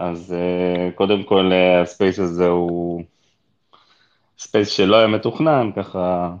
אז 0.00 0.34
אה, 0.34 0.94
קודם 0.94 1.22
כל 1.22 1.52
ה 1.82 1.88
space 1.88 2.18
הזה 2.18 2.48
הוא 2.48 3.02
space 4.38 4.68
שלא 4.68 4.96
היה 4.96 5.06
מתוכנן, 5.06 5.70
ככה 5.76 6.34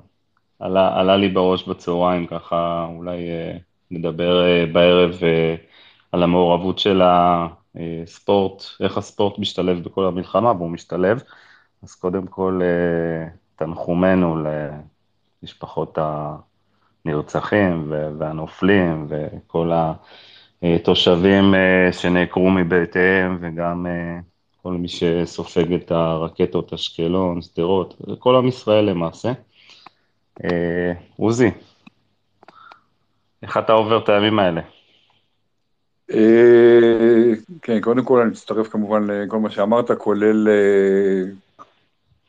עלה, 0.58 1.00
עלה 1.00 1.16
לי 1.16 1.28
בראש 1.28 1.68
בצהריים, 1.68 2.26
ככה 2.26 2.86
אולי 2.96 3.18
אה, 3.18 3.58
נדבר 3.90 4.44
בערב 4.72 5.14
על 6.12 6.22
המעורבות 6.22 6.78
של 6.78 7.02
הספורט, 7.04 8.62
איך 8.80 8.98
הספורט 8.98 9.38
משתלב 9.38 9.84
בכל 9.84 10.06
המלחמה, 10.06 10.52
והוא 10.52 10.70
משתלב. 10.70 11.22
אז 11.82 11.94
קודם 11.94 12.26
כל, 12.26 12.60
תנחומינו 13.56 14.36
למשפחות 15.42 15.98
הנרצחים 17.04 17.92
והנופלים 18.18 19.06
וכל 19.08 19.70
התושבים 20.62 21.54
שנעקרו 21.92 22.50
מבתיהם 22.50 23.38
וגם 23.40 23.86
כל 24.62 24.72
מי 24.72 24.88
שסופג 24.88 25.72
את 25.72 25.90
הרקטות, 25.90 26.72
אשקלון, 26.72 27.42
שדרות, 27.42 27.94
כל 28.18 28.36
עם 28.36 28.48
ישראל 28.48 28.84
למעשה. 28.84 29.32
עוזי, 31.16 31.50
איך 33.42 33.58
אתה 33.58 33.72
עובר 33.72 33.98
את 33.98 34.08
הימים 34.08 34.38
האלה? 34.38 34.60
כן, 37.62 37.80
קודם 37.80 38.04
כל 38.04 38.20
אני 38.20 38.30
מצטרף 38.30 38.68
כמובן 38.68 39.06
לכל 39.10 39.38
מה 39.38 39.50
שאמרת, 39.50 39.90
כולל 39.90 40.48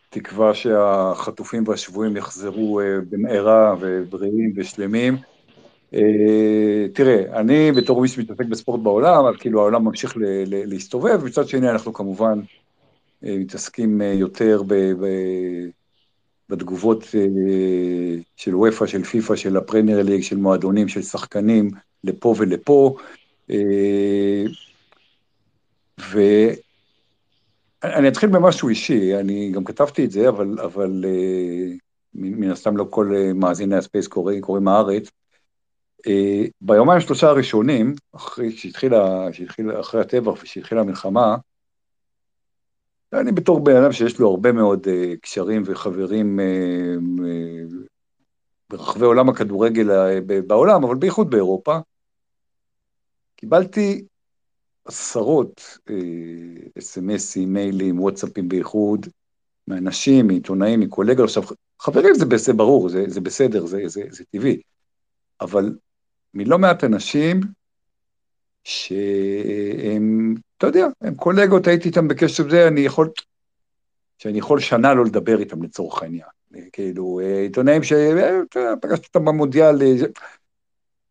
תקווה 0.10 0.54
שהחטופים 0.54 1.64
והשבויים 1.68 2.18
יחזרו 2.18 2.82
במהרה 3.10 3.76
ובריאים 3.80 4.54
ושלמים. 4.56 5.18
תראה, 6.94 7.40
אני 7.40 7.72
בתור 7.72 8.02
מי 8.02 8.08
שמתעסק 8.08 8.46
בספורט 8.46 8.80
בעולם, 8.80 9.26
אז 9.26 9.36
כאילו 9.40 9.60
העולם 9.60 9.86
ממשיך 9.86 10.14
להסתובב, 10.48 11.26
מצד 11.26 11.48
שני 11.48 11.70
אנחנו 11.70 11.94
כמובן 11.94 12.40
מתעסקים 13.22 14.02
יותר 14.02 14.62
בתגובות 16.50 17.06
של 18.36 18.56
וופא, 18.56 18.86
של 18.86 19.04
פיפא, 19.04 19.36
של 19.36 19.58
הפרמייר 19.58 20.02
ליג, 20.04 20.22
של 20.22 20.38
מועדונים, 20.38 20.88
של 20.88 21.02
שחקנים, 21.02 21.72
לפה 22.04 22.36
ולפה. 22.38 22.96
ואני 27.84 28.08
אתחיל 28.08 28.30
במשהו 28.30 28.70
אישי, 28.70 29.16
אני 29.16 29.52
גם 29.52 29.64
כתבתי 29.64 30.06
את 30.06 30.12
זה, 30.12 30.30
אבל, 30.30 30.60
אבל 30.64 31.06
מן 32.14 32.52
הסתם 32.52 32.78
לא 32.78 32.86
כל 32.90 33.14
מאזיני 33.36 33.76
הספייס 33.76 34.08
קוראים 34.42 34.68
הארץ. 34.68 35.12
ביומיים 36.62 37.02
שלושה 37.02 37.28
הראשונים, 37.28 37.96
אחרי 38.16 38.52
שהתחילה, 38.52 39.34
שהתחילה, 39.34 39.80
אחרי 39.80 40.02
הטבח 40.02 40.44
ושהתחילה 40.44 40.82
המלחמה, 40.82 41.36
אני 43.14 43.32
בתור 43.32 43.60
בן 43.64 43.76
אדם 43.76 43.92
שיש 43.92 44.20
לו 44.20 44.30
הרבה 44.30 44.52
מאוד 44.52 44.88
uh, 44.88 45.18
קשרים 45.22 45.64
וחברים 45.66 46.40
uh, 46.40 47.22
uh, 47.22 47.88
ברחבי 48.70 49.06
עולם 49.06 49.30
הכדורגל 49.30 49.90
uh, 49.90 50.24
בעולם, 50.48 50.84
אבל 50.84 50.96
בייחוד 50.96 51.30
באירופה, 51.30 51.78
קיבלתי 53.36 54.06
עשרות 54.86 55.78
אס.אם.אסים, 56.80 57.54
מיילים, 57.54 58.00
וואטסאפים 58.00 58.50
בייחוד, 58.50 59.08
מאנשים, 59.68 60.28
מעיתונאים, 60.28 60.80
מקולגות, 60.80 61.24
עכשיו 61.24 61.44
חברים 61.80 62.14
זה, 62.16 62.26
זה 62.38 62.54
ברור, 62.54 62.90
זה, 62.90 63.04
זה 63.08 63.22
בסדר, 63.22 63.66
זה, 63.66 63.82
זה, 63.86 64.04
זה 64.10 64.24
טבעי, 64.32 64.62
אבל 65.42 65.76
מלא 66.34 66.60
מעט 66.60 66.84
אנשים 66.84 67.42
שהם, 68.64 70.36
אתה 70.58 70.68
יודע, 70.68 70.88
הם 71.02 71.16
קולגות, 71.16 71.68
הייתי 71.68 71.88
איתם 71.88 72.08
בקשר 72.08 72.50
זה, 72.50 72.68
אני 72.68 72.82
יכול, 72.82 73.10
שאני 74.18 74.40
יכול 74.40 74.60
שנה 74.60 74.94
לא 74.94 75.06
לדבר 75.06 75.40
איתם 75.40 75.64
לצורך 75.64 76.02
העניין. 76.02 76.28
כאילו, 76.72 77.20
עיתונאים 77.20 77.84
שפגשת 77.84 79.06
אותם 79.06 79.26
במונדיאל, 79.26 79.76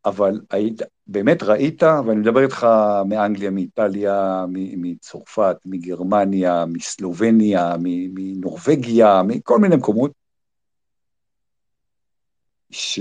אבל 0.04 0.40
היית, 0.50 0.82
באמת 1.06 1.42
ראית, 1.42 1.82
ואני 1.82 2.20
מדבר 2.20 2.42
איתך 2.42 2.66
מאנגליה, 3.08 3.50
מאיטליה, 3.50 4.44
מצרפת, 4.48 5.56
מגרמניה, 5.64 6.64
מסלובניה, 6.66 7.74
מנורבגיה, 7.80 9.22
מכל 9.26 9.58
מיני 9.58 9.76
מקומות, 9.76 10.10
ש... 12.70 13.00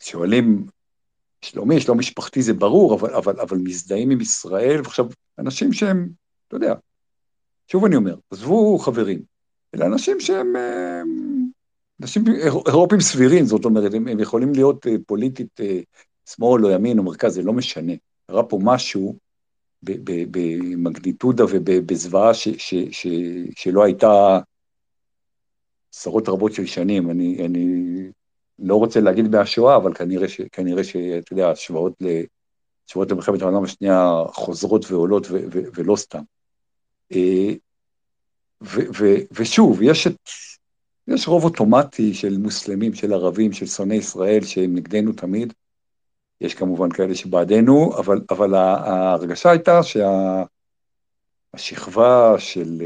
שואלים, 0.00 0.66
שלומי, 1.42 1.80
שלום 1.80 1.98
משפחתי 1.98 2.42
זה 2.42 2.54
ברור, 2.54 2.94
אבל, 2.94 3.14
אבל, 3.14 3.40
אבל 3.40 3.58
מזדהים 3.58 4.10
עם 4.10 4.20
ישראל, 4.20 4.80
ועכשיו, 4.84 5.06
אנשים 5.38 5.72
שהם, 5.72 6.08
אתה 6.48 6.56
יודע, 6.56 6.74
שוב 7.66 7.84
אני 7.84 7.96
אומר, 7.96 8.16
עזבו 8.30 8.78
חברים, 8.78 9.22
אלה 9.74 9.86
אנשים 9.86 10.20
שהם 10.20 10.56
אנשים 12.02 12.24
אירופים 12.66 13.00
סבירים, 13.00 13.44
זאת 13.44 13.64
אומרת, 13.64 13.94
הם, 13.94 14.08
הם 14.08 14.20
יכולים 14.20 14.52
להיות 14.52 14.86
פוליטית 15.06 15.60
שמאל 16.28 16.66
או 16.66 16.70
ימין 16.70 16.98
או 16.98 17.04
מרכז, 17.04 17.34
זה 17.34 17.42
לא 17.42 17.52
משנה. 17.52 17.92
קרה 18.26 18.42
פה 18.42 18.58
משהו 18.62 19.16
במגניטודה 19.82 21.44
ובזוועה 21.50 22.30
שלא 23.56 23.84
הייתה 23.84 24.38
עשרות 25.94 26.28
רבות 26.28 26.52
של 26.52 26.66
שנים. 26.66 27.10
אני, 27.10 27.46
אני 27.46 27.86
לא 28.60 28.76
רוצה 28.76 29.00
להגיד 29.00 29.28
מהשואה, 29.28 29.76
אבל 29.76 29.92
כנראה, 30.52 30.84
שאתה 30.84 31.32
יודע, 31.32 31.50
השוואות 31.50 31.92
השוואות 32.88 33.10
למלחמת 33.10 33.42
העולם 33.42 33.64
השנייה 33.64 34.22
חוזרות 34.32 34.90
ועולות 34.90 35.26
ו, 35.30 35.34
ו, 35.52 35.60
ולא 35.74 35.96
סתם. 35.96 36.22
ו, 38.62 38.80
ו, 38.98 39.14
ושוב, 39.32 39.82
יש 39.82 40.06
את... 40.06 40.16
יש 41.08 41.28
רוב 41.28 41.44
אוטומטי 41.44 42.14
של 42.14 42.38
מוסלמים, 42.38 42.94
של 42.94 43.12
ערבים, 43.12 43.52
של 43.52 43.66
שונאי 43.66 43.96
ישראל, 43.96 44.44
שהם 44.44 44.74
נגדנו 44.74 45.12
תמיד. 45.12 45.52
יש 46.40 46.54
כמובן 46.54 46.90
כאלה 46.90 47.14
שבעדנו, 47.14 47.98
אבל, 47.98 48.20
אבל 48.30 48.54
ההרגשה 48.54 49.50
הייתה 49.50 49.80
שהשכבה 51.56 52.34
של, 52.38 52.82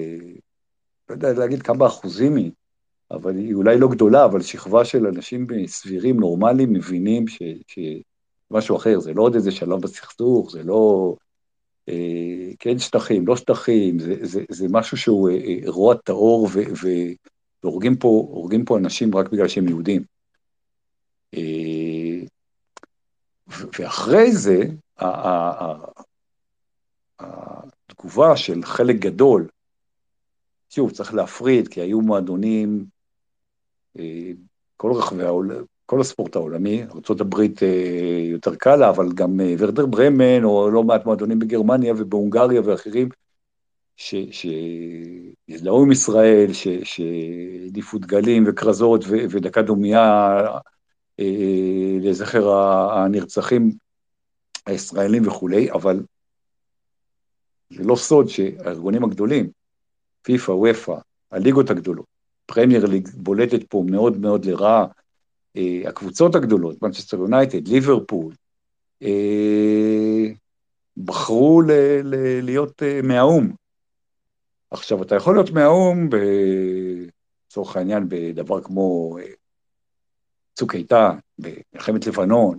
לא 1.08 1.14
יודע 1.14 1.32
להגיד 1.32 1.62
כמה 1.62 1.86
אחוזים 1.86 2.36
היא, 2.36 2.50
אבל 3.10 3.37
היא 3.37 3.54
אולי 3.54 3.78
לא 3.78 3.88
גדולה, 3.88 4.25
אבל 4.25 4.42
שכבה 4.42 4.84
של 4.84 5.06
אנשים 5.06 5.47
סבירים, 5.66 6.20
נורמליים, 6.20 6.72
מבינים 6.72 7.28
ש, 7.28 7.42
שמשהו 7.66 8.76
אחר, 8.76 9.00
זה 9.00 9.15
לא 9.15 9.22
עוד 9.22 9.34
איזה 9.34 9.50
שלב 9.50 9.81
בסכסוך, 9.81 10.50
זה 10.50 10.62
לא 10.62 11.15
אה, 11.88 12.50
כן 12.59 12.78
שטחים, 12.78 13.26
לא 13.26 13.37
שטחים, 13.37 13.98
זה, 13.98 14.15
זה, 14.22 14.44
זה 14.50 14.66
משהו 14.70 14.97
שהוא 14.97 15.28
אירוע 15.28 15.94
טהור 15.94 16.48
ו, 16.53 16.60
ו, 16.82 16.88
והורגים 17.62 17.97
פה, 17.97 18.47
פה 18.66 18.78
אנשים 18.78 19.16
רק 19.16 19.28
בגלל 19.28 19.48
שהם 19.48 19.69
יהודים. 19.69 20.03
ואחרי 23.78 24.32
זה, 24.32 24.62
התגובה 27.19 28.36
של 28.36 28.62
חלק 28.62 28.97
גדול, 28.97 29.48
שוב, 30.71 30.91
צריך 30.91 31.15
להפריד, 31.15 31.69
כי 31.69 31.81
היו 31.81 32.00
מועדונים, 32.00 32.86
כל 34.77 34.93
רחבי 34.93 35.22
העולם, 35.22 35.65
כל 35.87 36.00
הספורט 36.00 36.37
העולמי, 36.37 36.82
ארה"ב 36.82 37.34
יותר 38.32 38.55
קל 38.55 38.77
לה, 38.77 38.91
אבל 38.91 39.12
גם 39.12 39.41
ורדר 39.59 39.87
ברמן, 39.87 40.44
או 40.44 40.71
לא 40.71 40.82
מעט 40.82 41.06
מועדונים 41.06 41.38
בגרמניה 41.38 41.94
ובהונגריה 41.97 42.60
ואחרים, 42.65 43.09
שהזדהו 43.97 45.83
עם 45.83 45.93
ישראל, 45.93 46.50
שהעדיפו 46.83 47.99
דגלים 47.99 48.44
וכרזות 48.47 49.04
ודקה 49.09 49.62
דומייה 49.62 50.41
לזכר 52.00 52.53
הנרצחים 52.93 53.72
הישראלים 54.66 55.27
וכולי, 55.27 55.72
אבל 55.72 56.03
זה 57.71 57.84
לא 57.84 57.97
סוד 57.97 58.28
שהארגונים 58.28 59.04
הגדולים, 59.04 59.51
פיפ"א, 60.22 60.53
וופ"א, 60.53 60.95
הליגות 61.30 61.71
הגדולות, 61.71 62.07
פרמייר 62.46 62.86
ליג 62.86 63.08
בולטת 63.14 63.64
פה 63.68 63.84
מאוד 63.91 64.18
מאוד 64.18 64.44
לרעה, 64.44 64.86
הקבוצות 65.86 66.34
הגדולות, 66.34 66.82
מנצ'סטר 66.82 67.16
יונייטד, 67.16 67.68
ליברפול, 67.68 68.34
בחרו 70.96 71.62
להיות 72.42 72.82
מהאו"ם, 73.02 73.52
עכשיו, 74.70 75.02
אתה 75.02 75.14
יכול 75.14 75.34
להיות 75.34 75.50
מהאו"ם, 75.50 76.08
לצורך 77.46 77.76
העניין, 77.76 78.04
בדבר 78.08 78.60
כמו 78.60 79.16
צוק 80.54 80.74
איתן, 80.74 81.16
במלחמת 81.38 82.06
לבנון, 82.06 82.58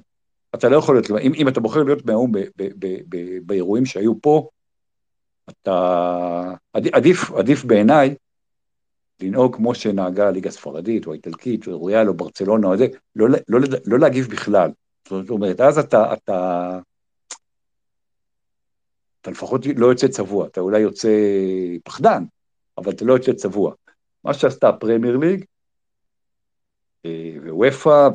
אתה 0.56 0.70
לא 0.70 0.78
יכול 0.78 0.96
להיות, 0.96 1.12
אם, 1.22 1.34
אם 1.34 1.48
אתה 1.48 1.60
בוחר 1.60 1.84
להיות 1.84 2.06
מהאו"ם 2.06 2.32
באירועים 3.46 3.86
שהיו 3.86 4.22
פה, 4.22 4.50
אתה, 5.50 6.54
עדיף, 6.74 7.32
עדיף 7.32 7.66
בעיניי 7.66 8.16
לנהוג 9.22 9.56
כמו 9.56 9.76
שנהגה 9.76 10.28
הליגה 10.28 10.50
הספרדית, 10.50 11.08
או 11.08 11.12
האיטלקית, 11.12 11.68
או 11.68 11.86
ריאל, 11.86 12.08
או 12.08 12.14
ברצלונה, 12.14 12.68
או 12.68 12.78
זה, 12.78 12.88
לא, 13.16 13.30
לא, 13.30 13.60
לא, 13.86 14.00
להגיב 14.00 14.28
בכלל. 14.28 14.72
זאת 15.10 15.30
אומרת, 15.30 15.62
אז 15.62 15.78
אתה, 15.78 16.14
אתה, 16.14 16.80
אתה 19.22 19.32
לפחות 19.32 19.62
לא 19.76 19.86
יוצא 19.86 20.08
צבוע, 20.08 20.48
אתה 20.48 20.62
אולי 20.62 20.80
יוצא 20.80 21.10
פחדן, 21.84 22.24
אבל 22.78 22.92
אתה 22.92 23.06
לא 23.06 23.14
יוצא 23.14 23.34
צבוע. 23.34 23.74
מה 24.24 24.34
שעשתה 24.34 24.70
הפרמייר 24.70 25.18
ליג, 25.18 25.46
וופא, 27.50 28.10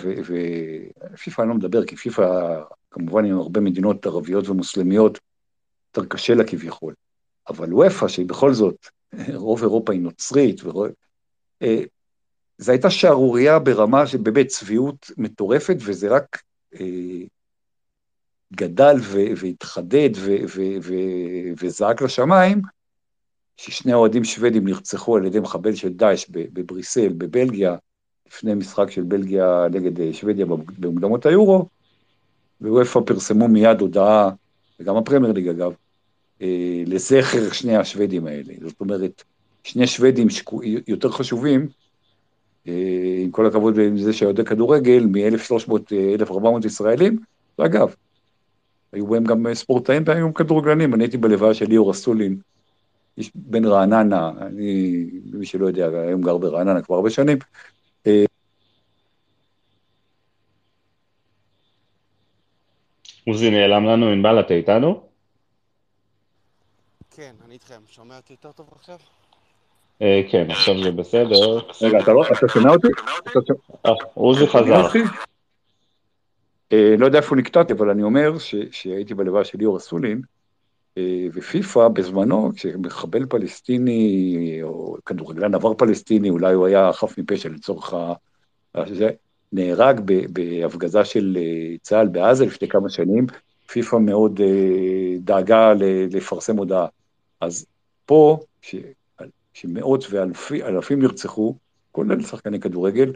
ופיפ"א 1.12 1.42
אני 1.42 1.48
לא 1.48 1.54
מדבר, 1.54 1.86
כי 1.86 1.96
פיפ"א 1.96 2.60
כמובן 2.90 3.24
עם 3.24 3.38
הרבה 3.38 3.60
מדינות 3.60 4.06
ערביות 4.06 4.48
ומוסלמיות, 4.48 5.18
יותר 5.96 6.08
קשה 6.08 6.34
לה 6.34 6.44
כביכול. 6.44 6.94
אבל 7.48 7.74
וופא, 7.74 8.08
שהיא 8.08 8.26
בכל 8.26 8.52
זאת, 8.52 8.86
רוב 9.34 9.62
אירופה 9.62 9.92
היא 9.92 10.00
נוצרית. 10.00 10.60
אה, 11.62 11.82
זו 12.58 12.72
הייתה 12.72 12.90
שערורייה 12.90 13.58
ברמה 13.58 14.06
של 14.06 14.18
באמת 14.18 14.46
צביעות 14.46 15.10
מטורפת, 15.18 15.76
וזה 15.80 16.08
רק 16.08 16.42
אה, 16.80 17.26
גדל 18.52 18.96
והתחדד 19.36 20.10
וזעק 21.60 22.02
לשמיים, 22.02 22.62
ששני 23.56 23.94
אוהדים 23.94 24.24
שוודים 24.24 24.64
נרצחו 24.68 25.16
על 25.16 25.26
ידי 25.26 25.40
מחבל 25.40 25.74
של 25.74 25.92
דאעש 25.92 26.26
בבריסל, 26.30 27.08
בבלגיה, 27.08 27.76
לפני 28.26 28.54
משחק 28.54 28.90
של 28.90 29.02
בלגיה 29.02 29.66
נגד 29.70 30.00
אה, 30.00 30.12
שוודיה 30.12 30.46
במוקדמות 30.78 31.26
היורו, 31.26 31.68
ווופא 32.60 33.00
פרסמו 33.06 33.48
מיד 33.48 33.80
הודעה, 33.80 34.30
וגם 34.80 34.96
הפרמייר 34.96 35.32
ליג 35.32 35.48
אגב, 35.48 35.74
לזכר 36.86 37.52
שני 37.52 37.76
השוודים 37.76 38.26
האלה. 38.26 38.54
זאת 38.60 38.80
אומרת, 38.80 39.24
שני 39.64 39.86
שוודים 39.86 40.30
שקו, 40.30 40.60
יותר 40.88 41.10
חשובים, 41.10 41.68
אה, 42.68 43.20
עם 43.22 43.30
כל 43.30 43.46
הכבוד 43.46 43.76
לזה 43.76 44.12
שיודע 44.12 44.44
כדורגל, 44.44 45.06
מ-1,300-1,400 45.06 46.66
ישראלים, 46.66 47.18
ואגב, 47.58 47.94
היו 48.92 49.06
בהם 49.06 49.24
גם 49.24 49.54
ספורטאים 49.54 50.02
והיו 50.06 50.26
גם 50.26 50.32
כדורגלנים, 50.32 50.94
אני 50.94 51.04
הייתי 51.04 51.16
בלוויה 51.16 51.54
של 51.54 51.66
ליאור 51.66 51.90
אסולין, 51.90 52.36
איש 53.18 53.30
בן 53.34 53.64
רעננה, 53.64 54.30
אני, 54.40 55.04
מי 55.32 55.46
שלא 55.46 55.66
יודע, 55.66 55.88
היום 55.88 56.22
גר 56.22 56.38
ברעננה 56.38 56.82
כבר 56.82 56.96
הרבה 56.96 57.10
שנים, 57.10 57.38
עוזי 63.26 63.50
נעלם 63.50 63.84
לנו, 63.84 64.08
ענבל, 64.08 64.40
אתה 64.40 64.54
איתנו? 64.54 65.09
כן, 67.20 67.34
אני 67.44 67.54
איתכם. 67.54 67.80
שומע 67.86 68.16
אותי 68.16 68.32
יותר 68.32 68.52
טוב 68.52 68.68
עכשיו? 68.72 68.96
אה, 70.02 70.22
כן, 70.30 70.50
עכשיו 70.50 70.82
זה 70.82 70.90
בסדר. 70.90 71.58
רגע, 71.82 71.98
אתה 72.02 72.12
לא, 72.12 72.24
אתה 72.38 72.48
שומע 72.48 72.70
אותי? 72.70 72.88
אה, 73.86 73.92
עוזי 74.14 74.46
חזר. 74.46 74.86
אה, 76.72 76.94
לא 76.98 77.06
יודע 77.06 77.18
איפה 77.18 77.36
נקטעתי, 77.36 77.72
אבל 77.72 77.90
אני 77.90 78.02
אומר 78.02 78.32
שהייתי 78.70 79.14
בלוויה 79.14 79.44
של 79.44 79.58
ליאור 79.58 79.76
אסולין, 79.76 80.22
ופיפ"א 81.34 81.88
בזמנו, 81.88 82.50
כשמחבל 82.56 83.26
פלסטיני, 83.26 84.58
או 84.62 84.96
כדורגלן 85.06 85.54
עבר 85.54 85.74
פלסטיני, 85.74 86.30
אולי 86.30 86.54
הוא 86.54 86.66
היה 86.66 86.92
חף 86.92 87.18
מפשע 87.18 87.48
לצורך 87.48 87.94
ה... 87.94 88.12
נהרג 89.52 90.00
בהפגזה 90.32 91.04
של 91.04 91.38
אה, 91.40 91.76
צה"ל 91.82 92.08
בעזה 92.08 92.46
לפני 92.46 92.68
כמה 92.68 92.90
שנים, 92.90 93.26
פיפ"א 93.66 93.96
מאוד 93.96 94.40
אה, 94.40 95.16
דאגה 95.18 95.72
לפרסם 96.10 96.56
הודעה. 96.56 96.86
אז 97.40 97.66
פה, 98.06 98.38
שמאות 99.52 100.04
ואלפים 100.10 101.02
נרצחו, 101.02 101.56
כולל 101.92 102.22
שחקני 102.22 102.60
כדורגל, 102.60 103.12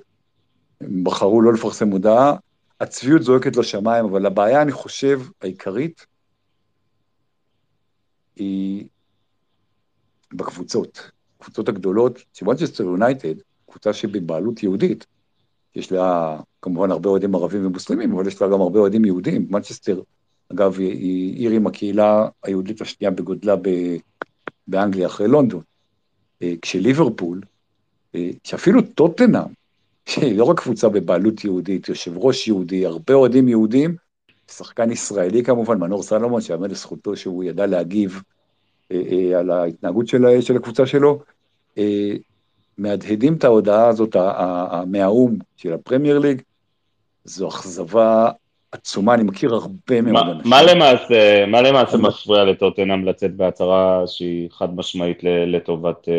הם 0.81 1.05
בחרו 1.05 1.43
לא 1.43 1.53
לפרסם 1.53 1.91
הודעה, 1.91 2.37
הצביעות 2.81 3.23
זועקת 3.23 3.57
לשמיים, 3.57 4.05
אבל 4.05 4.27
הבעיה, 4.27 4.63
אני 4.63 4.73
חושב, 4.73 5.21
העיקרית, 5.43 6.07
היא 8.37 8.87
בקבוצות. 10.33 11.11
הקבוצות 11.41 11.69
הגדולות, 11.69 12.19
שמנצ'סטר 12.33 12.85
יונייטד, 12.85 13.35
קבוצה 13.71 13.93
שבבעלות 13.93 14.63
יהודית, 14.63 15.07
יש 15.75 15.93
לה 15.93 16.39
כמובן 16.63 16.91
הרבה 16.91 17.11
אוהדים 17.11 17.35
ערבים 17.35 17.67
ומוסלמים, 17.67 18.13
אבל 18.13 18.27
יש 18.27 18.43
לה 18.43 18.49
גם 18.49 18.61
הרבה 18.61 18.79
אוהדים 18.79 19.05
יהודים. 19.05 19.47
מנצ'סטר, 19.51 20.03
אגב, 20.53 20.79
היא 20.79 21.39
עיר 21.39 21.51
עם 21.51 21.67
הקהילה 21.67 22.29
היהודית 22.43 22.81
השנייה 22.81 23.11
בגודלה 23.11 23.57
באנגליה 24.69 25.07
אחרי 25.07 25.29
לונדון. 25.29 25.63
אה, 26.43 26.55
כשליברפול, 26.63 27.41
אה, 28.15 28.31
שאפילו 28.45 28.83
טוטנאם, 28.83 29.43
שהיא 30.09 30.39
לא 30.39 30.45
רק 30.45 30.61
קבוצה 30.61 30.89
בבעלות 30.89 31.45
יהודית, 31.45 31.89
יושב 31.89 32.13
ראש 32.17 32.49
יהודי, 32.49 32.87
הרבה 32.87 33.15
אוהדים 33.15 33.49
יהודים, 33.49 33.97
שחקן 34.51 34.91
ישראלי 34.91 35.45
כמובן, 35.45 35.79
מנור 35.79 36.03
סלומון, 36.03 36.41
שיאמר 36.41 36.67
לזכותו 36.67 37.17
שהוא 37.17 37.45
ידע 37.45 37.67
להגיב 37.67 38.23
אה, 38.93 39.39
על 39.39 39.51
ההתנהגות 39.51 40.09
של, 40.09 40.41
של 40.41 40.57
הקבוצה 40.57 40.87
שלו, 40.87 41.23
מהדהדים 42.79 43.35
את 43.35 43.45
ההודעה 43.45 43.89
הזאת 43.89 44.17
מהאו"ם 44.87 45.39
של 45.57 45.73
הפרמייר 45.73 46.19
ליג, 46.19 46.43
זו 47.25 47.49
אכזבה 47.49 48.31
עצומה, 48.75 49.15
אני 49.15 49.23
מכיר 49.23 49.55
הרבה 49.55 50.01
מאוד 50.01 50.27
אנשים. 50.29 50.51
מה 50.51 50.63
למעשה, 50.63 51.47
מה 51.47 51.63
למעשה 51.63 51.97
מפריע 51.97 52.45
לטוטנאם 52.45 53.05
לצאת 53.05 53.37
בהצהרה 53.37 54.03
שהיא 54.07 54.49
חד 54.51 54.77
משמעית 54.77 55.19
לטובת 55.25 56.09
אה, 56.09 56.15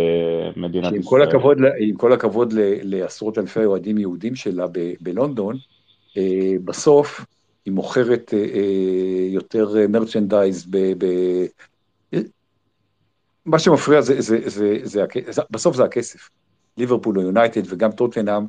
מדינת 0.55 0.93
ישראל? 0.93 1.03
כל 1.03 1.21
הכבוד, 1.21 1.57
עם 1.79 1.95
כל 1.95 2.13
הכבוד 2.13 2.53
לעשרות 2.81 3.37
אלפי 3.37 3.65
אוהדים 3.65 3.97
יהודים 3.97 4.35
שלה 4.35 4.65
בלונדון, 5.01 5.57
אה, 6.17 6.53
בסוף 6.65 7.25
היא 7.65 7.73
מוכרת 7.73 8.33
אה, 8.33 8.59
יותר 9.29 9.75
מרצ'נדייז 9.89 10.65
ב... 10.69 10.93
מה 13.45 13.59
שמפריע 13.59 14.01
זה, 14.01 14.21
זה, 14.21 14.39
זה, 14.49 14.79
זה, 14.83 15.01
זה, 15.31 15.41
בסוף 15.49 15.75
זה 15.75 15.83
הכסף. 15.83 16.29
ליברפול 16.77 17.17
או 17.17 17.23
יונייטד 17.23 17.61
וגם 17.73 17.91
טוטנאם, 17.91 18.45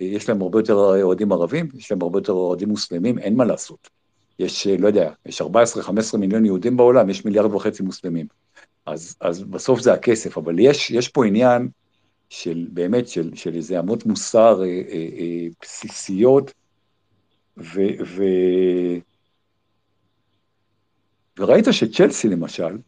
יש 0.00 0.28
להם 0.28 0.42
הרבה 0.42 0.58
יותר 0.58 0.74
אוהדים 0.74 1.32
ערבים, 1.32 1.68
יש 1.74 1.90
להם 1.92 2.02
הרבה 2.02 2.18
יותר 2.18 2.32
אוהדים 2.32 2.68
מוסלמים, 2.68 3.18
אין 3.18 3.36
מה 3.36 3.44
לעשות. 3.44 3.88
יש, 4.38 4.66
אה, 4.66 4.76
לא 4.78 4.86
יודע, 4.86 5.12
יש 5.26 5.42
14-15 5.42 5.44
מיליון 6.18 6.44
יהודים 6.44 6.76
בעולם, 6.76 7.10
יש 7.10 7.24
מיליארד 7.24 7.54
וחצי 7.54 7.82
מוסלמים. 7.82 8.26
אז, 8.86 9.16
אז 9.20 9.42
בסוף 9.42 9.80
זה 9.80 9.92
הכסף, 9.92 10.38
אבל 10.38 10.58
יש, 10.58 10.90
יש 10.90 11.08
פה 11.08 11.26
עניין 11.26 11.68
של 12.28 12.66
באמת, 12.72 13.08
של, 13.08 13.30
של 13.34 13.54
איזה 13.54 13.80
אמות 13.80 14.06
מוסר 14.06 14.62
אה, 14.62 14.66
אה, 14.66 15.08
אה, 15.18 15.46
בסיסיות, 15.62 16.52
ו, 17.58 17.80
ו, 18.06 18.22
וראית 21.38 21.64
שצ'לסי 21.70 22.28
למשל, 22.28 22.78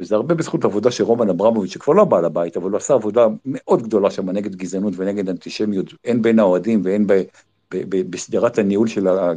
וזה 0.00 0.14
הרבה 0.14 0.34
בזכות 0.34 0.64
עבודה 0.64 0.90
של 0.90 1.04
רומן 1.04 1.28
אברמוביץ', 1.28 1.72
שכבר 1.72 1.94
לא 1.94 2.04
בעל 2.04 2.24
הבית, 2.24 2.56
אבל 2.56 2.70
הוא 2.70 2.76
עשה 2.76 2.94
עבודה 2.94 3.26
מאוד 3.44 3.82
גדולה 3.82 4.10
שם 4.10 4.30
נגד 4.30 4.54
גזענות 4.54 4.94
ונגד 4.96 5.28
אנטישמיות, 5.28 5.86
הן 6.04 6.22
בין 6.22 6.38
האוהדים 6.38 6.82
והן 6.84 7.06
בשדרת 8.10 8.58
הניהול 8.58 8.88
של 8.88 9.08
ה... 9.08 9.32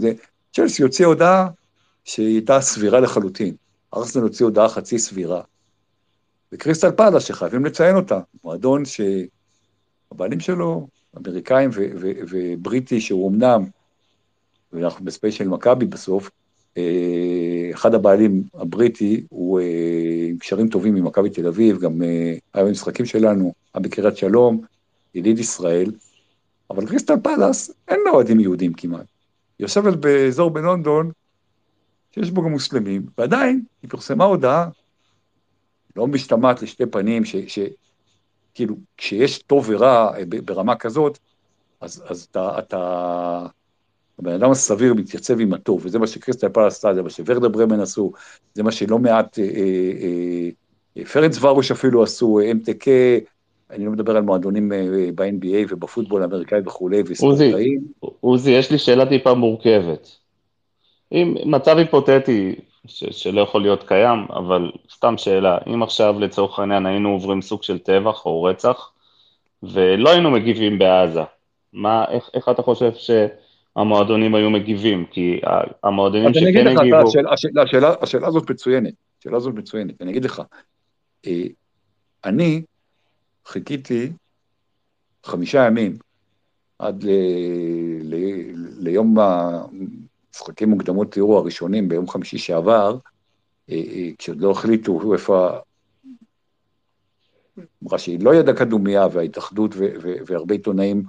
צ'לסי 0.53 0.83
הוציא 0.83 1.05
הודעה 1.05 1.49
שהיא 2.03 2.35
הייתה 2.35 2.61
סבירה 2.61 2.99
לחלוטין. 2.99 3.55
ארסנל 3.95 4.23
הוציא 4.23 4.45
הודעה 4.45 4.69
חצי 4.69 4.99
סבירה. 4.99 5.41
וקריסטל 6.51 6.91
פאלאס, 6.91 7.19
שחייבים 7.19 7.65
לציין 7.65 7.95
אותה, 7.95 8.19
מועדון 8.43 8.83
שהבעלים 8.85 10.39
שלו, 10.39 10.87
אמריקאים 11.17 11.69
ובריטי, 12.31 13.01
שהוא 13.01 13.31
אמנם, 13.31 13.65
ואנחנו 14.73 15.05
ב 15.05 15.10
space 15.10 15.33
של 15.33 15.47
מכבי 15.47 15.85
בסוף, 15.85 16.29
אחד 17.73 17.93
הבעלים 17.93 18.43
הבריטי 18.53 19.23
הוא 19.29 19.59
אה, 19.59 20.27
עם 20.29 20.37
קשרים 20.37 20.67
טובים 20.67 20.95
עם 20.95 21.03
מכבי 21.03 21.29
תל 21.29 21.47
אביב, 21.47 21.79
גם 21.79 22.01
אה, 22.01 22.35
היה 22.53 22.65
במשחקים 22.65 23.05
שלנו, 23.05 23.53
היה 23.73 23.81
בקריית 23.81 24.17
שלום, 24.17 24.61
ידיד 25.15 25.39
ישראל, 25.39 25.91
אבל 26.69 26.87
קריסטל 26.87 27.19
פלאס 27.23 27.71
אין 27.87 27.99
לה 28.05 28.11
אוהדים 28.11 28.39
יהודים 28.39 28.73
כמעט. 28.73 29.05
היא 29.59 29.65
יושבת 29.65 29.95
באזור 29.95 30.49
בלונדון 30.49 31.11
שיש 32.11 32.31
בו 32.31 32.41
גם 32.41 32.51
מוסלמים, 32.51 33.05
ועדיין 33.17 33.63
היא 33.81 33.89
פרסמה 33.89 34.23
הודעה 34.23 34.69
לא 35.95 36.07
משתמעת 36.07 36.61
לשתי 36.61 36.85
פנים, 36.85 37.23
שכאילו 37.25 38.75
כשיש 38.97 39.39
טוב 39.39 39.65
ורע 39.69 40.11
ברמה 40.45 40.75
כזאת, 40.75 41.19
אז, 41.81 42.03
אז 42.07 42.27
אתה, 42.31 42.59
אתה 42.59 43.45
הבן 44.19 44.33
אדם 44.33 44.51
הסביר 44.51 44.93
מתייצב 44.93 45.39
עם 45.39 45.53
הטוב, 45.53 45.81
וזה 45.85 45.99
מה 45.99 46.07
שקריסטל 46.07 46.49
פלס 46.49 46.73
עשתה, 46.73 46.93
זה 46.93 47.01
מה 47.01 47.09
שוורדה 47.09 47.49
ברמן 47.49 47.79
עשו, 47.79 48.11
זה 48.53 48.63
מה 48.63 48.71
שלא 48.71 48.99
מעט, 48.99 49.39
אה, 49.39 49.43
אה, 49.43 50.49
אה, 50.97 51.05
פרנץ 51.05 51.43
ורוש 51.43 51.71
אפילו 51.71 52.03
עשו, 52.03 52.39
MTK, 52.39 52.87
אני 53.71 53.85
לא 53.85 53.91
מדבר 53.91 54.17
על 54.17 54.23
מועדונים 54.23 54.73
אה, 54.73 55.09
ב-NBA 55.15 55.67
ובפוטבול 55.69 56.21
האמריקאי 56.21 56.59
וכולי, 56.65 57.03
וספורטאים. 57.05 57.81
עוזי, 58.19 58.51
יש 58.51 58.71
לי 58.71 58.77
שאלה 58.77 59.05
טיפה 59.05 59.33
מורכבת. 59.33 60.17
אם 61.11 61.35
מצב 61.45 61.77
היפותטי 61.77 62.55
ש- 62.87 63.23
שלא 63.23 63.41
יכול 63.41 63.61
להיות 63.61 63.87
קיים, 63.87 64.25
אבל 64.29 64.71
סתם 64.93 65.17
שאלה, 65.17 65.57
אם 65.67 65.83
עכשיו 65.83 66.19
לצורך 66.19 66.59
העניין 66.59 66.85
היינו 66.85 67.09
עוברים 67.09 67.41
סוג 67.41 67.63
של 67.63 67.79
טבח 67.79 68.25
או 68.25 68.43
רצח, 68.43 68.91
ולא 69.63 70.09
היינו 70.09 70.31
מגיבים 70.31 70.79
בעזה, 70.79 71.21
מה, 71.73 72.05
איך, 72.09 72.29
איך 72.33 72.49
אתה 72.49 72.61
חושב 72.61 72.91
ש... 72.95 73.11
המועדונים 73.75 74.35
היו 74.35 74.49
מגיבים, 74.49 75.05
כי 75.05 75.41
המועדונים 75.83 76.33
שכן 76.33 76.67
הגיבו... 76.67 76.97
השאלה, 77.33 77.61
השאלה, 77.63 77.93
השאלה 78.01 78.27
הזאת 78.27 78.49
מצוינת. 78.49 78.93
השאלה 79.19 79.37
הזאת 79.37 79.53
מצוינת. 79.53 80.01
אני 80.01 80.11
אגיד 80.11 80.25
לך, 80.25 80.41
אה, 81.27 81.43
אני 82.25 82.61
חיכיתי 83.45 84.11
חמישה 85.25 85.65
ימים 85.67 85.97
עד 86.79 87.03
ל, 87.03 87.09
ל, 88.03 88.15
ליום 88.79 89.15
המשחקים 89.19 90.69
מוקדמות 90.69 91.11
תיאור 91.11 91.37
הראשונים 91.37 91.89
ביום 91.89 92.07
חמישי 92.07 92.37
שעבר, 92.37 92.97
אה, 93.69 93.75
אה, 93.75 94.09
כשעוד 94.17 94.41
לא 94.41 94.51
החליטו 94.51 95.13
איפה... 95.13 95.49
אמרה 97.83 97.99
שהיא 97.99 98.19
לא 98.23 98.35
ידעה 98.35 98.55
כדומייה 98.55 99.07
וההתאחדות 99.11 99.75
והרבה 100.25 100.53
עיתונאים, 100.55 101.03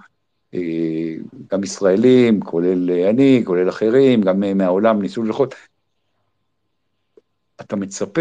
גם 1.51 1.65
ישראלים, 1.65 2.41
כולל 2.41 2.91
אני, 2.91 3.43
כולל 3.45 3.69
אחרים, 3.69 4.23
גם 4.23 4.41
מהעולם 4.59 5.03
ניסו 5.03 5.23
ללחוץ. 5.23 5.51
אתה 7.61 7.77
מצפה, 7.77 8.21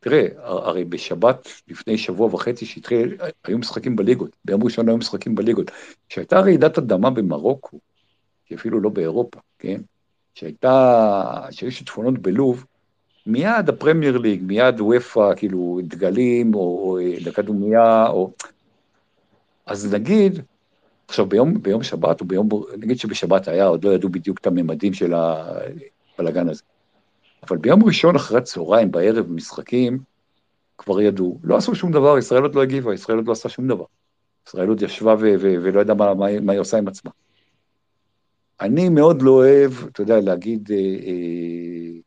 תראה, 0.00 0.26
הרי 0.42 0.84
בשבת 0.84 1.48
לפני 1.68 1.98
שבוע 1.98 2.34
וחצי 2.34 2.66
שהתחיל, 2.66 3.16
היו 3.44 3.58
משחקים 3.58 3.96
בליגות, 3.96 4.36
ביום 4.44 4.64
ראשון 4.64 4.88
היו 4.88 4.96
משחקים 4.96 5.34
בליגות. 5.34 5.70
כשהייתה 6.08 6.40
רעידת 6.40 6.78
אדמה 6.78 7.10
במרוקו, 7.10 7.78
שהיא 8.44 8.58
אפילו 8.58 8.80
לא 8.80 8.90
באירופה, 8.90 9.40
כן? 9.58 9.80
שהייתה, 10.34 11.46
שהיו 11.50 11.72
שיטפונות 11.72 12.18
בלוב, 12.18 12.64
מיד 13.26 13.68
הפרמייר 13.68 14.18
ליג, 14.18 14.42
מיד 14.42 14.80
וופא, 14.80 15.34
כאילו 15.36 15.80
דגלים, 15.82 16.54
או, 16.54 16.60
או 16.60 16.98
לכדומייה, 17.20 18.08
או... 18.08 18.32
אז 19.66 19.94
נגיד, 19.94 20.42
עכשיו 21.08 21.26
ביום, 21.26 21.62
ביום 21.62 21.82
שבת, 21.82 22.20
או 22.20 22.26
ביום, 22.26 22.48
נגיד 22.78 22.98
שבשבת 22.98 23.48
היה, 23.48 23.66
עוד 23.66 23.84
לא 23.84 23.90
ידעו 23.90 24.08
בדיוק 24.08 24.38
את 24.38 24.46
הממדים 24.46 24.94
של 24.94 25.14
הבלאגן 25.14 26.48
הזה. 26.48 26.62
אבל 27.48 27.56
ביום 27.56 27.84
ראשון 27.84 28.16
אחרי 28.16 28.38
הצהריים, 28.38 28.90
בערב, 28.90 29.26
במשחקים, 29.26 29.98
כבר 30.78 31.00
ידעו, 31.00 31.38
לא 31.44 31.56
עשו 31.56 31.74
שום 31.74 31.92
דבר, 31.92 32.18
ישראל 32.18 32.42
עוד 32.42 32.54
לא 32.54 32.62
הגיבה, 32.62 32.94
ישראל 32.94 33.18
עוד 33.18 33.26
לא 33.26 33.32
עשה 33.32 33.48
שום 33.48 33.68
דבר. 33.68 33.84
ישראל 34.48 34.68
עוד 34.68 34.82
ישבה 34.82 35.14
ו- 35.14 35.34
ו- 35.40 35.56
ולא 35.62 35.80
ידעה 35.80 35.96
מה, 35.96 36.14
מה, 36.14 36.40
מה 36.40 36.52
היא 36.52 36.60
עושה 36.60 36.78
עם 36.78 36.88
עצמה. 36.88 37.10
אני 38.60 38.88
מאוד 38.88 39.22
לא 39.22 39.30
אוהב, 39.30 39.72
אתה 39.92 40.02
יודע, 40.02 40.20
להגיד 40.20 40.68
אה, 40.72 40.76
אה, 40.76 42.00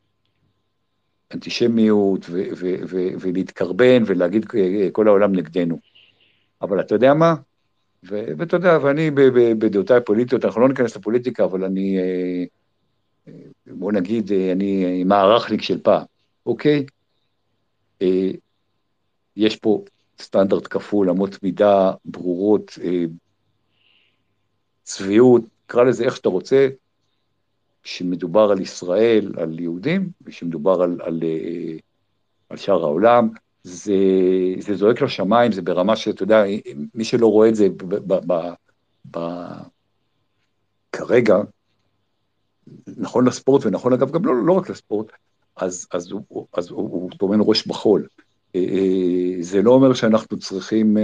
אנטישמיות 1.34 2.26
ו- 2.30 2.48
ו- 2.56 2.80
ו- 2.88 3.12
ולהתקרבן 3.20 4.02
ולהגיד 4.06 4.46
אה, 4.54 4.88
כל 4.92 5.08
העולם 5.08 5.34
נגדנו. 5.34 5.78
אבל 6.62 6.80
אתה 6.80 6.94
יודע 6.94 7.14
מה? 7.14 7.34
ואתה 8.02 8.56
יודע, 8.56 8.78
ואני 8.82 9.10
בדעותיי 9.58 9.96
הפוליטיות, 9.96 10.44
אנחנו 10.44 10.60
לא 10.60 10.68
ניכנס 10.68 10.96
לפוליטיקה, 10.96 11.44
אבל 11.44 11.64
אני, 11.64 11.98
אה, 11.98 12.44
אה, 13.28 13.32
בוא 13.66 13.92
נגיד, 13.92 14.32
אני 14.52 15.04
מערכניק 15.04 15.62
של 15.62 15.80
פעם, 15.82 16.04
אוקיי? 16.46 16.86
יש 19.36 19.56
פה 19.56 19.84
סטנדרט 20.20 20.66
כפול, 20.70 21.10
אמות 21.10 21.42
מידה 21.42 21.92
ברורות, 22.04 22.78
צביעות, 24.82 25.42
קרא 25.66 25.84
לזה 25.84 26.04
איך 26.04 26.16
שאתה 26.16 26.28
רוצה, 26.28 26.68
כשמדובר 27.82 28.50
על 28.50 28.60
ישראל, 28.60 29.32
על 29.36 29.60
יהודים, 29.60 30.10
וכשמדובר 30.22 30.82
על, 30.82 31.00
על, 31.02 31.20
אה, 31.22 31.76
על 32.48 32.56
שאר 32.56 32.82
העולם, 32.82 33.28
זה, 33.62 33.94
זה 34.58 34.74
זועק 34.74 35.02
לשמיים, 35.02 35.52
זה 35.52 35.62
ברמה 35.62 35.96
שאתה 35.96 36.22
יודע, 36.22 36.44
מי 36.94 37.04
שלא 37.04 37.26
רואה 37.26 37.48
את 37.48 37.54
זה 37.54 37.68
ב, 37.68 37.94
ב, 37.94 38.32
ב, 38.32 38.52
ב, 39.10 39.18
כרגע, 40.92 41.36
נכון 42.86 43.26
לספורט, 43.26 43.66
ונכון 43.66 43.92
אגב 43.92 44.10
גם 44.10 44.24
לא, 44.24 44.34
לא 44.46 44.52
רק 44.52 44.70
לספורט, 44.70 45.06
אז, 45.56 45.86
אז, 45.92 46.10
הוא, 46.10 46.46
אז 46.52 46.70
הוא, 46.70 46.90
הוא 46.90 47.10
טומן 47.18 47.38
ראש 47.40 47.66
בחול. 47.66 48.06
אה, 48.54 48.60
אה, 48.60 49.42
זה 49.42 49.62
לא 49.62 49.70
אומר 49.70 49.94
שאנחנו 49.94 50.38
צריכים 50.38 50.96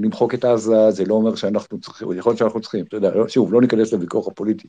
למחוק 0.00 0.34
את 0.34 0.44
עזה, 0.44 0.90
זה 0.90 1.04
לא 1.04 1.14
אומר 1.14 1.34
שאנחנו 1.34 1.80
צריכים, 1.80 2.12
יכול 2.12 2.30
להיות 2.30 2.38
שאנחנו 2.38 2.60
צריכים, 2.60 2.84
אתה 2.84 2.96
יודע, 2.96 3.12
שוב, 3.28 3.52
לא 3.52 3.60
ניכנס 3.60 3.92
לוויכוח 3.92 4.28
הפוליטי, 4.28 4.68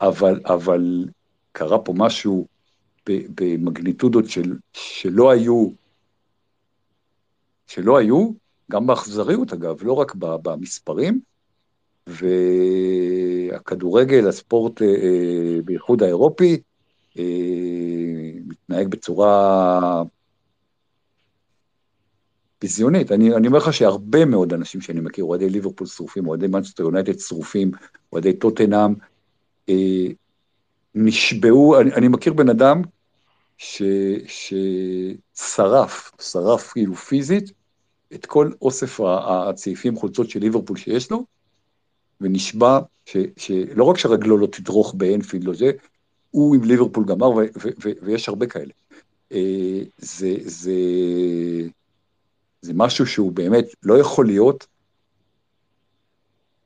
אבל, 0.00 0.40
אבל 0.44 1.04
קרה 1.52 1.78
פה 1.78 1.92
משהו 1.96 2.46
במגניטודות 3.06 4.28
של, 4.28 4.56
שלא 4.72 5.30
היו, 5.30 5.68
שלא 7.70 7.98
היו, 7.98 8.30
גם 8.70 8.86
באכזריות 8.86 9.52
אגב, 9.52 9.82
לא 9.82 9.92
רק 9.92 10.14
במספרים, 10.14 11.20
והכדורגל, 13.50 14.28
הספורט 14.28 14.82
אה, 14.82 14.86
אה, 14.86 15.58
באיחוד 15.64 16.02
האירופי, 16.02 16.60
אה, 17.18 17.24
מתנהג 18.46 18.88
בצורה 18.88 20.02
ביזיונית. 22.62 23.12
אני, 23.12 23.34
אני 23.34 23.46
אומר 23.46 23.58
לך 23.58 23.72
שהרבה 23.72 24.24
מאוד 24.24 24.52
אנשים 24.52 24.80
שאני 24.80 25.00
מכיר, 25.00 25.24
אוהדי 25.24 25.48
ליברפול 25.48 25.86
שרופים, 25.86 26.28
אוהדי 26.28 26.46
מנצ'סטר 26.46 26.82
יונייטד 26.82 27.18
שרופים, 27.18 27.70
אוהדי 28.12 28.32
טוטנאם, 28.32 28.94
אה, 29.68 30.06
נשבעו, 30.94 31.80
אני, 31.80 31.92
אני 31.92 32.08
מכיר 32.08 32.32
בן 32.32 32.48
אדם 32.48 32.82
ששרף, 33.58 35.20
שרף 36.20 36.72
כאילו 36.72 36.94
פיזית, 36.94 37.59
את 38.14 38.26
כל 38.26 38.50
אוסף 38.62 39.00
הצעיפים 39.00 39.96
חולצות 39.96 40.30
של 40.30 40.40
ליברפול 40.40 40.76
שיש 40.76 41.10
לו, 41.10 41.24
ונשבע 42.20 42.78
ש, 43.06 43.16
שלא 43.36 43.84
רק 43.84 43.98
שרגלו 43.98 44.38
לא 44.38 44.46
תדרוך 44.46 44.94
באנפילד, 44.94 45.44
לא 45.44 45.54
זה, 45.54 45.70
הוא 46.30 46.54
עם 46.54 46.64
ליברפול 46.64 47.04
גמר, 47.04 47.30
ו, 47.30 47.36
ו, 47.36 47.68
ו, 47.84 47.90
ויש 48.02 48.28
הרבה 48.28 48.46
כאלה. 48.46 48.72
אה, 49.32 49.82
זה, 49.98 50.34
זה, 50.40 50.72
זה 52.62 52.72
משהו 52.74 53.06
שהוא 53.06 53.32
באמת 53.32 53.64
לא 53.82 53.98
יכול 53.98 54.26
להיות 54.26 54.66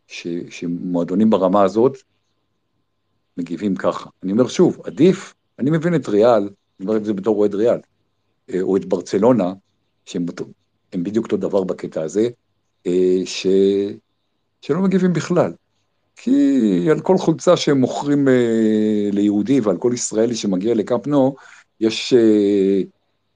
ש, 0.07 0.27
שמועדונים 0.51 1.31
ברמה 1.31 1.63
הזאת 1.63 1.97
מגיבים 3.37 3.77
ככה. 3.77 4.11
אני 4.23 4.33
אומר 4.33 4.49
שוב, 4.49 4.81
עדיף, 4.85 5.35
אני 5.59 5.71
מבין 5.71 5.95
את 5.95 6.09
ריאל, 6.09 6.43
אני 6.81 6.89
אומר 6.89 6.97
את 6.97 7.05
זה 7.05 7.13
בתור 7.13 7.39
אוהד 7.39 7.55
ריאל, 7.55 7.79
אה, 8.51 8.61
או 8.61 8.77
את 8.77 8.85
ברצלונה, 8.85 9.53
שהם 10.07 10.27
בדיוק 11.03 11.25
אותו 11.25 11.37
דבר 11.37 11.65
בקטע 11.65 12.03
הזה, 12.03 12.29
אה, 12.87 13.21
ש, 13.25 13.47
שלא 14.61 14.81
מגיבים 14.81 15.13
בכלל. 15.13 15.53
כי 16.17 16.87
על 16.91 17.01
כל 17.01 17.19
חולצה 17.19 17.57
שהם 17.57 17.79
מוכרים 17.79 18.29
אה, 18.29 19.09
ליהודי 19.13 19.61
ועל 19.61 19.77
כל 19.77 19.91
ישראלי 19.95 20.35
שמגיע 20.35 20.75
לקפנו, 20.75 21.35
יש 21.81 22.15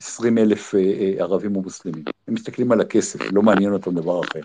20 0.00 0.38
אלף 0.38 0.74
ערבים 1.18 1.56
ומוסלמים. 1.56 2.04
הם 2.28 2.34
מסתכלים 2.34 2.72
על 2.72 2.80
הכסף, 2.80 3.20
לא 3.32 3.42
מעניין 3.42 3.72
אותם 3.72 3.94
דבר 3.94 4.20
אחר. 4.20 4.40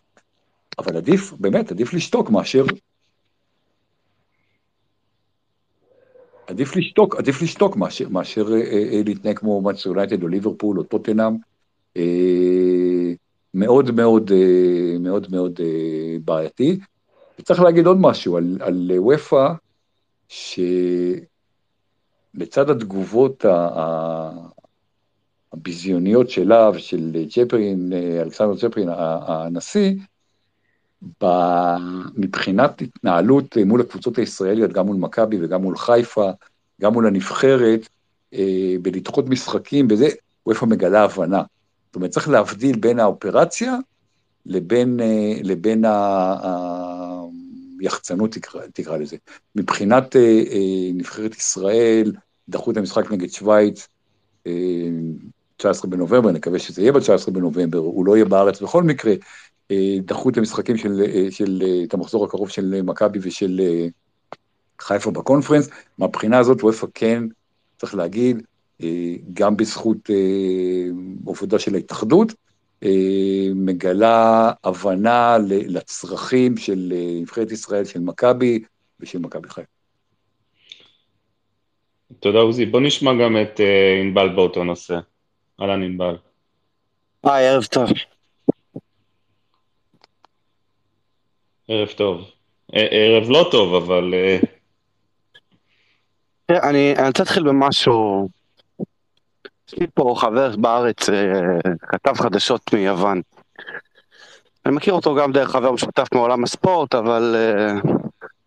אבל 0.80 0.98
עדיף, 0.98 1.34
באמת, 1.40 1.72
עדיף 1.72 1.94
לשתוק 1.94 2.30
מאשר 2.30 2.66
עדיף 6.48 6.76
לשתוק, 6.76 7.16
עדיף 7.16 7.42
לשתוק 7.42 7.76
מאשר, 7.76 8.10
מאשר 8.10 8.54
אה, 8.54 8.62
אה, 8.62 9.02
להתנהג 9.06 9.38
כמו 9.38 9.62
מצ'ר 9.62 9.90
יונייטד 9.90 10.24
או 10.24 10.28
ליברפול 10.28 10.80
או 10.80 10.84
טוטנאם. 10.84 11.38
אה, 11.98 13.14
מאוד 13.54 13.92
מאוד 13.92 14.32
אה, 14.32 14.98
מאוד 15.00 15.28
מאוד 15.32 15.60
אה, 15.64 16.18
בעייתי. 16.26 16.80
וצריך 17.40 17.62
להגיד 17.62 17.86
עוד 17.86 17.98
משהו 18.00 18.38
על, 18.38 18.58
על 18.60 18.92
וופא, 18.98 19.54
שלצד 20.28 21.30
התגובות 22.70 23.46
הביזיוניות 25.54 26.30
שלה 26.30 26.70
ושל 26.74 27.26
צ'פרין, 27.30 27.94
אה, 27.94 28.22
אלכסנדר 28.22 28.56
צ'פרין, 28.56 28.90
הנשיא, 29.28 29.94
מבחינת 32.16 32.82
התנהלות 32.82 33.58
מול 33.66 33.82
הקבוצות 33.82 34.18
הישראליות, 34.18 34.74
גם 34.74 34.86
מול 34.86 34.98
מכבי 34.98 35.38
וגם 35.42 35.62
מול 35.62 35.78
חיפה, 35.78 36.32
גם 36.82 36.94
מול 36.94 37.08
הנבחרת, 37.08 37.90
בלדחות 38.82 39.30
משחקים 39.30 39.88
וזה, 39.90 40.08
איפה 40.50 40.66
מגלה 40.66 41.04
הבנה. 41.04 41.44
זאת 41.94 41.96
אומרת, 41.96 42.12
צריך 42.12 42.30
להבדיל 42.30 42.80
בין 42.80 43.00
האופרציה 43.00 43.78
לבין, 44.46 45.00
אה, 45.00 45.34
לבין 45.44 45.86
היחצנות, 47.80 48.32
תקרא, 48.32 48.62
תקרא 48.74 48.98
לזה. 48.98 49.18
מבחינת 49.56 50.16
אה, 50.16 50.92
נבחרת 50.94 51.36
ישראל, 51.36 52.12
דחו 52.50 52.72
את 52.72 52.78
המשחק 52.78 53.12
נגד 53.12 53.30
שווייץ, 53.30 53.88
19 55.58 55.92
בנובמבר, 55.92 56.32
נקווה 56.32 56.60
שזה 56.60 56.82
יהיה 56.82 56.92
ב-19 56.92 57.32
בנובמבר, 57.32 57.78
הוא 57.78 58.06
לא 58.06 58.16
יהיה 58.16 58.26
בארץ 58.26 58.62
בכל 58.62 58.84
מקרה, 58.84 59.14
אה, 59.72 59.98
דחו 60.06 60.30
את 60.30 60.38
המשחקים 60.38 60.78
של, 60.78 61.02
אה, 61.02 61.32
של, 61.32 61.64
אה, 61.66 61.84
את 61.84 61.94
המחזור 61.94 62.26
הקרוב 62.26 62.50
של 62.50 62.82
מכבי 62.82 63.20
ושל 63.22 63.62
חיפה 64.80 65.12
בקונפרנס, 65.12 65.70
מהבחינה 65.98 66.40
הזאת 66.40 66.64
וופא 66.64 66.88
כן, 66.94 67.24
צריך 67.78 67.96
להגיד, 67.96 68.44
גם 69.34 69.58
בזכות 69.58 70.10
עבודה 71.28 71.60
של 71.60 71.76
ההתאחדות, 71.76 72.34
מגלה 73.56 74.52
הבנה 74.64 75.38
לצרכים 75.48 76.58
של 76.58 76.94
נבחרת 77.22 77.52
ישראל, 77.52 77.86
של 77.86 78.00
מכבי 78.00 78.60
ושל 79.00 79.20
מכבי 79.20 79.50
חיפה. 79.50 79.68
תודה 82.20 82.40
עוזי, 82.40 82.66
בוא 82.66 82.82
נשמע 82.82 83.12
גם 83.14 83.38
את 83.42 83.60
ענבל 84.02 84.30
באותו 84.36 84.64
נושא. 84.64 85.00
אהלן 85.62 85.84
ענבל. 85.84 86.16
היי, 87.24 87.48
ערב 87.48 87.64
טוב. 87.66 87.90
ערב 91.68 91.88
טוב. 91.88 92.32
ערב 92.72 93.30
לא 93.30 93.48
טוב, 93.52 93.76
אבל 93.76 94.14
אה, 94.14 94.40
אני 96.70 96.94
רוצה 97.08 97.24
להתחיל 97.24 97.44
במשהו. 97.44 98.30
יש 99.68 99.74
לי 99.80 99.88
פה 99.94 100.16
חבר 100.18 100.56
בארץ, 100.56 101.10
אה, 101.10 101.42
כתב 101.80 102.14
חדשות 102.14 102.74
מיוון. 102.74 103.22
אני 104.66 104.76
מכיר 104.76 104.94
אותו 104.94 105.16
גם 105.16 105.32
דרך 105.32 105.50
חבר 105.50 105.72
משותף 105.72 106.08
מעולם 106.14 106.44
הספורט, 106.44 106.96
אבל 106.96 107.36
אה, 107.36 107.92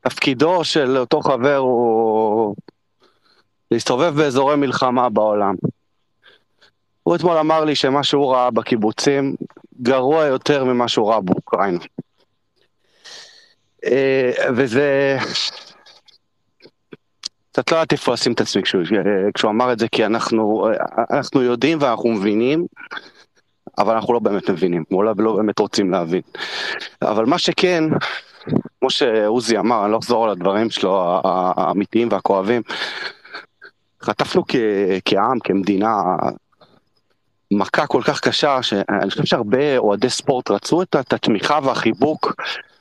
תפקידו 0.00 0.64
של 0.64 0.98
אותו 0.98 1.20
חבר 1.20 1.56
הוא 1.56 2.56
להסתובב 3.70 4.14
באזורי 4.16 4.56
מלחמה 4.56 5.08
בעולם. 5.08 5.54
הוא 7.02 7.16
אתמול 7.16 7.38
אמר 7.38 7.64
לי 7.64 7.74
שמה 7.74 8.04
שהוא 8.04 8.32
ראה 8.32 8.50
בקיבוצים 8.50 9.34
גרוע 9.82 10.24
יותר 10.24 10.64
ממה 10.64 10.88
שהוא 10.88 11.10
ראה 11.10 11.20
באוקראינה. 11.20 11.84
אה, 13.84 14.32
וזה... 14.56 15.18
קצת 17.56 17.72
לא 17.72 17.82
איפה 17.92 18.12
לשים 18.12 18.32
את 18.32 18.40
עצמי 18.40 18.62
כשהוא, 18.62 18.82
אה, 18.82 19.32
כשהוא 19.34 19.50
אמר 19.50 19.72
את 19.72 19.78
זה, 19.78 19.88
כי 19.88 20.06
אנחנו, 20.06 20.68
אה, 20.68 21.16
אנחנו 21.18 21.42
יודעים 21.42 21.78
ואנחנו 21.80 22.08
מבינים, 22.10 22.66
אבל 23.78 23.94
אנחנו 23.94 24.14
לא 24.14 24.18
באמת 24.18 24.50
מבינים, 24.50 24.84
אולי 24.90 25.10
לא 25.18 25.36
באמת 25.36 25.58
רוצים 25.58 25.90
להבין. 25.90 26.20
אבל 27.02 27.24
מה 27.24 27.38
שכן, 27.38 27.84
כמו 28.80 28.90
שעוזי 28.90 29.58
אמר, 29.58 29.84
אני 29.84 29.92
לא 29.92 29.98
אחזור 29.98 30.24
על 30.24 30.30
הדברים 30.30 30.70
שלו, 30.70 31.20
האמיתיים 31.24 32.08
והכואבים, 32.10 32.62
חטפנו 34.02 34.42
כ, 34.48 34.56
כעם, 35.04 35.38
כמדינה, 35.44 36.02
מכה 37.50 37.86
כל 37.86 38.02
כך 38.02 38.20
קשה, 38.20 38.62
שאני 38.62 39.10
חושב 39.10 39.24
שהרבה 39.24 39.78
אוהדי 39.78 40.10
ספורט 40.10 40.50
רצו 40.50 40.82
את 40.82 41.12
התמיכה 41.12 41.58
והחיבוק 41.62 42.32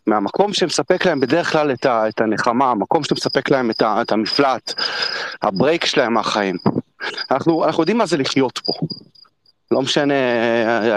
מהמקום 0.08 0.54
שמספק 0.54 1.06
להם 1.06 1.20
בדרך 1.20 1.52
כלל 1.52 1.72
את, 1.72 1.86
ה, 1.86 2.08
את 2.08 2.22
הנחמה, 2.22 2.72
המקום 2.72 3.04
שמספק 3.04 3.50
להם 3.50 3.72
את, 3.72 3.82
ה, 3.82 4.02
את 4.02 4.12
המפלט, 4.12 4.74
הברייק 5.42 5.86
שלהם 5.86 6.14
מהחיים. 6.14 6.56
אנחנו, 7.32 7.66
אנחנו 7.66 7.82
יודעים 7.82 7.98
מה 7.98 8.06
זה 8.06 8.18
לחיות 8.18 8.60
פה. 8.66 8.74
לא 9.72 9.82
משנה, 9.82 10.14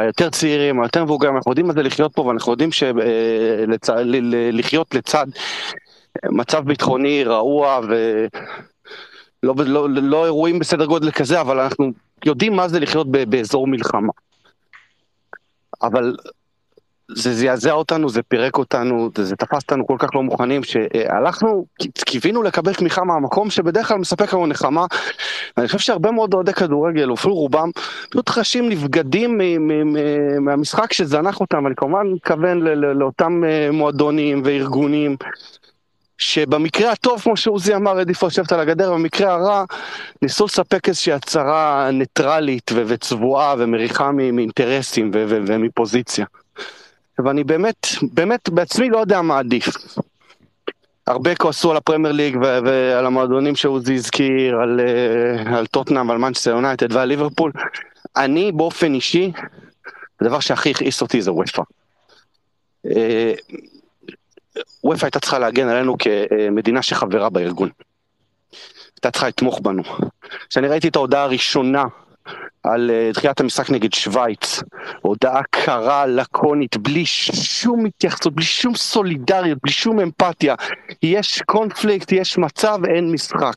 היותר 0.01 0.31
צעירים, 0.31 0.81
היותר 0.81 1.05
מבוגרים, 1.05 1.37
אנחנו 1.37 1.53
יודעים 1.53 1.67
מה 1.67 1.73
זה 1.73 1.83
לחיות 1.83 2.15
פה 2.15 2.23
ואנחנו 2.23 2.53
יודעים 2.53 2.71
שלחיות 3.83 4.95
לצד 4.95 5.27
מצב 6.25 6.65
ביטחוני 6.65 7.25
רעוע 7.25 7.81
ולא 9.43 9.55
לא, 9.57 9.89
לא 9.91 10.25
אירועים 10.25 10.59
בסדר 10.59 10.87
גודל 10.87 11.11
כזה, 11.11 11.41
אבל 11.41 11.61
אנחנו 11.61 11.93
יודעים 12.25 12.57
מה 12.57 12.69
זה 12.69 12.81
לחיות 12.81 13.07
באזור 13.11 13.67
מלחמה. 13.67 14.13
אבל 15.83 16.17
זה 17.15 17.35
זעזע 17.35 17.73
אותנו, 17.73 18.09
זה 18.09 18.23
פירק 18.23 18.59
אותנו, 18.59 19.11
זה, 19.19 19.37
תפס 19.37 19.63
אותנו 19.63 19.87
כל 19.87 19.97
כך 19.99 20.15
לא 20.15 20.23
מוכנים, 20.23 20.63
שהלכנו, 20.65 21.67
קיווינו 22.05 22.43
לקבל 22.43 22.75
תמיכה 22.75 23.05
מהמקום 23.05 23.51
שבדרך 23.51 23.89
כלל 23.89 23.99
מספק 23.99 24.33
לנו 24.33 24.47
נחמה. 24.47 24.87
אני 25.59 25.67
חושב 25.67 25.79
שהרבה 25.79 26.11
מאוד 26.11 26.35
אוהדי 26.35 26.53
כדורגל, 26.53 27.13
אפילו 27.15 27.35
רובם, 27.35 27.71
פשוט 28.11 28.29
חשים 28.29 28.69
נבגדים 28.69 29.41
מהמשחק 30.41 30.93
שזנח 30.93 31.41
אותם, 31.41 31.67
אני 31.67 31.75
כמובן 31.77 32.07
מתכוון 32.07 32.61
לאותם 32.99 33.45
אה, 33.45 33.69
מועדונים 33.73 34.43
וארגונים. 34.45 35.17
שבמקרה 36.21 36.93
הטוב, 36.93 37.21
כמו 37.21 37.37
שעוזי 37.37 37.75
אמר, 37.75 37.99
העדיפו 37.99 38.27
לשבת 38.27 38.53
על 38.53 38.61
הגדר, 38.61 38.93
במקרה 38.93 39.35
הרע, 39.35 39.65
ניסו 40.23 40.45
לספק 40.45 40.89
איזושהי 40.89 41.13
הצהרה 41.13 41.91
ניטרלית 41.93 42.71
וצבועה 42.87 43.55
ומריחה 43.59 44.13
מאינטרסים 44.13 45.11
ומפוזיציה. 45.15 46.27
ואני 47.25 47.45
באמת, 47.45 47.87
באמת 48.15 48.49
בעצמי 48.49 48.91
לא 48.91 48.99
יודע 48.99 49.23
מה 49.23 49.39
עדיף. 49.39 49.69
הרבה 51.07 51.35
כעסו 51.35 51.71
על 51.71 51.77
הפרמייר 51.77 52.15
ליג 52.15 52.37
ו- 52.37 52.59
ועל 52.65 53.07
המועדונים 53.07 53.57
שעוזי 53.57 53.95
הזכיר, 53.95 54.57
על, 54.57 54.81
אה, 54.81 55.55
על 55.55 55.67
טוטנאם, 55.67 56.11
על 56.11 56.19
מנצ'סטר 56.19 56.51
יונייטד 56.51 56.93
ועל 56.93 57.09
ליברפול. 57.09 57.53
אני 58.17 58.53
באופן 58.53 58.95
אישי, 58.95 59.33
הדבר 60.21 60.41
שהכי 60.41 60.71
הכעיס 60.71 61.03
אותי 61.03 61.23
זה 61.23 61.33
וופא. 61.33 61.63
אה, 62.87 63.33
וופא 64.85 65.07
הייתה 65.07 65.21
צריכה 65.21 65.39
להגן 65.39 65.69
עלינו 65.69 65.97
כמדינה 65.99 66.83
שחברה 66.83 67.31
בארגון. 67.31 67.69
הייתה 68.95 69.11
צריכה 69.11 69.29
לתמוך 69.29 69.61
בנו. 69.61 69.83
כשאני 70.49 70.69
ראיתי 70.69 70.89
את 70.89 70.97
ההודעה 70.97 71.23
הראשונה 71.23 71.85
על 72.63 72.91
אה, 72.91 73.11
דחיית 73.15 73.41
המשחק 73.41 73.71
נגד 73.71 73.93
שווייץ, 73.93 74.63
הודעה 75.03 75.43
קרה, 75.51 76.07
לקונית, 76.07 76.77
בלי 76.77 77.07
שום 77.07 77.87
התייחסות, 77.87 78.35
בלי 78.35 78.45
שום 78.45 78.75
סולידריות, 78.75 79.59
בלי 79.63 79.73
שום 79.73 80.01
אמפתיה. 80.01 80.55
יש 81.03 81.43
קונפליקט, 81.43 82.13
יש 82.13 82.39
מצב, 82.39 82.79
אין 82.85 83.13
משחק. 83.13 83.55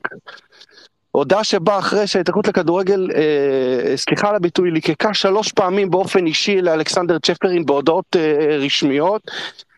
הודעה 1.12 1.44
שבאה 1.44 1.80
אחרי 1.80 2.08
שההתאחדות 2.08 2.48
לכדורגל, 2.48 3.08
אה, 3.16 3.98
סליחה 3.98 4.30
על 4.30 4.36
הביטוי, 4.36 4.72
ליקקה 4.72 5.14
שלוש 5.14 5.52
פעמים 5.52 5.92
באופן 5.92 6.26
אישי 6.26 6.62
לאלכסנדר 6.62 7.20
צ'פרין 7.20 7.66
בהודעות 7.66 8.16
אה, 8.16 8.58
רשמיות, 8.58 9.22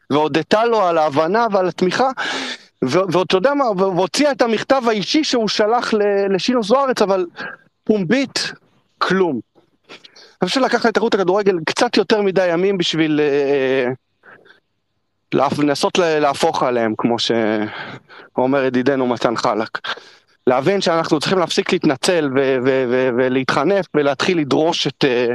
והודתה 0.09 0.65
לו 0.65 0.81
על 0.81 0.97
ההבנה 0.97 1.47
ועל 1.51 1.67
התמיכה, 1.67 2.09
ואתה 2.81 3.37
יודע 3.37 3.53
מה, 3.53 3.65
והוציאה 3.77 4.31
את 4.31 4.41
המכתב 4.41 4.81
האישי 4.87 5.23
שהוא 5.23 5.47
שלח 5.47 5.93
ל- 5.93 6.35
לשינו 6.35 6.63
זוארץ, 6.63 7.01
אבל 7.01 7.25
פומבית, 7.83 8.51
כלום. 9.07 9.39
אני 10.41 10.49
חושב 10.49 10.59
שלקח 10.59 10.85
להתאחדות 10.85 11.13
הכדורגל 11.15 11.57
קצת 11.65 11.97
יותר 11.97 12.21
מדי 12.21 12.47
ימים 12.47 12.77
בשביל 12.77 13.19
אה, 13.19 13.85
להפ- 15.35 15.61
לנסות 15.61 15.97
ל- 15.97 16.19
להפוך 16.19 16.63
עליהם, 16.63 16.93
כמו 16.97 17.15
שאומר 17.19 18.63
ידידנו 18.63 19.07
מתן 19.07 19.35
חלק. 19.35 19.69
להבין 20.47 20.81
שאנחנו 20.81 21.19
צריכים 21.19 21.39
להפסיק 21.39 21.73
להתנצל 21.73 22.29
ולהתחנף 23.17 23.85
ולהתחיל 23.93 24.39
לדרוש 24.39 24.87
את, 24.87 25.05
אה, 25.05 25.33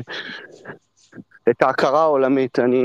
את 1.50 1.62
ההכרה 1.62 2.02
העולמית. 2.02 2.59
אני... 2.59 2.85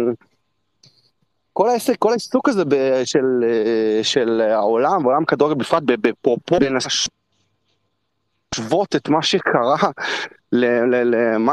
כל 1.54 1.70
העסק, 1.70 1.96
כל 2.00 2.10
העיסוק 2.10 2.50
הזה 2.50 2.64
של, 3.06 3.26
אה, 3.44 4.04
של 4.04 4.42
העולם, 4.42 5.06
ועולם 5.06 5.24
הכדורגל 5.24 5.56
בפרט, 5.56 5.84
בפרופו, 5.86 6.56
לנסות 6.62 6.92
להשוות 8.60 8.96
את 8.96 9.10
מה 9.10 9.22
שקרה 9.22 9.78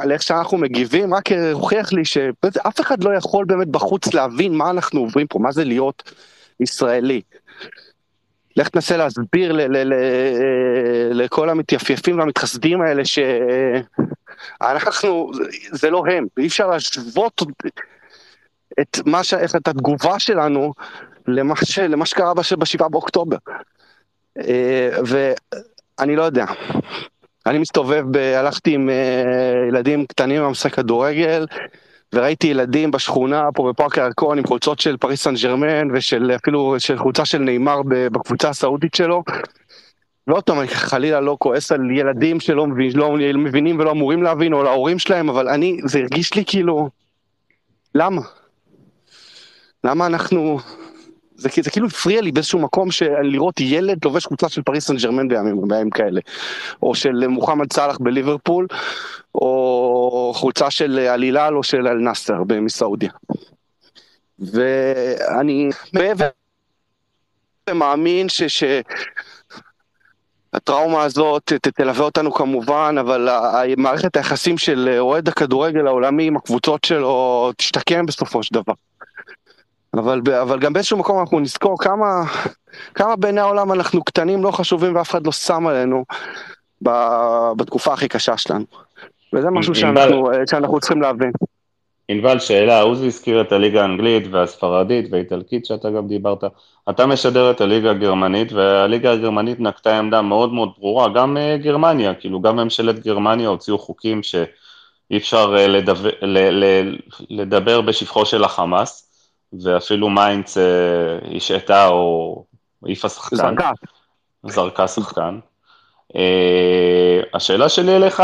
לאיך 0.04 0.22
שאנחנו 0.22 0.58
מגיבים, 0.58 1.14
רק 1.14 1.32
הוכיח 1.52 1.92
לי 1.92 2.04
שאף 2.04 2.80
אחד 2.80 3.04
לא 3.04 3.14
יכול 3.14 3.44
באמת 3.44 3.68
בחוץ 3.68 4.14
להבין 4.14 4.54
מה 4.54 4.70
אנחנו 4.70 5.00
עוברים 5.00 5.26
פה, 5.26 5.38
מה 5.38 5.52
זה 5.52 5.64
להיות 5.64 6.12
ישראלי. 6.60 7.20
לך 8.56 8.68
תנסה 8.68 8.96
להסביר 8.96 9.52
לכל 11.10 11.50
המתייפייפים 11.50 12.18
והמתחסדים 12.18 12.80
האלה 12.80 13.02
שאנחנו, 14.60 15.30
זה 15.72 15.90
לא 15.90 16.04
הם, 16.10 16.26
אי 16.38 16.46
אפשר 16.46 16.66
להשוות 16.66 17.42
את, 18.80 18.98
מה 19.06 19.24
ש... 19.24 19.34
את 19.34 19.68
התגובה 19.68 20.18
שלנו 20.18 20.72
למה, 21.26 21.54
ש... 21.64 21.78
למה 21.78 22.06
שקרה 22.06 22.34
בש... 22.34 22.52
בשבעה 22.52 22.88
באוקטובר. 22.88 23.36
אה, 24.38 24.88
ואני 26.00 26.16
לא 26.16 26.22
יודע. 26.22 26.44
אני 27.46 27.58
מסתובב, 27.58 28.04
ב... 28.10 28.16
הלכתי 28.16 28.74
עם 28.74 28.90
אה, 28.90 29.64
ילדים 29.68 30.06
קטנים 30.06 30.42
במשחק 30.42 30.74
כדורגל, 30.74 31.46
וראיתי 32.14 32.46
ילדים 32.46 32.90
בשכונה 32.90 33.48
פה 33.54 33.68
בפארק 33.70 33.98
הירקון 33.98 34.38
עם 34.38 34.46
חולצות 34.46 34.80
של 34.80 34.96
פריס 34.96 35.22
סן 35.22 35.34
ג'רמן 35.42 35.88
ושל 35.94 36.30
אפילו 36.36 36.74
של 36.78 36.98
חולצה 36.98 37.24
של 37.24 37.38
ניימאר 37.38 37.80
בקבוצה 37.84 38.48
הסעודית 38.48 38.94
שלו. 38.94 39.22
ועוד 40.26 40.44
פעם, 40.44 40.60
אני 40.60 40.68
חלילה 40.68 41.20
לא 41.20 41.36
כועס 41.40 41.72
על 41.72 41.90
ילדים 41.90 42.40
שלא 42.40 42.66
מבין, 42.66 42.90
לא 42.94 43.16
מבינים 43.16 43.78
ולא 43.78 43.90
אמורים 43.90 44.22
להבין, 44.22 44.52
או 44.52 44.62
להורים 44.62 44.98
שלהם, 44.98 45.28
אבל 45.28 45.48
אני, 45.48 45.80
זה 45.84 45.98
הרגיש 45.98 46.34
לי 46.34 46.44
כאילו, 46.46 46.88
למה? 47.94 48.22
למה 49.84 50.06
אנחנו... 50.06 50.58
זה, 51.40 51.48
זה 51.62 51.70
כאילו 51.70 51.86
הפריע 51.86 52.20
לי 52.20 52.32
באיזשהו 52.32 52.58
מקום 52.58 52.90
של 52.90 53.10
לראות 53.22 53.60
ילד 53.60 54.04
לובש 54.04 54.26
קבוצה 54.26 54.48
של 54.48 54.62
פריס 54.62 54.86
סן 54.86 54.96
ג'רמן 54.96 55.28
בימים, 55.28 55.68
בימים 55.68 55.90
כאלה, 55.90 56.20
או 56.82 56.94
של 56.94 57.26
מוחמד 57.26 57.72
סאלח 57.72 57.98
בליברפול, 58.00 58.66
או 59.34 60.32
חולצה 60.34 60.70
של 60.70 60.98
אלילל 60.98 61.56
או 61.56 61.62
של 61.62 61.88
אל-נאסר 61.88 62.42
מסעודיה. 62.60 63.10
ואני 64.38 65.68
מעבר 65.92 66.28
מאמין 67.74 68.28
ש... 68.28 68.42
ש... 68.42 68.64
הטראומה 70.52 71.02
הזאת 71.02 71.52
תלווה 71.74 72.04
אותנו 72.04 72.32
כמובן, 72.32 72.96
אבל 73.00 73.28
מערכת 73.76 74.16
היחסים 74.16 74.58
של 74.58 74.96
אוהד 74.98 75.28
הכדורגל 75.28 75.86
העולמי 75.86 76.26
עם 76.26 76.36
הקבוצות 76.36 76.84
שלו 76.84 77.52
תשתקם 77.56 78.06
בסופו 78.06 78.42
של 78.42 78.54
דבר. 78.54 78.72
אבל, 79.94 80.20
אבל 80.42 80.58
גם 80.58 80.72
באיזשהו 80.72 80.98
מקום 80.98 81.20
אנחנו 81.20 81.40
נזכור 81.40 81.78
כמה, 81.78 82.22
כמה 82.94 83.16
בעיני 83.16 83.40
העולם 83.40 83.72
אנחנו 83.72 84.04
קטנים, 84.04 84.42
לא 84.42 84.50
חשובים 84.50 84.96
ואף 84.96 85.10
אחד 85.10 85.26
לא 85.26 85.32
שם 85.32 85.66
עלינו 85.66 86.04
ב- 86.82 87.52
בתקופה 87.56 87.92
הכי 87.92 88.08
קשה 88.08 88.36
שלנו. 88.36 88.64
וזה 89.32 89.50
משהו 89.50 89.74
שאנחנו, 89.74 90.32
אה, 90.32 90.38
שאנחנו 90.50 90.80
צריכים 90.80 91.02
להבין. 91.02 91.30
ענבל, 92.08 92.38
שאלה, 92.38 92.80
עוזי 92.80 93.06
הזכיר 93.06 93.40
את 93.40 93.52
הליגה 93.52 93.82
האנגלית 93.82 94.24
והספרדית 94.30 95.06
והאיטלקית 95.10 95.66
שאתה 95.66 95.90
גם 95.90 96.08
דיברת. 96.08 96.44
אתה 96.90 97.06
משדר 97.06 97.50
את 97.50 97.60
הליגה 97.60 97.90
הגרמנית, 97.90 98.52
והליגה 98.52 99.12
הגרמנית 99.12 99.60
נקטה 99.60 99.98
עמדה 99.98 100.22
מאוד 100.22 100.52
מאוד 100.52 100.68
ברורה, 100.78 101.08
גם 101.08 101.36
אה, 101.36 101.56
גרמניה, 101.56 102.14
כאילו 102.14 102.40
גם 102.40 102.56
ממשלת 102.56 102.98
גרמניה 102.98 103.48
הוציאו 103.48 103.78
חוקים 103.78 104.22
שאי 104.22 105.16
אפשר 105.16 105.54
אה, 105.58 105.66
לדבר, 105.66 106.10
לדבר 107.30 107.80
בשבחו 107.80 108.26
של 108.26 108.44
החמאס, 108.44 109.09
ואפילו 109.62 110.10
מיינץ 110.10 110.58
אה, 110.58 111.36
השעתה 111.36 111.88
או 111.88 112.44
העיפה 112.84 113.08
שחקן. 113.08 113.36
זרקה. 113.36 113.70
זרקה 114.46 114.88
שחקן. 114.88 115.38
אה, 116.16 117.20
השאלה 117.34 117.68
שלי 117.68 117.96
אליך, 117.96 118.22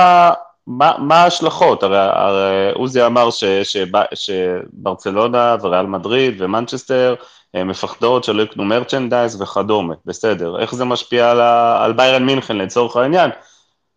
מה, 0.67 0.93
מה 0.99 1.15
ההשלכות? 1.15 1.83
הרי, 1.83 1.99
הרי 1.99 2.71
עוזי 2.75 3.07
אמר 3.07 3.31
ש, 3.31 3.45
שבא, 3.45 4.03
שברצלונה 4.15 5.57
וריאל 5.63 5.87
מדריד 5.87 6.35
ומנצ'סטר 6.43 7.15
אה, 7.55 7.65
מפחדות 7.65 8.25
שלא 8.25 8.43
יקנו 8.43 8.65
merchandise 8.65 9.43
וכדומה, 9.43 9.95
בסדר. 10.05 10.61
איך 10.61 10.75
זה 10.75 10.85
משפיע 10.85 11.31
על, 11.31 11.41
על 11.85 11.93
ביירן 11.93 12.27
מינכן 12.27 12.57
לצורך 12.57 12.97
העניין? 12.97 13.31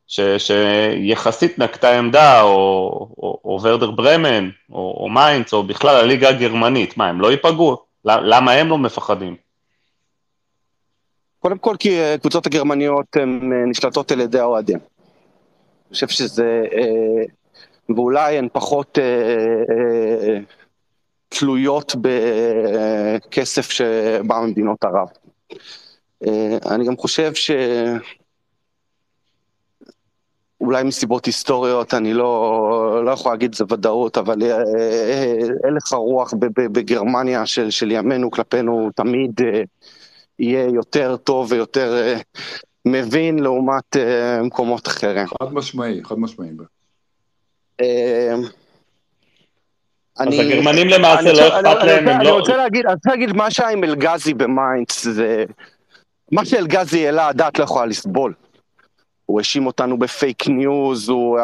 ש, 0.09 0.19
שיחסית 0.37 1.59
נקטה 1.59 1.97
עמדה, 1.97 2.41
או, 2.41 2.49
או, 3.17 3.39
או 3.45 3.59
ורדר 3.63 3.91
ברמן, 3.91 4.49
או, 4.71 4.97
או 4.99 5.09
מיינץ, 5.09 5.53
או 5.53 5.63
בכלל 5.63 5.95
הליגה 5.95 6.29
הגרמנית, 6.29 6.97
מה, 6.97 7.07
הם 7.07 7.21
לא 7.21 7.31
ייפגעו? 7.31 7.77
למה 8.05 8.51
הם 8.51 8.69
לא 8.69 8.77
מפחדים? 8.77 9.35
קודם 11.39 11.57
כל 11.57 11.75
כי 11.79 11.99
אה, 11.99 12.13
הקבוצות 12.13 12.45
הגרמניות 12.45 13.15
הן 13.15 13.53
אה, 13.53 13.65
נשלטות 13.65 14.11
על 14.11 14.19
ידי 14.19 14.39
האוהדים. 14.39 14.77
אני 14.77 15.93
חושב 15.93 16.07
שזה, 16.07 16.63
אה, 16.73 17.23
ואולי 17.95 18.37
הן 18.37 18.47
פחות 18.53 18.99
אה, 18.99 19.03
אה, 19.69 20.39
תלויות 21.29 21.95
בכסף 22.01 23.71
שבא 23.71 24.39
ממדינות 24.39 24.83
ערב. 24.83 25.07
אה, 26.27 26.57
אני 26.71 26.85
גם 26.85 26.97
חושב 26.97 27.33
ש... 27.33 27.51
אולי 30.61 30.83
מסיבות 30.83 31.25
היסטוריות, 31.25 31.93
אני 31.93 32.13
לא, 32.13 33.01
לא 33.05 33.11
יכול 33.11 33.31
להגיד 33.31 33.49
את 33.49 33.55
זה 33.55 33.63
ודאות, 33.69 34.17
אבל 34.17 34.43
אה, 34.43 34.57
אה, 34.57 35.33
הלך 35.63 35.93
הרוח 35.93 36.33
בגרמניה 36.55 37.45
של, 37.45 37.69
של 37.69 37.91
ימינו 37.91 38.31
כלפינו 38.31 38.89
תמיד 38.95 39.31
אה, 39.41 39.61
יהיה 40.39 40.63
יותר 40.63 41.17
טוב 41.17 41.47
ויותר 41.51 41.93
אה, 41.97 42.15
מבין 42.85 43.39
לעומת 43.39 43.97
אה, 43.97 44.41
מקומות 44.43 44.87
אחרים. 44.87 45.27
חד 45.27 45.53
משמעי, 45.53 46.01
חד 46.03 46.19
משמעי. 46.19 46.49
אה, 47.81 48.35
אז 50.19 50.27
הגרמנים 50.39 50.87
למעשה 50.87 51.19
אני 51.19 51.37
לא 51.37 51.47
אכפת 51.47 51.65
אני- 51.81 51.87
להם, 51.87 52.07
אני 52.07 52.15
הם 52.15 52.21
לא- 52.21 52.29
אני 52.29 52.39
רוצה 52.39 52.57
להגיד, 52.57 52.85
אני 52.85 52.93
רוצה 52.93 53.09
להגיד 53.09 53.31
מה 53.35 53.51
שהיה 53.51 53.69
עם 53.69 53.83
אלגזי 53.83 54.33
במיינץ, 54.33 55.07
זה... 55.07 55.45
מה 56.31 56.45
שאלגזי 56.45 57.05
העלה, 57.05 57.27
הדעת 57.27 57.59
לא 57.59 57.63
יכולה 57.63 57.85
לסבול. 57.85 58.33
הוא 59.29 59.39
האשים 59.39 59.65
אותנו 59.67 59.99
ב 59.99 60.09
fake 60.09 60.47
news, 60.47 61.09
הוא, 61.09 61.39
אה, 61.39 61.43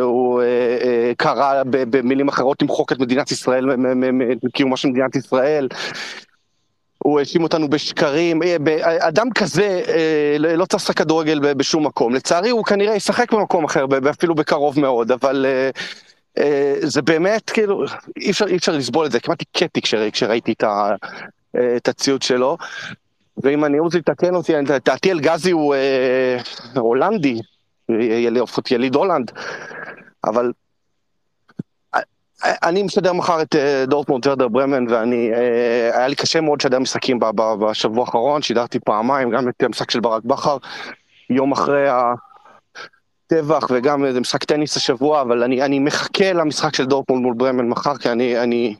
הוא 0.00 0.42
אה, 0.42 0.46
אה, 0.84 1.12
קרא 1.16 1.62
ב- 1.70 1.96
במילים 1.96 2.28
אחרות 2.28 2.62
למחוק 2.62 2.92
את 2.92 2.98
מדינת 2.98 3.30
ישראל, 3.30 3.66
מקיומה 4.42 4.76
של 4.76 4.88
מדינת 4.88 5.16
ישראל. 5.16 5.68
הוא 6.98 7.18
האשים 7.18 7.42
אותנו 7.42 7.68
בשקרים, 7.68 8.40
אדם 9.00 9.30
כזה 9.34 9.82
לא 10.38 10.54
לא 10.54 10.64
צריך 10.64 10.82
לשחק 10.82 10.96
כדורגל 10.96 11.54
בשום 11.54 11.86
מקום. 11.86 12.14
לצערי 12.14 12.50
הוא 12.50 12.64
כנראה 12.64 12.94
ישחק 12.94 13.32
במקום 13.32 13.64
אחר, 13.64 13.86
אפילו 14.10 14.34
בקרוב 14.34 14.80
מאוד, 14.80 15.12
אבל 15.12 15.46
זה 16.82 17.02
באמת, 17.02 17.50
כאילו, 17.50 17.84
אי 18.20 18.30
אפשר, 18.30 18.46
אי 18.46 18.56
אפשר 18.56 18.72
לסבול 18.72 19.06
את 19.06 19.12
זה, 19.12 19.20
כמעט 19.20 19.42
הכיתי 19.42 19.80
כשרא- 19.80 20.10
כשראיתי 20.12 20.54
את 21.76 21.88
הציוד 21.88 22.22
שלו. 22.22 22.56
ואם 23.36 23.64
אני 23.64 23.78
רוצה 23.78 23.98
לתקן 23.98 24.34
אותי, 24.34 24.52
לדעתי 24.52 25.12
אלגזי 25.12 25.50
הוא 25.50 25.74
אה, 25.74 26.38
הולנדי, 26.74 27.40
לפחות 28.30 28.70
יליד 28.70 28.94
הולנד, 28.94 29.32
אבל 30.24 30.52
אה, 32.44 32.54
אני 32.62 32.82
משדר 32.82 33.12
מחר 33.12 33.42
את 33.42 33.54
אה, 33.56 33.84
דורטמונד 33.86 34.26
ורדר 34.26 34.48
ברמן, 34.48 34.86
ואני, 34.88 35.30
אה, 35.32 35.98
היה 35.98 36.08
לי 36.08 36.14
קשה 36.14 36.40
מאוד 36.40 36.60
לשדר 36.60 36.78
משחקים 36.78 37.18
בשבוע 37.60 38.04
האחרון, 38.04 38.42
שידרתי 38.42 38.78
פעמיים, 38.80 39.30
גם 39.30 39.48
את 39.48 39.62
המשחק 39.62 39.90
של 39.90 40.00
ברק 40.00 40.24
בכר, 40.24 40.56
יום 41.30 41.52
אחרי 41.52 41.86
הטבח, 41.88 43.66
וגם 43.70 44.04
איזה 44.04 44.20
משחק 44.20 44.44
טניס 44.44 44.76
השבוע, 44.76 45.20
אבל 45.20 45.42
אני, 45.42 45.62
אני 45.62 45.78
מחכה 45.78 46.32
למשחק 46.32 46.74
של 46.74 46.84
דורטמונד 46.84 47.22
מול 47.22 47.34
ברמן 47.34 47.68
מחר, 47.68 47.96
כי 47.96 48.08
אני, 48.08 48.38
אני 48.42 48.76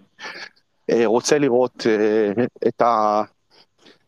אה, 0.91 1.03
רוצה 1.07 1.39
לראות 1.39 1.87
אה, 1.87 2.45
את 2.69 2.83
ה... 2.83 3.23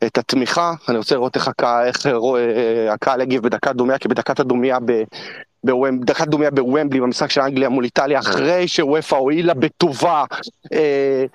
את 0.03 0.17
התמיכה, 0.17 0.73
אני 0.89 0.97
רוצה 0.97 1.15
לראות 1.15 1.35
איך, 1.35 1.47
הקה, 1.47 1.85
איך 1.85 2.05
אה, 2.05 2.93
הקהל 2.93 3.21
יגיב 3.21 3.43
בדקת 3.43 3.75
דומיה, 3.75 3.97
כי 3.97 4.07
בדקת 4.07 4.39
הדומיה 4.39 4.79
ב... 4.85 5.03
דקת 5.99 6.27
דומיה 6.27 6.51
בוומבלי 6.51 6.99
במשחק 7.01 7.31
של 7.31 7.41
אנגליה 7.41 7.69
מול 7.69 7.83
איטליה, 7.83 8.19
אחרי 8.19 8.67
שוופא 8.67 9.15
הואילה 9.15 9.53
בטובה 9.53 10.23
אה, 10.73 11.25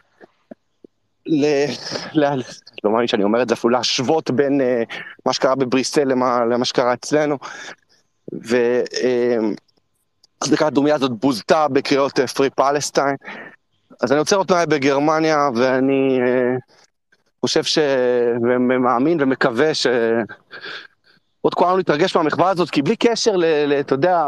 ל... 1.27 1.45
לא 2.85 2.91
מאמין 2.91 3.07
שאני 3.07 3.25
אומר 3.25 3.43
את 3.43 3.49
זה, 3.49 3.55
אפילו 3.55 3.71
להשוות 3.71 4.31
בין 4.31 4.61
אה, 4.61 4.83
מה 5.27 5.33
שקרה 5.33 5.55
בבריסל 5.55 6.05
למה, 6.05 6.65
שקרה 6.65 6.93
אצלנו. 6.93 7.39
ו... 8.47 8.57
אה, 9.03 9.37
אז 10.41 10.51
דקת 10.51 10.67
הדומיה 10.67 10.95
הזאת 10.95 11.11
בוזתה 11.11 11.69
בקריאות 11.69 12.21
פרי 12.35 12.51
פלסטיין. 12.51 13.17
אז 14.03 14.13
אני 14.13 14.21
רוצה 14.21 14.37
לראות 14.37 14.51
מה 14.51 14.67
בגרמניה, 14.67 15.49
ואני... 15.57 16.19
חושב 17.41 17.65
ש... 17.65 17.79
ומאמין 18.43 19.23
ומקווה 19.23 19.75
ש... 19.75 19.87
עוד 21.41 21.55
כולנו 21.55 21.79
נתרגש 21.79 22.17
מהמחווה 22.17 22.51
הזאת, 22.51 22.71
כי 22.71 22.83
בלי 22.83 22.97
קשר 22.97 23.37
ל... 23.37 23.45
ל... 23.45 23.81
אתה 23.81 23.95
יודע, 23.95 24.27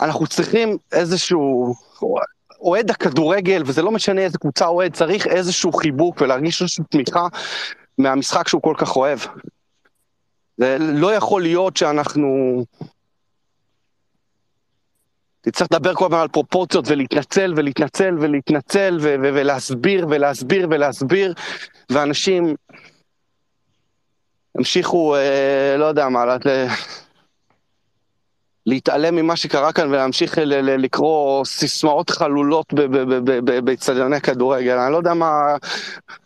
אנחנו 0.00 0.26
צריכים 0.26 0.76
איזשהו... 0.92 1.74
אוהד 2.60 2.90
הכדורגל, 2.90 3.62
וזה 3.66 3.82
לא 3.82 3.90
משנה 3.90 4.20
איזה 4.20 4.38
קבוצה 4.38 4.66
אוהד, 4.66 4.92
צריך 4.92 5.26
איזשהו 5.26 5.72
חיבוק 5.72 6.20
ולהרגיש 6.20 6.62
איזושהי 6.62 6.84
תמיכה 6.90 7.26
מהמשחק 7.98 8.48
שהוא 8.48 8.62
כל 8.62 8.74
כך 8.78 8.96
אוהב. 8.96 9.18
זה 10.56 10.76
לא 10.80 11.14
יכול 11.14 11.42
להיות 11.42 11.76
שאנחנו... 11.76 12.64
תצטרך 15.40 15.68
לדבר 15.72 15.94
כל 15.94 16.04
הזמן 16.04 16.18
על 16.18 16.28
פרופורציות 16.28 16.84
ולהתנצל 16.88 17.54
ולהתנצל 17.56 18.16
ולהתנצל 18.20 18.98
ו- 19.00 19.14
ו- 19.22 19.34
ולהסביר 19.34 20.06
ולהסביר 20.10 20.66
ולהסביר 20.70 21.34
ואנשים 21.92 22.54
המשיכו, 24.58 25.16
אה, 25.16 25.76
לא 25.78 25.84
יודע 25.84 26.08
מה, 26.08 26.24
ל- 26.24 26.66
להתעלם 28.66 29.16
ממה 29.16 29.36
שקרה 29.36 29.72
כאן 29.72 29.88
ולהמשיך 29.88 30.38
ל- 30.38 30.42
ל- 30.42 30.80
לקרוא 30.84 31.44
סיסמאות 31.44 32.10
חלולות 32.10 32.72
ב- 32.74 32.80
ב- 32.80 33.14
ב- 33.14 33.50
ב- 33.50 33.64
באצטדיוני 33.64 34.20
כדורגל. 34.20 34.78
אני 34.78 34.92
לא 34.92 34.96
יודע 34.96 35.14
מה, 35.14 35.56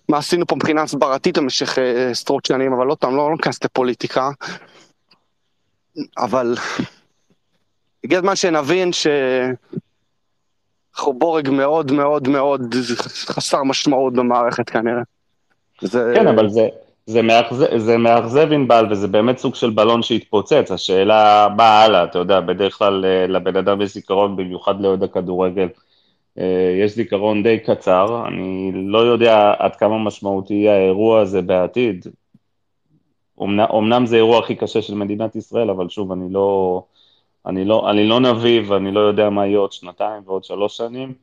מה 0.08 0.18
עשינו 0.18 0.46
פה 0.46 0.56
מבחינה 0.56 0.82
הסברתית 0.82 1.38
במשך 1.38 1.78
אה, 1.78 2.10
עשרות 2.10 2.46
שנים, 2.46 2.72
אבל 2.72 2.86
עוד 2.86 2.98
פעם, 2.98 3.16
לא 3.16 3.28
לא 3.30 3.32
ניכנס 3.36 3.64
לפוליטיקה. 3.64 4.30
אבל 6.18 6.54
הגיע 8.04 8.18
הזמן 8.18 8.36
שנבין 8.36 8.92
ש... 8.92 9.06
אנחנו 10.96 11.12
בורג 11.12 11.50
מאוד 11.50 11.92
מאוד 11.92 12.28
מאוד 12.28 12.74
חסר 13.04 13.62
משמעות 13.62 14.12
במערכת 14.12 14.70
כנראה. 14.70 15.02
זה... 15.80 16.12
כן, 16.16 16.26
אבל 16.26 16.48
זה, 16.48 16.68
זה, 17.06 17.22
מאכזב, 17.22 17.78
זה 17.78 17.98
מאכזב 17.98 18.52
ענבל, 18.52 18.86
וזה 18.90 19.08
באמת 19.08 19.38
סוג 19.38 19.54
של 19.54 19.70
בלון 19.70 20.02
שהתפוצץ. 20.02 20.70
השאלה, 20.70 21.48
מה 21.56 21.82
הלאה, 21.82 22.04
אתה 22.04 22.18
יודע, 22.18 22.40
בדרך 22.40 22.78
כלל 22.78 23.04
אה, 23.04 23.26
לבן 23.26 23.56
אדם 23.56 23.80
יש 23.80 23.94
זיכרון, 23.94 24.36
במיוחד 24.36 24.80
לאוהד 24.80 25.02
הכדורגל, 25.02 25.68
אה, 26.38 26.76
יש 26.84 26.94
זיכרון 26.94 27.42
די 27.42 27.58
קצר. 27.58 28.24
אני 28.28 28.72
לא 28.74 28.98
יודע 28.98 29.52
עד 29.58 29.76
כמה 29.76 29.98
משמעותי 29.98 30.54
יהיה 30.54 30.76
האירוע 30.76 31.20
הזה 31.20 31.42
בעתיד. 31.42 32.06
אומנם 33.38 34.06
זה 34.06 34.16
האירוע 34.16 34.38
הכי 34.38 34.54
קשה 34.54 34.82
של 34.82 34.94
מדינת 34.94 35.36
ישראל, 35.36 35.70
אבל 35.70 35.88
שוב, 35.88 36.12
אני 36.12 36.32
לא, 36.32 36.82
אני 37.46 37.64
לא, 37.64 37.90
אני 37.90 38.08
לא 38.08 38.20
נביא 38.20 38.62
ואני 38.66 38.92
לא 38.92 39.00
יודע 39.00 39.30
מה 39.30 39.46
יהיה 39.46 39.58
עוד 39.58 39.72
שנתיים 39.72 40.22
ועוד 40.26 40.44
שלוש 40.44 40.76
שנים. 40.76 41.14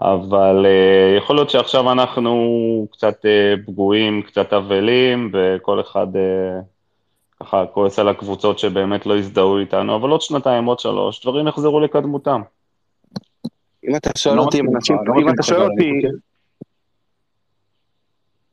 אבל 0.00 0.66
uh, 0.66 1.18
יכול 1.18 1.36
להיות 1.36 1.50
שעכשיו 1.50 1.92
אנחנו 1.92 2.86
קצת 2.92 3.24
uh, 3.24 3.66
פגועים, 3.66 4.22
קצת 4.22 4.52
אבלים, 4.52 5.32
וכל 5.32 5.80
אחד 5.80 6.06
uh, 6.14 6.62
ככה 7.40 7.66
כועס 7.66 7.98
על 7.98 8.08
הקבוצות 8.08 8.58
שבאמת 8.58 9.06
לא 9.06 9.18
הזדהו 9.18 9.58
איתנו, 9.58 9.96
אבל 9.96 10.10
עוד 10.10 10.20
שנתיים, 10.20 10.64
עוד 10.64 10.78
שלוש, 10.78 11.22
דברים 11.22 11.48
יחזרו 11.48 11.80
לקדמותם. 11.80 12.42
אם 13.88 13.96
אתה 13.96 14.10
שואל 14.18 14.36
לא 14.36 14.42
אותי, 14.42 14.60
אם 14.60 14.66
לא 15.26 15.32
אתה 15.34 15.42
שואל 15.42 15.62
אותי, 15.62 15.90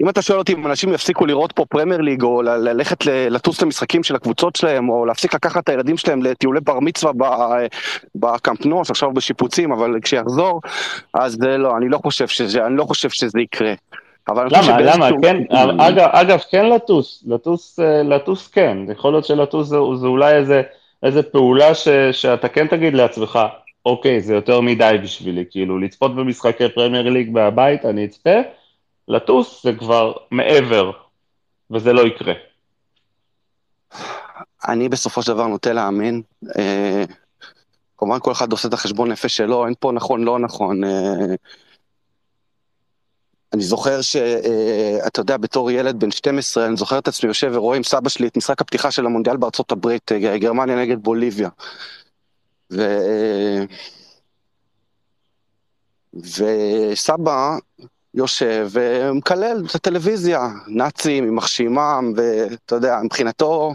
אם 0.01 0.09
אתה 0.09 0.21
שואל 0.21 0.39
אותי 0.39 0.53
אם 0.53 0.67
אנשים 0.67 0.93
יפסיקו 0.93 1.25
לראות 1.25 1.51
פה 1.51 1.65
פרמייר 1.65 2.01
ליג, 2.01 2.23
או 2.23 2.41
ללכת 2.41 3.05
לטוס 3.05 3.61
למשחקים 3.61 4.03
של 4.03 4.15
הקבוצות 4.15 4.55
שלהם, 4.55 4.89
או 4.89 5.05
להפסיק 5.05 5.33
לקחת 5.33 5.63
את 5.63 5.69
הילדים 5.69 5.97
שלהם 5.97 6.23
לטיולי 6.23 6.59
בר 6.61 6.79
מצווה 6.79 7.11
בקמפ 8.15 8.48
נואו, 8.48 8.89
עכשיו 8.89 9.11
בשיפוצים, 9.11 9.71
אבל 9.71 9.99
כשיחזור, 10.01 10.61
אז 11.13 11.37
לא, 11.41 11.77
אני 11.77 11.89
לא 11.89 11.97
חושב 11.97 12.27
שזה, 12.27 12.65
אני 12.65 12.77
לא 12.77 12.83
חושב 12.83 13.09
שזה 13.09 13.41
יקרה. 13.41 13.73
למה, 14.29 14.79
למה, 14.81 15.09
כן, 15.21 15.37
אגב, 15.79 16.07
אגב, 16.11 16.39
כן 16.51 16.69
לטוס, 16.69 17.23
לטוס, 17.27 17.79
אה, 17.79 18.03
לטוס 18.03 18.47
כן, 18.47 18.77
יכול 18.91 19.11
להיות 19.11 19.25
שלטוס 19.25 19.67
זה, 19.67 19.77
זה 19.95 20.07
אולי 20.07 20.35
איזה, 20.35 20.61
איזה 21.03 21.23
פעולה 21.23 21.75
ש, 21.75 21.87
שאתה 22.11 22.47
כן 22.47 22.67
תגיד 22.67 22.93
לעצמך, 22.93 23.39
אוקיי, 23.85 24.21
זה 24.21 24.35
יותר 24.35 24.61
מדי 24.61 24.97
בשבילי, 25.03 25.43
כאילו, 25.51 25.79
לצפות 25.79 26.15
במשחקי 26.15 26.69
פרמייר 26.69 27.09
ליג 27.09 27.29
מהבית, 27.31 27.85
אני 27.85 28.05
אצפה, 28.05 28.39
לטוס 29.09 29.63
זה 29.63 29.71
כבר 29.79 30.13
מעבר, 30.31 30.91
וזה 31.71 31.93
לא 31.93 32.01
יקרה. 32.01 32.33
אני 34.67 34.89
בסופו 34.89 35.23
של 35.23 35.33
דבר 35.33 35.47
נוטה 35.47 35.73
להאמין. 35.73 36.21
אה, 36.57 37.03
כמובן 37.97 38.19
כל 38.19 38.31
אחד 38.31 38.51
עושה 38.51 38.67
את 38.67 38.73
החשבון 38.73 39.11
נפש 39.11 39.37
שלו, 39.37 39.65
אין 39.65 39.73
פה 39.79 39.91
נכון, 39.91 40.23
לא 40.23 40.39
נכון. 40.39 40.83
אה, 40.83 41.35
אני 43.53 43.61
זוכר 43.63 44.01
שאתה 44.01 45.19
יודע, 45.19 45.37
בתור 45.37 45.71
ילד 45.71 45.99
בן 45.99 46.11
12, 46.11 46.65
אני 46.65 46.77
זוכר 46.77 46.97
את 46.99 47.07
עצמי 47.07 47.27
יושב 47.27 47.51
ורואה 47.53 47.77
עם 47.77 47.83
סבא 47.83 48.09
שלי 48.09 48.27
את 48.27 48.37
משחק 48.37 48.61
הפתיחה 48.61 48.91
של 48.91 49.05
המונדיאל 49.05 49.37
בארצות 49.37 49.71
הברית, 49.71 50.11
גרמניה 50.11 50.75
נגד 50.75 51.03
בוליביה. 51.03 51.49
ו... 52.73 52.81
וסבא 56.13 57.57
יושב 58.13 58.69
ומקלל 58.71 59.63
את 59.69 59.75
הטלוויזיה, 59.75 60.47
נאצים, 60.67 61.23
יימח 61.23 61.47
שמם, 61.47 62.13
ואתה 62.15 62.75
יודע, 62.75 62.99
מבחינתו... 63.03 63.73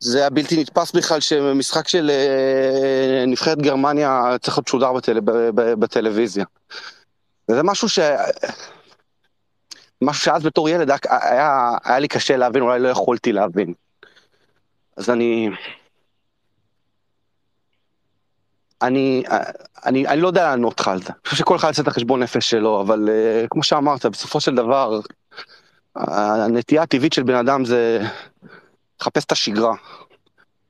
זה 0.00 0.18
היה 0.18 0.30
בלתי 0.30 0.60
נתפס 0.60 0.92
בכלל 0.92 1.20
שמשחק 1.20 1.88
של 1.88 2.10
אה, 2.10 3.24
נבחרת 3.26 3.58
גרמניה 3.58 4.22
צריך 4.42 4.58
להיות 4.58 4.68
שודר 4.68 4.92
בטל... 4.92 5.20
בטלוויזיה. 5.54 6.44
וזה 7.50 7.62
משהו 7.62 7.88
ש... 7.88 7.98
משהו 10.02 10.24
שאז 10.24 10.42
בתור 10.42 10.68
ילד 10.68 10.90
היה, 10.90 11.76
היה, 11.84 11.98
לי 11.98 12.08
קשה 12.08 12.36
להבין, 12.36 12.62
אולי 12.62 12.80
לא 12.80 12.88
יכולתי 12.88 13.32
להבין. 13.32 13.74
אז 14.96 15.10
אני... 15.10 15.50
אני, 18.82 19.22
אני, 19.86 20.06
אני 20.06 20.20
לא 20.20 20.28
יודע 20.28 20.44
לענות 20.44 20.80
לך 20.80 20.88
על 20.88 21.02
זה. 21.02 21.08
אני 21.08 21.20
חושב 21.24 21.36
שכל 21.36 21.56
אחד 21.56 21.68
יעשה 21.68 21.82
את 21.82 21.88
החשבון 21.88 22.22
נפש 22.22 22.50
שלו, 22.50 22.80
אבל 22.80 23.08
uh, 23.08 23.48
כמו 23.50 23.62
שאמרת, 23.62 24.06
בסופו 24.06 24.40
של 24.40 24.54
דבר, 24.54 25.00
הנטייה 25.96 26.82
הטבעית 26.82 27.12
של 27.12 27.22
בן 27.22 27.34
אדם 27.34 27.64
זה 27.64 28.02
לחפש 29.00 29.24
את 29.24 29.32
השגרה. 29.32 29.74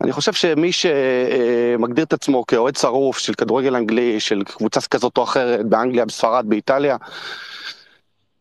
אני 0.03 0.13
חושב 0.13 0.33
שמי 0.33 0.71
שמגדיר 0.73 2.05
את 2.05 2.13
עצמו 2.13 2.47
כאוהד 2.47 2.77
שרוף 2.77 3.19
של 3.19 3.35
כדורגל 3.35 3.77
אנגלי, 3.77 4.21
של 4.21 4.45
קבוצה 4.45 4.81
כזאת 4.81 5.19
או 5.19 5.25
אחרת, 5.25 5.67
באנגליה, 5.67 6.05
בספרד, 6.05 6.45
באיטליה, 6.49 6.97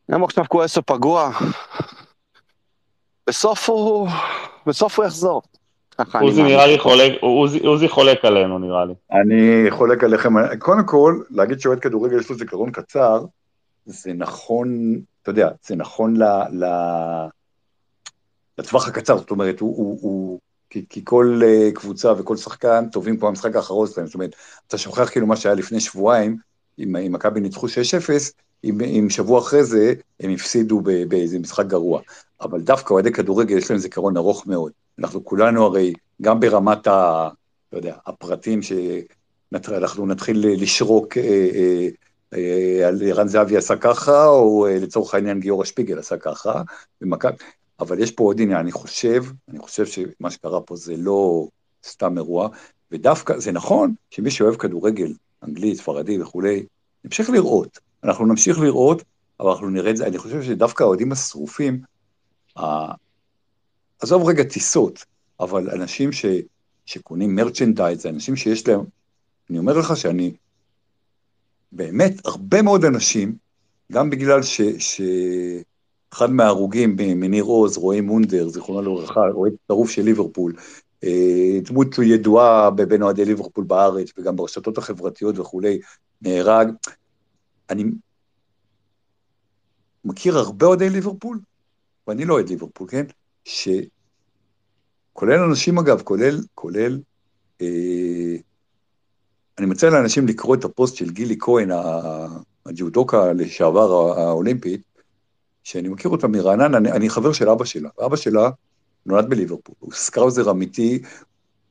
הוא 0.06 0.25
עכשיו 0.25 0.45
כועס 0.49 0.78
או 0.78 0.86
פגוע, 0.86 1.32
בסוף 3.28 3.69
הוא, 3.69 4.10
בסוף 4.65 4.99
הוא 4.99 5.06
יחזור. 5.06 5.41
עוזי 6.21 6.43
נראה 6.43 6.67
לי 6.67 6.79
חולק, 6.79 7.12
עוזי 7.63 7.89
חולק 7.89 8.25
עלינו 8.25 8.60
נראה 8.60 8.86
לי. 8.86 8.93
אני 9.12 9.71
חולק 9.71 10.03
עליכם, 10.03 10.58
קודם 10.60 10.86
כל, 10.86 11.21
להגיד 11.29 11.60
שאוהד 11.60 11.79
כדורגל 11.79 12.19
יש 12.19 12.29
לו 12.29 12.36
זיכרון 12.36 12.71
קצר, 12.71 13.25
זה 13.86 14.13
נכון, 14.13 14.99
אתה 15.21 15.29
יודע, 15.29 15.49
זה 15.63 15.75
נכון 15.75 16.17
ל, 16.17 16.23
ל, 16.51 16.65
לטווח 18.58 18.88
הקצר, 18.88 19.17
זאת 19.17 19.31
אומרת, 19.31 19.60
הוא, 19.60 19.77
הוא, 19.77 19.97
הוא 20.01 20.39
כי, 20.69 20.86
כי 20.89 21.01
כל 21.03 21.41
uh, 21.41 21.73
קבוצה 21.73 22.13
וכל 22.17 22.38
שחקן 22.38 22.86
טובים 22.91 23.17
כמו 23.17 23.27
המשחק 23.27 23.55
האחרון 23.55 23.88
שלהם, 23.88 24.08
זאת 24.08 24.15
אומרת, 24.15 24.36
אתה 24.67 24.77
שוכח 24.77 25.10
כאילו 25.10 25.27
מה 25.27 25.36
שהיה 25.36 25.55
לפני 25.55 25.79
שבועיים, 25.79 26.38
אם 26.79 26.95
מכבי 27.10 27.39
ניצחו 27.39 27.67
6-0, 27.67 27.69
אם, 28.63 28.81
אם 28.81 29.10
שבוע 29.10 29.39
אחרי 29.39 29.63
זה 29.63 29.93
הם 30.19 30.31
הפסידו 30.31 30.81
באיזה 31.08 31.39
משחק 31.39 31.65
גרוע. 31.65 32.01
אבל 32.41 32.62
דווקא 32.62 32.93
אוהדי 32.93 33.12
כדורגל 33.12 33.58
יש 33.58 33.71
להם 33.71 33.79
זיכרון 33.79 34.17
ארוך 34.17 34.47
מאוד. 34.47 34.71
אנחנו 34.99 35.25
כולנו 35.25 35.65
הרי, 35.65 35.93
גם 36.21 36.39
ברמת 36.39 36.88
ה... 36.88 37.29
לא 37.73 37.77
יודע, 37.77 37.95
הפרטים 38.05 38.60
שאנחנו 38.62 40.05
נתחיל 40.05 40.45
לשרוק 40.47 41.17
אה, 41.17 41.23
אה, 41.23 41.88
אה, 42.34 42.88
על 42.88 43.01
ערן 43.05 43.27
זהבי 43.27 43.58
עשה 43.58 43.75
ככה, 43.75 44.27
או 44.27 44.67
לצורך 44.81 45.13
העניין 45.13 45.39
גיורא 45.39 45.65
שפיגל 45.65 45.99
עשה 45.99 46.17
ככה, 46.17 46.62
במכבי, 47.01 47.38
אבל 47.79 47.99
יש 47.99 48.12
פה 48.12 48.23
עוד 48.23 48.41
עניין, 48.41 48.60
אני 48.60 48.71
חושב, 48.71 49.23
אני 49.49 49.60
חושב 49.60 49.86
שמה 49.86 50.31
שקרה 50.31 50.62
פה 50.62 50.75
זה 50.75 50.97
לא 50.97 51.47
סתם 51.86 52.17
אירוע, 52.17 52.49
ודווקא, 52.91 53.39
זה 53.39 53.51
נכון 53.51 53.93
שמי 54.10 54.31
שאוהב 54.31 54.55
כדורגל, 54.55 55.13
אנגלית, 55.43 55.77
ספרדי 55.77 56.21
וכולי, 56.21 56.65
נמשיך 57.05 57.29
לראות. 57.29 57.79
אנחנו 58.03 58.25
נמשיך 58.25 58.60
לראות, 58.60 59.03
אבל 59.39 59.49
אנחנו 59.49 59.69
נראה 59.69 59.91
את 59.91 59.97
זה, 59.97 60.08
אני 60.08 60.17
חושב 60.17 60.43
שדווקא 60.43 60.84
האוהדים 60.84 61.12
השרופים, 61.12 61.81
עזוב 64.01 64.29
רגע 64.29 64.43
טיסות, 64.43 65.05
אבל 65.39 65.69
אנשים 65.69 66.12
ש, 66.12 66.25
שקונים 66.86 67.36
מרצ'נדייז, 67.36 68.05
אנשים 68.05 68.36
שיש 68.36 68.67
להם, 68.67 68.81
אני 69.49 69.58
אומר 69.58 69.77
לך 69.77 69.97
שאני, 69.97 70.34
באמת, 71.71 72.25
הרבה 72.25 72.62
מאוד 72.62 72.86
אנשים, 72.86 73.36
גם 73.91 74.10
בגלל 74.10 74.43
ש... 74.43 74.62
ש... 74.62 75.01
אחד 76.15 76.31
מההרוגים 76.31 76.95
מניר 76.95 77.43
עוז, 77.43 77.77
רועי 77.77 78.01
מונדר, 78.01 78.49
זיכרונו 78.49 78.81
לברכה, 78.81 79.21
אוהד 79.34 79.53
שרוף 79.67 79.89
של 79.89 80.01
ליברפול, 80.01 80.53
אה, 81.03 81.60
דמות 81.63 81.88
ידועה 82.03 82.71
בין 82.71 83.01
אוהדי 83.01 83.25
ליברפול 83.25 83.63
בארץ 83.63 84.08
וגם 84.17 84.36
ברשתות 84.36 84.77
החברתיות 84.77 85.39
וכולי, 85.39 85.79
נהרג. 86.21 86.71
אני 87.69 87.84
מכיר 90.05 90.38
הרבה 90.38 90.65
אוהדי 90.65 90.89
ליברפול, 90.89 91.39
ואני 92.08 92.25
לא 92.25 92.34
אוהד 92.34 92.49
ליברפול, 92.49 92.88
כן? 92.89 93.05
שכולל 93.45 95.39
אנשים 95.49 95.77
אגב, 95.77 96.01
כולל, 96.01 96.39
כולל, 96.55 96.99
אה, 97.62 98.36
אני 99.58 99.65
מציע 99.65 99.89
לאנשים 99.89 100.27
לקרוא 100.27 100.55
את 100.55 100.63
הפוסט 100.63 100.95
של 100.95 101.10
גילי 101.10 101.36
כהן, 101.39 101.69
הג'ודוקה 102.65 103.34
לשעבר 103.34 104.19
האולימפית, 104.19 104.81
שאני 105.63 105.89
מכיר 105.89 106.12
אותה 106.12 106.27
מרענן, 106.27 106.75
אני, 106.75 106.91
אני 106.91 107.10
חבר 107.10 107.34
של 107.34 107.49
אבא 107.49 107.65
שלה, 107.65 107.89
אבא 108.05 108.15
שלה 108.15 108.49
נולד 109.05 109.29
בליברפול, 109.29 109.75
הוא 109.79 109.93
Scouser 109.93 110.52
אמיתי, 110.51 111.01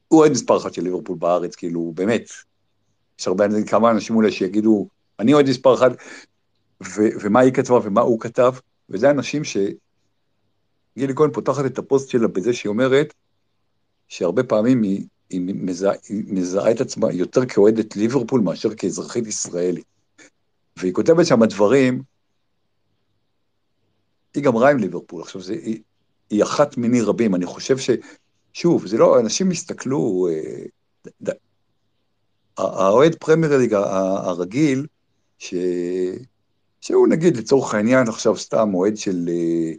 הוא 0.08 0.20
אוהד 0.20 0.32
מספר 0.32 0.56
אחת 0.56 0.74
של 0.74 0.82
ליברפול 0.82 1.16
בארץ, 1.18 1.54
כאילו, 1.54 1.92
באמת. 1.94 2.28
יש 3.20 3.28
הרבה, 3.28 3.44
כמה 3.66 3.90
אנשים 3.90 4.16
אולי 4.16 4.32
שיגידו, 4.32 4.88
אני 5.20 5.34
אוהד 5.34 5.48
מספר 5.48 5.74
אחת, 5.74 5.92
ו, 6.82 7.02
ומה 7.22 7.40
היא 7.40 7.52
כתבה 7.52 7.78
ומה 7.82 8.00
הוא 8.00 8.20
כתב, 8.20 8.52
וזה 8.90 9.10
אנשים 9.10 9.44
ש... 9.44 9.56
גילי 10.98 11.14
כהן 11.14 11.32
פותחת 11.32 11.64
את 11.66 11.78
הפוסט 11.78 12.08
שלה 12.08 12.28
בזה 12.28 12.52
שהיא 12.52 12.70
אומרת 12.70 13.14
שהרבה 14.08 14.42
פעמים 14.42 14.82
היא, 14.82 15.06
היא, 15.30 15.40
מזהה, 15.40 15.92
היא 16.08 16.24
מזהה 16.26 16.70
את 16.70 16.80
עצמה 16.80 17.12
יותר 17.12 17.46
כאוהדת 17.46 17.96
ליברפול 17.96 18.40
מאשר 18.40 18.74
כאזרחית 18.74 19.26
ישראלית. 19.26 19.84
והיא 20.76 20.92
כותבת 20.92 21.26
שם 21.26 21.44
דברים, 21.44 22.02
היא 24.34 24.42
גם 24.42 24.56
ראה 24.56 24.70
עם 24.70 24.78
ליברפול, 24.78 25.22
עכשיו 25.22 25.40
זה, 25.40 25.52
היא, 25.52 25.82
היא 26.30 26.42
אחת 26.42 26.76
מיני 26.76 27.00
רבים, 27.00 27.34
אני 27.34 27.46
חושב 27.46 27.78
ש... 27.78 27.90
שוב, 28.52 28.86
זה 28.86 28.98
לא, 28.98 29.20
אנשים 29.20 29.50
הסתכלו, 29.50 30.28
אה, 30.30 31.32
האוהד 32.58 33.14
פרמייר 33.14 33.58
ליג 33.58 33.74
הרגיל, 33.74 34.86
ש, 35.38 35.54
שהוא 36.80 37.08
נגיד 37.08 37.36
לצורך 37.36 37.74
העניין 37.74 38.08
עכשיו 38.08 38.36
סתם 38.36 38.74
אוהד 38.74 38.96
של 38.96 39.28
אה, 39.28 39.72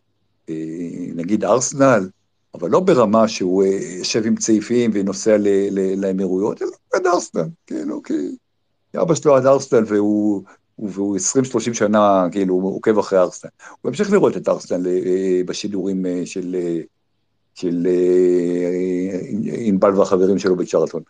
נגיד 1.16 1.44
ארסנל, 1.44 2.10
אבל 2.56 2.70
לא 2.70 2.80
ברמה 2.80 3.28
שהוא 3.28 3.64
אה, 3.64 3.80
יושב 3.98 4.26
עם 4.26 4.36
צעיפים 4.36 4.92
ונוסע 4.94 5.38
לאמירויות, 5.98 6.62
אלא 6.62 6.72
עד 6.94 7.08
ארסנל, 7.08 7.48
כאילו, 7.68 8.04
כי 8.04 8.14
אבא 9.02 9.16
שלו 9.16 9.36
עד 9.36 9.46
ארסנל 9.46 9.84
והוא, 9.88 10.44
והוא 10.80 11.18
20-30 11.18 11.74
שנה, 11.74 12.28
כאילו, 12.32 12.54
הוא 12.54 12.76
עוקב 12.76 13.00
אחרי 13.00 13.20
ארסנל. 13.20 13.52
הוא 13.82 13.90
ימשיך 13.90 14.12
לראות 14.12 14.38
את 14.38 14.50
ארסנל 14.50 14.88
אה, 14.88 15.42
בשידורים 15.46 16.06
של, 16.26 16.56
של 17.54 17.88
ענבל 19.44 20.00
והחברים 20.00 20.40
שלו 20.40 20.56
בצ'רלטון. 20.56 21.02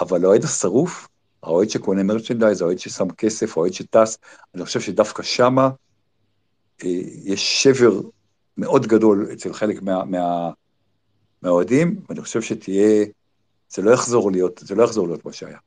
אבל 0.00 0.24
האוהד 0.24 0.44
השרוף, 0.44 1.08
האוהד 1.42 1.70
שקונה 1.70 2.02
מרצ'נדייז, 2.02 2.62
האוהד 2.62 2.78
ששם 2.78 3.10
כסף, 3.10 3.56
האוהד 3.56 3.72
שטס, 3.72 4.18
אני 4.54 4.64
חושב 4.64 4.80
שדווקא 4.80 5.22
שמה 5.22 5.70
יש 7.24 7.62
שבר 7.62 8.00
מאוד 8.58 8.86
גדול 8.86 9.28
אצל 9.32 9.52
חלק 9.52 9.82
מה, 9.82 10.04
מה, 10.04 10.50
מהאוהדים, 11.42 11.96
ואני 12.08 12.20
חושב 12.20 12.42
שתהיה 12.42 13.04
זה 13.68 13.82
לא 13.82 13.90
יחזור 13.90 14.30
להיות, 14.30 14.60
זה 14.64 14.74
לא 14.74 14.82
יחזור 14.82 15.06
להיות 15.06 15.24
מה 15.24 15.32
שהיה. 15.32 15.58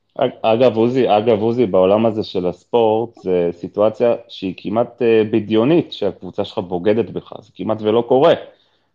אגב, 0.42 0.76
עוזי, 0.76 1.08
אגב, 1.08 1.40
עוזי, 1.42 1.66
בעולם 1.66 2.06
הזה 2.06 2.22
של 2.22 2.46
הספורט, 2.46 3.14
זה 3.22 3.50
סיטואציה 3.52 4.14
שהיא 4.28 4.54
כמעט 4.56 5.02
אה, 5.02 5.22
בדיונית, 5.30 5.92
שהקבוצה 5.92 6.44
שלך 6.44 6.58
בוגדת 6.58 7.10
בך, 7.10 7.32
זה 7.40 7.50
כמעט 7.54 7.82
ולא 7.82 8.04
קורה. 8.08 8.34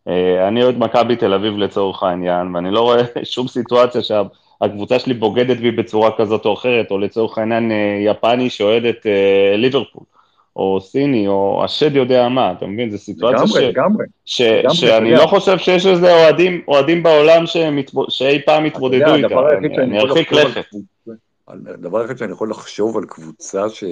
אה, 0.08 0.48
אני 0.48 0.64
אוהד 0.64 0.78
מכבי 0.78 1.16
תל 1.16 1.34
אביב 1.34 1.58
לצורך 1.58 2.04
העניין, 2.04 2.56
ואני 2.56 2.72
לא 2.72 2.82
רואה 2.82 3.04
שום 3.24 3.48
סיטואציה 3.48 4.02
שהקבוצה 4.02 5.00
שלי 5.00 5.14
בוגדת 5.14 5.58
בי 5.58 5.72
בצורה 5.72 6.12
כזאת 6.18 6.46
או 6.46 6.54
אחרת, 6.54 6.92
או 6.92 6.98
לצורך 6.98 7.38
העניין 7.38 7.72
אה, 7.72 7.98
יפני 8.06 8.50
שאוהד 8.50 8.86
את 8.86 9.06
ליברפול. 9.58 10.04
או 10.56 10.82
סיני, 10.82 11.28
או 11.28 11.62
השד 11.64 11.96
יודע 11.96 12.30
מה, 12.30 12.52
אתה 12.52 12.66
מבין? 12.68 12.92
זו 12.92 12.98
סיטואציה 12.98 13.40
לגמרי, 13.44 13.62
ש... 13.62 13.64
לגמרי. 13.64 14.06
ש... 14.26 14.42
לגמרי, 14.42 14.76
שאני 14.76 15.16
אתה 15.16 15.22
לא. 15.24 15.28
חושב 15.28 15.58
שיש 15.58 15.86
איזה 15.86 16.14
אוהדים, 16.14 16.62
אוהדים 16.68 17.04
בעולם 17.04 17.46
שמת... 17.46 17.92
שאי 18.10 18.42
פעם 18.46 18.66
הדבר 18.66 19.48
היחיד 19.48 19.80
אני, 19.80 20.00
ארחיק 20.00 20.32
לכת. 20.32 20.64
על- 21.48 21.62
הדבר 21.68 22.00
היחיד 22.00 22.18
שאני 22.18 22.32
יכול 22.32 22.50
לחשוב 22.50 22.98
על 22.98 23.06
קבוצה 23.06 23.70
ש... 23.70 23.84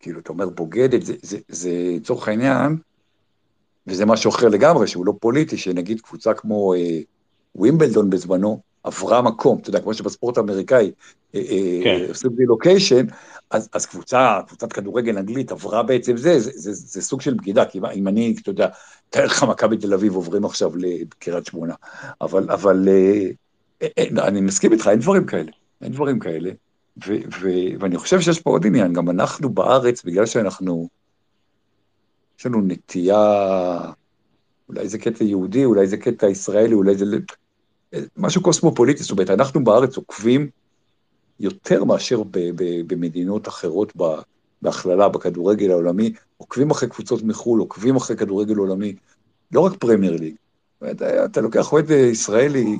כאילו, 0.00 0.20
אתה 0.20 0.32
אומר 0.32 0.48
בוגדת, 0.48 1.00
זה 1.48 1.70
לצורך 1.96 2.28
העניין, 2.28 2.76
וזה 3.86 4.06
משהו 4.06 4.30
אחר 4.30 4.48
לגמרי, 4.48 4.86
שהוא 4.86 5.06
לא 5.06 5.12
פוליטי, 5.20 5.56
שנגיד 5.56 6.00
קבוצה 6.00 6.34
כמו 6.34 6.74
אה, 6.74 6.98
ווימבלדון 7.54 8.10
בזמנו, 8.10 8.60
עברה 8.84 9.22
מקום, 9.22 9.58
אתה 9.58 9.70
יודע, 9.70 9.80
כמו 9.80 9.94
שבספורט 9.94 10.38
האמריקאי 10.38 10.92
אה, 11.34 11.40
אה, 11.40 11.80
כן. 11.84 12.04
עושים 12.08 12.30
רילוקיישן, 12.38 13.06
אז, 13.50 13.68
אז 13.72 13.86
קבוצה, 13.86 14.40
קבוצת 14.46 14.72
כדורגל 14.72 15.18
אנגלית 15.18 15.52
עברה 15.52 15.82
בעצם 15.82 16.16
זה, 16.16 16.38
זה, 16.38 17.02
סוג 17.02 17.20
של 17.20 17.34
בגידה, 17.34 17.64
כי 17.64 17.80
אם- 17.94 18.08
אני, 18.08 18.34
אתה 18.42 18.50
יודע, 18.50 18.68
תאר 19.10 19.24
לך 19.24 19.42
מכבי 19.42 19.76
תל 19.76 19.94
אביב 19.94 20.14
עוברים 20.14 20.44
עכשיו 20.44 20.76
לקריית 20.76 21.46
שמונה, 21.46 21.74
אבל, 22.20 22.50
אבל 22.50 22.88
אה, 22.88 23.26
אה, 23.82 24.26
אני 24.26 24.40
מסכים 24.40 24.72
איתך, 24.72 24.88
אין 24.88 24.98
דברים 24.98 25.26
כאלה, 25.26 25.50
אין 25.82 25.92
דברים 25.92 26.18
כאלה, 26.18 26.50
ואני 27.80 27.98
חושב 27.98 28.20
שיש 28.20 28.40
פה 28.40 28.50
עוד 28.50 28.66
עניין, 28.66 28.92
גם 28.92 29.10
אנחנו 29.10 29.48
בארץ, 29.48 30.04
בגלל 30.04 30.26
שאנחנו, 30.26 30.88
יש 32.38 32.46
לנו 32.46 32.60
נטייה, 32.60 33.78
אולי 34.68 34.88
זה 34.88 34.98
קטע 34.98 35.24
יהודי, 35.24 35.64
אולי 35.64 35.86
זה 35.86 35.96
קטע 35.96 36.28
ישראלי, 36.28 36.74
אולי 36.74 36.96
זה 36.96 37.04
משהו 38.16 38.42
קוסמופוליטי, 38.42 39.02
זאת 39.02 39.10
אומרת, 39.10 39.30
אנחנו 39.30 39.64
בארץ 39.64 39.96
עוקבים 39.96 40.48
יותר 41.40 41.84
מאשר 41.84 42.22
ב, 42.22 42.38
ב, 42.54 42.62
במדינות 42.86 43.48
אחרות 43.48 43.92
בהכללה, 44.62 45.08
בכדורגל 45.08 45.70
העולמי, 45.70 46.12
עוקבים 46.36 46.70
אחרי 46.70 46.88
קבוצות 46.88 47.22
מחו"ל, 47.22 47.60
עוקבים 47.60 47.96
אחרי 47.96 48.16
כדורגל 48.16 48.56
עולמי, 48.56 48.94
לא 49.52 49.60
רק 49.60 49.76
פרמייר 49.76 50.16
ליג. 50.16 50.34
אומרת, 50.80 51.02
אתה 51.02 51.40
לוקח 51.40 51.72
אוהד 51.72 51.90
ישראלי, 51.90 52.78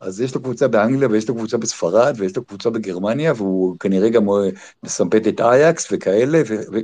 אז 0.00 0.20
יש 0.20 0.34
לו 0.34 0.42
קבוצה 0.42 0.68
באנגליה, 0.68 1.08
ויש 1.08 1.28
לו 1.28 1.34
קבוצה 1.34 1.58
בספרד, 1.58 2.14
ויש 2.18 2.36
לו 2.36 2.44
קבוצה 2.44 2.70
בגרמניה, 2.70 3.32
והוא 3.36 3.76
כנראה 3.80 4.08
גם 4.08 4.28
אה, 4.28 4.48
מסמפת 4.82 5.22
את 5.28 5.40
אייקס 5.40 5.88
וכאלה, 5.92 6.42
ו... 6.48 6.56
ו... 6.72 6.78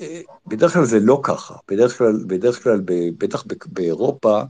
אה, 0.00 0.20
בדרך 0.46 0.72
כלל 0.72 0.84
זה 0.84 1.00
לא 1.00 1.20
ככה, 1.22 1.54
בדרך 1.70 1.98
כלל, 1.98 2.24
בדרך 2.26 2.62
כלל, 2.62 2.80
בטח 3.18 3.44
באירופה, 3.66 4.40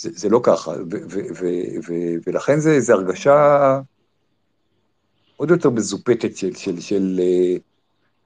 זה, 0.00 0.10
זה 0.12 0.28
לא 0.28 0.40
ככה, 0.42 0.70
ו- 0.70 1.04
ו- 1.10 1.28
ו- 1.40 1.80
ו- 1.88 2.16
ולכן 2.26 2.60
זה, 2.60 2.80
זה 2.80 2.92
הרגשה 2.92 3.80
עוד 5.36 5.50
יותר 5.50 5.70
מזופתת 5.70 6.36
של, 6.36 6.54
של, 6.54 6.80
של 6.80 7.20
אה, 7.22 7.56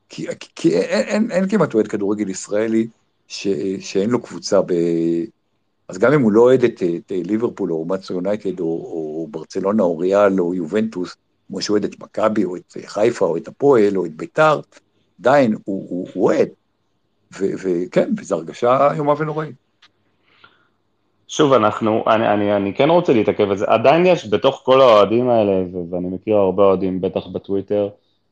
כי, 0.08 0.26
כי 0.54 0.76
אין, 0.76 1.06
אין, 1.08 1.30
אין 1.30 1.48
כמעט 1.48 1.74
אוהד 1.74 1.88
כדורגל 1.88 2.28
ישראלי 2.28 2.87
ש, 3.28 3.48
שאין 3.80 4.10
לו 4.10 4.22
קבוצה 4.22 4.62
ב... 4.62 4.72
אז 5.88 5.98
גם 5.98 6.12
אם 6.12 6.22
הוא 6.22 6.32
לא 6.32 6.40
אוהד 6.40 6.64
את, 6.64 6.82
את 6.82 7.12
ליברפול 7.14 7.72
או 7.72 7.84
מצו 7.84 8.14
יונייטד 8.14 8.60
או, 8.60 8.66
או 8.66 9.28
ברצלונה 9.30 9.82
או 9.82 9.98
ריאל 9.98 10.40
או 10.40 10.54
יובנטוס, 10.54 11.16
כמו 11.48 11.62
שהוא 11.62 11.74
אוהד 11.74 11.84
את 11.84 12.00
מכבי 12.00 12.44
או 12.44 12.56
את 12.56 12.76
חיפה 12.87 13.26
או 13.26 13.37
את 13.37 13.48
הפועל 13.48 13.96
או 13.96 14.06
את 14.06 14.16
ביתר, 14.16 14.60
עדיין 15.20 15.56
הוא, 15.64 16.08
אוהד. 16.16 16.48
וכן, 17.40 18.10
וזו 18.18 18.37
הרגשה 18.37 18.92
איומה 18.92 19.14
ונוראית. 19.18 19.63
שוב, 21.28 21.52
אנחנו, 21.52 22.04
אני, 22.06 22.28
אני, 22.28 22.56
אני 22.56 22.74
כן 22.74 22.90
רוצה 22.90 23.12
להתעכב 23.12 23.50
על 23.50 23.56
זה, 23.56 23.64
עדיין 23.68 24.06
יש 24.06 24.30
בתוך 24.30 24.60
כל 24.64 24.80
האוהדים 24.80 25.28
האלה, 25.28 25.62
ואני 25.90 26.08
מכיר 26.08 26.37
הרבה 26.37 26.64
אוהדים, 26.64 27.00
בטח 27.00 27.26
בטוויטר, 27.26 27.88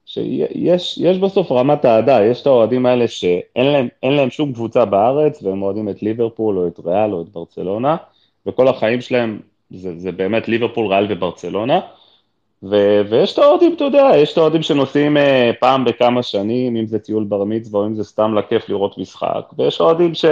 שיש 0.07 0.99
יש 0.99 1.19
בסוף 1.19 1.53
רמת 1.53 1.85
אהדה, 1.85 2.25
יש 2.25 2.43
את 2.43 2.47
האוהדים 2.47 2.87
האלה 2.87 3.09
שאין 3.09 3.67
להם, 3.67 3.89
להם 4.03 4.31
שום 4.31 4.53
קבוצה 4.53 4.85
בארץ, 4.85 5.43
והם 5.43 5.63
אוהדים 5.63 5.89
את 5.89 6.03
ליברפול 6.03 6.59
או 6.59 6.67
את 6.67 6.81
ריאל 6.85 7.13
או 7.13 7.23
את 7.23 7.29
ברצלונה, 7.29 7.97
וכל 8.47 8.69
החיים 8.69 9.01
שלהם 9.01 9.41
זה, 9.71 9.99
זה 9.99 10.13
באמת 10.13 10.49
ליברפול, 10.49 10.87
ריאל 10.87 11.07
וברצלונה, 11.11 11.81
ו, 12.63 13.01
ויש 13.09 13.33
את 13.33 13.39
האוהדים, 13.39 13.75
אתה 13.75 13.85
יודע, 13.85 14.11
יש 14.17 14.33
את 14.33 14.39
האוהדים 14.39 14.63
שנוסעים 14.63 15.17
אה, 15.17 15.51
פעם 15.61 15.85
בכמה 15.85 16.23
שנים, 16.23 16.77
אם 16.77 16.87
זה 16.87 16.99
טיול 16.99 17.25
בר 17.25 17.45
מצווה 17.45 17.81
או 17.81 17.87
אם 17.87 17.95
זה 17.95 18.05
סתם 18.05 18.35
לכיף 18.35 18.69
לראות 18.69 18.99
משחק, 18.99 19.53
ויש 19.59 19.81
אוהדים 19.81 20.15
ש... 20.15 20.25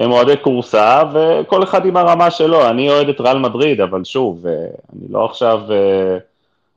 הם 0.00 0.10
אוהדי 0.10 0.34
כורסה, 0.42 1.02
וכל 1.12 1.62
אחד 1.62 1.86
עם 1.86 1.96
הרמה 1.96 2.30
שלו. 2.30 2.68
אני 2.68 2.90
אוהד 2.90 3.08
את 3.08 3.20
ריאל 3.20 3.38
מדריד, 3.38 3.80
אבל 3.80 4.04
שוב, 4.04 4.46
אה, 4.46 4.52
אני 4.92 5.08
לא 5.10 5.24
עכשיו, 5.24 5.60
אה, 5.70 6.18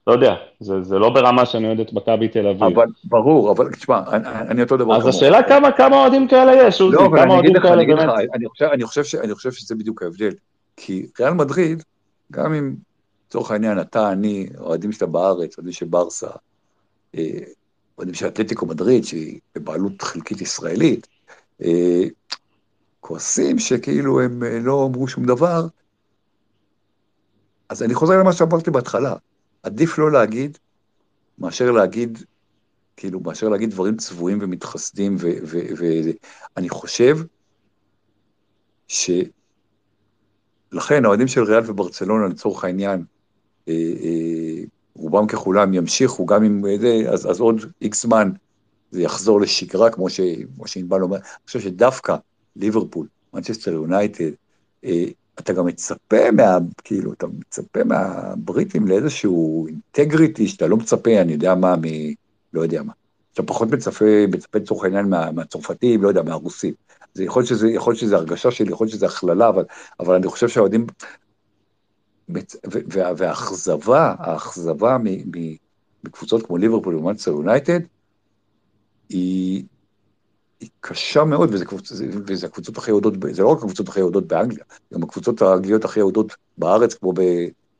לא 0.07 0.13
יודע, 0.13 0.35
זה, 0.59 0.81
זה 0.81 0.99
לא 0.99 1.09
ברמה 1.09 1.45
שאני 1.45 1.67
אוהד 1.67 1.79
את 1.79 1.93
מכבי 1.93 2.27
תל 2.27 2.47
אביב. 2.47 2.63
אבל 2.63 2.85
ברור, 3.03 3.51
אבל 3.51 3.71
תשמע, 3.71 4.01
אני, 4.11 4.27
אני 4.29 4.61
אותו 4.61 4.77
דבר 4.77 4.95
אז 4.95 5.01
כמוך. 5.01 5.15
השאלה 5.15 5.43
כמה, 5.43 5.71
כמה 5.71 5.95
אוהדים 5.95 6.27
כאלה 6.27 6.67
יש, 6.67 6.81
עוזי, 6.81 6.95
לא, 6.95 7.09
כמה 7.15 7.33
אוהדים 7.33 7.53
כאלה 7.53 7.73
אני 7.73 7.83
אגיד 7.83 7.95
לך, 7.95 8.05
באמת. 8.05 8.29
אני 8.33 8.49
חושב, 8.49 8.65
אני, 8.65 8.83
חושב 8.83 9.03
ש, 9.03 9.15
אני 9.15 9.33
חושב 9.33 9.51
שזה 9.51 9.75
בדיוק 9.75 10.03
ההבדל. 10.03 10.31
כי 10.77 11.05
ריאל 11.19 11.33
מדריד, 11.33 11.83
גם 12.31 12.53
אם 12.53 12.75
לצורך 13.27 13.51
העניין 13.51 13.79
אתה, 13.79 14.11
אני, 14.11 14.47
אוהדים 14.59 14.91
שאתה 14.91 15.05
בארץ, 15.05 15.57
אוהדים 15.57 15.73
של 15.73 15.85
ברסה, 15.85 16.29
אה, 17.17 17.23
אוהדים 17.97 18.13
של 18.13 18.27
אתלטיקו 18.27 18.65
מדריד, 18.65 19.05
שהיא 19.05 19.39
בבעלות 19.55 20.01
חלקית 20.01 20.41
ישראלית, 20.41 21.07
כועסים 23.03 23.59
שכאילו 23.59 24.21
הם 24.21 24.43
אה, 24.43 24.59
לא 24.59 24.85
אמרו 24.85 25.07
שום 25.07 25.25
דבר, 25.25 25.67
אז 27.69 27.83
אני 27.83 27.93
חוזר 27.93 28.17
למה 28.19 28.33
שאמרתי 28.33 28.71
בהתחלה, 28.71 29.15
עדיף 29.63 29.97
לא 29.97 30.11
להגיד, 30.11 30.57
מאשר 31.37 31.71
להגיד, 31.71 32.23
כאילו, 32.97 33.19
מאשר 33.19 33.49
להגיד 33.49 33.71
דברים 33.71 33.97
צבועים 33.97 34.39
ומתחסדים, 34.41 35.17
ואני 36.55 36.69
חושב 36.69 37.17
שלכן 38.87 39.45
האוהדים 41.05 41.27
של 41.27 41.43
ריאל 41.43 41.63
וברצלונה, 41.65 42.27
לצורך 42.27 42.63
העניין, 42.63 43.05
אה, 43.67 43.73
אה, 44.03 44.63
רובם 44.95 45.27
ככולם 45.27 45.73
ימשיכו, 45.73 46.25
גם 46.25 46.43
אם 46.43 46.63
זה, 46.79 47.01
אז, 47.13 47.31
אז 47.31 47.39
עוד 47.39 47.61
איקס 47.81 48.01
זמן 48.01 48.31
זה 48.91 49.01
יחזור 49.01 49.41
לשגרה, 49.41 49.89
ש, 50.09 50.19
כמו 50.55 50.67
שענבל 50.67 51.01
אומר. 51.01 51.17
אני 51.17 51.25
חושב 51.45 51.59
שדווקא 51.59 52.15
ליברפול, 52.55 53.07
מנצ'סטר 53.33 53.71
יונייטד, 53.71 54.31
אה, 54.85 55.05
אתה 55.39 55.53
גם 55.53 55.65
מצפה 55.65 56.31
מה... 56.31 56.57
כאילו, 56.83 57.13
אתה 57.13 57.27
מצפה 57.27 57.83
מהבריטים 57.83 58.87
לאיזשהו 58.87 59.67
integrity 59.67 60.47
שאתה 60.47 60.67
לא 60.67 60.77
מצפה, 60.77 61.21
אני 61.21 61.33
יודע 61.33 61.55
מה, 61.55 61.75
מ... 61.75 61.81
לא 62.53 62.61
יודע 62.61 62.83
מה. 62.83 62.93
אתה 63.33 63.43
פחות 63.43 63.71
מצפה, 63.71 64.05
מצפה 64.31 64.59
לצורך 64.59 64.83
העניין 64.83 65.09
מה, 65.09 65.31
מהצרפתים, 65.31 66.03
לא 66.03 66.07
יודע, 66.07 66.23
מהרוסים. 66.23 66.73
זה 67.13 67.23
יכול 67.23 67.39
להיות 67.39 67.49
שזה, 67.49 67.69
יכול 67.69 67.91
להיות 67.91 68.01
שזה 68.01 68.15
הרגשה 68.15 68.51
שלי, 68.51 68.71
יכול 68.71 68.85
להיות 68.85 68.95
שזה 68.95 69.05
הכללה, 69.05 69.49
אבל, 69.49 69.63
אבל 69.99 70.15
אני 70.15 70.27
חושב 70.27 70.47
שהאוהדים... 70.47 70.85
והאכזבה, 73.17 74.15
האכזבה 74.19 74.97
מקבוצות 76.03 76.45
כמו 76.45 76.57
ליברפול 76.57 76.95
ומנצ'סטר 76.95 77.31
יונייטד, 77.31 77.79
היא, 79.09 79.63
היא 80.63 80.69
קשה 80.79 81.23
מאוד, 81.23 81.49
וזה, 81.53 81.65
קבוצ, 81.65 81.93
זה, 81.93 82.07
וזה 82.27 82.47
הקבוצות 82.47 82.77
הכי 82.77 82.91
ב- 83.19 83.31
זה 83.31 83.43
לא 83.43 83.47
רק 83.47 83.57
הקבוצות 83.57 83.87
הכי 83.87 84.01
אוהדות 84.01 84.27
באנגליה, 84.27 84.63
גם 84.93 85.03
הקבוצות 85.03 85.41
האנגליות 85.41 85.85
הכי 85.85 86.01
אוהדות 86.01 86.35
בארץ, 86.57 86.93
כמו, 86.93 87.13
ב, 87.13 87.21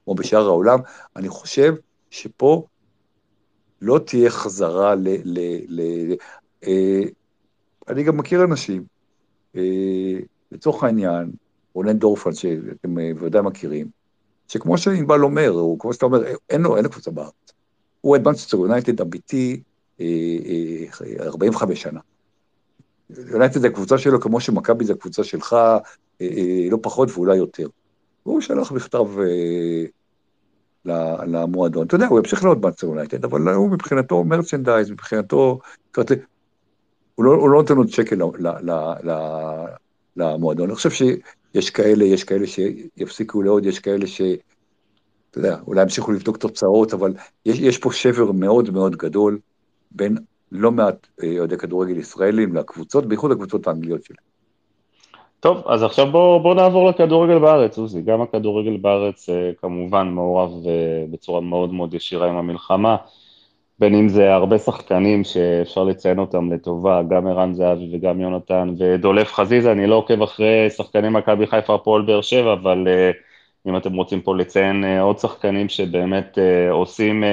כמו 0.04 0.16
בשאר 0.16 0.46
העולם. 0.46 0.80
אני 1.16 1.30
חושב 1.30 1.74
שפה 2.10 2.66
לא 3.82 4.00
תהיה 4.06 4.30
חזרה 4.30 4.96
ל... 4.96 5.08
ל, 5.24 5.40
ל 5.68 5.82
אה, 6.64 7.02
אני 7.88 8.04
גם 8.04 8.18
מכיר 8.18 8.44
אנשים, 8.44 8.84
אה, 9.56 10.20
לצורך 10.52 10.84
העניין, 10.84 11.32
רונן 11.74 11.98
דורפן, 11.98 12.34
שאתם 12.34 13.00
אה, 13.00 13.12
בוודאי 13.14 13.42
מכירים, 13.42 13.88
שכמו 14.48 14.78
שענבל 14.78 15.24
אומר, 15.24 15.52
או 15.52 15.78
כמו 15.80 15.94
שאתה 15.94 16.06
אומר, 16.06 16.24
אין 16.50 16.62
לו, 16.62 16.76
אין 16.76 16.84
לו 16.84 16.90
קבוצה 16.90 17.12
בארץ. 17.12 17.54
הוא 18.02 18.10
אוהד 18.10 18.28
מנצ'סטר 18.28 18.58
יונייטד 18.58 19.02
אמיתי 19.02 19.62
אה, 20.02 20.06
אה, 21.20 21.26
45 21.26 21.82
שנה. 21.82 22.00
יונייטד 23.10 23.60
זה 23.60 23.68
הקבוצה 23.68 23.98
שלו, 23.98 24.22
כמו 24.22 24.40
שמכבי 24.40 24.86
זה 24.86 24.94
הקבוצה 24.94 25.24
שלך, 25.24 25.54
אה, 25.54 25.78
אה, 26.22 26.68
לא 26.72 26.78
פחות 26.82 27.10
ואולי 27.14 27.38
יותר. 27.38 27.68
והוא 28.26 28.42
שלח 28.42 28.72
מכתב 28.72 29.20
אה, 29.20 29.86
למועדון. 31.26 31.88
אתה 31.88 31.96
יודע, 31.96 32.08
הוא 32.08 32.20
ימשיך 32.20 32.44
להיות 32.44 32.58
מנצ'סטר 32.58 32.88
יונייטד, 32.88 33.26
אבל 33.26 33.50
הוא 33.50 33.70
מבחינתו 33.70 34.24
merchandise, 34.24 34.92
מבחינתו... 34.92 35.60
הוא 37.16 37.26
לא, 37.26 37.32
הוא 37.32 37.50
לא 37.50 37.62
נותן 37.62 37.78
עוד 37.78 37.90
שקל 37.90 38.16
למועדון. 40.16 40.70
אני 40.70 40.76
חושב 40.76 41.06
יש 41.54 41.70
כאלה, 41.70 42.06
יש 42.06 42.24
כאלה 42.24 42.48
שיפסיקו 42.48 43.42
לעוד, 43.42 43.66
יש 43.66 43.80
כאלה 43.80 44.08
ש... 44.08 44.22
אתה 45.32 45.40
יודע, 45.40 45.58
אולי 45.68 45.82
ימשיכו 45.82 46.12
לבדוק 46.12 46.38
תוצאות, 46.38 46.94
אבל 46.94 47.14
יש, 47.46 47.60
יש 47.60 47.78
פה 47.78 47.94
שבר 47.94 48.32
מאוד 48.32 48.70
מאוד 48.70 48.96
גדול 48.96 49.40
בין 49.92 50.18
לא 50.54 50.72
מעט 50.72 51.08
אה, 51.24 51.40
אוהדי 51.40 51.58
כדורגל 51.58 51.98
ישראלים 51.98 52.56
לקבוצות, 52.56 53.06
בייחוד 53.06 53.32
הקבוצות 53.32 53.68
האנגליות 53.68 54.04
שלהם. 54.04 54.34
טוב, 55.40 55.64
אז 55.68 55.84
עכשיו 55.84 56.12
בואו 56.12 56.40
בוא 56.40 56.56
נעבור 56.56 56.90
לכדורגל 56.90 57.40
בארץ, 57.40 57.78
עוזי. 57.78 58.02
גם 58.02 58.22
הכדורגל 58.22 58.78
בארץ 58.78 59.30
אה, 59.30 59.52
כמובן 59.62 60.08
מעורב 60.08 60.68
אה, 60.68 61.06
בצורה 61.12 61.42
מאוד 61.42 61.74
מאוד 61.74 61.94
ישירה 61.94 62.30
עם 62.30 62.36
המלחמה, 62.36 62.96
בין 63.80 63.96
אם 63.96 64.10
זה 64.10 64.34
הרבה 64.34 64.58
שחקנים 64.58 65.24
שאפשר 65.24 65.84
לציין 65.84 66.20
אותם 66.20 66.54
לטובה, 66.54 67.02
גם 67.10 67.28
ערן 67.28 67.54
זהבי 67.54 67.96
וגם 67.96 68.22
יונתן 68.22 68.74
ודולף 68.80 69.34
חזיזה, 69.34 69.72
אני 69.72 69.88
לא 69.88 69.96
עוקב 69.96 70.22
אחרי 70.22 70.70
שחקנים 70.70 71.14
מכבי 71.14 71.48
חיפה, 71.48 71.76
הפועל 71.76 72.02
באר 72.02 72.22
שבע, 72.22 72.54
אבל 72.54 72.88
אם 73.68 73.78
אתם 73.78 73.94
רוצים 73.94 74.22
פה 74.22 74.36
לציין 74.36 74.84
עוד 75.00 75.20
שחקנים 75.20 75.70
שבאמת 75.70 76.38
עושים 76.72 77.24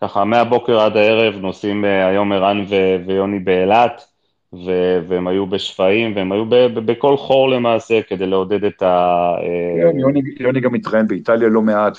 ככה 0.00 0.24
מהבוקר 0.24 0.80
עד 0.80 0.96
הערב, 0.96 1.34
נוסעים 1.34 1.84
היום 1.84 2.32
ערן 2.32 2.64
ויוני 3.06 3.38
באילת, 3.38 4.06
ו- 4.52 4.98
והם 5.08 5.28
היו 5.28 5.46
בשפיים, 5.46 6.16
והם 6.16 6.32
היו 6.32 6.44
ב- 6.44 6.54
ב- 6.54 6.92
בכל 6.92 7.16
חור 7.16 7.50
למעשה 7.50 8.00
כדי 8.02 8.26
לעודד 8.26 8.64
את 8.64 8.82
ה... 8.82 9.34
כן, 9.82 9.98
יוני, 9.98 10.20
יוני 10.40 10.60
גם 10.60 10.74
התראיין 10.74 11.06
באיטליה 11.06 11.48
לא 11.48 11.62
מעט 11.62 11.98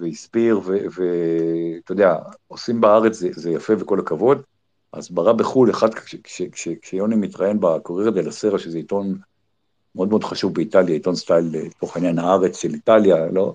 והסביר, 0.00 0.60
ואתה 0.64 1.92
יודע, 1.92 2.14
עושים 2.48 2.80
בארץ 2.80 3.12
זה, 3.16 3.28
זה 3.32 3.50
יפה 3.50 3.72
וכל 3.78 3.98
הכבוד, 4.00 4.42
הסברה 4.94 5.32
בחו"ל, 5.32 5.70
אחד, 5.70 5.88
כשיוני 6.82 7.16
מתראיין 7.16 7.60
בקוריירה 7.60 8.10
דה 8.10 8.20
לסרה, 8.20 8.58
שזה 8.58 8.78
עיתון 8.78 9.14
מאוד 9.94 10.08
מאוד 10.08 10.24
חשוב 10.24 10.54
באיטליה, 10.54 10.94
עיתון 10.94 11.14
סטייל, 11.14 11.44
לתוך 11.52 11.96
העניין 11.96 12.18
הארץ 12.18 12.60
של 12.62 12.74
איטליה, 12.74 13.16
לא? 13.32 13.54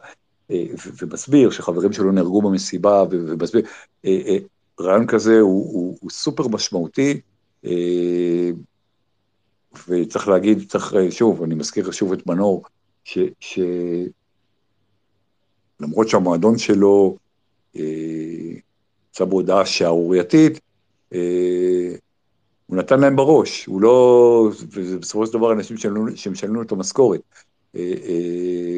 אה, 0.52 0.66
ומסביר 1.02 1.52
שחברים 1.52 1.93
שלו 1.93 2.12
נהרגו 2.12 2.41
במסיבה, 2.41 3.04
ומסביר, 3.12 3.62
אה, 4.06 4.22
אה, 4.28 4.38
רעיון 4.80 5.08
כזה 5.08 5.39
הוא, 5.39 5.74
הוא, 5.74 5.97
הוא 6.02 6.10
סופר 6.10 6.47
משמעותי, 6.47 7.22
וצריך 9.88 10.28
להגיד, 10.28 10.70
צריך, 10.70 10.93
שוב, 11.10 11.43
אני 11.43 11.56
מזכיר 11.56 11.91
שוב 11.91 12.14
את 12.14 12.28
מנור, 12.28 12.64
ש, 13.04 13.18
ש... 13.39 13.60
שהמועדון 16.08 16.58
שלו 16.58 17.18
יצא 17.74 19.26
בהודעה 19.26 19.66
שערורייתית, 19.66 20.60
הוא 22.66 22.78
נתן 22.78 22.99
להם 22.99 23.16
בראש, 23.16 23.66
הוא 23.66 23.82
לא, 23.82 24.52
ובסופו 24.72 25.26
של 25.26 25.34
דבר 25.34 25.52
אנשים 25.52 25.78
שמשלמים 26.16 26.62
את 26.62 26.72
המשכורת. 26.72 27.22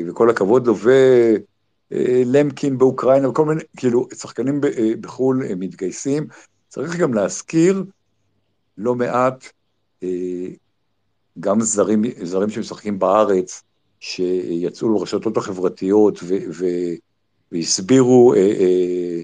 וכל 0.07 0.30
הכבוד 0.30 0.67
לו, 0.67 0.76
ולמקין 1.93 2.77
באוקראינה, 2.77 3.29
וכל 3.29 3.45
מיני, 3.45 3.61
כאילו, 3.77 4.07
שחקנים 4.13 4.61
בחו"ל 5.01 5.43
מתגייסים. 5.57 6.27
צריך 6.69 6.95
גם 6.95 7.13
להזכיר 7.13 7.83
לא 8.77 8.95
מעט, 8.95 9.45
אה, 10.03 10.47
גם 11.39 11.61
זרים, 11.61 12.03
זרים 12.23 12.49
שמשחקים 12.49 12.99
בארץ, 12.99 13.63
שיצאו 13.99 14.89
לרשתות 14.89 15.37
החברתיות 15.37 16.19
ו, 16.23 16.35
ו, 16.51 16.65
והסבירו, 17.51 18.33
אה, 18.33 18.39
אה, 18.39 19.21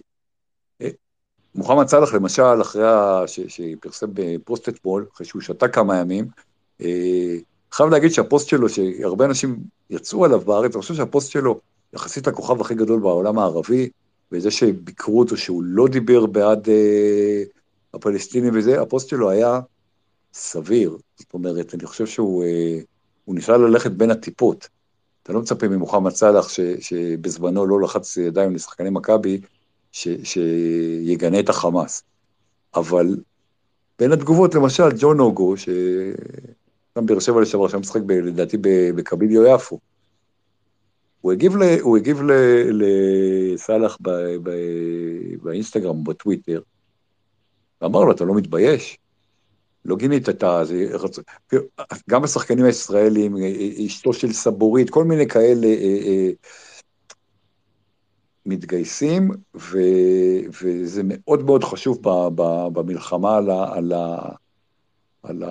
אה, 0.82 0.89
מוחמד 1.55 1.88
סאלח 1.88 2.13
למשל, 2.13 2.61
אחרי 2.61 2.88
ה... 2.88 3.24
ש, 3.28 3.39
שפרסם 3.39 4.07
בפוסט 4.13 4.70
אתמול, 4.70 5.05
אחרי 5.13 5.26
שהוא 5.26 5.41
שתק 5.41 5.68
כמה 5.67 5.97
ימים, 5.97 6.28
אה, 6.82 7.36
חייב 7.72 7.89
להגיד 7.89 8.11
שהפוסט 8.11 8.47
שלו, 8.47 8.70
שהרבה 8.70 9.26
אנשים 9.26 9.57
יצאו 9.89 10.26
עליו 10.26 10.39
בארץ, 10.39 10.76
אני 10.76 10.82
חושב 10.82 10.93
שהפוסט 10.93 11.32
שלו 11.32 11.59
יחסית 11.94 12.28
הכוכב 12.28 12.62
הכי 12.62 12.76
גדול 12.76 13.00
בעולם 13.00 13.40
הערבי, 13.40 13.90
וזה 14.32 14.52
שביקרו 14.52 15.20
אותו 15.20 15.38
שהוא 15.38 15.64
לא 15.64 15.88
דיבר 15.88 16.26
בעד 16.26 16.70
אה, 16.70 17.44
הפלסטינים 17.94 18.54
וזה, 18.56 18.82
הפוסט 18.82 19.10
שלו 19.10 19.30
היה 19.30 19.60
סביר. 20.34 20.98
זאת 21.16 21.34
אומרת, 21.34 21.74
אני 21.74 21.86
חושב 21.86 22.06
שהוא 22.06 22.44
אה, 22.44 22.80
ניסה 23.28 23.58
ללכת 23.58 23.92
בין 23.92 24.12
הטיפות. 24.12 24.68
אתה 25.24 25.34
לא 25.34 25.40
מצפה 25.40 25.68
ממוחמד 25.68 26.12
סאלח, 26.12 26.50
ש, 26.50 26.60
שבזמנו 26.80 27.66
לא 27.66 27.82
לחץ 27.82 28.18
ידיים 28.18 28.56
לשחקני 28.56 28.90
מכבי, 28.90 29.42
שיגנה 29.92 31.40
את 31.40 31.50
החמאס. 31.50 32.04
אבל 32.76 33.18
בין 34.00 34.12
התגובות, 34.12 34.56
למשל, 34.56 34.90
ג'ון 35.00 35.20
אוגו, 35.20 35.58
שגם 35.58 37.06
באר 37.06 37.20
שבע 37.20 37.42
לשעבר, 37.42 37.68
שם 37.68 37.80
משחק 37.80 38.02
לדעתי 38.08 38.58
בקביליו 38.96 39.46
יפו, 39.46 39.80
הוא 41.22 41.32
הגיב, 41.32 41.57
ל, 41.57 41.80
הוא 41.82 41.97
הגיב 41.97 42.22
לסאלח 42.72 43.97
באינסטגרם, 45.41 46.03
בטוויטר, 46.03 46.61
ואמר 47.82 48.03
לו, 48.03 48.11
אתה 48.11 48.24
לא 48.24 48.36
מתבייש? 48.36 48.97
לא 49.86 49.95
גינית 49.95 50.30
את 50.30 50.43
ה... 50.43 50.61
גם 52.09 52.24
השחקנים 52.24 52.65
הישראלים, 52.65 53.36
אשתו 53.86 54.13
של 54.13 54.34
סבורית, 54.34 54.89
כל 54.89 55.03
מיני 55.03 55.28
כאלה 55.28 55.67
אה, 55.67 55.99
אה, 56.05 56.30
מתגייסים, 58.45 59.32
ו, 59.55 59.78
וזה 60.61 61.01
מאוד 61.05 61.43
מאוד 61.43 61.63
חשוב 61.63 61.99
ב, 62.01 62.09
ב, 62.36 62.67
במלחמה 62.74 63.38
על, 63.38 63.49
ה, 63.49 63.74
על, 63.74 63.93
ה, 63.93 64.32
על 65.24 65.43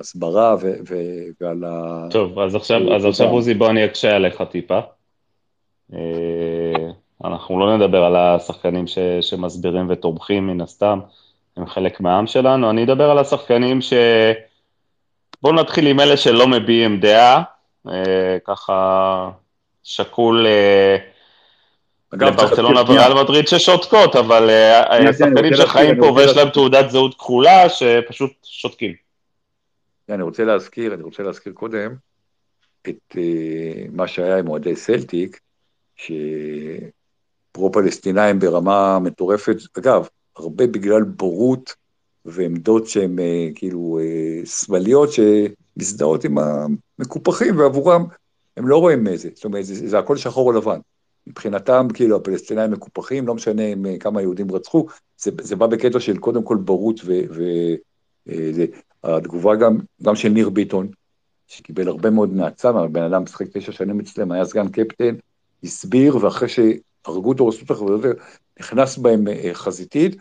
ההסברה 0.00 0.56
ו, 0.60 0.72
ו, 0.88 0.94
ועל 1.40 1.64
ה... 1.64 2.06
טוב, 2.10 2.38
אז 2.38 2.54
עכשיו, 2.54 2.94
אז 2.96 3.04
עכשיו 3.04 3.28
עוזי, 3.28 3.54
בוא 3.54 3.70
אני 3.70 3.84
אקשה 3.84 4.16
עליך 4.16 4.42
טיפה. 4.50 4.80
אה, 5.94 6.90
אנחנו 7.24 7.60
לא 7.60 7.76
נדבר 7.76 8.04
על 8.04 8.16
השחקנים 8.16 8.86
ש, 8.86 8.98
שמסבירים 9.20 9.86
ותומכים 9.90 10.46
מן 10.46 10.60
הסתם, 10.60 11.00
הם 11.56 11.66
חלק 11.66 12.00
מהעם 12.00 12.26
שלנו, 12.26 12.70
אני 12.70 12.84
אדבר 12.84 13.10
על 13.10 13.18
השחקנים 13.18 13.80
ש... 13.80 13.92
בואו 15.42 15.54
נתחיל 15.54 15.86
עם 15.86 16.00
אלה 16.00 16.16
שלא 16.16 16.48
מביעים 16.48 17.00
דעה, 17.00 17.42
אה, 17.88 18.38
ככה 18.44 19.30
שקול 19.82 20.46
אה, 20.46 20.96
לברצלונה 22.12 22.80
וריאל 22.80 23.14
מדריד 23.22 23.48
ששותקות, 23.48 24.16
אבל 24.16 24.50
אה, 24.50 25.12
שחקנים 25.12 25.54
שחיים 25.54 26.00
פה 26.00 26.12
ויש 26.16 26.36
להם 26.36 26.48
תעודת 26.48 26.90
זהות 26.90 27.14
כחולה, 27.14 27.68
שפשוט 27.68 28.30
שותקים. 28.42 29.09
אני 30.10 30.22
רוצה 30.22 30.44
להזכיר, 30.44 30.94
אני 30.94 31.02
רוצה 31.02 31.22
להזכיר 31.22 31.52
קודם 31.52 31.94
את 32.88 33.16
מה 33.92 34.08
שהיה 34.08 34.38
עם 34.38 34.48
אוהדי 34.48 34.76
סלטיק, 34.76 35.40
ש... 35.96 36.12
פרו-פלסטינאים 37.52 38.38
ברמה 38.38 38.98
מטורפת, 38.98 39.56
אגב, 39.78 40.08
הרבה 40.36 40.66
בגלל 40.66 41.02
בורות 41.02 41.74
ועמדות 42.24 42.86
שהן 42.86 43.18
אה, 43.18 43.48
כאילו 43.54 43.98
אה, 44.02 44.46
שמאליות 44.46 45.08
שמזדהות 45.12 46.24
עם 46.24 46.36
המקופחים, 46.38 47.58
ועבורם 47.58 48.04
הם 48.56 48.68
לא 48.68 48.78
רואים 48.78 49.06
איזה, 49.06 49.28
זאת 49.34 49.44
אומרת, 49.44 49.64
זה, 49.64 49.88
זה 49.88 49.98
הכל 49.98 50.16
שחור 50.16 50.46
או 50.46 50.52
לבן. 50.52 50.78
מבחינתם, 51.26 51.88
כאילו, 51.94 52.16
הפלסטינאים 52.16 52.70
מקופחים, 52.70 53.26
לא 53.26 53.34
משנה 53.34 53.62
אה, 53.62 53.98
כמה 54.00 54.22
יהודים 54.22 54.52
רצחו, 54.52 54.86
זה, 55.18 55.30
זה 55.40 55.56
בא 55.56 55.66
בקטע 55.66 56.00
של 56.00 56.18
קודם 56.18 56.42
כל 56.42 56.56
בורות, 56.56 57.00
והתגובה 58.26 59.56
גם, 59.56 59.78
גם 60.02 60.14
של 60.14 60.28
ניר 60.28 60.50
ביטון, 60.50 60.88
שקיבל 61.48 61.88
הרבה 61.88 62.10
מאוד 62.10 62.32
נאצה, 62.32 62.72
בן 62.72 63.02
אדם 63.02 63.22
משחק 63.22 63.46
תשע 63.52 63.72
שנים 63.72 64.00
אצלם, 64.00 64.32
היה 64.32 64.44
סגן 64.44 64.68
קפטן, 64.68 65.14
הסביר, 65.64 66.16
ואחרי 66.16 66.48
הרגו 67.04 67.28
אותו 67.28 67.46
רשות 67.46 67.70
החברות, 67.70 68.00
נכנס 68.60 68.98
בהם 68.98 69.28
אה, 69.28 69.50
חזיתית, 69.52 70.16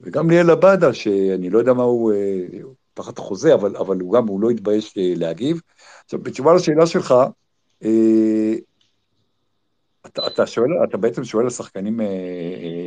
וגם 0.00 0.30
ליאל 0.30 0.50
עבאדה, 0.50 0.94
שאני 0.94 1.50
לא 1.50 1.58
יודע 1.58 1.72
מה 1.72 1.82
הוא, 1.82 2.12
אה, 2.12 2.60
תחת 2.94 3.18
חוזה, 3.18 3.54
אבל, 3.54 3.76
אבל 3.76 4.00
הוא 4.00 4.12
גם, 4.12 4.28
הוא 4.28 4.40
לא 4.40 4.50
התבייש 4.50 4.94
אה, 4.98 5.12
להגיב. 5.16 5.60
עכשיו, 6.04 6.22
בתשובה 6.22 6.54
לשאלה 6.54 6.86
שלך, 6.86 7.14
אתה, 10.06 10.26
אתה 10.26 10.46
שואל, 10.46 10.70
אתה 10.88 10.96
בעצם 10.96 11.24
שואל 11.24 11.44
על 11.44 11.50
שחקנים 11.50 12.00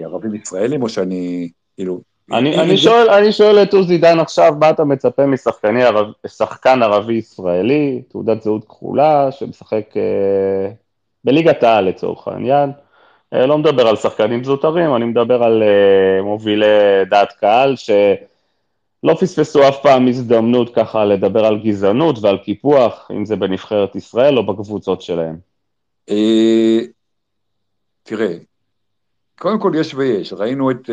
ערבים 0.03 0.35
ישראלים, 0.35 0.83
או 0.83 0.89
שאני, 0.89 1.49
כאילו... 1.75 2.14
אני, 2.31 2.61
אני, 2.61 2.77
שואל, 2.77 3.09
אני 3.09 3.31
שואל 3.31 3.63
את 3.63 3.73
עוזי 3.73 3.97
דן 3.97 4.19
עכשיו, 4.19 4.53
מה 4.59 4.69
אתה 4.69 4.83
מצפה 4.83 5.23
משחקן 6.23 6.83
ערבי 6.83 7.13
ישראלי, 7.13 8.01
תעודת 8.09 8.41
זהות 8.41 8.65
כחולה, 8.65 9.31
שמשחק 9.31 9.97
אה, 9.97 10.71
בליגת 11.23 11.63
העל 11.63 11.85
לצורך 11.85 12.27
העניין, 12.27 12.71
אה, 13.33 13.45
לא 13.45 13.57
מדבר 13.57 13.87
על 13.87 13.95
שחקנים 13.95 14.43
זוטרים, 14.43 14.95
אני 14.95 15.05
מדבר 15.05 15.43
על 15.43 15.63
uh, 15.63 16.23
מובילי 16.23 16.65
דעת 17.09 17.31
קהל 17.31 17.75
שלא 17.75 19.13
פספסו 19.19 19.67
אף 19.67 19.81
פעם 19.81 20.07
הזדמנות 20.07 20.75
ככה 20.75 21.05
לדבר 21.05 21.45
על 21.45 21.59
גזענות 21.59 22.19
ועל 22.21 22.37
קיפוח, 22.37 23.11
אם 23.15 23.25
זה 23.25 23.35
בנבחרת 23.35 23.95
ישראל 23.95 24.37
או 24.37 24.45
בקבוצות 24.45 25.01
שלהם. 25.01 25.35
אה, 26.09 26.79
תראה, 28.03 28.33
קודם 29.39 29.59
כל 29.59 29.71
יש 29.75 29.93
ויש, 29.93 30.33
ראינו 30.33 30.71
את 30.71 30.89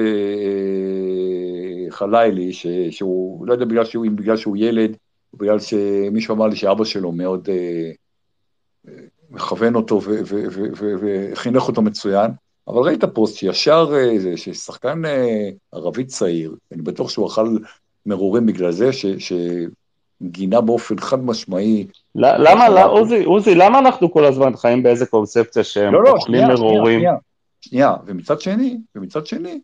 חלילי, 1.93 2.53
שהוא, 2.91 3.47
לא 3.47 3.53
יודע 3.53 3.65
בגלל 3.65 3.85
שהוא, 3.85 4.07
בגלל 4.15 4.37
שהוא 4.37 4.57
ילד, 4.57 4.97
בגלל 5.35 5.59
שמישהו 5.59 6.35
אמר 6.35 6.47
לי 6.47 6.57
שאבא 6.57 6.85
שלו 6.85 7.13
מאוד 7.13 7.49
אה, 7.51 7.91
אה, 8.89 8.95
מכוון 9.31 9.75
אותו 9.75 10.01
וחינך 11.33 11.63
אותו 11.69 11.83
מצוין, 11.83 12.31
אבל 12.69 12.83
ראית 12.83 13.05
פוסט 13.05 13.37
שישר, 13.37 13.93
אה, 13.95 14.37
ששחקן 14.37 15.05
אה, 15.05 15.51
ערבי 15.73 16.05
צעיר, 16.05 16.55
אני 16.73 16.83
בטוח 16.83 17.11
שהוא 17.11 17.27
אכל 17.27 17.57
מרורים 18.07 18.47
בגלל 18.47 18.71
זה, 18.71 18.91
שגינה 20.23 20.61
באופן 20.61 20.99
חד 20.99 21.25
משמעי. 21.25 21.87
למה, 22.15 22.69
לא, 22.69 22.93
עוזי, 22.93 23.25
עוזי, 23.25 23.55
למה 23.55 23.79
אנחנו 23.79 24.13
כל 24.13 24.25
הזמן 24.25 24.57
חיים 24.57 24.83
באיזה 24.83 25.07
קונספציה 25.07 25.65
שהם 25.65 25.93
לא, 25.93 26.05
לא, 26.05 26.11
אוכלים 26.11 26.49
מרורים? 26.49 27.01
שנייה, 27.01 27.15
שנייה, 27.61 27.95
ומצד 28.07 28.41
שני, 28.41 28.79
ומצד 28.95 29.27
שני, 29.27 29.61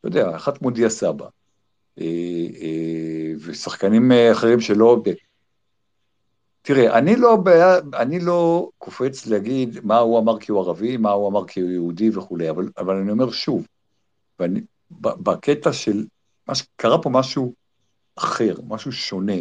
אתה 0.00 0.08
יודע, 0.08 0.36
אחת 0.36 0.58
כמו 0.58 0.70
דיה 0.70 0.90
סבא, 0.90 1.26
ושחקנים 3.46 4.12
אחרים 4.32 4.60
שלא, 4.60 5.02
תראה, 6.62 6.98
אני 6.98 7.16
לא, 7.16 7.38
אני 7.94 8.20
לא 8.20 8.70
קופץ 8.78 9.26
להגיד 9.26 9.78
מה 9.82 9.98
הוא 9.98 10.18
אמר 10.18 10.38
כי 10.38 10.52
הוא 10.52 10.60
ערבי, 10.60 10.96
מה 10.96 11.10
הוא 11.10 11.28
אמר 11.28 11.46
כי 11.46 11.60
הוא 11.60 11.70
יהודי 11.70 12.10
וכולי, 12.14 12.50
אבל, 12.50 12.68
אבל 12.78 12.96
אני 12.96 13.10
אומר 13.10 13.30
שוב, 13.30 13.66
ואני, 14.38 14.60
בקטע 15.00 15.72
של, 15.72 16.06
מה 16.46 16.54
שקרה 16.54 17.02
פה 17.02 17.10
משהו 17.10 17.54
אחר, 18.16 18.54
משהו 18.68 18.92
שונה, 18.92 19.36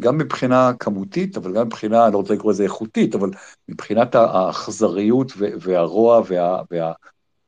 גם 0.00 0.18
מבחינה 0.18 0.72
כמותית, 0.78 1.36
אבל 1.36 1.54
גם 1.54 1.66
מבחינה, 1.66 2.04
אני 2.04 2.12
לא 2.12 2.18
רוצה 2.18 2.34
לקרוא 2.34 2.52
לזה 2.52 2.64
איכותית, 2.64 3.14
אבל 3.14 3.30
מבחינת 3.68 4.14
האכזריות 4.14 5.32
והרוע 5.36 6.22
וה, 6.28 6.62
וה, 6.70 6.92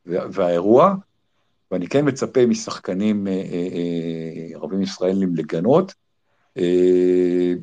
וה, 0.05 0.25
והאירוע, 0.31 0.95
ואני 1.71 1.87
כן 1.87 2.07
מצפה 2.07 2.45
משחקנים 2.45 3.27
אה, 3.27 3.33
אה, 3.33 3.67
אה, 3.73 4.55
ערבים 4.55 4.81
ישראלים 4.81 5.35
לגנות. 5.35 5.93
אני 6.57 7.55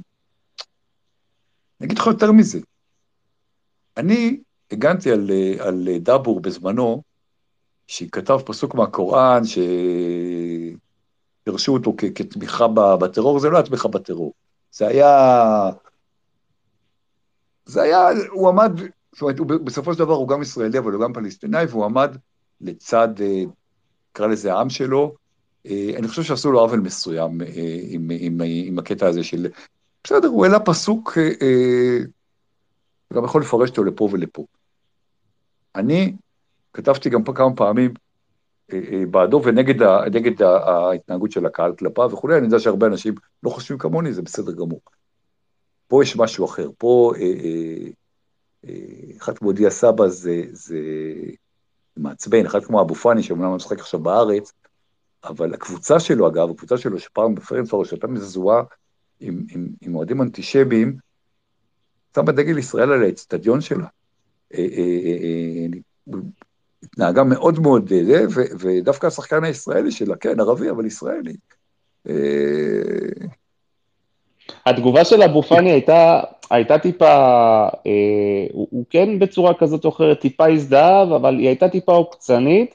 אגיד 1.83 1.99
לך 1.99 2.07
יותר 2.07 2.33
מזה. 2.33 2.59
אני 3.97 4.41
הגנתי 4.71 5.13
על, 5.13 5.31
על 5.59 5.89
דאבור 6.01 6.41
בזמנו, 6.41 7.03
שכתב 7.87 8.39
פסוק 8.47 8.75
מהקוראן, 8.75 9.43
שפרשו 11.45 11.73
אותו 11.73 11.95
כ- 11.99 12.13
כתמיכה 12.15 12.69
בטרור, 13.01 13.41
זה 13.41 13.51
לא 13.51 13.57
היה 13.57 13.67
תמיכה 13.67 13.89
בטרור. 13.89 14.33
זה 14.73 14.87
היה... 14.87 15.71
זה 17.67 17.83
היה, 17.83 18.09
הוא 18.31 18.49
עמד, 18.49 18.73
זאת 19.13 19.23
אומרת, 19.23 19.39
הוא, 19.39 19.47
בסופו 19.47 19.93
של 19.93 19.99
דבר 19.99 20.15
הוא 20.15 20.29
גם 20.29 20.43
ישראלי, 20.43 20.79
אבל 20.79 20.93
הוא 20.93 21.03
גם 21.03 21.13
פלסטיני, 21.13 21.65
והוא 21.69 21.85
עמד 21.85 22.17
לצד, 22.61 23.09
נקרא 24.13 24.27
לזה 24.27 24.53
העם 24.53 24.71
שלו. 24.71 25.15
אה, 25.67 25.91
אני 25.97 26.09
חושב 26.09 26.23
שעשו 26.23 26.53
לו 26.53 26.61
עוול 26.61 26.81
מסוים 26.81 27.41
אה, 27.41 27.47
עם, 27.89 28.11
עם, 28.19 28.41
עם 28.45 28.79
הקטע 28.79 29.07
הזה 29.07 29.25
של 29.25 29.47
בסדר, 30.05 30.29
הוא 30.29 30.45
העלה 30.45 30.61
פסוק, 30.61 31.19
אה, 31.19 31.29
אה, 31.43 31.99
גם 33.13 33.25
יכול 33.25 33.43
לפרש 33.43 33.71
אותו 33.71 33.85
לפה 33.85 34.09
ולפה. 34.13 34.45
אני 35.75 36.17
כתבתי 36.73 37.11
גם 37.11 37.25
פה 37.25 37.33
כמה 37.33 37.57
פעמים 37.57 37.95
בעדו 39.11 39.43
ונגד 39.45 39.83
ה, 39.83 40.01
נגד 40.13 40.43
ההתנהגות 40.43 41.33
של 41.33 41.47
הקהל 41.47 41.75
כלפיו 41.77 42.11
וכולי, 42.13 42.39
אני 42.39 42.45
יודע 42.45 42.59
שהרבה 42.59 42.87
אנשים 42.87 43.15
לא 43.43 43.51
חושבים 43.51 43.79
כמוני, 43.79 44.13
זה 44.13 44.23
בסדר 44.23 44.53
גמור. 44.53 44.81
פה 45.87 46.03
יש 46.03 46.17
משהו 46.17 46.45
אחר, 46.45 46.69
פה 46.79 47.13
אה, 47.17 47.23
אה, 47.23 47.89
אה, 48.69 49.17
אחד 49.17 49.39
כמו 49.39 49.53
דיה 49.53 49.71
סבא 49.71 50.09
זה, 50.09 50.43
זה 50.51 50.79
מעצבן, 51.97 52.47
אחד 52.47 52.65
כמו 52.65 52.81
אבו 52.81 52.95
פאני, 52.95 53.23
שאומנם 53.23 53.55
משחק 53.57 53.79
עכשיו 53.79 54.01
בארץ, 54.01 54.53
אבל 55.25 55.55
הקבוצה 55.55 56.01
שלו, 56.01 56.29
אגב, 56.29 56.51
הקבוצה 56.51 56.79
שלו 56.79 56.99
שפעם 56.99 57.35
בפרנפורט, 57.35 57.89
שהייתה 57.89 58.07
מזוהה 58.07 58.63
עם, 59.21 59.45
עם, 59.51 59.69
עם 59.81 59.95
אוהדים 59.95 60.23
אנטישמיים, 60.23 60.97
שמה 62.15 62.33
דגל 62.33 62.59
ישראל 62.59 62.93
על 62.93 63.03
האצטדיון 63.03 63.61
שלה. 63.61 63.87
אה, 64.55 64.59
אה, 64.59 65.09
אה, 65.23 66.17
התנהגה 66.83 67.25
מאוד 67.25 67.61
מאוד 67.61 67.93
ודווקא 68.59 69.07
השחקן 69.07 69.45
הישראלי 69.45 69.93
שלה, 69.93 70.17
כן, 70.17 70.41
ערבי, 70.41 70.71
אבל 70.71 70.87
ישראלי. 70.87 71.37
התגובה 74.67 75.05
של 75.05 75.23
אבו 75.23 75.43
פאני 75.43 75.71
הייתה, 75.71 76.21
הייתה 76.53 76.79
טיפה, 76.79 77.07
אה, 77.87 78.47
הוא, 78.53 78.69
הוא 78.71 78.85
כן 78.91 79.19
בצורה 79.19 79.55
כזאת 79.55 79.85
או 79.85 79.91
אחרת 79.91 80.21
טיפה 80.21 80.49
הזדהב, 80.49 81.13
אבל 81.13 81.39
היא 81.39 81.47
הייתה 81.47 81.69
טיפה 81.69 81.93
עוקצנית, 81.93 82.75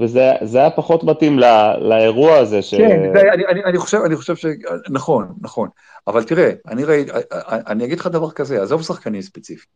וזה 0.00 0.58
היה 0.58 0.70
פחות 0.70 1.04
מתאים 1.04 1.38
לא, 1.38 1.78
לאירוע 1.88 2.36
הזה. 2.36 2.62
ש... 2.62 2.74
כן, 2.74 3.12
זה, 3.14 3.20
אני, 3.32 3.46
אני, 3.46 3.64
אני, 3.64 3.78
חושב, 3.78 3.98
אני 4.06 4.16
חושב 4.16 4.36
ש... 4.36 4.46
נכון, 4.90 5.32
נכון. 5.40 5.68
אבל 6.06 6.24
תראה, 6.24 6.50
אני, 6.68 6.84
ראי, 6.84 7.04
אני 7.66 7.84
אגיד 7.84 8.00
לך 8.00 8.06
דבר 8.06 8.30
כזה, 8.30 8.62
עזוב 8.62 8.82
שחקנים 8.82 9.22
ספציפיים. 9.22 9.68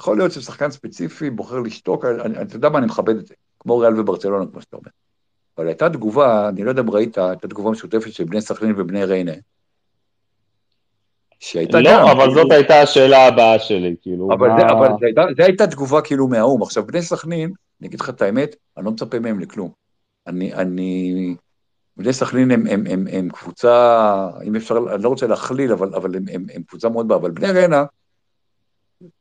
יכול 0.00 0.16
להיות 0.16 0.32
ששחקן 0.32 0.70
ספציפי 0.70 1.30
בוחר 1.30 1.58
לשתוק, 1.58 2.04
אני, 2.04 2.42
אתה 2.42 2.56
יודע 2.56 2.68
מה, 2.68 2.78
אני 2.78 2.86
מכבד 2.86 3.16
את 3.16 3.26
זה, 3.26 3.34
כמו 3.60 3.78
ריאל 3.78 4.00
וברצלונה, 4.00 4.44
כמו 4.52 4.60
שאתה 4.60 4.76
אומר. 4.76 4.88
אבל 5.58 5.66
הייתה 5.66 5.90
תגובה, 5.90 6.48
אני 6.48 6.64
לא 6.64 6.70
יודע 6.70 6.82
אם 6.82 6.90
ראית, 6.90 7.18
הייתה 7.18 7.48
תגובה 7.48 7.70
משותפת 7.70 8.12
של 8.12 8.24
בני 8.24 8.40
סכנין 8.40 8.74
ובני 8.76 9.04
ריינה. 9.04 9.32
שהייתה 11.40 11.80
לא, 11.80 11.90
גם... 11.90 12.06
לא, 12.06 12.12
אבל 12.12 12.20
כאילו... 12.20 12.34
זאת 12.34 12.52
הייתה 12.52 12.80
השאלה 12.80 13.26
הבאה 13.26 13.58
שלי, 13.58 13.96
כאילו, 14.02 14.28
אבל, 14.32 14.48
מה... 14.48 14.60
זה, 14.60 14.66
אבל 14.66 14.88
זה 15.00 15.06
הייתה, 15.06 15.22
זה 15.36 15.44
הייתה 15.44 15.66
תגובה 15.66 16.00
כאילו 16.00 16.28
מהאו"ם. 16.28 16.62
עכשיו, 16.62 16.86
בני 16.86 17.02
סכנין, 17.02 17.52
אני 17.80 17.88
אגיד 17.88 18.00
לך 18.00 18.08
את 18.08 18.22
האמת, 18.22 18.56
אני 18.76 18.84
לא 18.84 18.90
מצפה 18.90 19.18
מהם 19.18 19.40
לכלום. 19.40 19.70
אני, 20.26 20.54
אני, 20.54 21.34
בני 21.96 22.12
סכנין 22.12 22.50
הם, 22.50 22.66
הם, 22.66 22.84
הם, 22.90 23.06
הם 23.12 23.28
קבוצה, 23.28 24.28
אם 24.44 24.56
אפשר, 24.56 24.78
אני 24.94 25.02
לא 25.02 25.08
רוצה 25.08 25.26
להכליל, 25.26 25.72
אבל, 25.72 25.94
אבל 25.94 26.16
הם, 26.16 26.24
הם, 26.32 26.46
הם 26.54 26.62
קבוצה 26.62 26.88
מאוד 26.88 27.08
בעיה, 27.08 27.20
אבל 27.20 27.30
בני 27.30 27.50
ריינה, 27.50 27.84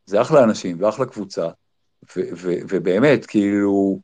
זה 0.06 0.22
אחלה 0.22 0.44
אנשים 0.44 0.78
ואחלה 0.80 1.06
קבוצה, 1.06 1.48
ו, 2.16 2.22
ו, 2.36 2.54
ובאמת, 2.70 3.26
כאילו, 3.26 4.00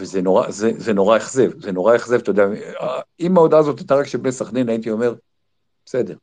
וזה 0.00 0.22
נורא, 0.22 0.50
זה, 0.50 0.70
זה 0.76 0.92
נורא 0.92 1.16
אכזב, 1.16 1.60
זה 1.60 1.72
נורא 1.72 1.96
אכזב, 1.96 2.18
אתה 2.18 2.30
יודע, 2.30 2.46
אם 3.20 3.36
ההודעה 3.36 3.60
הזאת 3.60 3.78
הייתה 3.78 3.94
רק 3.94 4.06
של 4.06 4.18
בני 4.18 4.32
סכנין, 4.32 4.68
הייתי 4.68 4.90
אומר, 4.90 5.14
בסדר. 5.86 6.16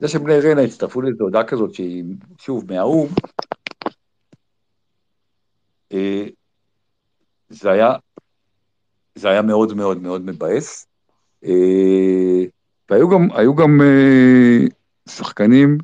זה 0.00 0.08
שבני 0.08 0.38
ריינה 0.38 0.62
הצטרפו 0.62 1.02
לאיזו 1.02 1.24
הודעה 1.24 1.44
כזאת 1.44 1.74
שהיא, 1.74 2.04
שוב, 2.38 2.72
מהאו"ם, 2.72 3.08
אה, 5.92 6.26
זה 7.48 7.70
היה, 7.70 7.92
זה 9.14 9.28
היה 9.28 9.42
מאוד 9.42 9.74
מאוד 9.74 10.02
מאוד 10.02 10.22
מבאס. 10.22 10.86
אה, 11.44 12.44
והיו 12.90 13.08
גם, 13.08 13.28
היו 13.32 13.54
גם 13.54 13.80
אה, 13.80 14.66
שחקנים, 15.08 15.78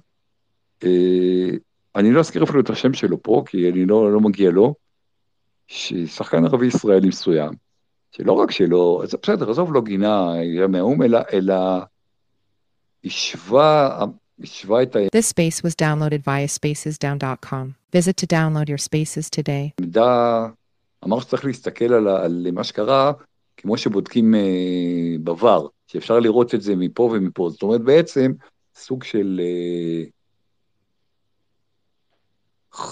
אני 1.96 2.12
לא 2.12 2.20
אזכיר 2.20 2.44
אפילו 2.44 2.60
את 2.60 2.70
השם 2.70 2.94
שלו 2.94 3.22
פה, 3.22 3.42
כי 3.46 3.70
אני 3.70 3.86
לא, 3.86 4.12
לא 4.12 4.20
מגיע 4.20 4.50
לו, 4.50 4.74
ששחקן 5.66 6.44
ערבי 6.44 6.66
ישראלי 6.66 7.08
מסוים, 7.08 7.52
שלא 8.10 8.32
רק 8.32 8.50
שלא, 8.50 9.04
בסדר, 9.22 9.50
עזוב 9.50 9.74
לא 9.74 9.80
גינה 9.80 10.32
מהאו"ם, 10.68 11.02
אלא, 11.02 11.18
אלא 11.32 11.54
השווה, 13.06 14.04
השווה 14.42 14.82
את 14.82 14.96
ה... 14.96 14.98
This 14.98 15.28
space 15.28 15.62
was 15.62 15.74
downloaded 15.74 16.22
via 16.24 16.46
spacesdown.com. 16.46 17.74
Visit 17.96 18.16
to 18.16 18.26
download 18.26 18.68
your 18.68 18.78
spaces 18.78 19.30
today. 19.30 19.72
עמדה, 19.80 20.46
אמר 21.04 21.20
שצריך 21.20 21.44
להסתכל 21.44 21.92
על, 21.92 22.08
על 22.08 22.46
מה 22.52 22.64
שקרה, 22.64 23.12
כמו 23.56 23.76
שבודקים 23.76 24.34
אה, 24.34 24.40
בVAR, 25.24 25.68
שאפשר 25.86 26.20
לראות 26.20 26.54
את 26.54 26.62
זה 26.62 26.76
מפה 26.76 27.02
ומפה. 27.02 27.50
זאת 27.50 27.62
אומרת, 27.62 27.80
בעצם, 27.80 28.32
סוג 28.74 29.04
של... 29.04 29.40
אה, 29.44 30.04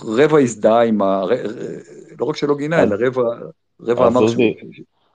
רבע 0.04 0.38
הזדהה 0.38 0.84
עם 0.84 1.02
ה... 1.02 1.22
לא 2.20 2.26
רק 2.26 2.36
שלא 2.36 2.56
גינה, 2.56 2.82
אלא 2.82 2.96
רבע, 3.06 3.22
רבע 3.80 4.06
אמר 4.06 4.28
ש... 4.28 4.34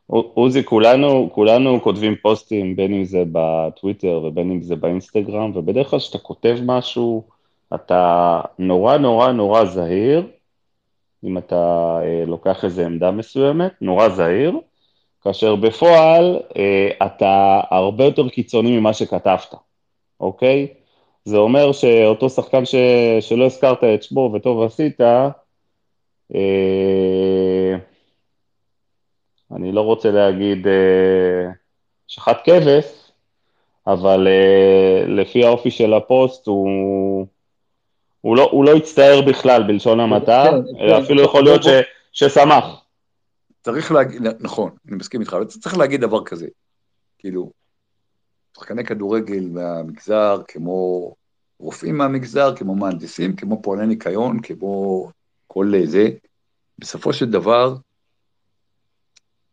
עוזי, 0.09 0.63
כולנו, 0.63 1.29
כולנו 1.33 1.81
כותבים 1.81 2.15
פוסטים, 2.21 2.75
בין 2.75 2.93
אם 2.93 3.03
זה 3.05 3.23
בטוויטר 3.31 4.21
ובין 4.23 4.51
אם 4.51 4.61
זה 4.61 4.75
באינסטגרם, 4.75 5.51
ובדרך 5.55 5.87
כלל 5.89 5.99
כשאתה 5.99 6.17
כותב 6.17 6.57
משהו, 6.65 7.23
אתה 7.75 8.41
נורא 8.59 8.97
נורא 8.97 9.31
נורא 9.31 9.65
זהיר, 9.65 10.27
אם 11.23 11.37
אתה 11.37 11.99
אה, 12.03 12.23
לוקח 12.27 12.65
איזו 12.65 12.81
עמדה 12.81 13.11
מסוימת, 13.11 13.71
נורא 13.81 14.09
זהיר, 14.09 14.59
כאשר 15.21 15.55
בפועל 15.55 16.39
אה, 16.57 16.89
אתה 17.05 17.61
הרבה 17.71 18.03
יותר 18.03 18.29
קיצוני 18.29 18.79
ממה 18.79 18.93
שכתבת, 18.93 19.53
אוקיי? 20.19 20.67
זה 21.25 21.37
אומר 21.37 21.71
שאותו 21.71 22.29
שחקן 22.29 22.65
ש... 22.65 22.75
שלא 23.19 23.45
הזכרת 23.45 23.83
את 23.83 24.03
שמו 24.03 24.31
וטוב 24.33 24.63
עשית, 24.63 25.01
אה, 25.01 25.29
אני 29.55 29.71
לא 29.71 29.81
רוצה 29.81 30.11
להגיד 30.11 30.67
אה, 30.67 31.51
שחט 32.07 32.37
כבש, 32.43 33.11
אבל 33.87 34.27
אה, 34.27 35.07
לפי 35.07 35.45
האופי 35.45 35.71
של 35.71 35.93
הפוסט 35.93 36.47
הוא, 36.47 37.27
הוא, 38.21 38.37
לא, 38.37 38.49
הוא 38.51 38.65
לא 38.65 38.75
הצטער 38.75 39.21
בכלל 39.21 39.63
בלשון 39.63 39.99
המעטה, 39.99 40.43
כן, 40.45 40.79
אלא 40.79 40.97
כן, 40.97 41.03
אפילו 41.03 41.21
יכול 41.21 41.43
להיות 41.43 41.63
ש, 41.63 41.67
ששמח. 42.11 42.65
צריך 43.61 43.91
להגיד, 43.91 44.21
נכון, 44.39 44.71
אני 44.87 44.95
מסכים 44.95 45.21
איתך, 45.21 45.33
אבל 45.33 45.45
צריך 45.45 45.77
להגיד 45.77 46.01
דבר 46.01 46.23
כזה, 46.25 46.47
כאילו, 47.17 47.51
שחקני 48.57 48.83
כדורגל 48.83 49.47
מהמגזר, 49.51 50.41
כמו 50.47 51.13
רופאים 51.59 51.97
מהמגזר, 51.97 52.55
כמו 52.55 52.75
מהנדסים, 52.75 53.35
כמו 53.35 53.61
פועלי 53.61 53.87
ניקיון, 53.87 54.39
כמו 54.39 55.07
כל 55.47 55.71
זה. 55.85 56.09
בסופו 56.79 57.13
של 57.13 57.31
דבר, 57.31 57.75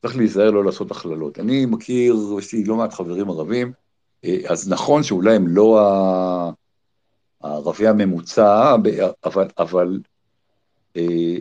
צריך 0.07 0.18
להיזהר 0.18 0.50
לא 0.50 0.64
לעשות 0.64 0.90
הכללות. 0.90 1.38
אני 1.38 1.66
מכיר, 1.66 2.16
יש 2.38 2.52
לי 2.52 2.64
לא 2.64 2.76
מעט 2.76 2.92
חברים 2.92 3.30
ערבים, 3.30 3.72
אה, 4.24 4.38
אז 4.48 4.68
נכון 4.72 5.02
שאולי 5.02 5.36
הם 5.36 5.48
לא 5.48 5.80
הערבי 7.42 7.88
הממוצע, 7.88 8.76
אבל, 9.24 9.48
אבל 9.59 10.00
אה, 10.96 11.36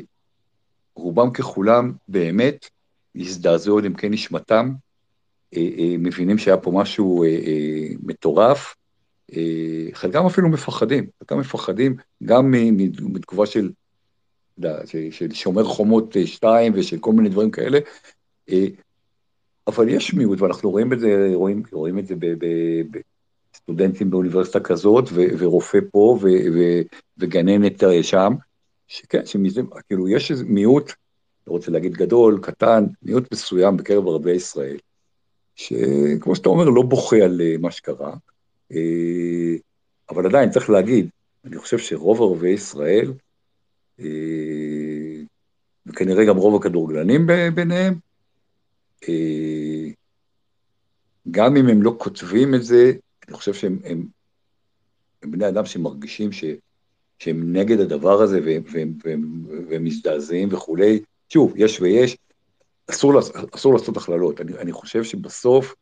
רובם 0.96 1.32
ככולם 1.32 1.92
באמת 2.08 2.70
הזדעזעו 3.16 3.78
על 3.78 3.86
עמקי 3.86 4.10
נשמתם, 4.10 4.72
אה, 5.56 5.96
מבינים 6.00 6.38
שהיה 6.38 6.58
פה 6.58 6.72
משהו 6.72 7.24
מטורף, 8.04 8.76
חלקם 9.94 10.26
אפילו 10.26 10.50
מפחדים, 10.50 11.08
חלקם 11.20 11.40
מפחדים 11.40 11.96
גם 12.24 12.54
מתגובה 13.02 13.46
של, 13.46 13.70
של, 15.12 15.34
שומר 15.34 15.64
חומות 15.64 16.16
2 16.26 16.74
אה, 16.74 16.80
ושל 16.80 17.00
כל 17.00 17.12
מיני 17.12 17.30
דברים 17.30 17.52
כאלה, 17.52 17.80
אבל 19.68 19.90
יש 19.90 20.14
מיעוט, 20.14 20.42
ואנחנו 20.42 20.72
רואים 20.72 20.94
את 20.94 21.00
זה, 21.00 21.32
רואים, 21.34 21.64
רואים 21.72 22.00
את 22.00 22.08
זה 22.08 22.16
בסטודנטים 23.54 24.10
באוניברסיטה 24.10 24.60
כזאת, 24.60 25.10
ו, 25.14 25.22
ורופא 25.38 25.80
פה, 25.92 26.18
ו, 26.22 26.28
ו, 26.28 26.82
וגננת 27.18 27.84
שם, 28.02 28.34
שכן, 28.88 29.26
שמזה, 29.26 29.62
כאילו, 29.88 30.10
יש 30.10 30.32
איזה 30.32 30.44
מיעוט, 30.46 30.92
לא 31.48 31.52
רוצה 31.52 31.72
להגיד 31.72 31.94
גדול, 31.94 32.40
קטן, 32.42 32.86
מיעוט 33.02 33.34
מסוים 33.34 33.78
בקרב 33.78 34.08
ערביי 34.08 34.36
ישראל, 34.36 34.78
שכמו 35.56 36.36
שאתה 36.36 36.50
אומר, 36.50 36.70
לא 36.70 36.82
בוכה 36.82 37.18
על 37.18 37.42
אה, 37.42 37.56
מה 37.60 37.72
שקרה, 37.72 38.14
אה, 38.72 39.56
אבל 40.10 40.26
עדיין 40.26 40.50
צריך 40.50 40.70
להגיד, 40.70 41.10
אני 41.46 41.58
חושב 41.58 41.78
שרוב 41.78 42.22
ערביי 42.22 42.54
ישראל, 42.54 43.14
וכנראה 45.86 46.26
גם 46.26 46.38
רוב 46.38 46.62
הכדורגלנים 46.62 47.28
ביניהם, 47.56 47.94
אה, 47.94 48.00
גם 51.32 51.58
אם 51.58 51.68
הם 51.68 51.82
לא 51.82 51.96
כותבים 51.98 52.56
את 52.56 52.64
זה, 52.64 52.92
אני 53.28 53.38
חושב 53.38 53.54
שהם 53.54 53.80
הם, 53.84 54.06
הם 55.24 55.32
בני 55.32 55.48
אדם 55.48 55.66
שמרגישים 55.66 56.32
ש, 56.32 56.44
שהם 57.20 57.54
נגד 57.56 57.80
הדבר 57.80 58.22
הזה 58.22 58.40
והם, 58.46 58.64
והם, 58.72 58.94
והם, 59.04 59.46
והם 59.70 59.84
מזדעזעים 59.84 60.50
וכולי. 60.52 61.00
שוב, 61.30 61.54
יש 61.56 61.82
ויש, 61.82 62.18
אסור, 62.92 63.20
אסור 63.56 63.74
לעשות 63.74 63.98
הכללות. 63.98 64.42
אני, 64.42 64.58
אני 64.58 64.72
חושב 64.72 65.04
שבסוף, 65.04 65.76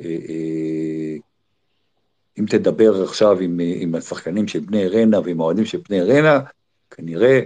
אה, 0.00 0.06
אה, 0.28 1.16
אם 2.38 2.46
תדבר 2.46 3.02
עכשיו 3.02 3.40
עם, 3.40 3.60
עם 3.60 3.94
השחקנים 3.94 4.48
של 4.48 4.60
בני 4.60 4.88
רנה 4.88 5.20
ועם 5.20 5.40
האוהדים 5.40 5.64
של 5.64 5.80
בני 5.88 6.00
רנה, 6.00 6.40
כנראה, 6.90 7.40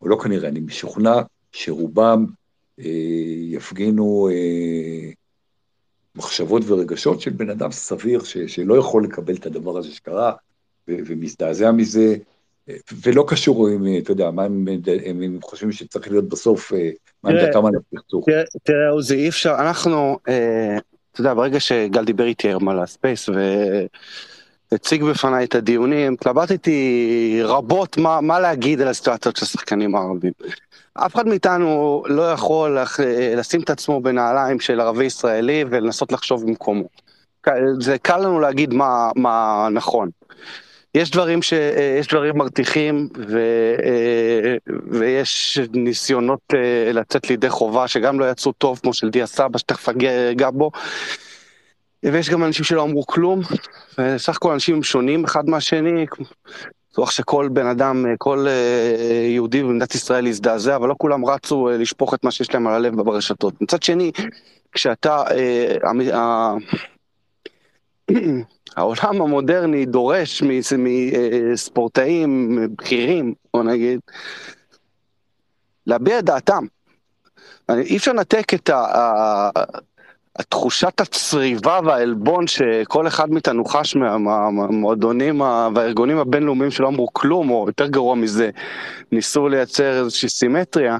או 0.00 0.08
לא 0.08 0.16
כנראה, 0.22 0.48
אני 0.48 0.60
משוכנע 0.60 1.20
שרובם 1.52 2.26
אה, 2.28 2.41
יפגינו 2.78 4.28
אה, 4.32 5.10
מחשבות 6.16 6.62
ורגשות 6.66 7.20
של 7.20 7.30
בן 7.30 7.50
אדם 7.50 7.72
סביר 7.72 8.24
ש, 8.24 8.38
שלא 8.38 8.74
יכול 8.74 9.04
לקבל 9.04 9.34
את 9.34 9.46
הדבר 9.46 9.78
הזה 9.78 9.94
שקרה 9.94 10.32
ו, 10.88 10.92
ומזדעזע 11.06 11.72
מזה, 11.72 12.16
אה, 12.68 12.74
ולא 13.02 13.24
קשור 13.28 13.68
אם, 13.70 13.98
אתה 14.02 14.10
יודע, 14.10 14.30
מה 14.30 14.44
הם, 14.44 14.66
הם, 15.04 15.22
הם 15.22 15.38
חושבים 15.42 15.72
שצריך 15.72 16.10
להיות 16.10 16.28
בסוף, 16.28 16.72
מה 17.24 17.30
עמדתם 17.30 17.66
על 17.66 17.72
הסכסוך. 17.76 18.26
תראה, 18.62 18.90
עוזי, 18.90 19.16
אי 19.16 19.28
אפשר, 19.28 19.54
אנחנו, 19.58 20.18
אתה 20.22 21.20
יודע, 21.20 21.34
ברגע 21.34 21.60
שגל 21.60 22.04
דיבר 22.04 22.24
איתי 22.24 22.48
היום 22.48 22.68
על 22.68 22.78
הספייס, 22.78 23.28
ו... 23.28 23.34
הציג 24.72 25.04
בפניי 25.04 25.44
את 25.44 25.54
הדיונים, 25.54 26.12
התלבטתי 26.12 27.40
רבות 27.44 27.98
מה, 27.98 28.20
מה 28.20 28.40
להגיד 28.40 28.80
על 28.80 28.88
הסיטואציות 28.88 29.36
של 29.36 29.44
השחקנים 29.44 29.94
הערבים. 29.94 30.32
אף 30.94 31.14
אחד 31.14 31.28
מאיתנו 31.28 32.02
לא 32.06 32.32
יכול 32.32 32.78
לשים 33.36 33.60
את 33.60 33.70
עצמו 33.70 34.00
בנעליים 34.00 34.60
של 34.60 34.80
ערבי 34.80 35.04
ישראלי 35.04 35.64
ולנסות 35.70 36.12
לחשוב 36.12 36.46
במקומו. 36.46 36.84
זה 37.80 37.98
קל 37.98 38.18
לנו 38.18 38.40
להגיד 38.40 38.74
מה, 38.74 39.10
מה 39.16 39.68
נכון. 39.72 40.08
יש 40.94 41.10
דברים, 41.10 41.42
ש, 41.42 41.52
יש 42.00 42.06
דברים 42.06 42.38
מרתיחים 42.38 43.08
ו, 43.28 43.40
ויש 44.90 45.58
ניסיונות 45.72 46.40
לצאת 46.92 47.30
לידי 47.30 47.48
חובה 47.48 47.88
שגם 47.88 48.20
לא 48.20 48.30
יצאו 48.30 48.52
טוב 48.52 48.80
כמו 48.82 48.94
של 48.94 49.10
דיה 49.10 49.26
סבא 49.26 49.58
שתכף 49.58 49.88
אגע 49.88 50.50
בו. 50.50 50.70
ויש 52.04 52.30
גם 52.30 52.44
אנשים 52.44 52.64
שלא 52.64 52.82
אמרו 52.82 53.06
כלום, 53.06 53.40
וסך 53.98 54.36
הכל 54.36 54.52
אנשים 54.52 54.82
שונים 54.82 55.24
אחד 55.24 55.48
מהשני, 55.48 56.06
בטוח 56.92 57.10
שכל 57.10 57.48
בן 57.52 57.66
אדם, 57.66 58.06
כל 58.18 58.46
אה, 58.48 59.26
יהודי 59.28 59.62
במדינת 59.62 59.94
ישראל 59.94 60.26
יזדעזע, 60.26 60.76
אבל 60.76 60.88
לא 60.88 60.94
כולם 60.98 61.24
רצו 61.24 61.68
אה, 61.68 61.76
לשפוך 61.76 62.14
את 62.14 62.24
מה 62.24 62.30
שיש 62.30 62.54
להם 62.54 62.66
על 62.66 62.74
הלב 62.74 63.02
ברשתות. 63.02 63.62
מצד 63.62 63.82
שני, 63.82 64.12
כשאתה, 64.72 65.22
אה, 65.30 65.76
העולם 68.76 69.22
המודרני 69.22 69.86
דורש 69.86 70.42
מספורטאים 70.78 72.58
בכירים, 72.76 73.34
בוא 73.54 73.62
נגיד, 73.62 74.00
להביע 75.86 76.18
את 76.18 76.24
דעתם. 76.24 76.64
אי 77.70 77.96
אפשר 77.96 78.12
לנתק 78.12 78.54
את 78.54 78.70
ה... 78.70 79.50
התחושת 80.38 81.00
הצריבה 81.00 81.80
והעלבון 81.84 82.46
שכל 82.46 83.06
אחד 83.06 83.30
מאיתנו 83.30 83.64
חש 83.64 83.96
מהמועדונים 83.96 85.40
והארגונים 85.40 86.18
הבינלאומיים 86.18 86.70
שלא 86.70 86.88
אמרו 86.88 87.08
כלום, 87.12 87.50
או 87.50 87.64
יותר 87.66 87.86
גרוע 87.86 88.14
מזה, 88.14 88.50
ניסו 89.12 89.48
לייצר 89.48 89.98
איזושהי 89.98 90.28
סימטריה, 90.28 90.98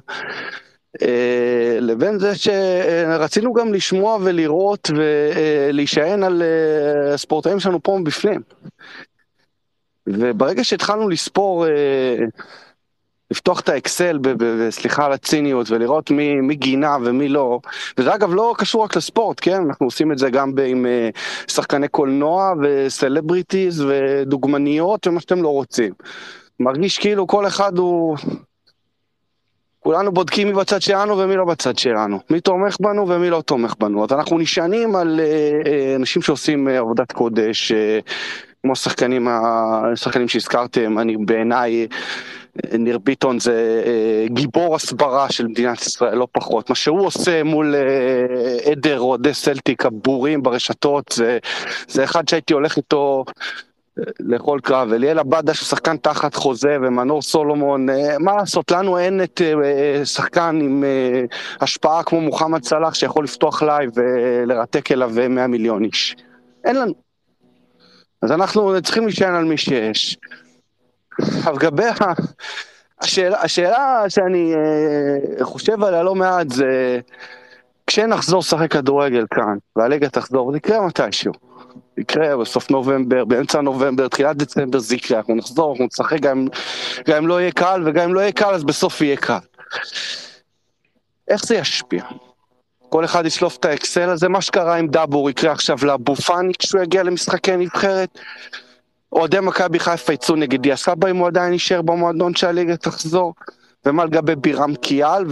אה, 1.02 1.78
לבין 1.80 2.18
זה 2.18 2.32
שרצינו 2.34 3.52
גם 3.52 3.74
לשמוע 3.74 4.18
ולראות 4.24 4.90
ולהישען 4.96 6.22
על 6.22 6.42
אה, 6.42 7.14
הספורטאים 7.14 7.60
שלנו 7.60 7.82
פה 7.82 7.98
מבפנים. 8.00 8.40
וברגע 10.06 10.64
שהתחלנו 10.64 11.08
לספור 11.08 11.66
אה, 11.66 12.16
לפתוח 13.32 13.60
את 13.60 13.68
האקסל, 13.68 14.18
סליחה 14.70 15.06
על 15.06 15.12
הציניות, 15.12 15.70
ולראות 15.70 16.10
מי, 16.10 16.40
מי 16.40 16.54
גינה 16.54 16.96
ומי 17.04 17.28
לא. 17.28 17.60
וזה 17.98 18.14
אגב 18.14 18.34
לא 18.34 18.54
קשור 18.58 18.84
רק 18.84 18.96
לספורט, 18.96 19.38
כן? 19.40 19.62
אנחנו 19.66 19.86
עושים 19.86 20.12
את 20.12 20.18
זה 20.18 20.30
גם 20.30 20.52
עם 20.66 20.86
אה, 20.86 21.08
שחקני 21.48 21.88
קולנוע 21.88 22.52
וסלבריטיז 22.62 23.84
ודוגמניות 23.88 25.06
ומה 25.06 25.20
שאתם 25.20 25.42
לא 25.42 25.48
רוצים. 25.48 25.92
מרגיש 26.60 26.98
כאילו 26.98 27.26
כל 27.26 27.46
אחד 27.46 27.78
הוא... 27.78 28.16
כולנו 29.80 30.12
בודקים 30.12 30.48
מי 30.48 30.54
בצד 30.54 30.82
שלנו 30.82 31.18
ומי 31.18 31.36
לא 31.36 31.44
בצד 31.44 31.78
שלנו. 31.78 32.20
מי 32.30 32.40
תומך 32.40 32.76
בנו 32.80 33.08
ומי 33.08 33.30
לא 33.30 33.40
תומך 33.40 33.74
בנו. 33.80 34.04
אז 34.04 34.12
אנחנו 34.12 34.38
נשענים 34.38 34.96
על 34.96 35.20
uh, 35.20 35.66
uh, 35.66 35.70
אנשים 35.96 36.22
שעושים 36.22 36.68
עבודת 36.68 37.12
קודש, 37.12 37.72
כמו 38.62 38.72
השחקנים 39.92 40.28
שהזכרתם, 40.28 40.98
אני 40.98 41.16
בעיניי... 41.16 41.86
ניר 42.78 42.98
ביטון 42.98 43.40
זה 43.40 43.82
אה, 43.86 44.26
גיבור 44.28 44.74
הסברה 44.74 45.32
של 45.32 45.46
מדינת 45.46 45.82
ישראל, 45.82 46.14
לא 46.14 46.28
פחות. 46.32 46.70
מה 46.70 46.76
שהוא 46.76 47.06
עושה 47.06 47.42
מול 47.42 47.74
אה, 47.74 48.70
עדר 48.70 49.00
אוהדי 49.00 49.34
סלטיק 49.34 49.86
הבורים 49.86 50.42
ברשתות, 50.42 51.12
זה, 51.12 51.38
זה 51.88 52.04
אחד 52.04 52.28
שהייתי 52.28 52.54
הולך 52.54 52.76
איתו 52.76 53.24
אה, 53.98 54.04
לכל 54.20 54.60
קרב. 54.60 54.92
אליאל 54.92 55.18
עבדה 55.18 55.54
ששחקן 55.54 55.96
תחת 55.96 56.34
חוזה 56.34 56.76
ומנור 56.82 57.22
סולומון, 57.22 57.86
מה 58.20 58.36
לעשות, 58.36 58.70
לנו 58.70 58.98
אין 58.98 59.22
את 59.22 59.40
שחקן 60.04 60.58
עם 60.62 60.84
השפעה 61.60 62.02
כמו 62.02 62.20
מוחמד 62.20 62.64
סלאח 62.64 62.94
שיכול 62.94 63.24
לפתוח 63.24 63.62
live 63.62 63.90
ולרתק 63.94 64.92
אליו 64.92 65.10
100 65.28 65.46
מיליון 65.46 65.84
איש. 65.84 66.16
אין 66.64 66.76
לנו. 66.76 66.94
אז 68.22 68.32
אנחנו 68.32 68.82
צריכים 68.82 69.04
להישען 69.04 69.34
על 69.34 69.44
מי 69.44 69.56
שיש. 69.56 70.16
לגבי 71.46 71.84
השאלה, 73.00 73.42
השאלה 73.42 74.04
שאני 74.08 74.54
אה, 74.54 75.44
חושב 75.44 75.82
עליה 75.84 76.02
לא 76.02 76.14
מעט 76.14 76.50
זה 76.50 77.00
כשנחזור 77.86 78.38
לשחק 78.38 78.72
כדורגל 78.72 79.26
כאן 79.34 79.56
והליגה 79.76 80.08
תחזור, 80.08 80.50
זה 80.52 80.56
יקרה 80.56 80.86
מתישהו. 80.86 81.32
יקרה 81.98 82.36
בסוף 82.36 82.70
נובמבר, 82.70 83.24
באמצע 83.24 83.60
נובמבר, 83.60 84.08
תחילת 84.08 84.36
דצמבר 84.36 84.78
זה 84.78 84.94
יקרה, 84.94 85.18
אנחנו 85.18 85.34
נחזור, 85.34 85.72
אנחנו 85.72 85.86
נשחק 85.86 86.20
גם, 86.20 86.46
גם 87.08 87.16
אם 87.16 87.28
לא 87.28 87.40
יהיה 87.40 87.52
קל 87.52 87.82
וגם 87.86 88.08
אם 88.08 88.14
לא 88.14 88.20
יהיה 88.20 88.32
קל 88.32 88.54
אז 88.54 88.64
בסוף 88.64 89.00
יהיה 89.00 89.16
קל. 89.16 89.38
איך 91.28 91.44
זה 91.44 91.54
ישפיע? 91.54 92.04
כל 92.88 93.04
אחד 93.04 93.26
ישלוף 93.26 93.56
את 93.56 93.64
האקסל 93.64 94.08
הזה, 94.08 94.28
מה 94.28 94.40
שקרה 94.40 94.76
עם 94.76 94.88
דאבור 94.88 95.30
יקרה 95.30 95.52
עכשיו 95.52 95.76
לאבו 95.82 96.16
פאני 96.16 96.52
כשהוא 96.58 96.82
יגיע 96.82 97.02
למשחקי 97.02 97.56
נבחרת. 97.56 98.18
אוהדי 99.12 99.40
מכבי 99.40 99.78
חיפה 99.78 100.12
יצאו 100.12 100.36
נגד 100.36 100.62
דיה 100.62 100.76
סבא 100.76 101.10
אם 101.10 101.16
הוא 101.16 101.26
עדיין 101.26 101.52
יישאר 101.52 101.82
במועדון 101.82 102.34
שהליגה 102.34 102.76
תחזור, 102.76 103.34
ומה 103.86 104.04
לגבי 104.04 104.36
בירם 104.36 104.74
קיאל 104.74 105.24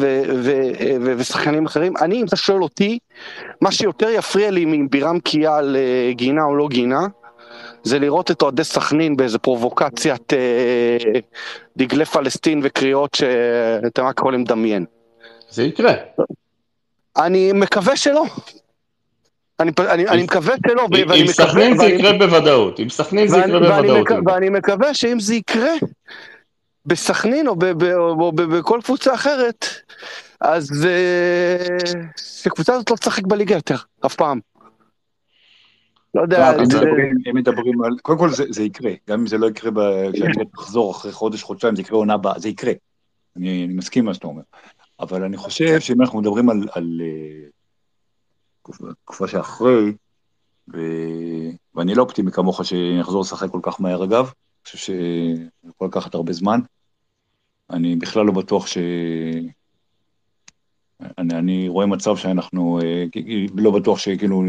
ושחקנים 1.17 1.67
אחרים. 1.67 1.97
אני, 1.97 2.21
אם 2.21 2.25
אתה 2.25 2.37
שואל 2.37 2.63
אותי, 2.63 2.99
מה 3.61 3.73
שיותר 3.73 4.09
יפריע 4.11 4.51
לי 4.51 4.65
אם 4.65 4.89
בירם 4.91 5.21
קיאל 5.21 5.77
אה, 5.77 6.13
גינה 6.13 6.45
או 6.45 6.57
לא 6.57 6.69
גינה, 6.69 7.07
זה 7.83 7.99
לראות 7.99 8.31
את 8.31 8.43
אוהדי 8.43 8.65
סכנין 8.65 9.17
באיזה 9.17 9.39
פרובוקציית 9.39 10.33
אה, 10.33 11.21
דגלי 11.77 12.05
פלסטין 12.05 12.61
וקריאות 12.65 13.15
שאתם 13.15 14.05
רק 14.05 14.19
יכולים 14.19 14.41
לדמיין. 14.41 14.85
זה 15.51 15.63
יקרה. 15.63 15.95
אני 17.17 17.53
מקווה 17.53 17.97
שלא. 17.97 18.25
אני, 19.61 19.71
אני, 19.89 20.09
אני 20.09 20.23
מקווה 20.23 20.55
שלא, 20.67 20.83
ואני 20.91 21.03
עם 21.03 21.09
מקווה... 21.09 21.27
סכנין 21.49 21.77
זה 21.79 21.85
יקרה 21.85 22.13
בוודאות, 22.19 22.79
עם 22.79 22.89
סכנין 22.91 23.29
זה 23.29 23.37
ואני, 23.37 23.57
יקרה 23.57 23.77
בוודאות. 23.77 24.07
ואני 24.27 24.49
מקווה 24.49 24.95
שאם 24.95 25.21
זה 25.21 25.35
יקרה 25.35 25.73
בסכנין 26.87 27.49
או, 27.49 27.57
ב... 27.57 27.65
ב... 27.65 27.85
או 27.97 28.33
ב... 28.33 28.43
בכל 28.43 28.81
קבוצה 28.85 29.15
אחרת, 29.15 29.67
אז 30.41 30.87
אה, 30.87 31.77
שקבוצה 32.43 32.75
הזאת 32.75 32.91
לא 32.91 32.97
תשחק 32.97 33.27
בליגה 33.27 33.55
יותר, 33.55 33.77
אף 34.07 34.15
פעם. 34.15 34.41
לא 36.15 36.23
יודע, 36.23 36.49
הם. 36.49 36.61
מדברים- 37.35 37.83
על, 37.83 37.93
קודם 38.03 38.19
כל 38.19 38.31
זה 38.31 38.45
זה 38.49 38.63
יקרה, 38.63 38.91
גם 39.09 39.21
אם 39.21 39.27
זה 39.27 39.39
לא 39.39 39.47
יקרה, 39.47 39.71
ב- 39.71 40.13
כשהליגה 40.13 40.45
תחזור 40.53 40.91
אחרי 40.91 41.13
חודש, 41.13 41.43
חודשיים, 41.43 41.77
זה 41.77 41.83
יקרה 41.83 41.99
עונה 41.99 42.15
הבאה, 42.15 42.39
זה 42.39 42.49
יקרה. 42.49 42.73
אני 43.37 43.65
אני 43.65 43.75
מסכים 43.75 44.03
עם 44.03 44.07
מה 44.07 44.15
שאתה 44.15 44.27
אומר. 44.27 44.43
אבל 45.01 45.23
אני 45.23 45.37
חושב 45.37 45.81
שאם 45.81 46.03
אנחנו 46.03 46.21
מדברים 46.21 46.51
על 46.51 47.01
תקופה- 48.63 49.29
שאחרי, 49.29 49.93
ו- 50.75 51.51
ואני 51.75 51.95
לא 51.95 52.03
אופטימי 52.03 52.33
כמוך 52.33 52.65
שנחזור 52.65 53.21
לשחק 53.21 53.51
כל 53.51 53.61
כך 53.63 53.81
מהר 53.81 54.05
אגב, 54.05 54.25
אני 54.25 54.65
חושב 54.65 54.79
שזה 54.79 55.69
יכול 55.69 55.89
לקחת 55.89 56.15
הרבה 56.15 56.33
זמן. 56.33 56.61
אני 57.71 57.97
בכלל 57.97 58.27
לא 58.27 58.33
בטוח 58.33 58.67
ש... 58.67 58.79
אני, 61.19 61.35
אני 61.35 61.69
רואה 61.69 61.87
מצב 61.87 62.17
שאנחנו 62.17 62.81
אה, 62.83 63.05
לא 63.57 63.71
בטוח 63.71 63.99
שכאילו 63.99 64.43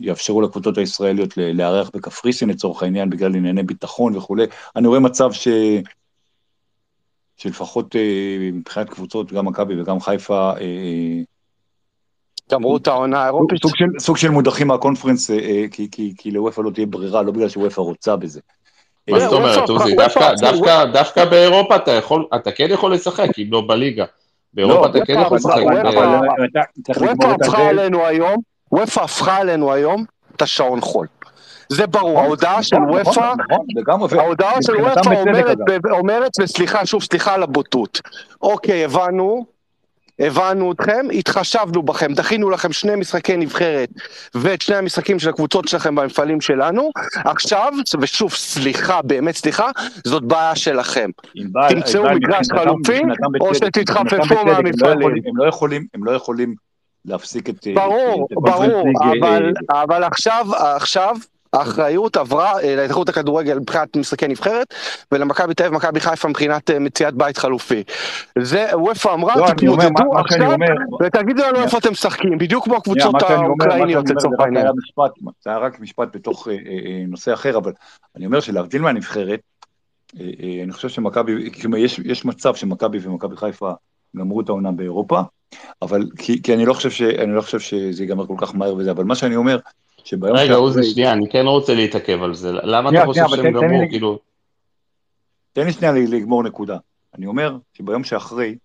יאפשרו 0.00 0.40
לקבוצות 0.40 0.78
הישראליות 0.78 1.36
לארח 1.36 1.90
בקפריסין 1.94 2.48
לצורך 2.48 2.82
העניין 2.82 3.10
בגלל 3.10 3.36
ענייני 3.36 3.62
ביטחון 3.62 4.16
וכולי. 4.16 4.44
אני 4.76 4.88
רואה 4.88 5.00
מצב 5.00 5.32
ש... 5.32 5.48
שלפחות 7.36 7.96
אה, 7.96 8.50
מבחינת 8.52 8.90
קבוצות, 8.90 9.32
גם 9.32 9.46
מכבי 9.46 9.80
וגם 9.80 10.00
חיפה, 10.00 10.52
אה, 10.60 11.22
גמרו 12.52 12.76
את 12.76 12.86
העונה 12.86 13.22
האירופית. 13.22 13.62
סוג 13.62 13.72
של, 13.76 13.84
סוג 13.98 14.16
של 14.16 14.28
מודחים 14.30 14.66
מהקונפרנס, 14.68 15.30
אה, 15.30 15.36
אה, 15.38 15.64
כי, 15.70 15.88
כי, 15.92 16.14
כי 16.18 16.30
לוופא 16.30 16.60
לא 16.60 16.70
תהיה 16.70 16.86
ברירה, 16.86 17.22
לא 17.22 17.32
בגלל 17.32 17.48
שוופא 17.48 17.80
רוצה 17.80 18.16
בזה. 18.16 18.40
מה 19.10 19.16
אה, 19.18 19.24
זאת 19.28 19.32
אומרת, 19.32 19.58
וופא- 19.58 19.72
עוזי? 19.72 19.94
וופא- 19.94 20.34
דווקא- 20.40 20.88
וופא- 20.94 21.24
באירופה 21.24 21.76
אתה 21.76 21.90
יכול, 21.92 22.26
אתה 22.34 22.52
כן 22.52 22.66
יכול 22.70 22.92
לשחק, 22.92 23.38
אם 23.38 23.46
לא 23.50 23.62
בליגה. 23.68 24.04
באירופה 24.54 24.86
אתה 24.86 25.04
כן 25.06 25.16
וופא- 25.16 25.26
יכול 25.26 25.36
לשחק. 25.36 25.52
וופא- 25.62 26.96
וופא 27.00 27.26
הפכה. 27.44 27.68
עלינו 27.68 28.06
היום, 28.06 28.36
וופא 28.72 29.00
הפכה 29.00 29.36
עלינו 29.36 29.72
היום 29.72 30.04
את 30.36 30.42
השעון 30.42 30.80
חול. 30.80 31.06
זה 31.68 31.86
ברור, 31.86 32.18
ההודעה 32.20 32.62
של 32.62 32.76
נכון, 32.76 33.00
נכון, 33.00 33.24
וופא, 34.00 34.14
נכון, 34.14 34.18
ההודעה 34.18 34.62
של 34.62 34.76
וופא 34.76 35.00
בצדק, 35.00 35.06
אומרת, 35.28 35.56
אגב. 35.68 35.92
אומרת, 35.92 36.30
וסליחה, 36.40 36.86
שוב, 36.86 37.02
סליחה 37.02 37.34
על 37.34 37.42
הבוטות. 37.42 38.00
אוקיי, 38.42 38.84
הבנו, 38.84 39.46
הבנו 40.20 40.72
אתכם, 40.72 41.06
התחשבנו 41.12 41.82
בכם, 41.82 42.12
דחינו 42.12 42.50
לכם 42.50 42.72
שני 42.72 42.96
משחקי 42.96 43.36
נבחרת 43.36 43.88
ואת 44.34 44.62
שני 44.62 44.76
המשחקים 44.76 45.18
של 45.18 45.28
הקבוצות 45.28 45.68
שלכם 45.68 45.94
במפעלים 45.94 46.40
שלנו, 46.40 46.90
עכשיו, 47.24 47.72
ושוב, 48.00 48.32
סליחה, 48.32 49.02
באמת 49.02 49.36
סליחה, 49.36 49.70
זאת 50.04 50.24
בעיה 50.24 50.56
שלכם. 50.56 51.10
תמצאו 51.68 52.04
מגרש 52.14 52.46
חלופי, 52.58 53.00
או 53.40 53.54
שתתחפפו 53.54 54.34
לא 54.34 54.44
מהמפעלים. 54.44 55.10
הם 55.26 55.36
לא 55.36 55.48
יכולים, 55.48 55.86
הם 55.94 56.04
לא 56.04 56.10
יכולים 56.10 56.54
להפסיק 57.04 57.48
את... 57.48 57.66
ברור, 57.74 58.26
הקונפרנס 58.32 58.70
ברור, 58.70 58.88
ליג, 59.12 59.24
אה, 59.72 59.82
אבל 59.82 60.04
עכשיו, 60.04 60.46
עכשיו, 60.76 61.16
האחריות 61.52 62.16
עברה 62.16 62.60
אה, 62.60 62.76
להתאחדות 62.76 63.08
הכדורגל 63.08 63.58
מבחינת 63.58 63.96
משחקי 63.96 64.28
נבחרת, 64.28 64.74
ולמכבי 65.12 65.54
תל 65.54 65.62
אביב, 65.64 65.76
מכבי 65.76 66.00
חיפה 66.00 66.28
מבחינת 66.28 66.70
אה, 66.70 66.78
מציאת 66.78 67.14
בית 67.14 67.38
חלופי. 67.38 67.82
זה, 68.38 68.66
וופא 68.72 69.14
אמרה, 69.14 69.36
לא, 69.36 69.46
תתמודדו 69.46 70.18
עכשיו, 70.18 70.56
ותגידו 71.02 71.42
לנו 71.42 71.62
איפה 71.62 71.78
אתם 71.78 71.90
משחקים, 71.90 72.38
בדיוק 72.38 72.64
כמו 72.64 72.76
הקבוצות 72.76 73.22
האוקראיניות 73.22 74.10
לצורך 74.10 74.40
העניין. 74.40 74.66
זה 75.44 75.50
היה 75.50 75.58
רק 75.58 75.80
משפט 75.80 76.08
בתוך 76.12 76.48
אה, 76.48 76.54
נושא 77.08 77.34
אחר, 77.34 77.58
אבל 77.58 77.72
אני 78.16 78.26
אומר 78.26 78.40
שלהבדיל 78.40 78.82
מהנבחרת, 78.82 79.40
אני 80.64 80.72
חושב 80.72 80.88
שמכבי, 80.88 81.32
יש 81.78 81.98
יש 81.98 82.24
מצב 82.24 82.54
שמכבי 82.54 82.98
ומכבי 83.02 83.36
חיפה 83.36 83.72
גמרו 84.16 84.40
את 84.40 84.48
העונה 84.48 84.72
באירופה, 84.72 85.20
אבל 85.82 86.06
כי 86.18 86.42
כי 86.42 86.54
אני 86.54 86.66
לא 86.66 86.74
חושב 86.74 86.90
ש- 86.90 87.02
אני 87.02 87.34
לא 87.34 87.40
חושב 87.40 87.60
שזה 87.60 88.02
ייגמר 88.02 88.26
כל 88.26 88.34
כך 88.38 88.54
מהר 88.54 88.74
וזה, 88.74 88.90
אבל 88.90 89.04
מה 89.04 89.14
שאני 89.14 89.36
אומר, 89.36 89.58
שביום 90.08 90.36
רגע, 90.36 90.54
עוזי, 90.54 90.84
שנייה, 90.84 91.12
אני 91.12 91.30
כן 91.30 91.44
רוצה 91.46 91.74
להתעכב 91.74 92.22
על 92.22 92.34
זה. 92.34 92.52
למה 92.52 92.90
אתה 92.90 93.04
חושב 93.06 93.24
שהם 93.28 93.42
תן 93.42 93.52
גמרו? 93.52 93.82
לי- 93.82 93.88
כאילו, 93.90 94.18
תן 95.52 95.66
לי 95.66 95.72
שנייה 95.72 95.92
לגמור 95.92 96.42
נקודה. 96.42 96.78
אני 97.14 97.26
אומר 97.26 97.56
שביום 97.72 98.04
שאחרי, 98.04 98.56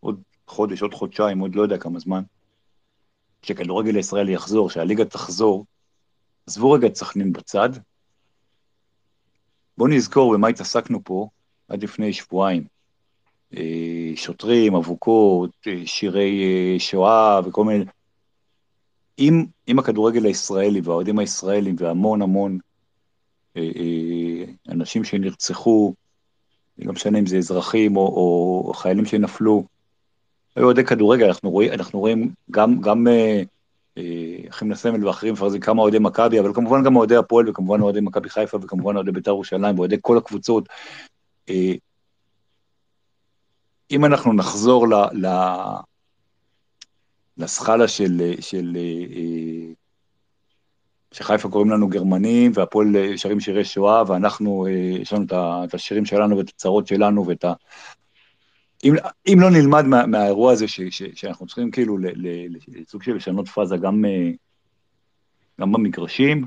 עוד 0.00 0.20
חודש, 0.46 0.82
עוד 0.82 0.94
חודשיים, 0.94 1.38
עוד 1.38 1.54
לא 1.54 1.62
יודע 1.62 1.78
כמה 1.78 1.98
זמן, 1.98 2.22
כשכדורגל 3.42 3.96
הישראלי 3.96 4.32
יחזור, 4.32 4.70
שהליגה 4.70 5.04
תחזור, 5.04 5.64
עזבו 6.46 6.70
רגע 6.70 6.86
את 6.86 6.96
סכנין 6.96 7.32
בצד, 7.32 7.70
בואו 9.78 9.88
נזכור 9.90 10.32
במה 10.34 10.48
התעסקנו 10.48 11.00
פה 11.04 11.28
עד 11.68 11.82
לפני 11.82 12.12
שבועיים. 12.12 12.64
אה, 13.56 14.12
שוטרים, 14.16 14.74
אבוקות, 14.74 15.50
אה, 15.66 15.82
שירי 15.86 16.42
אה, 16.74 16.80
שואה 16.80 17.40
וכל 17.44 17.64
מיני... 17.64 17.84
אם, 19.18 19.44
אם 19.68 19.78
הכדורגל 19.78 20.24
הישראלי 20.24 20.80
והאוהדים 20.80 21.18
הישראלים 21.18 21.76
והמון 21.78 22.22
המון 22.22 22.58
אה, 23.56 23.62
אה, 23.62 24.44
אנשים 24.68 25.04
שנרצחו, 25.04 25.94
לא 26.78 26.92
משנה 26.92 27.18
אם 27.18 27.26
זה 27.26 27.36
אזרחים 27.38 27.96
או, 27.96 28.02
או 28.68 28.72
חיילים 28.74 29.06
שנפלו, 29.06 29.64
היו 30.56 30.64
אוהדי 30.64 30.84
כדורגל, 30.84 31.26
אנחנו 31.26 31.50
רואים, 31.50 31.72
אנחנו 31.72 32.00
רואים 32.00 32.32
גם, 32.50 32.80
גם 32.80 33.08
אה, 33.08 33.42
אה, 33.98 34.48
אחים 34.50 34.70
לסמל 34.70 35.06
ואחרים, 35.06 35.32
מפרזים 35.32 35.60
כמה 35.60 35.82
אוהדי 35.82 35.98
מכבי, 35.98 36.40
אבל 36.40 36.54
כמובן 36.54 36.84
גם 36.84 36.96
אוהדי 36.96 37.16
הפועל 37.16 37.48
וכמובן 37.48 37.80
אוהדי 37.80 38.00
מכבי 38.00 38.28
חיפה 38.28 38.58
וכמובן 38.62 38.96
אוהדי 38.96 39.12
בית"ר 39.12 39.30
ירושלים 39.30 39.78
ואוהדי 39.78 39.96
כל 40.00 40.18
הקבוצות. 40.18 40.68
אה, 41.48 41.72
אם 43.90 44.04
אנחנו 44.04 44.32
נחזור 44.32 44.88
ל, 44.88 44.94
ל, 45.12 45.26
לסקאלה 47.38 47.88
של, 47.88 48.34
של, 48.40 48.76
אה, 48.76 49.16
אה, 49.16 49.72
שחיפה 51.12 51.48
קוראים 51.48 51.70
לנו 51.70 51.88
גרמנים, 51.88 52.52
והפועל 52.54 52.96
אה, 52.96 53.18
שרים 53.18 53.40
שירי 53.40 53.64
שואה, 53.64 54.02
ואנחנו, 54.06 54.66
אה, 54.66 54.70
יש 54.72 55.12
לנו 55.12 55.24
את 55.64 55.74
השירים 55.74 56.04
שלנו 56.04 56.38
ואת 56.38 56.48
הצרות 56.48 56.86
שלנו 56.86 57.26
ואת 57.26 57.44
ה... 57.44 57.52
אם, 58.84 58.94
אם 59.26 59.38
לא 59.40 59.50
נלמד 59.50 59.84
מה, 59.84 60.06
מהאירוע 60.06 60.52
הזה, 60.52 60.68
ש, 60.68 60.80
ש, 60.80 61.02
שאנחנו 61.14 61.46
צריכים 61.46 61.70
כאילו 61.70 61.98
לסוג 62.68 63.02
של 63.02 63.14
לשנות 63.14 63.48
פאזה 63.48 63.76
גם, 63.76 64.04
אה, 64.04 64.30
גם 65.60 65.72
במגרשים 65.72 66.44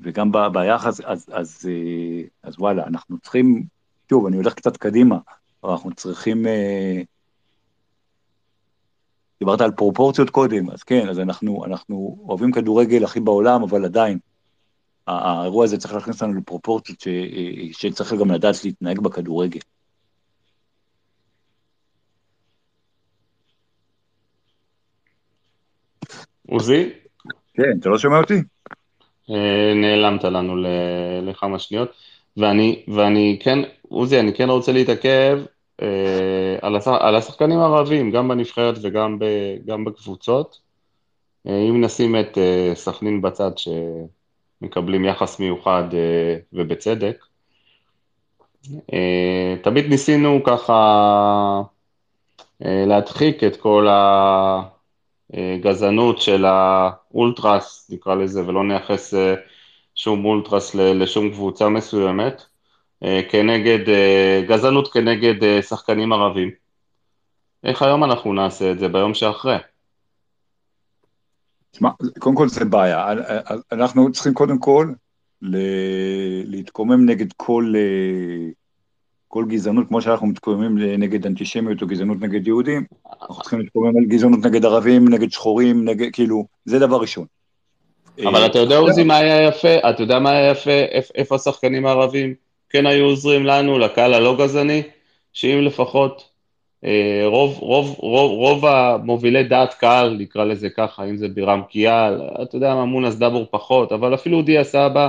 וגם 0.00 0.32
ב, 0.32 0.38
ביחס, 0.52 1.00
אז, 1.00 1.26
אז, 1.32 1.68
אה, 1.68 2.22
אז 2.42 2.54
וואלה, 2.58 2.86
אנחנו 2.86 3.18
צריכים, 3.18 3.64
שוב, 4.10 4.26
אני 4.26 4.36
הולך 4.36 4.54
קצת 4.54 4.76
קדימה, 4.76 5.18
אנחנו 5.64 5.94
צריכים... 5.94 6.46
אה, 6.46 7.02
דיברת 9.40 9.60
על 9.60 9.70
פרופורציות 9.70 10.30
קודם, 10.30 10.70
אז 10.70 10.82
כן, 10.82 11.08
אז 11.08 11.20
אנחנו, 11.20 11.64
אנחנו 11.64 12.18
אוהבים 12.28 12.52
כדורגל 12.52 13.04
הכי 13.04 13.20
בעולם, 13.20 13.62
אבל 13.62 13.84
עדיין, 13.84 14.18
האירוע 15.06 15.64
הזה 15.64 15.78
צריך 15.78 15.94
להכניס 15.94 16.22
אותנו 16.22 16.34
לפרופורציות 16.34 17.00
ש, 17.00 17.08
שצריך 17.72 18.12
גם 18.12 18.30
לדעת 18.30 18.64
להתנהג 18.64 19.00
בכדורגל. 19.00 19.60
עוזי, 26.48 26.90
כן, 27.54 27.78
אתה 27.80 27.88
לא 27.88 27.98
שומע 27.98 28.18
אותי? 28.18 28.34
אה, 29.30 29.74
נעלמת 29.74 30.24
לנו 30.24 30.56
לכמה 31.22 31.58
שניות, 31.58 31.88
ואני, 32.36 32.84
ואני 32.88 33.38
כן, 33.42 33.58
עוזי, 33.88 34.20
אני 34.20 34.34
כן 34.34 34.50
רוצה 34.50 34.72
להתעכב 34.72 35.38
אה, 35.40 35.53
על, 36.62 36.76
השח, 36.76 36.92
על 37.00 37.16
השחקנים 37.16 37.58
הערבים, 37.58 38.10
גם 38.10 38.28
בנבחרת 38.28 38.74
וגם 38.82 39.18
ב, 39.18 39.24
גם 39.66 39.84
בקבוצות. 39.84 40.64
אה, 41.46 41.68
אם 41.68 41.84
נשים 41.84 42.16
את 42.16 42.38
אה, 42.38 42.72
סכנין 42.74 43.22
בצד 43.22 43.50
שמקבלים 43.56 45.04
יחס 45.04 45.40
מיוחד 45.40 45.84
אה, 45.94 46.36
ובצדק, 46.52 47.24
אה, 48.92 49.56
תמיד 49.62 49.86
ניסינו 49.86 50.40
ככה 50.44 51.62
אה, 52.64 52.84
להדחיק 52.86 53.44
את 53.44 53.56
כל 53.56 53.88
הגזענות 55.32 56.20
של 56.20 56.44
האולטרס, 56.44 57.90
נקרא 57.90 58.14
לזה, 58.14 58.46
ולא 58.46 58.64
נייחס 58.64 59.14
אה, 59.14 59.34
שום 59.94 60.24
אולטרס 60.24 60.74
לשום 60.74 61.30
קבוצה 61.30 61.68
מסוימת, 61.68 62.34
אה, 62.42 62.53
כנגד, 63.30 63.88
אה, 63.88 64.42
גזענות 64.48 64.92
כנגד 64.92 65.44
אה, 65.44 65.62
שחקנים 65.62 66.12
ערבים. 66.12 66.50
איך 67.64 67.82
היום 67.82 68.04
אנחנו 68.04 68.32
נעשה 68.32 68.70
את 68.70 68.78
זה 68.78 68.88
ביום 68.88 69.14
שאחרי? 69.14 69.56
תשמע, 71.70 71.90
קודם 72.18 72.36
כל 72.36 72.48
זה 72.48 72.64
בעיה. 72.64 73.06
אנחנו 73.72 74.12
צריכים 74.12 74.34
קודם 74.34 74.58
כל 74.58 74.92
להתקומם 76.44 77.06
נגד 77.06 77.32
כל, 77.36 77.72
אה, 77.76 78.50
כל 79.28 79.44
גזענות, 79.48 79.88
כמו 79.88 80.02
שאנחנו 80.02 80.26
מתקוממים 80.26 80.78
נגד 80.98 81.26
אנטישמיות 81.26 81.82
או 81.82 81.86
גזענות 81.86 82.20
נגד 82.20 82.46
יהודים, 82.46 82.84
אנחנו 83.22 83.42
צריכים 83.42 83.60
להתקומם 83.60 83.98
על 83.98 84.04
גזענות 84.04 84.40
נגד 84.44 84.64
ערבים, 84.64 85.08
נגד 85.08 85.30
שחורים, 85.30 85.84
נגד, 85.88 86.12
כאילו, 86.12 86.46
זה 86.64 86.78
דבר 86.78 86.96
ראשון. 86.96 87.26
אבל 88.18 88.40
אה, 88.40 88.46
אתה 88.46 88.58
יודע, 88.58 88.76
עוזי, 88.76 89.04
מה 89.04 89.16
היה 89.16 89.48
יפה? 89.48 89.90
אתה 89.90 90.02
יודע 90.02 90.18
מה 90.18 90.30
היה 90.30 90.50
יפה? 90.50 90.70
איפ- 90.70 91.10
איפה 91.14 91.34
השחקנים 91.34 91.86
הערבים 91.86 92.34
כן 92.74 92.86
היו 92.86 93.04
עוזרים 93.04 93.46
לנו, 93.46 93.78
לקהל 93.78 94.14
הלא 94.14 94.36
גזעני? 94.38 94.82
שאם 95.32 95.58
לפחות 95.62 96.28
אה, 96.84 97.22
רוב, 97.24 97.58
רוב, 97.58 97.96
רוב, 97.98 98.30
רוב 98.30 98.66
המובילי 98.66 99.44
דעת 99.44 99.74
קהל, 99.74 100.16
נקרא 100.18 100.44
לזה 100.44 100.70
ככה, 100.70 101.04
אם 101.04 101.16
זה 101.16 101.28
בירם 101.28 101.62
קיאל, 101.68 102.20
אתה 102.42 102.56
יודע 102.56 102.74
מה, 102.74 102.84
מונס 102.84 103.14
דבור 103.14 103.46
פחות, 103.50 103.92
אבל 103.92 104.14
אפילו 104.14 104.42
דיה 104.42 104.64
סבא, 104.64 105.08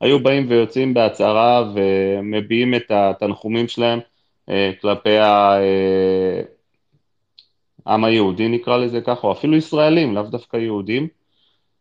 היו 0.00 0.22
באים 0.22 0.46
ויוצאים 0.48 0.94
בהצהרה 0.94 1.72
ומביעים 1.74 2.74
את 2.74 2.90
התנחומים 2.90 3.68
שלהם 3.68 3.98
אה, 4.48 4.70
כלפי 4.80 5.18
אה, 5.18 6.40
העם 7.86 8.04
היהודי, 8.04 8.48
נקרא 8.48 8.76
לזה 8.76 9.00
ככה, 9.00 9.26
או 9.26 9.32
אפילו 9.32 9.56
ישראלים, 9.56 10.14
לאו 10.14 10.22
דווקא 10.22 10.56
יהודים. 10.56 11.08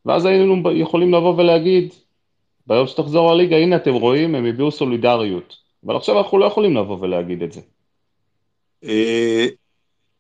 ואז 0.06 0.26
היינו 0.26 0.72
יכולים 0.72 1.14
לבוא 1.14 1.34
ולהגיד, 1.38 1.94
ביום 2.68 2.88
שתחזור 2.88 3.32
הליגה, 3.32 3.56
הנה 3.56 3.76
אתם 3.76 3.94
רואים, 3.94 4.36
הם 4.36 4.46
הביעו 4.46 4.72
סולידריות. 4.72 5.58
אבל 5.86 5.96
עכשיו 5.96 6.18
אנחנו 6.18 6.38
לא 6.38 6.46
יכולים 6.46 6.76
לבוא 6.78 7.00
ולהגיד 7.00 7.44
את 7.44 7.52
זה. 7.52 7.62
אה, 8.84 9.46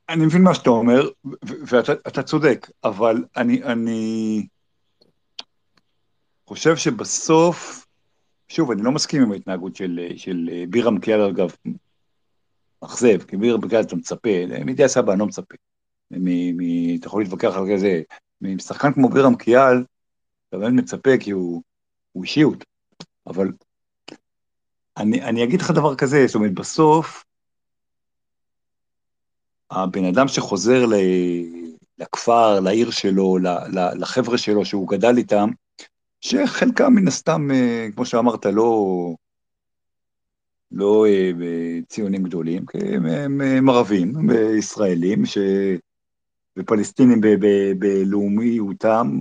אני 0.10 0.26
מבין 0.26 0.44
מה 0.44 0.54
שאתה 0.54 0.70
אומר, 0.70 1.10
ואתה 1.44 1.94
אתה 1.94 2.24
צודק, 2.24 2.70
אבל 2.84 3.24
אני, 3.38 3.64
אני 3.64 4.48
חושב 6.48 6.76
שבסוף, 6.78 7.88
שוב, 8.48 8.72
אני 8.72 8.82
לא 8.82 8.92
מסכים 8.92 9.22
עם 9.22 9.32
ההתנהגות 9.32 9.76
של, 9.76 10.00
של 10.18 10.50
בירם 10.70 11.00
קיאל, 11.00 11.22
אגב, 11.22 11.56
אכזב, 12.82 13.24
כי 13.24 13.38
בירם 13.38 13.70
קיאל 13.70 13.82
אתה 13.82 13.96
מצפה, 13.96 14.30
מידיעה 14.66 14.90
סבא 14.90 15.12
אני 15.12 15.20
לא 15.20 15.26
מצפה. 15.26 15.56
מ, 16.12 16.58
מ, 16.58 16.96
אתה 17.00 17.08
יכול 17.08 17.24
להתווכח 17.24 17.56
על 17.56 17.78
זה, 17.78 18.02
משחקן 18.42 18.94
כמו 18.94 19.10
בירם 19.10 19.36
קיאל, 19.36 19.84
אתה 20.50 20.58
באמת 20.58 20.84
מצפה 20.84 21.18
כי 21.20 21.32
הוא, 21.32 21.62
הוא 22.16 22.24
אישיות, 22.24 22.64
אבל 23.28 23.52
אני, 24.98 25.22
אני 25.22 25.44
אגיד 25.44 25.62
לך 25.62 25.72
דבר 25.72 25.96
כזה, 25.96 26.28
זאת 26.28 26.36
אומרת, 26.36 26.54
בסוף, 26.54 27.24
הבן 29.72 30.06
אדם 30.06 30.28
שחוזר 30.28 30.86
ל, 30.86 30.94
לכפר, 31.98 32.60
לעיר 32.60 32.92
שלו, 32.92 33.38
לחבר'ה 33.74 34.38
שלו 34.38 34.66
שהוא 34.66 34.88
גדל 34.88 35.18
איתם, 35.18 35.50
שחלקם 36.22 36.94
מן 36.94 37.08
הסתם, 37.08 37.52
אה, 37.52 37.88
כמו 37.96 38.06
שאמרת, 38.06 38.46
לא, 38.46 39.16
לא 40.72 41.06
אה, 41.06 41.32
ציונים 41.88 42.24
גדולים, 42.24 42.66
כי 42.66 42.78
הם, 42.78 43.06
הם, 43.06 43.42
הם 43.42 43.70
ערבים, 43.70 44.16
הם 44.16 44.30
ישראלים, 44.58 45.26
ש... 45.26 45.38
ופלסטינים 46.58 47.22
בלאומיותם, 47.80 49.20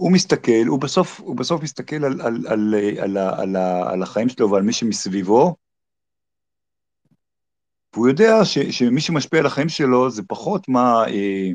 הוא 0.00 0.12
מסתכל, 0.12 0.66
הוא 0.66 0.80
בסוף, 0.80 1.20
הוא 1.20 1.36
בסוף 1.36 1.62
מסתכל 1.62 2.04
על, 2.04 2.20
על, 2.20 2.46
על, 2.48 2.74
על, 2.98 3.16
על, 3.18 3.56
ה- 3.56 3.90
על 3.92 4.02
החיים 4.02 4.28
שלו 4.28 4.50
ועל 4.50 4.62
מי 4.62 4.72
שמסביבו, 4.72 5.56
והוא 7.94 8.08
יודע 8.08 8.44
ש, 8.44 8.58
שמי 8.58 9.00
שמשפיע 9.00 9.40
על 9.40 9.46
החיים 9.46 9.68
שלו 9.68 10.10
זה 10.10 10.22
פחות 10.28 10.68
מה 10.68 11.04
אה, 11.08 11.50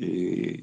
אה, 0.00 0.54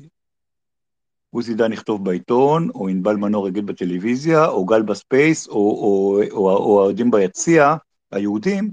עוזי 1.30 1.54
דן 1.54 1.74
יכתוב 1.74 2.06
בעיתון, 2.06 2.70
או 2.76 2.88
ענבל 2.88 3.16
מנור 3.16 3.48
יגיד 3.48 3.66
בטלוויזיה, 3.66 4.48
או 4.48 4.66
גל 4.66 4.82
ב 4.82 4.91
space, 4.91 5.48
או, 5.48 5.54
או, 5.54 6.22
או, 6.32 6.50
או 6.50 6.52
האוהדים 6.52 7.12
ביציע, 7.12 7.76
היהודים, 8.12 8.72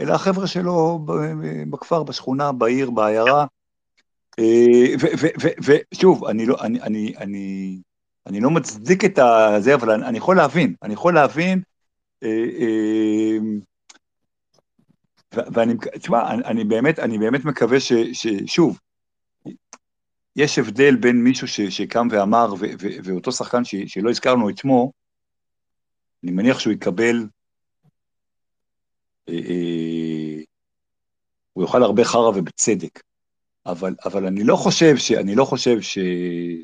אלא 0.00 0.14
החבר'ה 0.14 0.46
שלו 0.46 1.06
בכפר, 1.70 2.02
בשכונה, 2.02 2.52
בעיר, 2.52 2.90
בעיירה. 2.90 3.46
אה, 4.38 4.94
ושוב, 5.92 6.24
אני 6.24 6.46
לא, 6.46 6.56
אני, 6.60 6.82
אני, 6.82 7.14
אני, 7.18 7.78
אני 8.26 8.40
לא 8.40 8.50
מצדיק 8.50 9.04
את 9.04 9.18
זה, 9.58 9.74
אבל 9.74 9.90
אני, 9.90 10.06
אני 10.06 10.18
יכול 10.18 10.36
להבין, 10.36 10.74
אני 10.82 10.94
יכול 10.94 11.14
להבין, 11.14 11.62
אה, 12.22 12.44
אה, 12.60 13.38
ואני, 15.32 15.74
תשמע, 15.94 16.34
אני, 16.34 16.44
אני 16.44 16.64
באמת, 16.64 16.98
אני 16.98 17.18
באמת 17.18 17.44
מקווה 17.44 17.80
ש, 17.80 17.92
ששוב, 18.12 18.78
יש 20.36 20.58
הבדל 20.58 20.96
בין 20.96 21.24
מישהו 21.24 21.48
ש, 21.48 21.60
שקם 21.60 22.08
ואמר, 22.10 22.54
ו, 22.58 22.66
ו, 22.80 22.88
ואותו 23.04 23.32
שחקן 23.32 23.64
ש, 23.64 23.74
שלא 23.86 24.10
הזכרנו 24.10 24.50
את 24.50 24.58
שמו, 24.58 24.92
אני 26.24 26.32
מניח 26.32 26.58
שהוא 26.58 26.72
יקבל, 26.72 27.26
הוא 31.52 31.64
יאכל 31.64 31.82
הרבה 31.82 32.04
חרא 32.04 32.28
ובצדק. 32.28 33.00
אבל, 33.66 33.94
אבל 34.04 34.26
אני 34.26 34.44
לא 34.44 34.56
חושב 34.56 34.96
ש... 34.96 35.12
אני 35.12 35.34
לא 35.34 35.44
חושב 35.44 35.80
ש... 35.80 35.98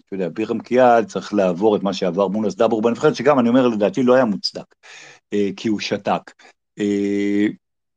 אתה 0.07 0.14
יודע, 0.14 0.28
בירם 0.28 0.59
קיאל 0.59 1.05
צריך 1.05 1.34
לעבור 1.34 1.76
את 1.76 1.82
מה 1.82 1.92
שעבר 1.92 2.28
מונס 2.28 2.55
דבור 2.55 2.82
בנבחרת, 2.82 3.14
שגם, 3.16 3.38
אני 3.38 3.48
אומר, 3.48 3.68
לדעתי 3.68 4.03
לא 4.03 4.14
היה 4.14 4.24
מוצדק, 4.24 4.74
אה, 5.32 5.48
כי 5.57 5.68
הוא 5.68 5.80
שתק. 5.80 6.30
אה, 6.78 7.46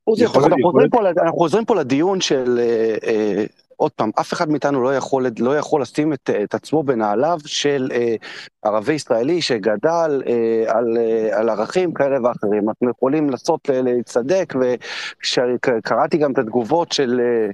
עוזי, 0.04 0.24
יכול- 0.24 0.43
אנחנו 0.43 0.60
יכול- 0.60 0.72
חוזרים 0.72 0.89
פה 0.89 1.01
ל- 1.01 1.20
אנחנו 1.20 1.38
חוזרים 1.38 1.66
פה 1.66 1.76
לדיון 1.76 2.22
של, 2.22 2.60
אה, 2.60 2.95
אה, 3.08 3.45
עוד 3.78 3.92
פעם, 3.92 4.12
אף 4.20 4.34
אחד 4.34 4.50
מאיתנו 4.50 4.84
לא 4.84 4.96
יכול, 4.96 5.26
לא 5.40 5.58
יכול 5.58 5.82
לשים 5.82 6.14
את, 6.14 6.30
את 6.44 6.54
עצמו 6.54 6.84
בנעליו 6.84 7.40
של 7.46 7.90
אה, 7.94 8.16
ערבי 8.64 8.94
ישראלי 8.94 9.42
שגדל 9.42 10.22
אה, 10.28 10.78
על, 10.78 10.98
אה, 10.98 11.40
על 11.40 11.50
ערכים 11.50 11.94
כאלה 11.94 12.18
ואחרים. 12.24 12.70
אנחנו 12.70 12.90
יכולים 12.90 13.30
לנסות 13.30 13.70
להצטדק, 13.74 14.54
וכשקראתי 14.62 16.18
גם 16.18 16.32
את 16.32 16.38
התגובות 16.38 16.92
של 16.92 17.22
אה, 17.24 17.50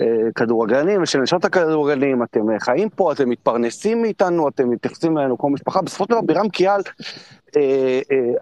אה, 0.00 0.32
כדורגלנים 0.34 1.02
ושל 1.02 1.20
נשות 1.20 1.44
הכדורגלנים, 1.44 2.22
אתם 2.22 2.40
חיים 2.60 2.88
פה, 2.88 3.12
אתם 3.12 3.28
מתפרנסים 3.28 4.02
מאיתנו, 4.02 4.48
אתם 4.48 4.70
מתייחסים 4.70 5.18
אלינו 5.18 5.38
כמו 5.38 5.50
משפחה. 5.50 5.82
בסופו 5.82 6.04
של 6.04 6.10
דבר, 6.10 6.20
בירם 6.20 6.48
קיאל, 6.48 6.80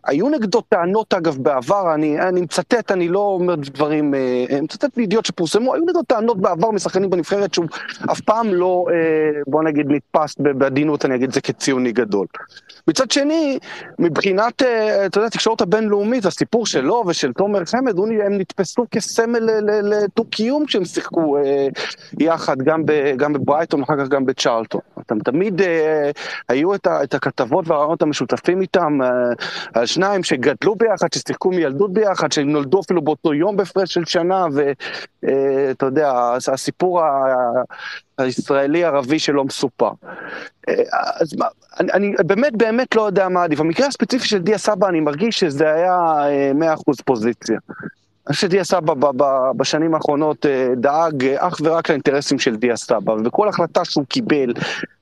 היו 0.04 0.28
נגדו 0.28 0.60
טענות 0.60 1.14
אגב 1.14 1.36
בעבר, 1.38 1.94
אני, 1.94 2.20
אני 2.20 2.40
מצטט, 2.40 2.90
אני 2.90 3.08
לא 3.08 3.18
אומר 3.18 3.54
דברים, 3.54 4.14
אה, 4.14 4.44
אה, 4.50 4.60
מצטט 4.60 4.96
מידיעות 4.96 5.26
שפורסמו, 5.26 5.74
היו 5.74 5.82
נגדו 5.82 6.02
טענות 6.02 6.40
בעבר 6.40 6.70
משחקנים 6.70 7.10
בנבחרת 7.10 7.54
שהוא 7.54 7.66
אף 8.12 8.20
פעם 8.20 8.54
לא, 8.54 8.86
אה, 8.90 9.40
בוא 9.46 9.62
נגיד, 9.62 9.86
נתפס 9.88 10.34
בעדינות, 10.38 11.04
אני 11.04 11.14
אגיד 11.14 11.28
את 11.28 11.34
זה 11.34 11.40
כציוני 11.40 11.92
גדול. 11.92 12.26
מצד 12.88 13.10
שני, 13.10 13.58
מבחינת, 13.98 14.62
אה, 14.62 15.06
אתה 15.06 15.18
יודע, 15.18 15.26
התקשורת 15.26 15.60
הבינלאומית, 15.60 16.26
הסיפור 16.26 16.66
שלו 16.66 17.04
ושל 17.06 17.32
תומר 17.32 17.64
חמד, 17.64 17.98
הם 17.98 18.38
נתפסו 18.38 18.84
כסמל 18.90 19.38
לדו-קיום 19.82 20.66
כשהם 20.66 20.84
שיחקו 20.84 21.36
אה, 21.36 21.68
יחד, 22.20 22.62
גם, 22.62 22.82
גם 23.16 23.32
בברייטון, 23.32 23.82
אחר 23.82 23.94
כך 23.98 24.08
גם 24.08 24.26
בצ'רלטון. 24.26 24.80
תמיד 25.24 25.62
אה, 25.62 26.10
היו 26.48 26.74
את 26.74 27.14
הכתבות 27.14 27.68
והרעיונות 27.68 28.02
המשותפים 28.02 28.60
איתם, 28.60 28.98
אה, 29.04 29.80
על 29.80 29.86
שניים 29.86 30.24
שגדלו 30.24 30.74
ביחד, 30.74 31.12
ששיחקו 31.14 31.50
מילדות 31.50 31.92
ביחד, 31.92 32.32
שנולדו 32.32 32.80
אפילו 32.80 33.02
באותו 33.02 33.34
יום 33.34 33.56
בהפרש 33.56 33.94
של 33.94 34.04
שנה, 34.04 34.46
ואתה 35.22 35.86
יודע, 35.86 36.12
הסיפור 36.52 37.02
הישראלי-ערבי 38.18 39.18
שלא 39.18 39.44
מסופר. 39.44 39.90
אה, 40.68 40.74
אז 41.20 41.36
מה, 41.38 41.46
אני, 41.80 41.92
אני 41.92 42.14
באמת 42.26 42.56
באמת 42.56 42.94
לא 42.94 43.02
יודע 43.02 43.28
מה 43.28 43.44
עדיף. 43.44 43.58
במקרה 43.58 43.86
הספציפי 43.86 44.28
של 44.28 44.38
דיה 44.38 44.58
סבא 44.58 44.88
אני 44.88 45.00
מרגיש 45.00 45.40
שזה 45.40 45.72
היה 45.72 45.96
אה, 46.60 46.74
100% 46.74 47.02
פוזיציה. 47.04 47.58
אני 48.26 48.34
חושב 48.34 48.46
שדיה 48.46 48.64
סבא 48.64 48.94
בשנים 49.56 49.94
האחרונות 49.94 50.46
אה, 50.46 50.68
דאג 50.76 51.24
אה, 51.24 51.48
אך 51.48 51.60
ורק 51.64 51.90
לאינטרסים 51.90 52.38
של 52.38 52.56
דיה 52.56 52.76
סבא, 52.76 53.10
ובכל 53.12 53.48
החלטה 53.48 53.84
שהוא 53.84 54.04
קיבל 54.08 54.52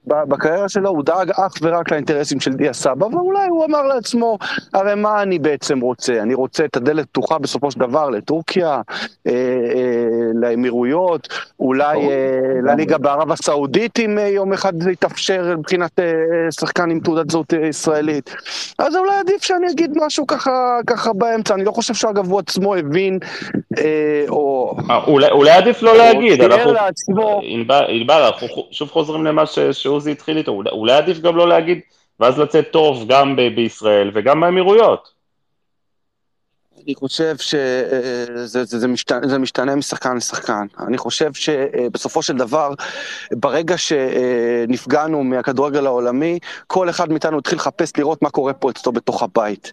בקריירה 0.07 0.69
שלו 0.69 0.91
הוא 0.91 1.03
דאג 1.05 1.31
אך 1.31 1.53
ורק 1.63 1.93
לאינטרסים 1.93 2.41
של 2.41 2.53
דיה 2.53 2.73
סבא, 2.73 3.05
ואולי 3.05 3.47
הוא 3.49 3.65
אמר 3.65 3.83
לעצמו, 3.83 4.39
הרי 4.75 4.95
מה 4.95 5.23
אני 5.23 5.39
בעצם 5.39 5.81
רוצה? 5.81 6.13
אני 6.23 6.35
רוצה 6.35 6.65
את 6.65 6.77
הדלת 6.77 7.07
פתוחה 7.07 7.39
בסופו 7.39 7.71
של 7.71 7.81
דבר 7.81 8.11
לטורקיה, 8.11 8.81
אה, 9.27 9.33
אה, 9.33 9.33
לאמירויות, 10.35 11.29
אולי. 11.61 12.09
אה, 12.11 12.43
לליגה 12.63 12.99
בערב 12.99 13.33
הסעודית 13.33 13.99
אם 13.99 14.19
אה, 14.19 14.29
יום 14.29 14.53
אחד 14.53 14.83
זה 14.83 14.93
יתאפשר 14.93 15.55
מבחינת 15.59 16.01
אה, 16.01 16.05
שחקן 16.51 16.91
עם 16.91 17.01
תעודת 17.01 17.31
זהות 17.31 17.55
אה, 17.55 17.67
ישראלית. 17.67 18.35
אז 18.79 18.97
אולי 18.97 19.15
עדיף 19.21 19.43
שאני 19.43 19.71
אגיד 19.71 19.99
משהו 20.07 20.27
ככה, 20.27 20.79
ככה 20.87 21.13
באמצע, 21.13 21.55
אני 21.55 21.65
לא 21.65 21.73
חושב 21.73 21.95
שאגב 21.95 22.31
הוא 22.31 22.39
עצמו 22.39 22.75
הבין, 22.75 23.19
אה, 23.79 24.25
או... 24.29 24.75
אה, 24.91 25.05
אולי, 25.07 25.31
אולי 25.31 25.51
עדיף 25.51 25.83
לא 25.83 25.97
להגיד, 25.97 26.37
תיאר 26.37 26.55
אנחנו, 26.55 26.73
לעצמו, 26.73 27.41
ענבל, 27.45 27.85
ענבל, 27.89 28.23
אנחנו 28.23 28.49
שוב 28.71 28.89
חוזרים 28.89 29.25
למה 29.25 29.47
ש- 29.47 29.59
שעוזי 29.93 30.13
התחיל 30.13 30.37
איתו, 30.37 30.53
אולי, 30.53 30.71
אולי 30.71 30.93
עדיף 30.93 31.21
גם 31.21 31.37
לא 31.37 31.49
להגיד, 31.49 31.81
ואז 32.21 32.39
לצאת 32.39 32.69
טוב 32.71 33.05
גם 33.09 33.37
ב- 33.37 33.55
בישראל 33.55 34.11
וגם 34.15 34.41
באמירויות. 34.41 35.23
אני 36.85 36.95
חושב 36.95 37.37
שזה 37.37 38.47
זה, 38.65 38.79
זה 38.79 38.89
משתנה, 38.89 39.29
זה 39.29 39.39
משתנה 39.39 39.77
משחקן 39.77 40.17
לשחקן. 40.17 40.67
אני 40.87 40.99
חושב 40.99 41.33
שבסופו 41.33 42.23
של 42.23 42.37
דבר, 42.37 42.75
ברגע 43.33 43.79
שנפגענו 43.79 45.25
מהכדורגל 45.25 45.87
העולמי, 45.87 46.39
כל 46.67 46.91
אחד 46.91 47.11
מאיתנו 47.11 47.39
התחיל 47.39 47.59
לחפש 47.59 47.93
לראות 47.99 48.23
מה 48.23 48.31
קורה 48.31 48.53
פה 48.53 48.71
אצלו 48.71 48.93
בתוך 48.93 49.23
הבית. 49.23 49.73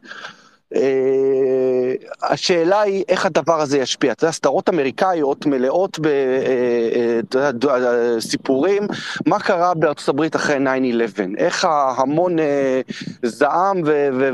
אה, 0.76 1.94
השאלה 2.24 2.82
היא 2.82 3.04
איך 3.08 3.26
הדבר 3.26 3.62
הזה 3.62 3.78
ישפיע. 3.78 4.12
אתה 4.12 4.24
יודע, 4.24 4.32
סדרות 4.32 4.70
אמריקאיות 4.70 5.46
מלאות 5.46 6.00
בסיפורים, 7.60 8.88
מה 9.26 9.40
קרה 9.40 9.74
בארצות 9.74 10.10
הברית 10.10 10.36
אחרי 10.36 10.58
9-11, 10.58 10.60
איך 11.38 11.66
ההמון 11.66 12.40
אה, 12.40 12.82
זעם 13.24 13.82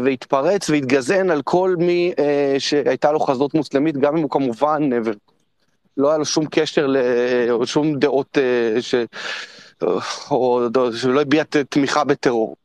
והתפרץ 0.04 0.70
והתגזען 0.70 1.30
על 1.30 1.42
כל 1.42 1.76
מי 1.80 2.14
אה, 2.20 2.56
שהייתה 2.60 3.12
לו 3.12 3.20
חזות 3.20 3.54
מוסלמית, 3.54 3.98
גם 3.98 4.18
אם 4.18 4.22
הוא 4.22 4.30
כמובן 4.30 4.90
לא 5.98 6.10
היה 6.10 6.18
לו 6.18 6.26
שום 6.26 6.46
קשר 6.52 6.88
לשום 7.60 8.00
דעות. 8.00 8.38
או 10.32 10.68
שלא 10.94 11.22
הביע 11.22 11.44
תמיכה 11.70 12.04
בטרור. 12.04 12.56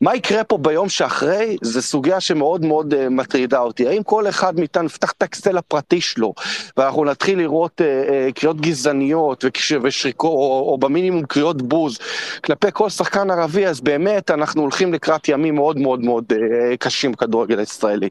מה 0.00 0.16
יקרה 0.16 0.44
פה 0.44 0.58
ביום 0.58 0.88
שאחרי, 0.88 1.56
זו 1.62 1.82
סוגיה 1.82 2.20
שמאוד 2.20 2.64
מאוד 2.64 2.94
uh, 2.94 2.96
מטרידה 3.10 3.60
אותי. 3.60 3.88
האם 3.88 4.02
כל 4.02 4.28
אחד 4.28 4.58
מאיתנו 4.60 4.86
יפתח 4.86 5.12
את 5.12 5.22
האקסל 5.22 5.58
הפרטי 5.58 6.00
שלו, 6.00 6.34
ואנחנו 6.76 7.04
נתחיל 7.04 7.38
לראות 7.38 7.80
uh, 7.80 7.84
uh, 7.84 8.32
קריאות 8.32 8.60
גזעניות 8.60 9.44
ושריקו, 9.82 10.28
או, 10.28 10.70
או 10.72 10.78
במינימום 10.78 11.26
קריאות 11.26 11.62
בוז 11.62 11.98
כלפי 12.44 12.68
כל 12.72 12.88
שחקן 12.88 13.30
ערבי, 13.30 13.66
אז 13.66 13.80
באמת 13.80 14.30
אנחנו 14.30 14.62
הולכים 14.62 14.92
לקראת 14.92 15.28
ימים 15.28 15.54
מאוד 15.54 15.78
מאוד 15.78 16.00
מאוד 16.00 16.24
uh, 16.32 16.36
קשים 16.78 17.12
בכדורגל 17.12 17.58
הישראלי. 17.58 18.08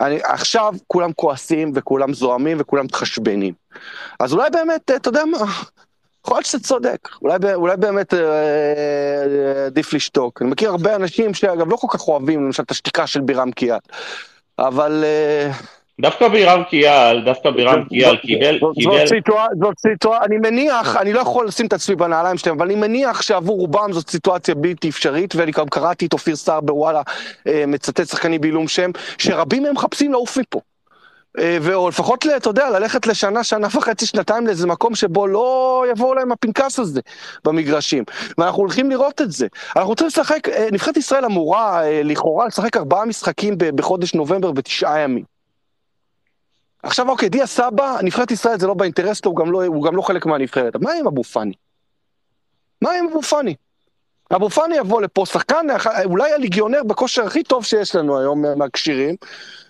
אני, 0.00 0.18
עכשיו 0.22 0.74
כולם 0.86 1.12
כועסים 1.12 1.72
וכולם 1.74 2.14
זועמים 2.14 2.56
וכולם 2.60 2.84
מתחשבנים. 2.84 3.54
אז 4.20 4.32
אולי 4.32 4.50
באמת, 4.50 4.90
אתה 4.90 5.08
יודע 5.08 5.24
מה... 5.24 5.38
יכול 6.26 6.36
להיות 6.36 6.46
שאתה 6.46 6.64
צודק, 6.64 7.08
אולי, 7.22 7.36
אולי 7.54 7.76
באמת 7.76 8.14
אה, 8.14 8.20
אה, 8.20 9.66
עדיף 9.66 9.94
לשתוק. 9.94 10.42
אני 10.42 10.50
מכיר 10.50 10.70
הרבה 10.70 10.96
אנשים 10.96 11.34
שאגב 11.34 11.70
לא 11.70 11.76
כל 11.76 11.86
כך 11.90 12.08
אוהבים 12.08 12.44
למשל 12.44 12.62
את 12.62 12.70
השתיקה 12.70 13.06
של 13.06 13.20
בירם 13.20 13.50
קיאל, 13.50 13.78
אבל... 14.58 15.04
אה, 15.04 15.50
דווקא 16.00 16.28
בירם 16.28 16.62
קיאל, 16.70 17.24
דווקא 17.24 17.50
בירם 17.50 17.84
קיאל 17.84 18.16
קיבל... 18.16 18.58
זאת 19.60 19.78
סיטואציה, 19.78 20.26
אני 20.26 20.36
מניח, 20.38 20.96
אני 20.96 21.12
לא 21.12 21.20
יכול 21.20 21.46
לשים 21.46 21.66
את 21.66 21.72
עצמי 21.72 21.96
בנעליים 21.96 22.38
שלהם, 22.38 22.56
אבל 22.56 22.66
אני 22.66 22.74
מניח 22.74 23.22
שעבור 23.22 23.58
רובם 23.58 23.92
זאת 23.92 24.10
סיטואציה 24.10 24.54
בלתי 24.54 24.88
אפשרית, 24.88 25.34
ואני 25.36 25.52
גם 25.52 25.68
קראתי 25.68 26.06
את 26.06 26.12
אופיר 26.12 26.36
סער 26.36 26.60
בוואלה 26.60 27.02
מצטט 27.46 28.08
שחקנים 28.08 28.40
בעילום 28.40 28.68
שם, 28.68 28.90
שרבים 29.18 29.62
מהם 29.62 29.74
מחפשים 29.74 30.12
לעוף 30.12 30.38
מפה. 30.38 30.60
אה, 31.38 31.74
או 31.74 31.88
לפחות, 31.88 32.26
אתה 32.36 32.50
יודע, 32.50 32.70
ללכת 32.70 33.06
לשנה, 33.06 33.44
שנה 33.44 33.68
וחצי, 33.72 34.06
שנתיים 34.06 34.46
לאיזה 34.46 34.66
מקום 34.66 34.94
שבו 34.94 35.26
לא 35.26 35.84
יבואו 35.90 36.14
להם 36.14 36.32
הפנקס 36.32 36.78
הזה 36.78 37.00
במגרשים. 37.44 38.04
ואנחנו 38.38 38.58
הולכים 38.58 38.90
לראות 38.90 39.20
את 39.20 39.32
זה. 39.32 39.46
אנחנו 39.76 39.88
רוצים 39.88 40.06
לשחק, 40.06 40.48
אה, 40.48 40.68
נבחרת 40.72 40.96
ישראל 40.96 41.24
אמורה 41.24 41.84
אה, 41.84 42.02
לכאורה 42.02 42.46
לשחק 42.46 42.76
ארבעה 42.76 43.04
משחקים 43.04 43.54
בחודש 43.58 44.14
נובמבר 44.14 44.52
בתשעה 44.52 45.00
ימים. 45.00 45.24
עכשיו 46.82 47.08
אוקיי, 47.08 47.28
דיה 47.28 47.46
סבא, 47.46 47.96
נבחרת 48.02 48.30
ישראל 48.30 48.58
זה 48.58 48.66
לא 48.66 48.74
באינטרס 48.74 49.18
שלו, 49.18 49.30
הוא, 49.30 49.52
לא, 49.52 49.64
הוא 49.64 49.84
גם 49.84 49.96
לא 49.96 50.02
חלק 50.02 50.26
מהנבחרת. 50.26 50.76
מה 50.76 50.92
עם 50.92 51.06
אבו 51.06 51.24
פאני? 51.24 51.52
מה 52.82 52.92
עם 52.92 53.06
אבו 53.10 53.22
פאני? 53.22 53.54
אבו 54.34 54.50
פאני 54.50 54.76
יבוא 54.76 55.02
לפה, 55.02 55.26
שחקן, 55.26 55.66
אולי 56.04 56.32
הליגיונר 56.32 56.82
בכושר 56.82 57.26
הכי 57.26 57.42
טוב 57.42 57.64
שיש 57.64 57.96
לנו 57.96 58.18
היום 58.18 58.44
מהכשירים. 58.58 59.16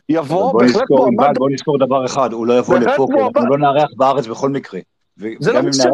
יבוא, 0.09 0.61
בהחלט 0.61 0.91
מועמד... 0.91 1.39
בוא 1.39 1.51
נזכור 1.51 1.79
דבר 1.79 2.05
אחד, 2.05 2.33
הוא 2.33 2.47
לא 2.47 2.59
יבוא 2.59 2.79
לפה, 2.79 3.07
כי 3.15 3.23
אנחנו 3.23 3.47
לא 3.49 3.59
נארח 3.59 3.89
בארץ 3.97 4.27
בכל 4.27 4.51
מקרה. 4.51 4.81
זה 5.17 5.53
לא 5.53 5.63
משנה, 5.63 5.91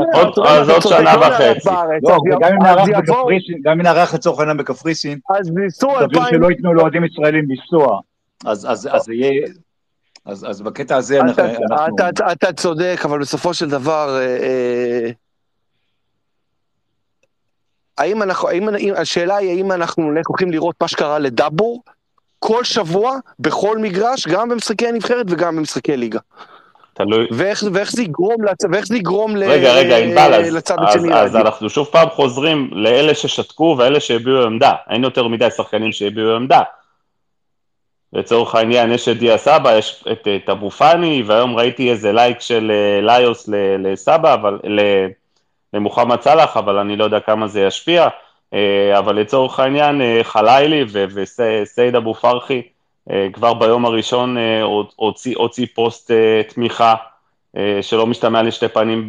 אז 0.47 0.69
עוד 0.69 0.83
שנה 0.83 1.15
וחצי. 1.21 1.69
לא, 2.03 2.19
גם 3.63 3.73
אם 3.73 3.83
נארח 3.83 4.15
לצורך 4.15 4.39
העניין 4.39 4.57
בקפריסין, 4.57 5.19
אז 5.39 5.51
ניסו 5.51 5.99
אלפיים... 5.99 6.25
שלא 6.31 6.51
ייתנו 6.51 6.75
לאוהדים 6.75 7.05
ישראלים 7.05 7.45
לנסוע, 7.49 8.01
אז 8.45 8.89
זה 9.05 9.15
יהיה... 9.15 9.47
אז 10.27 10.63
בקטע 10.63 10.97
הזה 10.97 11.21
אנחנו... 11.21 11.43
אתה 12.33 12.53
צודק, 12.53 13.01
אבל 13.05 13.19
בסופו 13.19 13.55
של 13.55 13.71
דבר... 13.71 14.19
אה, 14.21 14.37
אה, 14.43 15.11
האם 17.99 18.23
אנחנו, 18.23 18.49
האם, 18.49 18.69
השאלה 18.97 19.37
היא 19.37 19.51
האם 19.51 19.73
אנחנו 19.73 20.13
הולכים 20.29 20.51
לראות 20.51 20.77
מה 20.81 20.89
שקרה 20.89 21.19
לדאבור, 21.19 21.83
כל 22.41 22.64
שבוע, 22.64 23.16
בכל 23.38 23.78
מגרש, 23.78 24.28
גם 24.28 24.49
במשחקי 24.49 24.88
הנבחרת 24.88 25.26
וגם 25.28 25.57
במשחקי 25.57 25.97
ליגה. 25.97 26.18
תלוי. 26.95 27.26
ואיך, 27.30 27.64
ואיך 27.72 27.93
זה 27.93 28.03
יגרום, 28.03 28.45
לצ... 28.45 28.64
ואיך 28.72 28.86
זה 28.86 28.97
יגרום 28.97 29.36
רגע, 29.36 29.74
ל... 29.74 29.76
רגע, 29.76 29.97
ענבל, 29.97 30.34
אז, 30.34 30.55
לצד 30.55 30.76
אז, 30.78 30.97
השני. 30.97 31.14
אז, 31.14 31.30
אז 31.30 31.36
אנחנו 31.36 31.70
שוב 31.70 31.86
פעם 31.86 32.09
חוזרים 32.11 32.70
לאלה 32.72 33.14
ששתקו 33.14 33.76
ואלה 33.78 34.01
שהביעו 34.01 34.43
עמדה. 34.43 34.72
אין 34.91 35.05
יותר 35.05 35.28
מדי 35.28 35.51
שחקנים 35.51 35.93
שהביעו 35.93 36.36
עמדה. 36.36 36.62
לצורך 38.12 38.55
העניין, 38.55 38.93
יש 38.93 39.09
את 39.09 39.18
דיה 39.18 39.38
סבא, 39.38 39.78
יש 39.78 40.05
את, 40.12 40.28
את 40.36 40.49
אבו 40.49 40.70
פאני, 40.70 41.22
והיום 41.26 41.57
ראיתי 41.57 41.91
איזה 41.91 42.12
לייק 42.12 42.41
של 42.41 42.72
אה, 42.74 43.01
ליוס 43.01 43.49
לסבא, 43.78 44.34
אבל, 44.34 44.59
למוחמד 45.74 46.20
סאלח, 46.20 46.57
אבל 46.57 46.78
אני 46.78 46.97
לא 46.97 47.05
יודע 47.05 47.20
כמה 47.20 47.47
זה 47.47 47.61
ישפיע. 47.61 48.09
אה, 48.55 48.98
אבל 48.98 49.20
לצורך 49.20 49.61
העניין 49.61 50.01
אה, 50.01 50.20
חלילי 50.22 50.84
וסייד 51.14 51.96
אבו 51.96 52.14
פרחי 52.14 52.62
אה, 53.11 53.28
כבר 53.32 53.55
ביום 53.55 53.86
הראשון 53.86 54.36
הוציא, 54.96 55.34
הוציא 55.36 55.66
פוסט 55.74 56.11
תמיכה 56.48 56.94
שלא 57.82 58.07
משתמע 58.07 58.42
לשתי 58.42 58.68
פנים 58.68 59.09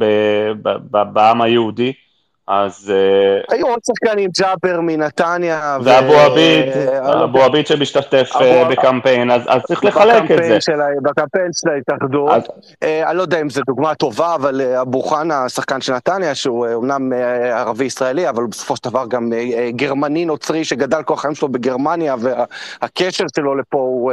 בעם 0.83 1.41
היהודי. 1.41 1.93
אז... 2.47 2.93
אה, 2.95 3.55
היו 3.55 3.67
עוד 3.67 3.79
שחקנים, 3.85 4.29
ג'אבר 4.39 4.81
מנתניה. 4.81 5.77
ואבו 5.83 6.13
עביד, 6.13 6.65
אבו 7.23 7.41
עביד 7.41 7.67
שמשתתף 7.67 8.29
אה, 8.41 8.69
בקמפיין, 8.69 9.31
אז 9.31 9.61
צריך 9.67 9.85
לחלק 9.85 10.31
את 10.31 10.43
זה. 10.43 10.57
בקמפיין 11.03 11.49
של 11.53 11.69
ההתאחדות. 11.69 12.47
אה, 12.83 13.09
אני 13.09 13.17
לא 13.17 13.21
יודע 13.21 13.41
אם 13.41 13.49
זו 13.49 13.61
דוגמה 13.67 13.95
טובה, 13.95 14.35
אבל 14.35 14.61
אבו 14.61 15.01
חנה, 15.01 15.45
השחקן 15.45 15.81
של 15.81 15.93
נתניה, 15.93 16.35
שהוא 16.35 16.67
אומנם 16.73 17.13
ערבי-ישראלי, 17.53 18.29
אבל 18.29 18.41
הוא 18.41 18.49
בסופו 18.49 18.75
של 18.75 18.89
דבר 18.89 19.05
גם 19.07 19.31
גרמני-נוצרי 19.69 20.65
שגדל 20.65 21.03
כל 21.03 21.13
החיים 21.13 21.35
שלו 21.35 21.49
בגרמניה, 21.49 22.15
והקשר 22.19 23.25
שלו 23.35 23.55
לפה 23.55 23.77
הוא... 23.77 24.11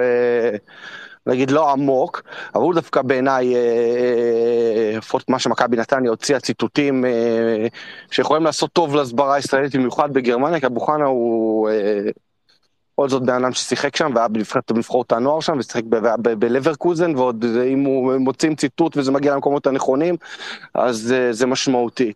נגיד 1.28 1.50
לא 1.50 1.70
עמוק, 1.70 2.22
אבל 2.54 2.62
הוא 2.62 2.74
דווקא 2.74 3.02
בעיניי, 3.02 3.54
אה, 3.54 3.60
אה, 3.60 4.98
לפחות 4.98 5.30
מה 5.30 5.38
שמכבי 5.38 5.76
נתניה 5.76 6.10
הוציאה 6.10 6.40
ציטוטים 6.40 7.04
אה, 7.04 7.66
שיכולים 8.10 8.44
לעשות 8.44 8.72
טוב 8.72 8.94
להסברה 8.94 9.34
הישראלית, 9.34 9.76
במיוחד 9.76 10.12
בגרמניה, 10.12 10.60
כי 10.60 10.66
אבו 10.66 10.80
חנה 10.80 11.04
הוא 11.04 11.70
בכל 12.92 13.08
זאת 13.08 13.22
בן 13.22 13.44
אדם 13.44 13.52
ששיחק 13.52 13.96
שם 13.96 14.12
והיה 14.14 14.28
בנבחרות 14.70 15.12
הנוער 15.12 15.40
שם 15.40 15.58
ושיחק 15.58 15.82
בלברקוזן 16.22 17.16
ועוד 17.16 17.44
אם 17.72 17.84
הוא 17.84 18.16
מוצאים 18.16 18.54
ציטוט 18.54 18.96
וזה 18.96 19.12
מגיע 19.12 19.34
למקומות 19.34 19.66
הנכונים 19.66 20.16
אז 20.74 21.14
זה 21.30 21.46
משמעותי. 21.46 22.12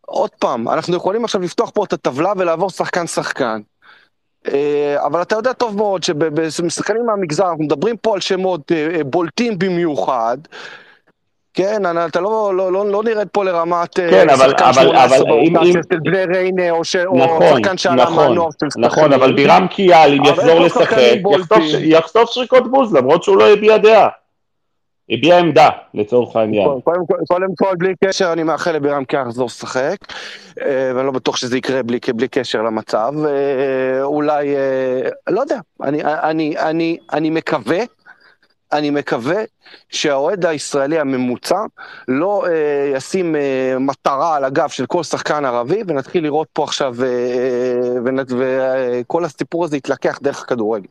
עוד 0.00 0.30
פעם, 0.30 0.68
אנחנו 0.68 0.96
יכולים 0.96 1.24
עכשיו 1.24 1.40
לפתוח 1.40 1.70
פה 1.70 1.84
את 1.84 1.92
הטבלה 1.92 2.32
ולעבור 2.36 2.70
שחקן 2.70 3.06
שחקן. 3.06 3.60
אה, 4.48 4.96
אבל 5.06 5.22
אתה 5.22 5.36
יודע 5.36 5.52
טוב 5.52 5.76
מאוד 5.76 6.02
שבשחקנים 6.02 7.06
מהמגזר, 7.06 7.48
אנחנו 7.48 7.64
מדברים 7.64 7.96
פה 7.96 8.14
על 8.14 8.20
שמות 8.20 8.72
אה, 8.72 8.88
אה, 8.94 9.04
בולטים 9.04 9.58
במיוחד. 9.58 10.36
כן, 11.54 11.82
אתה 12.08 12.20
לא, 12.20 12.54
לא, 12.54 12.72
לא, 12.72 12.86
לא 12.86 13.02
נרד 13.04 13.28
פה 13.32 13.44
לרמת 13.44 13.94
כן, 13.94 14.30
אבל, 14.30 14.54
אבל, 14.58 14.96
אבל 14.96 15.22
אם, 15.46 15.56
אם... 15.56 15.72
של 15.72 15.98
בני 16.02 16.24
ריינה 16.24 16.70
או, 16.70 16.84
ש... 16.84 16.96
נכון, 16.96 17.42
או 17.42 17.56
שחקן 17.56 17.78
שעלה 17.78 18.02
נכון, 18.02 18.28
מהנוער 18.28 18.48
של 18.60 18.80
נכון, 18.80 19.12
אבל 19.12 19.32
בירם 19.32 19.66
קיאל, 19.70 20.14
אם 20.18 20.24
יחזור 20.24 20.60
לשחק, 20.60 20.96
יחטוף 21.78 22.30
שריקות 22.30 22.70
בוז 22.70 22.94
למרות 22.94 23.22
שהוא 23.22 23.36
לא 23.36 23.52
הביע 23.52 23.76
דעה. 23.76 24.08
הביע 25.10 25.38
עמדה, 25.38 25.68
לצורך 25.94 26.36
העניין. 26.36 26.68
קודם, 26.68 26.80
קודם, 27.06 27.24
קודם 27.28 27.54
כל, 27.58 27.76
בלי 27.78 27.94
קשר, 28.04 28.32
אני 28.32 28.42
מאחל 28.42 28.72
לבירם 28.72 29.04
קיאר 29.04 29.22
לחזור 29.22 29.46
לשחק, 29.46 29.96
אה, 30.60 30.92
ואני 30.94 31.06
לא 31.06 31.12
בטוח 31.12 31.36
שזה 31.36 31.58
יקרה 31.58 31.82
בלי, 31.82 31.98
בלי 32.14 32.28
קשר 32.28 32.62
למצב. 32.62 33.12
אה, 33.26 34.02
אולי, 34.02 34.56
אה, 34.56 35.08
לא 35.30 35.40
יודע, 35.40 35.58
אני, 35.82 36.04
אני, 36.04 36.58
אני, 36.58 36.98
אני 37.12 37.30
מקווה, 37.30 37.78
אני 38.72 38.90
מקווה 38.90 39.42
שהאוהד 39.88 40.46
הישראלי 40.46 40.98
הממוצע 40.98 41.64
לא 42.08 42.46
אה, 42.46 42.92
ישים 42.96 43.36
אה, 43.36 43.76
מטרה 43.80 44.36
על 44.36 44.44
הגב 44.44 44.68
של 44.68 44.86
כל 44.86 45.02
שחקן 45.02 45.44
ערבי, 45.44 45.82
ונתחיל 45.86 46.24
לראות 46.24 46.48
פה 46.52 46.64
עכשיו, 46.64 46.96
אה, 47.04 48.24
וכל 48.28 49.24
הסיפור 49.24 49.64
הזה 49.64 49.76
יתלקח 49.76 50.18
דרך 50.22 50.42
הכדורגל. 50.42 50.88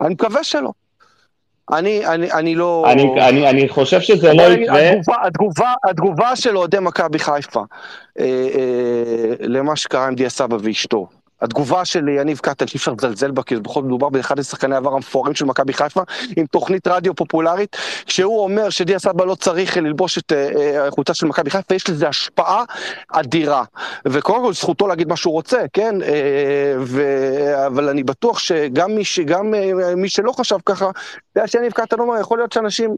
אני 0.00 0.14
מקווה 0.14 0.44
שלא. 0.44 0.72
אני, 1.72 2.06
אני, 2.06 2.32
אני 2.32 2.54
לא... 2.54 2.84
אני, 2.92 3.28
אני, 3.28 3.50
אני 3.50 3.68
חושב 3.68 4.00
שזה 4.00 4.32
לא 4.32 4.42
יקרה. 4.42 4.90
התגובה, 4.90 5.16
התגובה, 5.26 5.72
התגובה 5.84 6.36
של 6.36 6.56
אוהדי 6.56 6.76
מכבי 6.80 7.18
חיפה 7.18 7.62
אה, 8.18 8.24
אה, 8.24 9.34
למה 9.40 9.76
שקרה 9.76 10.06
עם 10.06 10.14
דיה 10.14 10.30
סבא 10.30 10.56
ואשתו, 10.62 11.06
התגובה 11.44 11.84
של 11.84 12.08
יניב 12.08 12.38
קטן, 12.38 12.66
שאי 12.66 12.78
אפשר 12.78 12.92
לזלזל 12.98 13.30
בה, 13.30 13.42
כי 13.42 13.56
בכל 13.56 13.74
זאת 13.74 13.84
מדובר 13.84 14.08
באחד 14.08 14.38
משחקני 14.38 14.74
העבר 14.74 14.94
המפוארים 14.94 15.34
של 15.34 15.44
מכבי 15.44 15.72
חיפה, 15.72 16.02
עם 16.36 16.46
תוכנית 16.46 16.86
רדיו 16.86 17.14
פופולרית, 17.14 17.76
כשהוא 18.06 18.40
אומר 18.44 18.70
שדיה 18.70 18.98
סבא 18.98 19.24
לא 19.24 19.34
צריך 19.34 19.76
ללבוש 19.76 20.18
את 20.18 20.32
החולצה 20.88 21.10
אה, 21.10 21.14
של 21.14 21.26
מכבי 21.26 21.50
חיפה, 21.50 21.74
יש 21.74 21.90
לזה 21.90 22.08
השפעה 22.08 22.64
אדירה. 23.08 23.64
וקודם 24.06 24.42
כל 24.42 24.52
זכותו 24.52 24.86
להגיד 24.86 25.08
מה 25.08 25.16
שהוא 25.16 25.32
רוצה, 25.32 25.58
כן? 25.72 26.02
אה, 26.02 26.74
ו... 26.80 27.02
אבל 27.66 27.88
אני 27.88 28.02
בטוח 28.02 28.38
שגם 28.38 28.94
מי, 28.94 29.04
ש... 29.04 29.20
גם, 29.20 29.54
אה, 29.54 29.94
מי 29.96 30.08
שלא 30.08 30.32
חשב 30.32 30.56
ככה, 30.66 30.90
יודע 31.36 31.48
שיניב 31.48 31.72
קטן 31.72 32.00
אומר, 32.00 32.20
יכול 32.20 32.38
להיות 32.38 32.52
שאנשים 32.52 32.90
אה, 32.90 32.96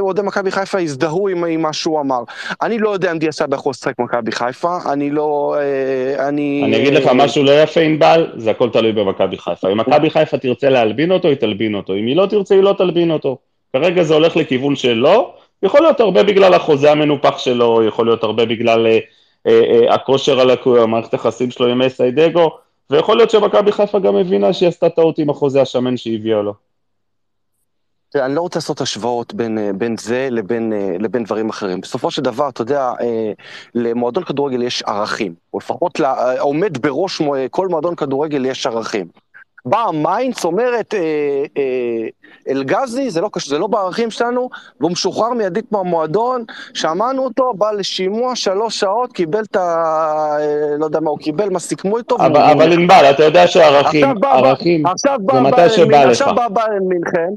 אוהדי 0.00 0.22
מכבי 0.22 0.50
חיפה 0.50 0.78
הזדהו 0.78 1.28
עם, 1.28 1.44
עם 1.44 1.62
מה 1.62 1.72
שהוא 1.72 2.00
אמר. 2.00 2.22
אני 2.62 2.78
לא 2.78 2.90
יודע 2.90 3.12
אם 3.12 3.18
דיה 3.18 3.32
סבא 3.32 3.56
יכול 3.56 3.70
לשחק 3.70 3.98
מכבי 3.98 4.32
חיפה, 4.32 4.76
אני 4.92 5.10
לא... 5.10 5.56
אה, 5.58 6.28
אני... 6.28 6.62
אני 6.64 6.76
אגיד 6.76 6.94
לך 6.94 7.10
משהו 7.14 7.44
לא 7.44 7.62
יפה 7.62 7.80
ענבל, 7.80 8.26
זה 8.36 8.50
הכל 8.50 8.70
תלוי 8.70 8.92
במכבי 8.92 9.38
חיפה. 9.38 9.72
אם 9.72 9.78
מכבי 9.78 10.10
חיפה 10.10 10.38
תרצה 10.38 10.70
להלבין 10.70 11.12
אותו, 11.12 11.28
היא 11.28 11.36
תלבין 11.36 11.74
אותו. 11.74 11.94
אם 11.94 12.06
היא 12.06 12.16
לא 12.16 12.26
תרצה, 12.26 12.54
היא 12.54 12.62
לא 12.62 12.74
תלבין 12.78 13.10
אותו. 13.10 13.38
כרגע 13.72 14.02
זה 14.02 14.14
הולך 14.14 14.36
לכיוון 14.36 14.76
של 14.76 14.94
לא, 14.94 15.34
יכול 15.62 15.80
להיות 15.80 16.00
הרבה 16.00 16.22
בגלל 16.22 16.54
החוזה 16.54 16.92
המנופח 16.92 17.38
שלו, 17.38 17.84
יכול 17.84 18.06
להיות 18.06 18.22
הרבה 18.22 18.44
בגלל 18.44 18.86
אה, 18.86 18.98
אה, 19.46 19.60
אה, 19.70 19.94
הכושר 19.94 20.40
הלקוי, 20.40 20.80
המערכת 20.80 21.12
היחסים 21.12 21.50
שלו 21.50 21.66
עם 21.66 21.82
מסאי 21.82 22.16
דגו, 22.16 22.50
ויכול 22.90 23.16
להיות 23.16 23.30
שמכבי 23.30 23.72
חיפה 23.72 23.98
גם 23.98 24.16
הבינה 24.16 24.52
שהיא 24.52 24.68
עשתה 24.68 24.88
טעות 24.88 25.18
עם 25.18 25.30
החוזה 25.30 25.62
השמן 25.62 25.96
שהביאה 25.96 26.42
לו. 26.42 26.69
אני 28.14 28.34
לא 28.34 28.40
רוצה 28.40 28.58
לעשות 28.58 28.80
השוואות 28.80 29.34
בין, 29.34 29.58
אה, 29.58 29.70
בין 29.74 29.96
זה 29.96 30.28
לבין, 30.30 30.72
אה, 30.72 30.96
לבין 30.98 31.24
דברים 31.24 31.48
אחרים. 31.48 31.80
בסופו 31.80 32.10
של 32.10 32.22
דבר, 32.22 32.48
אתה 32.48 32.62
יודע, 32.62 32.92
אה, 33.00 33.32
למועדון 33.74 34.24
כדורגל 34.24 34.62
יש 34.62 34.82
ערכים, 34.82 35.34
או 35.54 35.58
לפחות 35.58 36.00
עומד 36.38 36.78
בראש 36.78 37.22
כל 37.50 37.68
מועדון 37.68 37.94
כדורגל 37.94 38.46
יש 38.46 38.66
ערכים. 38.66 39.06
באה 39.64 39.92
מיינץ 39.92 40.44
אומרת, 40.44 40.94
אל 42.50 42.67
גאזי, 42.67 43.10
זה 43.10 43.20
לא, 43.20 43.30
זה 43.46 43.58
לא 43.58 43.66
בערכים 43.66 44.10
שלנו, 44.10 44.48
והוא 44.80 44.90
משוחרר 44.90 45.30
מיידית 45.30 45.72
מהמועדון, 45.72 46.44
שמענו 46.74 47.24
אותו, 47.24 47.52
בא 47.54 47.70
לשימוע 47.70 48.36
שלוש 48.36 48.80
שעות, 48.80 49.12
קיבל 49.12 49.42
את 49.50 49.56
ה... 49.56 50.36
לא 50.78 50.84
יודע 50.84 51.00
מה, 51.00 51.10
הוא 51.10 51.18
קיבל 51.18 51.50
מה 51.50 51.58
סיכמו 51.58 51.98
איתו. 51.98 52.16
אבל 52.16 52.72
ענבל, 52.72 53.10
אתה 53.10 53.24
יודע 53.24 53.46
שערכים, 53.46 54.06
ערכים, 54.22 54.82
זה 55.32 55.40
מתי 55.40 55.68
שבא 55.70 56.04
לך. 56.04 56.10
עכשיו 56.10 56.34
בא 56.34 56.48
ביירן 56.48 56.88
מינכן. 56.88 57.30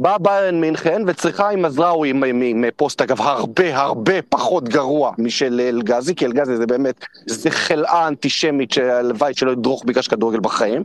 בא 0.00 0.16
ביירן 0.18 0.60
מינכן 0.60 1.02
וצריכה 1.06 1.50
עם 1.50 1.62
מזרעוי 1.62 2.10
עם 2.10 2.64
פוסט 2.76 3.00
אגב 3.02 3.20
הרבה 3.20 3.76
הרבה 3.76 4.22
פחות 4.22 4.68
גרוע 4.68 5.12
משל 5.18 5.60
אלגזי, 5.60 6.14
כי 6.14 6.26
אלגזי 6.26 6.56
זה 6.56 6.66
באמת, 6.66 7.04
זה 7.26 7.50
חלאה 7.50 8.08
אנטישמית 8.08 8.72
שהלוואי 8.72 9.34
שלא 9.34 9.50
ידרוך 9.50 9.84
בגלל 9.84 10.02
כדורגל 10.02 10.40
בחיים. 10.40 10.82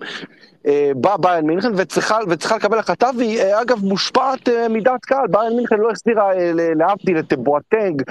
אה, 0.68 0.91
בא 0.95 1.18
ביירן 1.18 1.45
מינכן 1.45 1.72
וצריכה, 1.76 2.18
וצריכה 2.30 2.55
לקבל 2.55 2.80
החלטה 2.80 3.09
והיא 3.18 3.41
אה, 3.41 3.61
אגב 3.61 3.86
מושפעת 3.86 4.49
אה, 4.49 4.70
מדעת 4.70 5.05
קהל, 5.05 5.28
ביירן 5.28 5.55
מינכן 5.55 5.78
לא 5.78 5.89
החזירה 5.91 6.30
להבדיל 6.76 7.20
את 7.20 7.34
בואטנג 7.34 8.03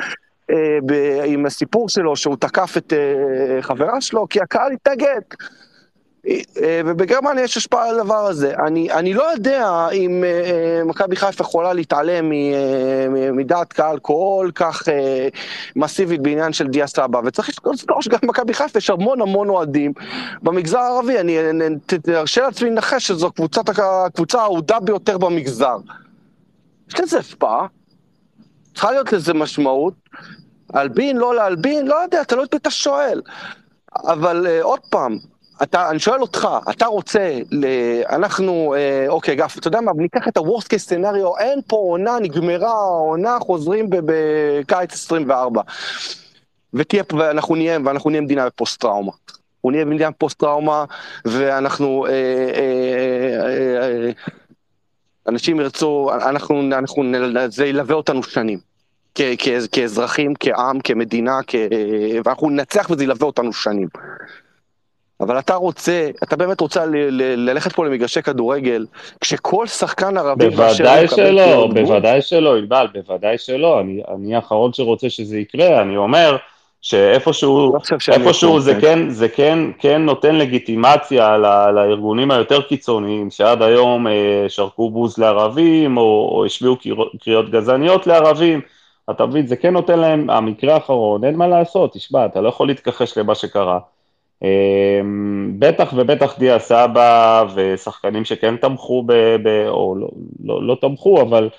עם 1.24 1.46
הסיפור 1.46 1.88
שלו 1.88 2.16
שהוא 2.16 2.36
תקף 2.36 2.76
את 2.76 2.92
חברה 3.60 4.00
שלו 4.00 4.28
כי 4.28 4.40
הקהל 4.40 4.72
התנגד. 4.72 5.20
אה, 6.26 6.80
ובגרמניה 6.86 7.44
יש 7.44 7.56
השפעה 7.56 7.88
על 7.88 8.00
הדבר 8.00 8.26
הזה. 8.26 8.54
אני, 8.66 8.92
אני 8.92 9.14
לא 9.14 9.22
יודע 9.32 9.88
אם 9.92 10.24
uh, 10.24 10.84
מכבי 10.84 11.16
חיפה 11.16 11.42
יכולה 11.42 11.72
להתעלם 11.72 12.32
מדעת 13.32 13.72
קהל 13.72 13.98
כל 13.98 14.50
כך 14.54 14.82
מסיבית 15.76 16.22
בעניין 16.22 16.52
של 16.52 16.68
דיה 16.68 16.86
סבא, 16.86 17.20
וצריך 17.24 17.48
לזכור 17.48 18.02
שגם 18.02 18.18
במכבי 18.22 18.54
חיפה 18.54 18.78
יש 18.78 18.90
המון 18.90 19.20
המון 19.20 19.48
אוהדים 19.48 19.92
במגזר 20.42 20.78
הערבי. 20.78 21.20
אני 21.20 21.38
ארשה 22.08 22.42
לעצמי 22.42 22.70
לנחש 22.70 23.06
שזו 23.06 23.32
קבוצת, 23.32 23.68
הקבוצה 23.68 24.40
האהודה 24.40 24.80
ביותר 24.80 25.18
במגזר. 25.18 25.76
יש 26.88 27.00
לזה 27.00 27.18
השפעה, 27.18 27.66
צריכה 28.74 28.90
להיות 28.90 29.12
לזה 29.12 29.34
משמעות. 29.34 29.94
להלבין, 30.74 31.16
לא 31.16 31.34
להלבין, 31.34 31.86
לא 31.86 31.94
יודע, 31.94 32.24
תלוי 32.24 32.44
את 32.44 32.54
מי 32.54 32.58
אתה 32.58 32.70
שואל. 32.70 33.22
אבל 33.94 34.46
uh, 34.46 34.64
עוד 34.64 34.80
פעם, 34.90 35.18
אתה, 35.62 35.90
אני 35.90 35.98
שואל 35.98 36.20
אותך, 36.20 36.48
אתה 36.70 36.86
רוצה, 36.86 37.38
ל... 37.50 37.66
אנחנו, 38.08 38.74
אה, 38.76 39.04
אוקיי, 39.08 39.36
גף, 39.36 39.58
אתה 39.58 39.68
יודע 39.68 39.80
מה, 39.80 39.92
ניקח 39.96 40.28
את 40.28 40.36
ה-Worst 40.36 40.64
case 40.64 40.88
scenario, 40.88 41.40
אין 41.40 41.60
פה 41.66 41.76
עונה, 41.76 42.16
נגמרה 42.20 42.70
העונה, 42.70 43.38
חוזרים 43.40 43.86
בקיץ 43.90 44.92
24. 44.92 45.62
ותהיה, 46.74 47.02
ואנחנו 47.18 47.54
נהיה, 47.54 47.78
ואנחנו 47.84 48.10
נהיה 48.10 48.22
מדינה 48.22 48.46
בפוסט-טראומה. 48.46 49.12
אנחנו 49.56 49.70
נהיה 49.70 49.84
מדינה 49.84 50.10
בפוסט-טראומה, 50.10 50.84
ואנחנו, 51.24 52.06
אה, 52.06 52.12
אה, 52.12 53.48
אה, 53.48 54.06
אה, 54.06 54.10
אנשים 55.28 55.60
ירצו, 55.60 56.10
אנחנו, 56.14 56.60
אנחנו, 56.60 57.02
זה 57.48 57.66
ילווה 57.66 57.94
אותנו 57.94 58.22
שנים. 58.22 58.58
כ- 59.14 59.20
כ- 59.38 59.66
כאזרחים, 59.72 60.34
כעם, 60.40 60.80
כמדינה, 60.80 61.38
כ- 61.46 61.54
ואנחנו 62.24 62.50
ננצח 62.50 62.90
וזה 62.90 63.04
ילווה 63.04 63.26
אותנו 63.26 63.52
שנים. 63.52 63.88
אבל 65.22 65.38
אתה 65.38 65.54
רוצה, 65.54 66.10
אתה 66.22 66.36
באמת 66.36 66.60
רוצה 66.60 66.86
ל- 66.86 66.96
ל- 66.96 67.50
ללכת 67.50 67.72
פה 67.72 67.86
למגרשי 67.86 68.22
כדורגל, 68.22 68.86
כשכל 69.20 69.66
שחקן 69.66 70.18
ערבי 70.18 70.50
בוודאי 70.50 71.08
שלא, 71.08 71.66
בוודאי 71.74 72.22
שלא, 72.22 72.56
ענבל, 72.56 72.86
בוודאי 72.94 73.38
שלא, 73.38 73.80
אני, 73.80 74.00
אני 74.14 74.34
האחרון 74.34 74.72
שרוצה 74.72 75.10
שזה 75.10 75.38
יקרה, 75.38 75.82
אני 75.82 75.96
אומר 75.96 76.36
שאיפשהו, 76.82 77.72
לא 78.08 78.14
איפשהו 78.14 78.60
זה, 78.60 78.80
כן, 78.80 79.10
זה 79.10 79.28
כן, 79.28 79.58
כן 79.78 80.02
נותן 80.02 80.34
לגיטימציה 80.34 81.36
ל, 81.38 81.70
לארגונים 81.70 82.30
היותר 82.30 82.62
קיצוניים, 82.62 83.30
שעד 83.30 83.62
היום 83.62 84.06
אה, 84.06 84.44
שרקו 84.48 84.90
בוז 84.90 85.18
לערבים, 85.18 85.96
או, 85.96 86.30
או 86.32 86.44
השמיעו 86.44 86.76
קריאות 87.24 87.50
גזעניות 87.50 88.06
לערבים, 88.06 88.60
אתה 89.10 89.26
מבין, 89.26 89.46
זה 89.46 89.56
כן 89.56 89.72
נותן 89.72 89.98
להם, 89.98 90.30
המקרה 90.30 90.74
האחרון, 90.74 91.24
אין 91.24 91.36
מה 91.36 91.48
לעשות, 91.48 91.92
תשמע, 91.92 92.26
אתה 92.26 92.40
לא 92.40 92.48
יכול 92.48 92.66
להתכחש 92.66 93.18
למה 93.18 93.34
שקרה. 93.34 93.78
אמ, 94.42 95.52
בטח 95.58 95.92
ובטח 95.96 96.38
דיה 96.38 96.58
סבא 96.58 97.44
ושחקנים 97.54 98.24
שכן 98.24 98.56
תמכו, 98.56 99.02
ב, 99.06 99.12
ב, 99.42 99.66
או 99.68 99.94
לא, 99.98 100.08
לא, 100.44 100.66
לא 100.66 100.76
תמכו, 100.80 101.22
אבל 101.22 101.50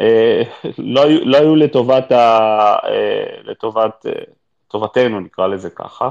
אה, 0.00 0.42
לא, 0.78 1.04
לא 1.06 1.36
היו 1.36 1.56
לטובת, 1.56 2.12
ה, 2.12 2.16
אה, 2.84 3.24
לטובת, 3.44 4.06
אה, 4.06 4.12
טובתנו, 4.68 5.20
נקרא 5.20 5.46
לזה 5.46 5.70
ככה. 5.70 6.10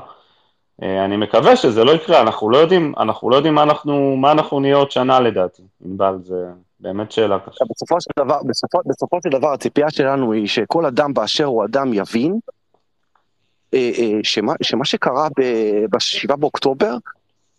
אה, 0.83 1.05
אני 1.05 1.17
מקווה 1.17 1.55
שזה 1.55 1.83
לא 1.83 1.91
יקרה, 1.91 2.21
אנחנו 2.21 2.49
לא 2.49 2.57
יודעים, 2.57 2.93
אנחנו 2.97 3.29
לא 3.29 3.35
יודעים 3.35 3.53
מה 3.53 3.63
אנחנו, 3.63 4.15
מה 4.15 4.31
אנחנו 4.31 4.59
נהיה 4.59 4.75
עוד 4.75 4.91
שנה 4.91 5.19
לדעתי, 5.19 5.63
ענבל, 5.85 6.15
זה 6.23 6.45
באמת 6.79 7.11
שאלה 7.11 7.39
קשה. 7.39 7.65
בסופו 7.69 8.01
של 8.01 8.09
דבר, 8.19 8.39
בסופו, 8.45 8.79
בסופו 8.85 9.17
של 9.23 9.29
דבר 9.29 9.53
הציפייה 9.53 9.89
שלנו 9.89 10.31
היא 10.31 10.47
שכל 10.47 10.85
אדם 10.85 11.13
באשר 11.13 11.45
הוא 11.45 11.65
אדם 11.65 11.93
יבין 11.93 12.31
אה, 12.31 12.37
אה, 12.37 12.54
שמה, 14.23 14.53
שמה 14.61 14.85
שקרה 14.85 15.27
ב-7 15.89 16.35
באוקטובר 16.35 16.97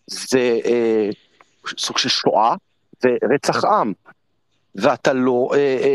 זה 0.06 0.58
אה, 0.64 1.08
סוג 1.78 1.98
של 1.98 2.08
שואה 2.08 2.54
ורצח 3.04 3.64
עם, 3.64 3.92
ואתה 4.74 5.12
לא 5.12 5.50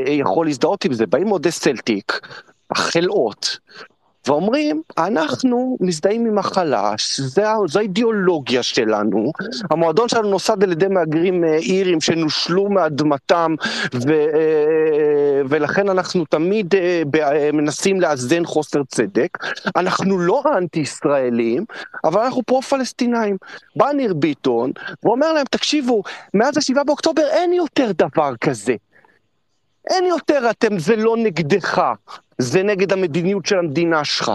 יכול 0.08 0.46
להזדהות 0.46 0.86
עם 0.86 0.94
זה. 0.94 1.06
באים 1.06 1.32
אוהדי 1.32 1.52
סלטיק, 1.52 2.28
החלאות, 2.72 3.58
ואומרים, 4.28 4.82
אנחנו 4.98 5.78
מזדהים 5.80 6.26
עם 6.26 6.38
החלש, 6.38 7.20
זו 7.68 7.80
האידיאולוגיה 7.80 8.64
שלנו, 8.64 9.32
המועדון 9.72 10.10
שלנו 10.10 10.30
נוסד 10.30 10.64
על 10.64 10.72
ידי 10.72 10.88
מהגרים 10.88 11.44
אה, 11.44 11.56
אירים 11.56 12.02
שנושלו 12.02 12.70
מאדמתם, 12.70 13.56
ו, 13.94 14.12
אה, 14.12 15.42
ולכן 15.50 15.90
אנחנו 15.90 16.26
תמיד 16.26 16.76
אה, 16.76 17.50
מנסים 17.54 18.02
לאזן 18.02 18.46
חוסר 18.46 18.84
צדק. 18.84 19.38
אנחנו 19.76 20.20
לא 20.20 20.42
האנטי-ישראלים, 20.46 21.66
אבל 22.04 22.22
אנחנו 22.22 22.44
פרו-פלסטינאים. 22.44 23.38
בא 23.76 23.92
ניר 23.92 24.14
ביטון 24.14 24.72
ואומר 25.04 25.34
להם, 25.34 25.46
תקשיבו, 25.52 26.04
מאז 26.34 26.58
ה-7 26.58 26.84
באוקטובר 26.84 27.24
אין 27.32 27.54
יותר 27.54 27.92
דבר 27.98 28.34
כזה. 28.42 28.76
אין 29.90 30.06
יותר 30.06 30.50
אתם, 30.50 30.80
זה 30.80 30.96
לא 30.96 31.18
נגדך. 31.18 31.82
זה 32.38 32.64
נגד 32.64 32.94
המדיניות 32.94 33.46
של 33.46 33.58
המדינה 33.58 34.06
שלך. 34.06 34.32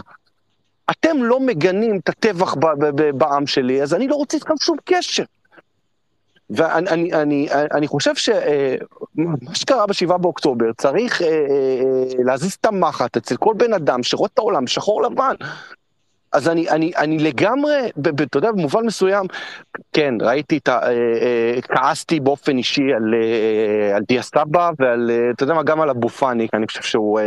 אתם 0.91 1.17
לא 1.23 1.41
מגנים 1.41 1.99
את 1.99 2.09
הטבח 2.09 2.55
בעם 3.15 3.47
שלי, 3.47 3.83
אז 3.83 3.95
אני 3.95 4.09
לא 4.09 4.15
רוצה 4.15 4.37
איתכם 4.37 4.55
שום 4.61 4.77
קשר. 4.85 5.25
ואני 6.51 6.91
אני, 6.91 7.13
אני, 7.13 7.49
אני 7.53 7.89
חושב 7.89 8.15
שמה 8.15 8.37
אה, 8.37 8.77
שקרה 9.55 9.87
בשבעה 9.87 10.19
באוקטובר 10.19 10.73
צריך 10.77 11.23
אה, 11.23 11.29
אה, 11.29 12.25
להזיז 12.25 12.53
את 12.53 12.67
המחט 12.67 13.17
אצל 13.17 13.37
כל 13.37 13.55
בן 13.57 13.73
אדם 13.73 14.03
שרואה 14.03 14.29
את 14.33 14.39
העולם 14.39 14.67
שחור 14.67 15.03
לבן. 15.03 15.35
אז 16.37 16.49
אני, 16.49 16.71
אני, 16.71 16.93
אני 16.97 17.19
לגמרי, 17.19 17.91
אתה 18.23 18.39
יודע, 18.39 18.53
במובן 18.53 18.87
מסוים, 18.87 19.27
כן, 19.93 20.15
ראיתי 20.21 20.57
את 20.57 20.69
ה... 20.69 20.81
כעסתי 21.63 22.21
באופן 22.21 22.57
אישי 22.57 22.93
על, 22.97 23.15
על 23.95 24.03
דיה 24.09 24.23
סבא 24.23 24.71
ועל, 24.79 25.11
אתה 25.35 25.43
יודע 25.43 25.55
מה, 25.55 25.63
גם 25.63 25.81
על 25.81 25.91
אבו 25.91 26.09
פאני, 26.09 26.49
כי 26.49 26.57
אני 26.57 26.67
חושב 26.67 26.83
שהוא 26.83 27.21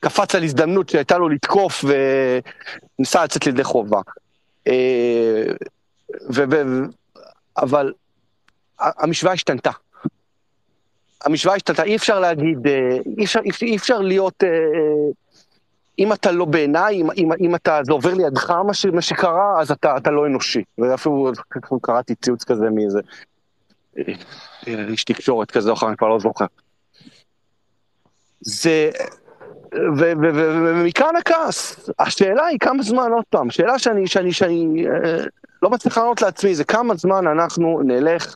קפץ 0.00 0.34
על 0.34 0.44
הזדמנות 0.44 0.88
שהייתה 0.88 1.18
לו 1.18 1.28
לתקוף 1.28 1.84
וניסה 2.98 3.24
לצאת 3.24 3.46
לידי 3.46 3.64
חובה. 3.64 4.00
אה, 4.66 5.44
ו, 6.34 6.44
ו, 6.50 6.62
אבל 7.56 7.92
המשוואה 8.78 9.32
השתנתה. 9.32 9.70
המשוואה 11.24 11.54
השתנתה, 11.54 11.82
אי 11.82 11.96
אפשר 11.96 12.20
להגיד, 12.20 12.66
אה, 12.66 12.98
אי 13.18 13.24
אפשר, 13.24 13.40
אי 13.62 13.76
אפשר 13.76 13.98
להיות, 13.98 14.44
אה, 14.44 14.48
אם 16.00 16.12
אתה 16.12 16.32
לא 16.32 16.44
בעיניי, 16.44 16.94
אם, 16.94 17.10
אם, 17.16 17.32
אם 17.40 17.54
אתה, 17.54 17.80
זה 17.82 17.92
עובר 17.92 18.14
לידך 18.14 18.50
מה, 18.50 18.74
ש, 18.74 18.86
מה 18.86 19.02
שקרה, 19.02 19.60
אז 19.60 19.70
אתה, 19.70 19.96
אתה 19.96 20.10
לא 20.10 20.26
אנושי. 20.26 20.64
ואפילו 20.78 21.32
קראתי 21.82 22.14
ציוץ 22.14 22.44
כזה 22.44 22.70
מאיזה 22.70 23.00
איש 24.66 25.04
תקשורת 25.04 25.50
כזה 25.50 25.70
או 25.70 25.74
אחר, 25.74 25.88
אני 25.88 25.96
כבר 25.96 26.08
לא 26.08 26.18
זוכר. 26.18 26.44
זה, 28.40 28.90
ומכאן 29.92 31.16
הכעס. 31.16 31.90
השאלה 31.98 32.46
היא 32.46 32.58
כמה 32.58 32.82
זמן, 32.82 33.10
עוד 33.12 33.24
פעם, 33.30 33.50
שאלה 33.50 33.78
שאני, 33.78 34.06
שאני, 34.06 34.32
שאני 34.32 34.86
אה, 34.86 35.24
לא 35.62 35.70
מצליח 35.70 35.98
לענות 35.98 36.22
לעצמי, 36.22 36.54
זה 36.54 36.64
כמה 36.64 36.94
זמן 36.94 37.26
אנחנו 37.26 37.80
נלך 37.84 38.34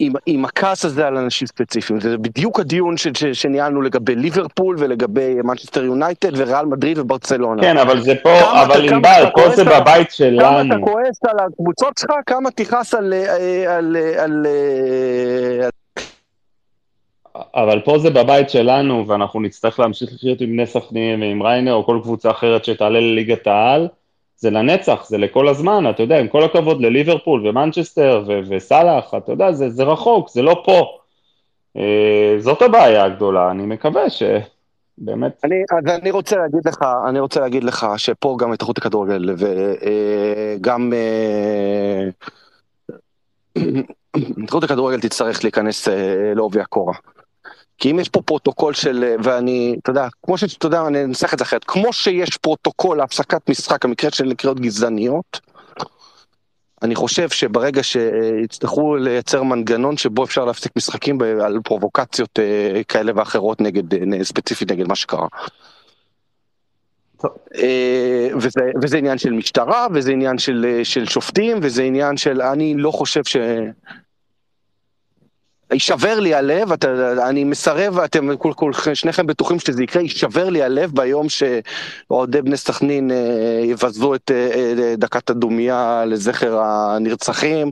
עם, 0.00 0.12
עם 0.26 0.44
הכעס 0.44 0.84
הזה 0.84 1.06
על 1.06 1.16
אנשים 1.16 1.46
ספציפיים. 1.46 2.00
זה 2.00 2.18
בדיוק 2.18 2.60
הדיון 2.60 2.96
ש, 2.96 3.08
ש, 3.08 3.24
שניהלנו 3.24 3.82
לגבי 3.82 4.14
ליברפול 4.14 4.76
ולגבי 4.78 5.34
מנצ'סטר 5.44 5.84
יונייטד 5.84 6.30
וריאל 6.36 6.66
מדריד 6.66 6.98
וברצלונה. 6.98 7.62
כן, 7.62 7.78
אבל 7.78 8.00
זה 8.00 8.14
פה, 8.22 8.62
אבל 8.62 8.88
ענבל, 8.88 9.24
פה 9.34 9.56
זה 9.56 9.64
בבית 9.64 10.10
שלנו. 10.10 10.40
כמה 10.40 10.62
אתה 10.62 10.84
כועס 10.84 11.18
על 11.24 11.36
הקבוצות 11.38 11.98
שלך, 11.98 12.10
כמה 12.26 12.50
תכעס 12.50 12.94
על... 12.94 13.12
על, 13.12 13.16
על, 13.66 13.96
על, 14.18 14.46
על 15.62 15.70
אבל 17.54 17.80
פה 17.80 17.98
זה 17.98 18.10
בבית 18.10 18.50
שלנו, 18.50 19.08
ואנחנו 19.08 19.40
נצטרך 19.40 19.80
להמשיך 19.80 20.10
לחיות 20.12 20.40
עם 20.40 20.52
בני 20.52 20.66
סכנין 20.66 21.22
ועם 21.22 21.42
ריינר 21.42 21.72
או 21.72 21.84
כל 21.84 22.00
קבוצה 22.02 22.30
אחרת 22.30 22.64
שתעלה 22.64 23.00
לליגת 23.00 23.46
העל, 23.46 23.88
זה 24.40 24.50
לנצח, 24.50 25.06
זה 25.08 25.18
לכל 25.18 25.48
הזמן, 25.48 25.90
אתה 25.90 26.02
יודע, 26.02 26.18
עם 26.20 26.28
כל 26.28 26.44
הכבוד 26.44 26.80
לליברפול 26.80 27.48
ומנצ'סטר 27.48 28.24
ו- 28.26 28.40
וסאלח, 28.48 29.14
אתה 29.14 29.32
יודע, 29.32 29.52
זה, 29.52 29.70
זה 29.70 29.82
רחוק, 29.82 30.28
זה 30.30 30.42
לא 30.42 30.62
פה. 30.64 30.98
אה, 31.76 32.36
זאת 32.38 32.62
הבעיה 32.62 33.04
הגדולה, 33.04 33.50
אני 33.50 33.66
מקווה 33.66 34.10
ש... 34.10 34.22
באמת. 34.98 35.40
אני, 35.44 35.54
אז 35.78 36.00
אני 36.00 36.10
רוצה 36.10 36.36
להגיד 36.36 36.60
לך, 36.64 36.78
אני 37.08 37.20
רוצה 37.20 37.40
להגיד 37.40 37.64
לך 37.64 37.86
שפה 37.96 38.36
גם 38.40 38.52
התאחדות 38.52 38.78
הכדורגל 38.78 39.34
וגם 39.38 40.92
אה, 40.92 42.08
התאחדות 44.16 44.64
הכדורגל 44.64 45.00
תצטרך 45.00 45.44
להיכנס 45.44 45.88
אה, 45.88 46.32
לעובי 46.34 46.60
הקורה. 46.60 46.94
כי 47.80 47.90
אם 47.90 48.00
יש 48.00 48.08
פה 48.08 48.22
פרוטוקול 48.22 48.74
של, 48.74 49.14
ואני, 49.24 49.76
אתה 49.82 49.90
יודע, 49.90 50.08
כמו 50.22 50.38
שאתה 50.38 50.66
יודע, 50.66 50.86
אני 50.86 51.04
אנסח 51.04 51.34
את 51.34 51.38
זה 51.38 51.44
אחרת, 51.44 51.64
כמו 51.64 51.92
שיש 51.92 52.36
פרוטוקול 52.36 52.96
להפסקת 52.96 53.50
משחק, 53.50 53.84
המקרה 53.84 54.10
של 54.10 54.34
קריאות 54.34 54.60
גזעניות, 54.60 55.40
אני 56.82 56.94
חושב 56.94 57.28
שברגע 57.28 57.82
שיצטרכו 57.82 58.96
לייצר 58.96 59.42
מנגנון 59.42 59.96
שבו 59.96 60.24
אפשר 60.24 60.44
להפסיק 60.44 60.72
משחקים 60.76 61.18
על 61.22 61.58
פרובוקציות 61.64 62.38
אה, 62.38 62.80
כאלה 62.88 63.12
ואחרות 63.16 63.60
נגד, 63.60 63.94
אה, 63.94 64.24
ספציפית 64.24 64.72
נגד 64.72 64.88
מה 64.88 64.96
שקרה. 64.96 65.26
אה, 67.54 68.28
וזה, 68.36 68.60
וזה 68.82 68.98
עניין 68.98 69.18
של 69.18 69.32
משטרה, 69.32 69.86
וזה 69.94 70.12
עניין 70.12 70.38
של, 70.38 70.80
של 70.82 71.06
שופטים, 71.06 71.58
וזה 71.62 71.82
עניין 71.82 72.16
של, 72.16 72.42
אני 72.42 72.74
לא 72.74 72.90
חושב 72.90 73.24
ש... 73.24 73.36
יישבר 75.72 76.20
לי 76.20 76.34
הלב, 76.34 76.72
אתה, 76.72 77.12
אני 77.28 77.44
מסרב, 77.44 77.98
אתם 77.98 78.36
כול, 78.36 78.52
כול, 78.52 78.72
שניכם 78.94 79.26
בטוחים 79.26 79.58
שזה 79.58 79.82
יקרה, 79.82 80.02
יישבר 80.02 80.48
לי 80.48 80.62
הלב 80.62 80.90
ביום 80.94 81.26
שאוהדי 81.28 82.42
בני 82.42 82.56
סכנין 82.56 83.10
אה, 83.10 83.16
יבזו 83.64 84.14
את 84.14 84.30
אה, 84.30 84.50
אה, 84.82 84.96
דקת 84.96 85.30
הדומייה 85.30 86.04
לזכר 86.06 86.60
הנרצחים. 86.60 87.70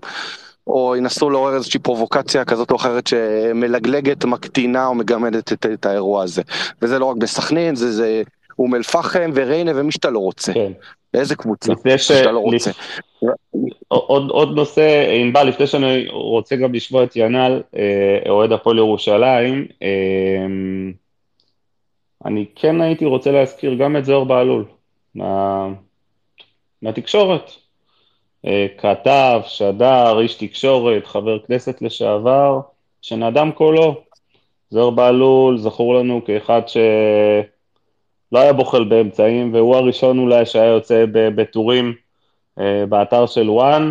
או 0.66 0.96
ינסו 0.96 1.30
לעורר 1.30 1.54
איזושהי 1.54 1.80
פרובוקציה 1.80 2.44
כזאת 2.44 2.70
או 2.70 2.76
אחרת 2.76 3.06
שמלגלגת, 3.06 4.24
מקטינה 4.24 4.86
או 4.86 4.94
מגמדת 4.94 5.52
את, 5.52 5.66
את 5.66 5.86
האירוע 5.86 6.22
הזה. 6.22 6.42
וזה 6.82 6.98
לא 6.98 7.04
רק 7.04 7.16
בסכנין, 7.16 7.74
זה, 7.74 8.22
אום 8.58 8.74
אל-פחם 8.74 9.30
וריינה 9.34 9.72
ומי 9.74 9.92
שאתה 9.92 10.10
לא 10.10 10.18
רוצה. 10.18 10.52
כן. 10.52 10.72
באיזה 11.12 11.36
קבוצה 11.36 11.72
ש... 11.98 12.09
שאתה 12.09 12.32
לא 12.32 12.39
רוצה. 12.39 12.70
עוד, 13.89 14.30
עוד 14.30 14.56
נושא, 14.56 15.10
ענבל, 15.20 15.48
לפני 15.48 15.66
שאני 15.66 16.09
רוצה 16.09 16.56
גם 16.56 16.74
לשמוע 16.74 17.05
את 17.05 17.16
ינל, 17.16 17.62
אה, 17.76 18.30
אוהד 18.30 18.52
הפועל 18.52 18.78
ירושלים, 18.78 19.66
אה, 19.82 20.47
אני 22.24 22.47
כן 22.55 22.80
הייתי 22.80 23.05
רוצה 23.05 23.30
להזכיר 23.32 23.74
גם 23.74 23.97
את 23.97 24.05
זוהר 24.05 24.24
בהלול, 24.24 24.64
מה... 25.14 25.68
מהתקשורת. 26.82 27.51
אה, 28.47 28.66
כתב, 28.78 29.40
שדר, 29.47 30.20
איש 30.20 30.35
תקשורת, 30.35 31.06
חבר 31.06 31.39
כנסת 31.39 31.82
לשעבר, 31.82 32.60
שנדם 33.02 33.51
קולו. 33.55 34.02
זוהר 34.70 34.90
בהלול 34.90 35.59
זכור 35.59 35.94
לנו 35.94 36.24
כאחד 36.24 36.62
ש... 36.66 36.76
לא 38.32 38.38
היה 38.38 38.52
בוחל 38.52 38.84
באמצעים, 38.84 39.55
והוא 39.55 39.76
הראשון 39.76 40.18
אולי 40.18 40.46
שהיה 40.46 40.72
יוצא 40.72 41.05
בטורים 41.12 41.94
אה, 42.59 42.84
באתר 42.88 43.26
של 43.26 43.50
וואן, 43.50 43.90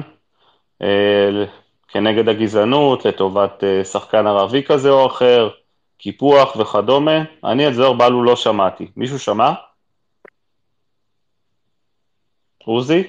אה, 0.82 1.46
כנגד 1.88 2.30
הגזענות, 2.30 3.06
לטובת 3.06 3.64
אה, 3.64 3.84
שחקן 3.84 4.28
ערבי 4.28 4.64
כזה 4.64 4.90
או 4.90 5.08
אחר, 5.08 5.50
קיפוח 5.98 6.56
וכדומה. 6.56 7.24
אני 7.44 7.68
את 7.68 7.74
זוהר 7.74 7.94
בלו 7.94 8.24
לא 8.24 8.36
שמעתי. 8.36 8.88
מישהו 8.96 9.20
שמע? 9.20 9.54
עוזי? 12.66 13.04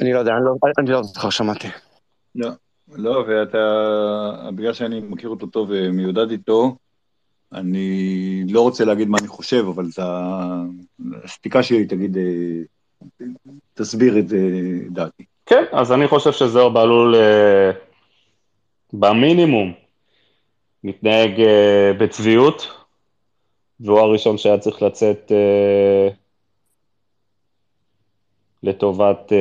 אני 0.00 0.12
לא 0.12 0.18
יודע, 0.18 0.32
אני 0.32 0.44
לא, 0.44 0.54
אני 0.78 0.90
לא 0.90 1.02
זוכר, 1.02 1.30
שמעתי. 1.30 1.68
לא, 2.34 2.48
לא, 2.92 3.24
ואתה, 3.28 3.58
בגלל 4.54 4.72
שאני 4.72 5.00
מכיר 5.00 5.30
אותו 5.30 5.46
טוב 5.46 5.68
ומיודד 5.70 6.30
איתו, 6.30 6.76
אני 7.52 8.44
לא 8.48 8.60
רוצה 8.60 8.84
להגיד 8.84 9.08
מה 9.08 9.18
אני 9.18 9.28
חושב, 9.28 9.64
אבל 9.68 9.86
השתיקה 11.24 11.62
שלי 11.62 11.86
תגיד, 11.86 12.16
אה, 12.16 13.24
תסביר 13.74 14.18
את 14.18 14.24
דעתי. 14.90 15.24
כן, 15.46 15.64
אז 15.72 15.92
אני 15.92 16.08
חושב 16.08 16.32
שזוהר 16.32 16.68
בהלול 16.68 17.14
אה, 17.14 17.70
במינימום 18.92 19.72
מתנהג 20.84 21.40
אה, 21.40 21.92
בצביעות, 21.98 22.68
והוא 23.80 24.00
הראשון 24.00 24.38
שהיה 24.38 24.58
צריך 24.58 24.82
לצאת 24.82 25.32
לטובת 28.62 29.32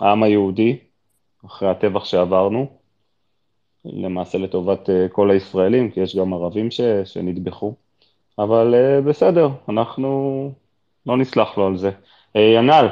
העם 0.00 0.22
היהודי, 0.22 0.78
אחרי 1.46 1.68
הטבח 1.68 2.04
שעברנו. 2.04 2.83
למעשה 3.84 4.38
לטובת 4.38 4.90
אה, 4.90 5.06
כל 5.08 5.30
הישראלים, 5.30 5.90
כי 5.90 6.00
יש 6.00 6.16
גם 6.16 6.32
ערבים 6.32 6.70
ש, 6.70 6.80
שנטבחו, 7.04 7.74
אבל 8.38 8.74
אה, 8.74 9.00
בסדר, 9.00 9.48
אנחנו 9.68 10.52
לא 11.06 11.16
נסלח 11.16 11.58
לו 11.58 11.66
על 11.66 11.76
זה. 11.76 11.90
אה, 12.36 12.40
ינאל. 12.40 12.86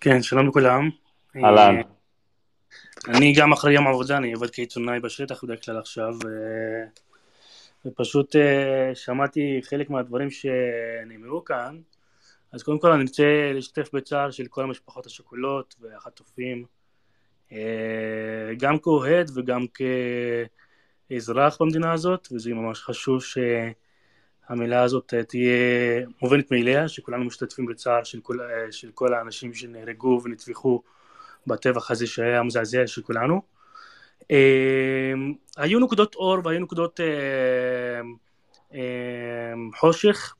כן, 0.00 0.22
שלום 0.22 0.48
לכולם. 0.48 0.90
אהלן. 1.36 1.80
אני 3.08 3.32
גם 3.32 3.52
אחרי 3.52 3.74
יום 3.74 3.86
עבודה, 3.86 4.16
אני 4.16 4.32
עובד 4.32 4.50
כעיתונאי 4.50 5.00
בשטח 5.00 5.44
בדרך 5.44 5.64
כלל 5.64 5.78
עכשיו, 5.78 6.14
ופשוט 7.86 8.36
שמעתי 8.94 9.60
חלק 9.62 9.90
מהדברים 9.90 10.28
שנאמרו 10.30 11.44
כאן, 11.44 11.78
אז 12.52 12.62
קודם 12.62 12.78
כל 12.78 12.92
אני 12.92 13.02
רוצה 13.02 13.52
להשתתף 13.54 13.94
בצער 13.94 14.30
של 14.30 14.46
כל 14.46 14.62
המשפחות 14.62 15.06
השכולות 15.06 15.74
והחטופים. 15.80 16.64
אה, 17.54 18.54
גם 18.58 18.78
כאוהד 18.78 19.30
וגם 19.34 19.64
כאזרח 21.10 21.62
במדינה 21.62 21.92
הזאת, 21.92 22.28
וזה 22.32 22.54
ממש 22.54 22.82
חשוב 22.82 23.22
שהמילה 23.22 24.82
הזאת 24.82 25.14
תהיה 25.28 26.06
מובנת 26.22 26.50
מאליה, 26.50 26.88
שכולנו 26.88 27.24
משתתפים 27.24 27.66
בצער 27.66 28.04
של 28.04 28.20
כל, 28.20 28.40
אה, 28.40 28.72
של 28.72 28.90
כל 28.94 29.14
האנשים 29.14 29.54
שנהרגו 29.54 30.20
ונטבחו 30.24 30.82
בטבח 31.46 31.90
הזה 31.90 32.06
שהיה 32.06 32.42
מזעזע 32.42 32.86
של 32.86 33.02
כולנו. 33.02 33.42
אה, 34.30 35.12
היו 35.56 35.80
נקודות 35.80 36.14
אור 36.14 36.38
והיו 36.44 36.60
נקודות 36.60 37.00
חושך 39.76 40.34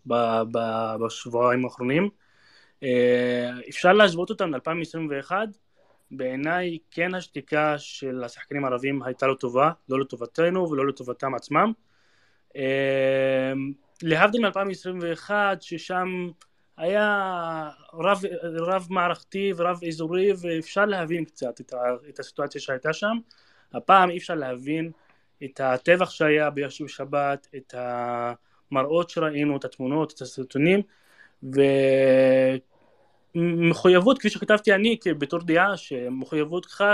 בשבועיים 1.00 1.64
האחרונים. 1.64 2.08
אפשר 3.68 3.92
להשוות 3.92 4.30
אותם 4.30 4.54
ל-2021 4.54 5.32
בעיניי 6.10 6.78
כן 6.90 7.14
השתיקה 7.14 7.78
של 7.78 8.24
השחקנים 8.24 8.64
הערבים 8.64 9.02
הייתה 9.02 9.26
לא 9.26 9.34
טובה, 9.34 9.70
לא 9.88 10.00
לטובתנו 10.00 10.70
ולא 10.70 10.86
לטובתם 10.86 11.34
עצמם. 11.34 11.72
אמ, 12.56 13.72
להבדיל 14.02 14.48
מ-2021 14.48 15.30
ששם 15.60 16.28
היה 16.76 17.70
רב, 17.94 18.20
רב 18.42 18.86
מערכתי 18.90 19.52
ורב 19.56 19.84
אזורי 19.88 20.32
ואפשר 20.40 20.84
להבין 20.84 21.24
קצת 21.24 21.60
את, 21.60 21.74
את 22.08 22.18
הסיטואציה 22.18 22.60
שהייתה 22.60 22.92
שם. 22.92 23.16
הפעם 23.74 24.10
אי 24.10 24.18
אפשר 24.18 24.34
להבין 24.34 24.90
את 25.44 25.60
הטבח 25.60 26.10
שהיה 26.10 26.50
בישוב 26.50 26.88
שבת, 26.88 27.48
את 27.56 27.74
המראות 27.76 29.10
שראינו, 29.10 29.56
את 29.56 29.64
התמונות, 29.64 30.12
את 30.12 30.20
הסרטונים 30.20 30.82
ו... 31.42 31.60
מחויבות, 33.34 34.18
כפי 34.18 34.30
שכתבתי 34.30 34.74
אני 34.74 34.98
בתור 35.18 35.40
דעה, 35.40 35.76
שמחויבותך 35.76 36.84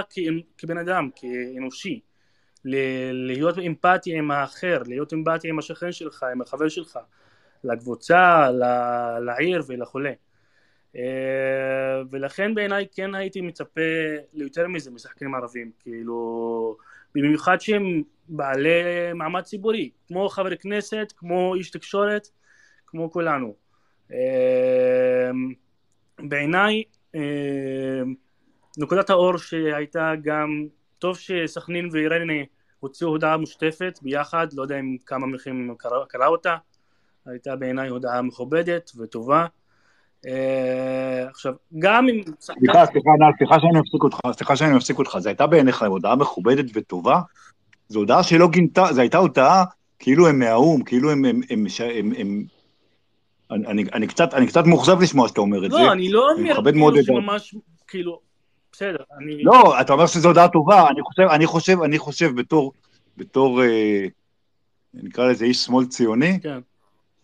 כבן 0.58 0.78
אדם, 0.78 1.10
כאנושי, 1.16 2.00
להיות 3.12 3.58
אמפתי 3.58 4.18
עם 4.18 4.30
האחר, 4.30 4.82
להיות 4.86 5.12
אמפתי 5.12 5.48
עם 5.48 5.58
השכן 5.58 5.92
שלך, 5.92 6.22
עם 6.32 6.40
החבר 6.40 6.68
שלך, 6.68 6.98
לקבוצה, 7.64 8.50
לעיר 9.20 9.62
ולחולה. 9.66 10.12
אה, 10.96 12.02
ולכן 12.10 12.54
בעיניי 12.54 12.86
כן 12.94 13.14
הייתי 13.14 13.40
מצפה 13.40 13.80
ליותר 14.32 14.68
מזה 14.68 14.90
משחקנים 14.90 15.34
ערבים, 15.34 15.70
כאילו, 15.80 16.76
במיוחד 17.14 17.60
שהם 17.60 18.02
בעלי 18.28 19.12
מעמד 19.14 19.42
ציבורי, 19.42 19.90
כמו 20.08 20.28
חבר 20.28 20.56
כנסת, 20.56 21.12
כמו 21.16 21.54
איש 21.54 21.70
תקשורת, 21.70 22.28
כמו 22.86 23.10
כולנו. 23.10 23.54
בעיניי 26.28 26.82
אה, 27.14 28.02
נקודת 28.78 29.10
האור 29.10 29.38
שהייתה 29.38 30.12
גם, 30.22 30.66
טוב 30.98 31.16
שסכנין 31.16 31.88
וריינה 31.92 32.42
הוציאו 32.80 33.10
הודעה 33.10 33.36
משותפת 33.36 33.98
ביחד, 34.02 34.46
לא 34.52 34.62
יודע 34.62 34.80
אם 34.80 34.96
כמה 35.06 35.26
מכם 35.26 35.74
קרא, 35.78 36.04
קרא 36.08 36.26
אותה, 36.26 36.56
הייתה 37.26 37.56
בעיניי 37.56 37.88
הודעה 37.88 38.22
מכובדת 38.22 38.90
וטובה. 38.98 39.46
אה, 40.26 41.28
עכשיו, 41.30 41.52
גם 41.78 42.08
אם... 42.08 42.22
סליחה, 42.40 42.86
סליחה, 42.86 43.10
סליחה 43.38 43.60
שאני 43.60 43.80
מפסיק 43.80 44.02
אותך, 44.02 44.18
סליחה 44.32 44.56
שאני 44.56 44.76
מפסיק 44.76 44.98
אותך, 44.98 45.18
זו 45.18 45.28
הייתה 45.28 45.46
בעיניך 45.46 45.82
הודעה 45.82 46.16
מכובדת 46.16 46.64
וטובה? 46.74 47.20
זו 47.88 47.98
הודעה 47.98 48.22
שלא 48.22 48.48
גינתה, 48.48 48.92
זו 48.92 49.00
הייתה 49.00 49.18
הודעה 49.18 49.64
כאילו 49.98 50.28
הם 50.28 50.38
מהאו"ם, 50.38 50.82
כאילו 50.82 51.10
הם, 51.10 51.24
הם, 51.24 51.40
הם, 51.50 51.66
הם, 51.94 52.12
הם 52.18 52.44
אני, 53.50 53.66
אני, 53.66 53.84
אני, 53.92 54.06
קצת, 54.06 54.34
אני 54.34 54.46
קצת 54.46 54.66
מאוכזב 54.66 55.00
לשמוע 55.00 55.28
שאתה 55.28 55.40
אומר 55.40 55.66
את 55.66 55.70
לא, 55.70 55.78
זה. 55.78 55.84
לא, 55.84 55.92
אני 55.92 56.12
לא 56.12 56.30
אומר 56.32 56.54
כאילו 56.72 57.02
שממש, 57.04 57.54
כאילו, 57.88 58.20
בסדר, 58.72 59.02
אני... 59.18 59.42
לא, 59.42 59.80
אתה 59.80 59.92
אומר 59.92 60.06
שזו 60.06 60.28
הודעה 60.28 60.48
טובה, 60.48 60.88
אני 60.88 61.02
חושב, 61.02 61.22
אני 61.22 61.46
חושב, 61.46 61.82
אני 61.82 61.98
חושב 61.98 62.30
בתור, 62.34 62.72
בתור, 63.16 63.62
אה, 63.62 64.06
נקרא 64.94 65.30
לזה 65.30 65.44
איש 65.44 65.56
שמאל 65.56 65.86
ציוני, 65.86 66.40
כן. 66.42 66.58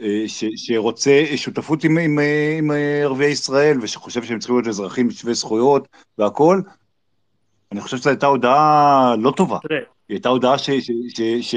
אה, 0.00 0.24
ש, 0.26 0.44
שרוצה 0.56 1.24
שותפות 1.36 1.84
עם, 1.84 1.98
עם, 1.98 2.18
עם 2.58 2.70
ערביי 3.02 3.30
ישראל, 3.30 3.78
ושחושב 3.82 4.24
שהם 4.24 4.38
צריכים 4.38 4.56
להיות 4.56 4.68
אזרחים 4.68 5.10
שווי 5.10 5.34
זכויות 5.34 5.88
והכול, 6.18 6.62
אני 7.72 7.80
חושב 7.80 7.96
שזו 7.96 8.10
הייתה 8.10 8.26
הודעה 8.26 9.14
לא 9.18 9.32
טובה. 9.36 9.58
תראה. 9.62 9.78
היא 10.08 10.14
הייתה 10.14 10.28
הודעה 10.28 10.58
ש, 10.58 10.70
ש, 10.70 10.90
ש, 11.08 11.20
ש, 11.40 11.54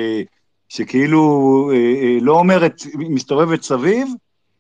שכאילו 0.69 1.21
אה, 1.73 1.75
אה, 1.75 2.17
לא 2.21 2.39
אומרת, 2.39 2.75
מסתובבת 2.95 3.63
סביב, 3.63 4.07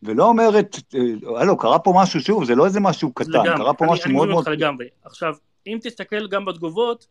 ולא 0.03 0.23
אומרת, 0.23 0.75
אה, 0.95 1.41
הלו, 1.41 1.57
קרה 1.57 1.79
פה 1.79 1.93
משהו, 1.95 2.19
שוב, 2.19 2.45
זה 2.45 2.55
לא 2.55 2.65
איזה 2.65 2.79
משהו 2.79 3.13
קטן, 3.13 3.29
לגמרי. 3.29 3.57
קרה 3.57 3.73
פה 3.73 3.85
אני, 3.85 3.93
משהו 3.93 4.05
אני 4.05 4.13
מאוד 4.13 4.29
מאוד... 4.29 4.49
לגמרי. 4.49 4.87
עכשיו, 5.03 5.33
אם 5.67 5.77
תסתכל 5.81 6.27
גם 6.27 6.45
בתגובות, 6.45 7.07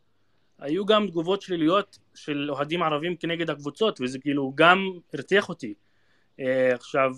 היו 0.59 0.87
גם 0.87 1.07
תגובות 1.07 1.43
שליליות 1.43 1.99
של 2.15 2.51
אוהדים 2.51 2.83
ערבים 2.83 3.17
כנגד 3.17 3.51
הקבוצות, 3.51 4.01
וזה 4.01 4.19
כאילו 4.19 4.53
גם 4.55 4.91
הרתיח 5.15 5.49
אותי. 5.49 5.75
אה, 6.41 6.75
עכשיו, 6.75 7.11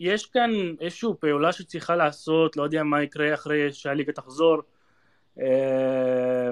יש 0.00 0.26
כאן 0.26 0.50
איזושהי 0.80 1.10
פעולה 1.20 1.52
שצריכה 1.52 1.96
לעשות, 1.96 2.56
לא 2.56 2.62
יודע 2.62 2.82
מה 2.82 3.02
יקרה 3.02 3.34
אחרי 3.34 3.72
שהליגה 3.72 4.12
תחזור. 4.12 4.62
אה, 5.40 6.50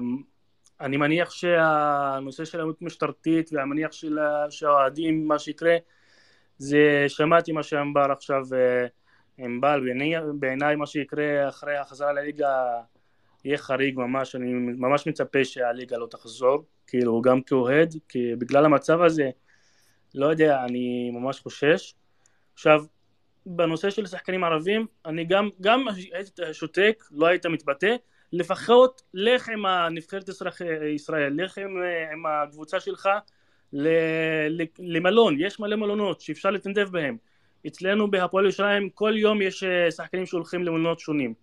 אני 0.80 0.96
מניח 0.96 1.30
שהנושא 1.30 2.44
של 2.44 2.58
האלימות 2.58 2.82
משטרתית 2.82 3.50
והמניח 3.52 3.92
של 3.92 4.18
שהאוהדים, 4.50 5.28
מה 5.28 5.38
שיקרה, 5.38 5.76
זה 6.58 7.04
שמעתי 7.08 7.52
מה 7.52 7.62
שאמר 7.62 8.12
עכשיו 8.12 8.42
ענבל, 9.38 9.80
בעיניי 10.38 10.76
מה 10.76 10.86
שיקרה 10.86 11.48
אחרי 11.48 11.76
החזרה 11.76 12.12
לליגה 12.12 12.64
יהיה 13.44 13.58
חריג 13.58 13.98
ממש, 13.98 14.36
אני 14.36 14.52
ממש 14.52 15.06
מצפה 15.06 15.44
שהליגה 15.44 15.96
לא 15.96 16.06
תחזור, 16.06 16.64
כאילו 16.86 17.22
גם 17.22 17.42
כאוהד, 17.42 17.94
כי 18.08 18.36
בגלל 18.38 18.64
המצב 18.64 19.02
הזה, 19.02 19.30
לא 20.14 20.26
יודע, 20.26 20.64
אני 20.64 21.10
ממש 21.10 21.40
חושש. 21.40 21.94
עכשיו, 22.54 22.84
בנושא 23.46 23.90
של 23.90 24.06
שחקנים 24.06 24.44
ערבים, 24.44 24.86
אני 25.06 25.24
גם, 25.24 25.48
גם 25.60 25.84
היית 26.12 26.38
שותק, 26.52 27.04
לא 27.10 27.26
היית 27.26 27.46
מתבטא, 27.46 27.96
לפחות 28.32 29.02
לך 29.14 29.48
עם 29.48 29.66
הנבחרת 29.66 30.28
ישראל, 30.94 31.44
לך 31.44 31.58
עם, 31.58 31.82
עם 32.12 32.26
הקבוצה 32.26 32.80
שלך 32.80 33.08
למלון, 34.78 35.36
יש 35.38 35.60
מלא 35.60 35.76
מלונות 35.76 36.20
שאפשר 36.20 36.50
להתנדב 36.50 36.88
בהם. 36.90 37.16
אצלנו 37.66 38.10
בהפועל 38.10 38.44
ירושלים 38.44 38.88
כל 38.94 39.12
יום 39.16 39.42
יש 39.42 39.62
אה, 39.62 39.90
שחקנים 39.90 40.26
שהולכים 40.26 40.64
למלונות 40.64 41.00
שונים. 41.00 41.34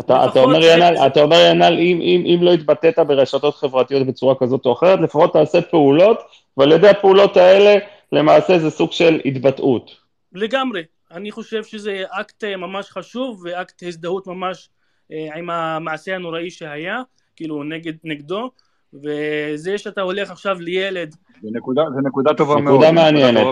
אתה, 0.00 0.26
אתה 0.30 0.40
אומר 0.40 0.64
ינאל, 0.64 0.96
אתה 1.06 1.22
אומר 1.22 1.36
ינאל, 1.50 1.78
אם, 1.78 2.00
אם, 2.00 2.24
אם 2.26 2.42
לא 2.42 2.52
התבטאת 2.52 2.98
ברשתות 2.98 3.54
חברתיות 3.54 4.06
בצורה 4.06 4.34
כזאת 4.40 4.66
או 4.66 4.72
אחרת, 4.72 5.00
לפחות 5.00 5.32
תעשה 5.32 5.62
פעולות, 5.62 6.18
ועל 6.56 6.72
ידי 6.72 6.88
הפעולות 6.88 7.36
האלה, 7.36 7.78
למעשה 8.12 8.58
זה 8.58 8.70
סוג 8.70 8.92
של 8.92 9.20
התבטאות. 9.24 9.90
לגמרי. 10.32 10.82
אני 11.10 11.30
חושב 11.30 11.64
שזה 11.64 12.02
אקט 12.10 12.44
אה, 12.44 12.56
ממש 12.56 12.90
חשוב, 12.90 13.42
ואקט 13.44 13.82
הזדהות 13.82 14.26
ממש 14.26 14.68
אה, 15.12 15.36
עם 15.36 15.50
המעשה 15.50 16.14
הנוראי 16.14 16.50
שהיה, 16.50 17.02
כאילו 17.36 17.62
נגד, 17.64 17.92
נגדו, 18.04 18.50
וזה 18.94 19.78
שאתה 19.78 20.00
הולך 20.00 20.30
עכשיו 20.30 20.60
לילד... 20.60 21.14
זה 21.42 21.48
נקודה, 21.52 21.82
זה 21.94 22.00
נקודה 22.00 22.34
טובה 22.34 22.54
נקודה 22.54 22.92
מאוד. 22.92 22.94
מעניינת. 22.94 23.46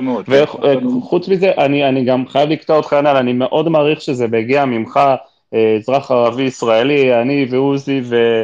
וחוץ 0.98 1.28
מזה, 1.28 1.52
אני, 1.58 1.88
אני 1.88 2.04
גם 2.04 2.28
חייב 2.28 2.50
לקטוע 2.50 2.76
אותך, 2.76 2.96
ינאל, 2.98 3.16
אני 3.16 3.32
מאוד 3.32 3.68
מעריך 3.68 4.00
שזה 4.00 4.28
מגיע 4.28 4.64
ממך, 4.64 5.00
אה, 5.54 5.76
אזרח 5.80 6.10
ערבי 6.10 6.42
ישראלי, 6.42 7.20
אני 7.22 7.46
ועוזי 7.50 8.00
ו... 8.04 8.42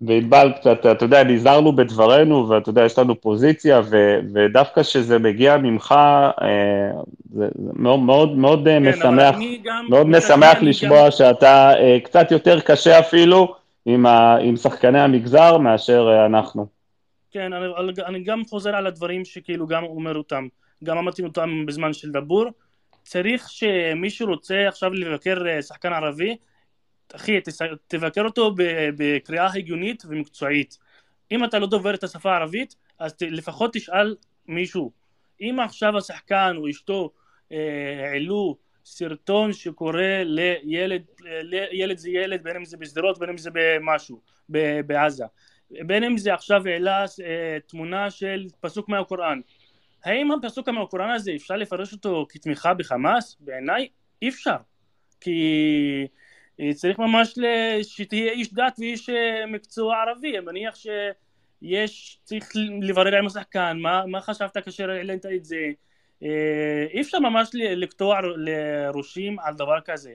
וענבל 0.00 0.52
קצת, 0.60 0.86
אתה 0.86 1.04
יודע, 1.04 1.24
נזהרנו 1.24 1.76
בדברנו, 1.76 2.48
ואתה 2.48 2.70
יודע, 2.70 2.84
יש 2.84 2.98
לנו 2.98 3.20
פוזיציה, 3.20 3.80
ו, 3.84 4.18
ודווקא 4.32 4.82
כשזה 4.82 5.18
מגיע 5.18 5.56
ממך, 5.56 5.94
אה, 6.42 7.00
זה, 7.34 7.48
זה 7.54 7.70
מאוד 7.76 8.00
מאוד, 8.00 8.36
מאוד 8.36 8.62
כן, 8.64 8.88
משמח, 8.88 9.36
מאוד 9.88 10.06
משמח 10.06 10.62
לשמוע 10.62 11.04
גם... 11.04 11.10
שאתה 11.10 11.72
אה, 11.78 11.98
קצת 12.04 12.30
יותר 12.30 12.60
קשה 12.60 12.98
אפילו 12.98 13.54
עם, 13.86 14.06
ה, 14.06 14.36
עם 14.36 14.56
שחקני 14.56 15.00
המגזר 15.00 15.58
מאשר 15.58 16.08
אה, 16.10 16.26
אנחנו. 16.26 16.75
כן, 17.36 17.52
אני, 17.52 17.66
אני 18.06 18.22
גם 18.22 18.44
חוזר 18.44 18.76
על 18.76 18.86
הדברים 18.86 19.24
שכאילו 19.24 19.66
גם 19.66 19.84
אומר 19.84 20.16
אותם, 20.16 20.48
גם 20.84 20.98
אמרתי 20.98 21.22
אותם 21.22 21.66
בזמן 21.66 21.92
של 21.92 22.10
דבור, 22.10 22.44
צריך 23.02 23.48
שמי 23.48 24.10
שרוצה 24.10 24.68
עכשיו 24.68 24.92
לבקר 24.92 25.60
שחקן 25.62 25.92
ערבי, 25.92 26.36
אחי, 27.14 27.40
תבקר 27.88 28.24
אותו 28.24 28.54
בקריאה 28.96 29.52
הגיונית 29.54 30.02
ומקצועית. 30.08 30.78
אם 31.32 31.44
אתה 31.44 31.58
לא 31.58 31.66
דובר 31.66 31.94
את 31.94 32.04
השפה 32.04 32.32
הערבית, 32.32 32.76
אז 32.98 33.14
לפחות 33.20 33.72
תשאל 33.72 34.16
מישהו. 34.48 34.92
אם 35.40 35.56
עכשיו 35.64 35.96
השחקן 35.98 36.54
או 36.56 36.70
אשתו 36.70 37.10
אה, 37.52 38.10
העלו 38.10 38.56
סרטון 38.84 39.52
שקורא 39.52 40.02
לילד, 40.24 41.02
ילד 41.72 41.98
זה 41.98 42.10
ילד, 42.10 42.42
בין 42.42 42.56
אם 42.56 42.64
זה 42.64 42.76
בשדרות, 42.76 43.18
בין 43.18 43.28
אם 43.28 43.38
זה 43.38 43.50
במשהו, 43.52 44.20
בעזה. 44.86 45.24
בין 45.70 46.04
אם 46.04 46.18
זה 46.18 46.34
עכשיו 46.34 46.66
העלה 46.66 47.04
אה, 47.24 47.58
תמונה 47.66 48.10
של 48.10 48.46
פסוק 48.60 48.88
מהקוראן. 48.88 49.40
האם 50.04 50.32
הפסוק 50.32 50.68
מהקוראן 50.68 51.10
הזה 51.10 51.32
אפשר 51.36 51.56
לפרש 51.56 51.92
אותו 51.92 52.26
כתמיכה 52.28 52.74
בחמאס? 52.74 53.36
בעיניי 53.40 53.88
אי 54.22 54.28
אפשר. 54.28 54.56
כי 55.20 56.06
אה, 56.60 56.74
צריך 56.74 56.98
ממש 56.98 57.38
שתהיה 57.82 58.32
איש 58.32 58.54
דת 58.54 58.76
ואיש 58.78 59.10
אה, 59.10 59.46
מקצוע 59.46 59.96
ערבי, 59.96 60.38
אני 60.38 60.46
מניח 60.46 60.74
שיש, 60.74 62.18
צריך 62.24 62.52
לברר 62.82 63.16
עם 63.16 63.26
השחקן, 63.26 63.78
מה, 63.80 64.06
מה 64.06 64.20
חשבת 64.20 64.58
כאשר 64.58 64.90
העלית 64.90 65.26
את 65.26 65.44
זה, 65.44 65.70
אי 66.92 67.00
אפשר 67.00 67.18
ממש 67.18 67.50
לקטוע 67.54 68.20
לראשים 68.36 69.38
על 69.38 69.54
דבר 69.54 69.80
כזה, 69.80 70.14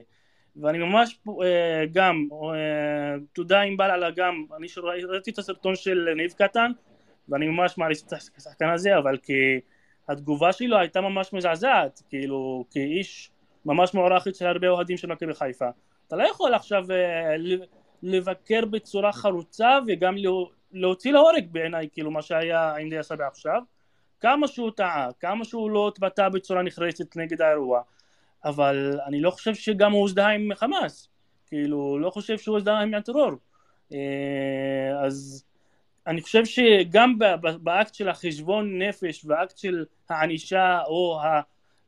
ואני 0.56 0.78
ממש 0.78 1.20
גם, 1.92 2.28
תודה 3.32 3.60
ענבל 3.60 3.90
על 3.90 4.04
הגם, 4.04 4.44
אני 4.56 4.66
ראיתי 5.08 5.30
את 5.30 5.38
הסרטון 5.38 5.76
של 5.76 6.08
ניב 6.16 6.32
קטן, 6.32 6.72
ואני 7.28 7.48
ממש 7.48 7.78
מעריץ 7.78 8.04
את 8.06 8.12
השחקן 8.12 8.68
הזה, 8.68 8.98
אבל 8.98 9.16
כי 9.16 9.60
התגובה 10.08 10.52
שלו 10.52 10.78
הייתה 10.78 11.00
ממש 11.00 11.32
מזעזעת, 11.32 12.02
כאילו, 12.08 12.64
כאיש 12.70 13.30
ממש 13.64 13.94
מוערך 13.94 14.26
אצל 14.26 14.46
הרבה 14.46 14.68
אוהדים 14.68 14.96
של 14.96 15.08
מכבי 15.08 15.34
חיפה. 15.34 15.68
אתה 16.08 16.16
לא 16.16 16.28
יכול 16.28 16.54
עכשיו 16.54 16.84
אה, 16.90 17.36
לבקר 18.02 18.64
בצורה 18.64 19.12
חרוצה 19.12 19.78
וגם 19.86 20.14
להוציא 20.72 21.12
להורג 21.12 21.46
בעיניי, 21.52 21.88
כאילו 21.92 22.10
מה 22.10 22.22
שהיה 22.22 22.74
דיה 22.90 23.02
סבא 23.02 23.26
עכשיו. 23.26 23.62
כמה 24.20 24.48
שהוא 24.48 24.70
טעה, 24.70 25.08
כמה 25.20 25.44
שהוא 25.44 25.70
לא 25.70 25.88
התבטא 25.88 26.28
בצורה 26.28 26.62
נחרצת 26.62 27.16
נגד 27.16 27.42
האירוע, 27.42 27.82
אבל 28.44 29.00
אני 29.06 29.20
לא 29.20 29.30
חושב 29.30 29.54
שגם 29.54 29.92
הוא 29.92 30.00
הוזדהה 30.00 30.34
עם 30.34 30.54
חמאס, 30.54 31.08
כאילו, 31.46 31.98
לא 31.98 32.10
חושב 32.10 32.38
שהוא 32.38 32.54
הוזדהה 32.56 32.82
עם 32.82 32.94
הטרור. 32.94 33.32
אה, 33.92 35.04
אז 35.04 35.44
אני 36.06 36.22
חושב 36.22 36.44
שגם 36.44 37.18
באקט 37.62 37.94
של 37.94 38.08
החשבון 38.08 38.82
נפש, 38.82 39.24
באקט 39.24 39.58
של 39.58 39.84
הענישה 40.08 40.80
או 40.86 41.20
ה... 41.22 41.40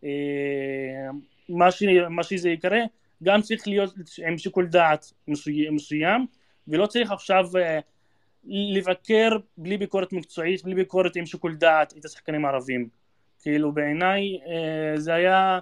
אה, 0.05 1.11
מה 2.09 2.23
שזה 2.23 2.49
יקרה, 2.49 2.81
גם 3.23 3.43
צריך 3.43 3.69
להיות 3.69 3.95
עם 4.27 4.39
שיקול 4.39 4.67
דעת 4.67 5.13
מסוים, 5.71 6.27
ולא 6.69 6.87
צריך 6.87 7.13
עכשיו 7.13 7.45
אה, 7.57 7.79
לבקר 8.47 9.31
בלי 9.57 9.79
ביקורת 9.79 10.13
מקצועית, 10.13 10.65
בלי 10.65 10.75
ביקורת 10.75 11.17
עם 11.17 11.27
שיקול 11.27 11.55
דעת 11.55 11.95
את 11.99 12.05
השחקנים 12.05 12.45
הערבים. 12.45 12.89
כאילו 13.43 13.73
בעיניי 13.73 14.39
זה 14.97 15.15
היה, 15.15 15.59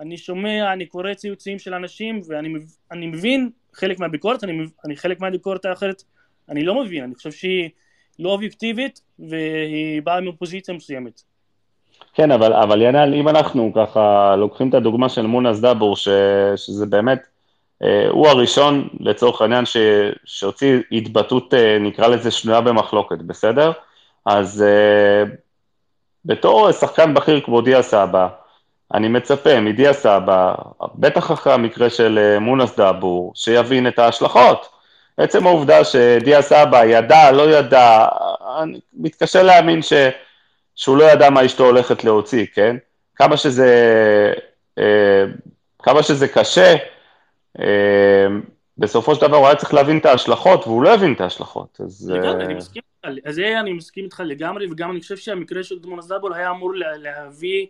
אני 0.00 0.16
שומע, 0.16 0.72
אני 0.72 0.86
קורא 0.86 1.14
ציוצים 1.14 1.58
של 1.58 1.74
אנשים 1.74 2.20
ואני 2.28 2.48
מב- 2.48 2.76
אני 2.92 3.06
מבין 3.06 3.50
חלק 3.74 4.00
מהביקורת, 4.00 4.44
אני, 4.44 4.66
אני 4.84 4.96
חלק 4.96 5.20
מהביקורת 5.20 5.64
האחרת, 5.64 6.02
אני 6.48 6.64
לא 6.64 6.82
מבין, 6.82 7.04
אני 7.04 7.14
חושב 7.14 7.32
שהיא 7.32 7.70
לא 8.18 8.30
אובייקטיבית 8.30 9.00
והיא 9.18 10.02
באה 10.02 10.20
מפוזיציה 10.20 10.74
מסוימת. 10.74 11.22
כן, 12.14 12.30
אבל, 12.30 12.52
אבל 12.52 12.82
ינאל, 12.82 13.14
אם 13.14 13.28
אנחנו 13.28 13.72
ככה 13.76 14.36
לוקחים 14.36 14.68
את 14.68 14.74
הדוגמה 14.74 15.08
של 15.08 15.26
מונס 15.26 15.60
דאבור, 15.60 15.96
ש, 15.96 16.08
שזה 16.56 16.86
באמת, 16.86 17.26
אה, 17.82 18.08
הוא 18.10 18.28
הראשון 18.28 18.88
לצורך 19.00 19.42
העניין 19.42 19.66
ש, 19.66 19.76
שהוציא 20.24 20.78
התבטאות, 20.92 21.54
אה, 21.54 21.78
נקרא 21.80 22.06
לזה 22.08 22.30
שנויה 22.30 22.60
במחלוקת, 22.60 23.18
בסדר? 23.18 23.72
אז 24.26 24.62
אה, 24.62 25.24
בתור 26.24 26.72
שחקן 26.72 27.14
בכיר 27.14 27.40
כמו 27.40 27.60
דיה 27.60 27.82
סבא, 27.82 28.28
אני 28.94 29.08
מצפה 29.08 29.60
מדיה 29.60 29.92
סבא, 29.92 30.54
בטח 30.94 31.32
אחרי 31.32 31.52
המקרה 31.52 31.90
של 31.90 32.18
אה, 32.18 32.38
מונס 32.38 32.76
דאבור, 32.76 33.32
שיבין 33.34 33.86
את 33.88 33.98
ההשלכות. 33.98 34.68
עצם 35.16 35.46
העובדה 35.46 35.84
שדיה 35.84 36.42
סבא 36.42 36.84
ידע, 36.84 37.32
לא 37.32 37.50
ידע, 37.50 38.06
אני 38.62 38.80
מתקשה 38.92 39.42
להאמין 39.42 39.82
ש... 39.82 39.92
שהוא 40.74 40.96
לא 40.96 41.04
ידע 41.04 41.30
מה 41.30 41.44
אשתו 41.46 41.64
הולכת 41.64 42.04
להוציא, 42.04 42.46
כן? 42.54 42.76
כמה 43.16 43.36
שזה, 43.36 43.70
אה, 44.78 45.24
כמה 45.82 46.02
שזה 46.02 46.28
קשה, 46.28 46.74
אה, 47.60 48.26
בסופו 48.78 49.14
של 49.14 49.20
דבר 49.20 49.36
הוא 49.36 49.46
היה 49.46 49.56
צריך 49.56 49.74
להבין 49.74 49.98
את 49.98 50.06
ההשלכות, 50.06 50.66
והוא 50.66 50.82
לא 50.82 50.94
הבין 50.94 51.12
את 51.12 51.20
ההשלכות. 51.20 51.78
אז... 51.84 52.10
לגמרי, 52.10 52.44
אני 52.44 52.54
מסכים 52.54 52.82
זה 53.28 53.60
אני 53.60 53.72
מסכים 53.72 54.04
איתך 54.04 54.22
לגמרי, 54.24 54.66
וגם 54.70 54.90
אני 54.90 55.00
חושב 55.00 55.16
שהמקרה 55.16 55.62
של 55.62 55.78
דמון 55.78 56.00
זאבול 56.00 56.34
היה 56.34 56.50
אמור 56.50 56.74
לה- 56.74 56.96
להביא 56.96 57.66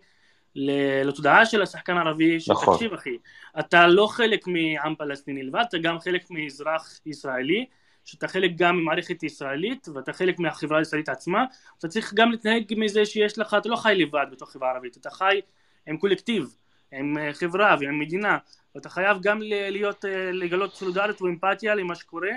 לתודעה 0.55 1.45
של 1.45 1.61
השחקן 1.61 1.97
הערבי, 1.97 2.37
נכון. 2.49 2.73
שתקשיב 2.73 2.93
אחי, 2.93 3.17
אתה 3.59 3.87
לא 3.87 4.07
חלק 4.07 4.47
מעם 4.47 4.95
פלסטיני 4.95 5.43
לבד, 5.43 5.63
אתה 5.69 5.77
גם 5.77 5.99
חלק 5.99 6.31
מאזרח 6.31 6.99
ישראלי, 7.05 7.65
שאתה 8.05 8.27
חלק 8.27 8.51
גם 8.55 8.77
ממערכת 8.77 9.23
ישראלית, 9.23 9.87
ואתה 9.93 10.13
חלק 10.13 10.39
מהחברה 10.39 10.79
הישראלית 10.79 11.09
עצמה, 11.09 11.45
אתה 11.79 11.87
צריך 11.87 12.13
גם 12.13 12.31
להתנהג 12.31 12.73
מזה 12.77 13.05
שיש 13.05 13.39
לך, 13.39 13.53
אתה 13.53 13.69
לא 13.69 13.75
חי 13.75 13.95
לבד 13.95 14.25
בתוך 14.31 14.49
החברה 14.49 14.69
הערבית, 14.69 14.97
אתה 14.97 15.09
חי 15.09 15.41
עם 15.87 15.97
קולקטיב, 15.97 16.55
עם 16.91 17.17
אה, 17.17 17.33
חברה 17.33 17.75
ועם 17.79 17.99
מדינה, 17.99 18.37
ואתה 18.75 18.89
חייב 18.89 19.17
גם 19.21 19.39
להיות, 19.41 20.05
אה, 20.05 20.31
לגלות 20.31 20.73
סולידריות 20.73 21.21
ואמפתיה 21.21 21.75
למה 21.75 21.95
שקורה, 21.95 22.31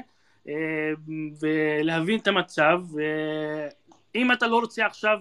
אה, 0.49 0.55
ולהבין 1.41 2.19
את 2.19 2.27
המצב, 2.27 2.81
ואם 4.15 4.33
אתה 4.33 4.47
לא 4.47 4.59
רוצה 4.59 4.87
עכשיו 4.87 5.19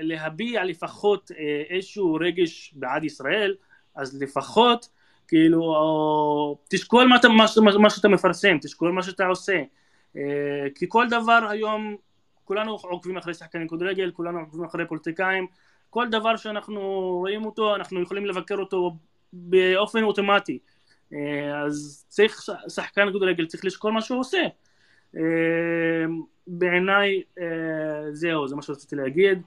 להביע 0.00 0.64
לפחות 0.64 1.30
אה, 1.38 1.62
איזשהו 1.70 2.14
רגש 2.20 2.74
בעד 2.76 3.04
ישראל, 3.04 3.54
אז 3.94 4.22
לפחות 4.22 4.88
כאילו 5.28 6.58
תשקול 6.68 7.06
מה, 7.06 7.16
מה, 7.36 7.48
ש- 7.48 7.58
מה 7.58 7.90
שאתה 7.90 8.08
מפרסם, 8.08 8.58
תשקול 8.60 8.92
מה 8.92 9.02
שאתה 9.02 9.26
עושה, 9.26 9.62
אה, 10.16 10.66
כי 10.74 10.86
כל 10.88 11.06
דבר 11.08 11.46
היום, 11.50 11.96
כולנו 12.44 12.72
עוקבים 12.82 13.16
אחרי 13.16 13.34
שחקנים 13.34 13.68
כדורגל, 13.68 14.10
כולנו 14.10 14.38
עוקבים 14.40 14.64
אחרי 14.64 14.86
פוליטיקאים, 14.86 15.46
כל 15.90 16.08
דבר 16.08 16.36
שאנחנו 16.36 16.80
רואים 17.18 17.44
אותו, 17.44 17.74
אנחנו 17.76 18.02
יכולים 18.02 18.26
לבקר 18.26 18.56
אותו 18.56 18.96
באופן 19.32 20.02
אוטומטי. 20.02 20.58
אה, 21.12 21.62
אז 21.66 22.04
צריך 22.08 22.40
שחקן 22.68 23.08
כדורגל, 23.08 23.46
צריך 23.46 23.64
לשקול 23.64 23.92
מה 23.92 24.00
שהוא 24.00 24.20
עושה. 24.20 24.42
בעיניי 26.46 27.22
זהו, 28.12 28.48
זה 28.48 28.56
מה 28.56 28.62
שרציתי 28.62 28.96
להגיד. 28.96 29.42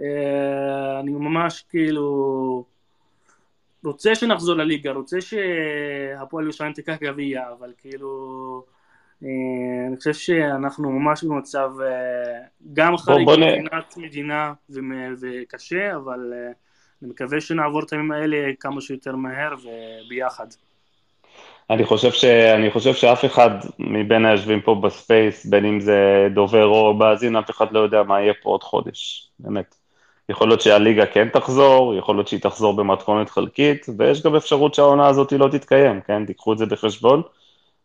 אה, 0.00 1.00
אני 1.00 1.10
ממש 1.10 1.64
כאילו 1.70 2.64
רוצה 3.84 4.14
שנחזור 4.14 4.56
לליגה, 4.56 4.92
רוצה 4.92 5.20
שהפועל 5.20 6.44
ירושלים 6.44 6.72
תיקח 6.72 6.96
גביע, 7.00 7.42
אבל 7.58 7.72
כאילו 7.78 8.64
אה, 9.22 9.28
אני 9.88 9.96
חושב 9.96 10.12
שאנחנו 10.12 10.90
ממש 10.90 11.24
במצב 11.24 11.70
אה, 11.82 12.40
גם 12.72 12.96
חריג 12.96 13.28
מבחינת 13.28 13.96
מדינה 13.96 14.52
וקשה, 15.20 15.96
אבל 15.96 16.32
אני 17.02 17.10
מקווה 17.10 17.40
שנעבור 17.40 17.82
את 17.82 17.92
הימים 17.92 18.12
האלה 18.12 18.52
כמה 18.60 18.80
שיותר 18.80 19.16
מהר 19.16 19.54
וביחד. 19.54 20.46
אני 21.70 21.84
חושב, 21.84 22.10
ש... 22.10 22.24
אני 22.24 22.70
חושב 22.70 22.94
שאף 22.94 23.24
אחד 23.24 23.50
מבין 23.78 24.24
היושבים 24.24 24.60
פה 24.60 24.74
ב 24.74 24.84
space, 24.84 25.46
בין 25.46 25.64
אם 25.64 25.80
זה 25.80 26.28
דובר 26.34 26.64
או 26.64 26.94
מאזין, 26.94 27.36
אף 27.36 27.50
אחד 27.50 27.72
לא 27.72 27.80
יודע 27.80 28.02
מה 28.02 28.20
יהיה 28.20 28.32
פה 28.42 28.50
עוד 28.50 28.62
חודש, 28.62 29.30
באמת. 29.38 29.83
יכול 30.28 30.48
להיות 30.48 30.60
שהליגה 30.60 31.06
כן 31.06 31.28
תחזור, 31.28 31.94
יכול 31.94 32.16
להיות 32.16 32.28
שהיא 32.28 32.40
תחזור 32.40 32.76
במתכונת 32.76 33.30
חלקית, 33.30 33.86
ויש 33.98 34.22
גם 34.22 34.36
אפשרות 34.36 34.74
שהעונה 34.74 35.06
הזאת 35.06 35.32
לא 35.32 35.48
תתקיים, 35.48 36.00
כן? 36.00 36.26
תיקחו 36.26 36.52
את 36.52 36.58
זה 36.58 36.66
בחשבון. 36.66 37.22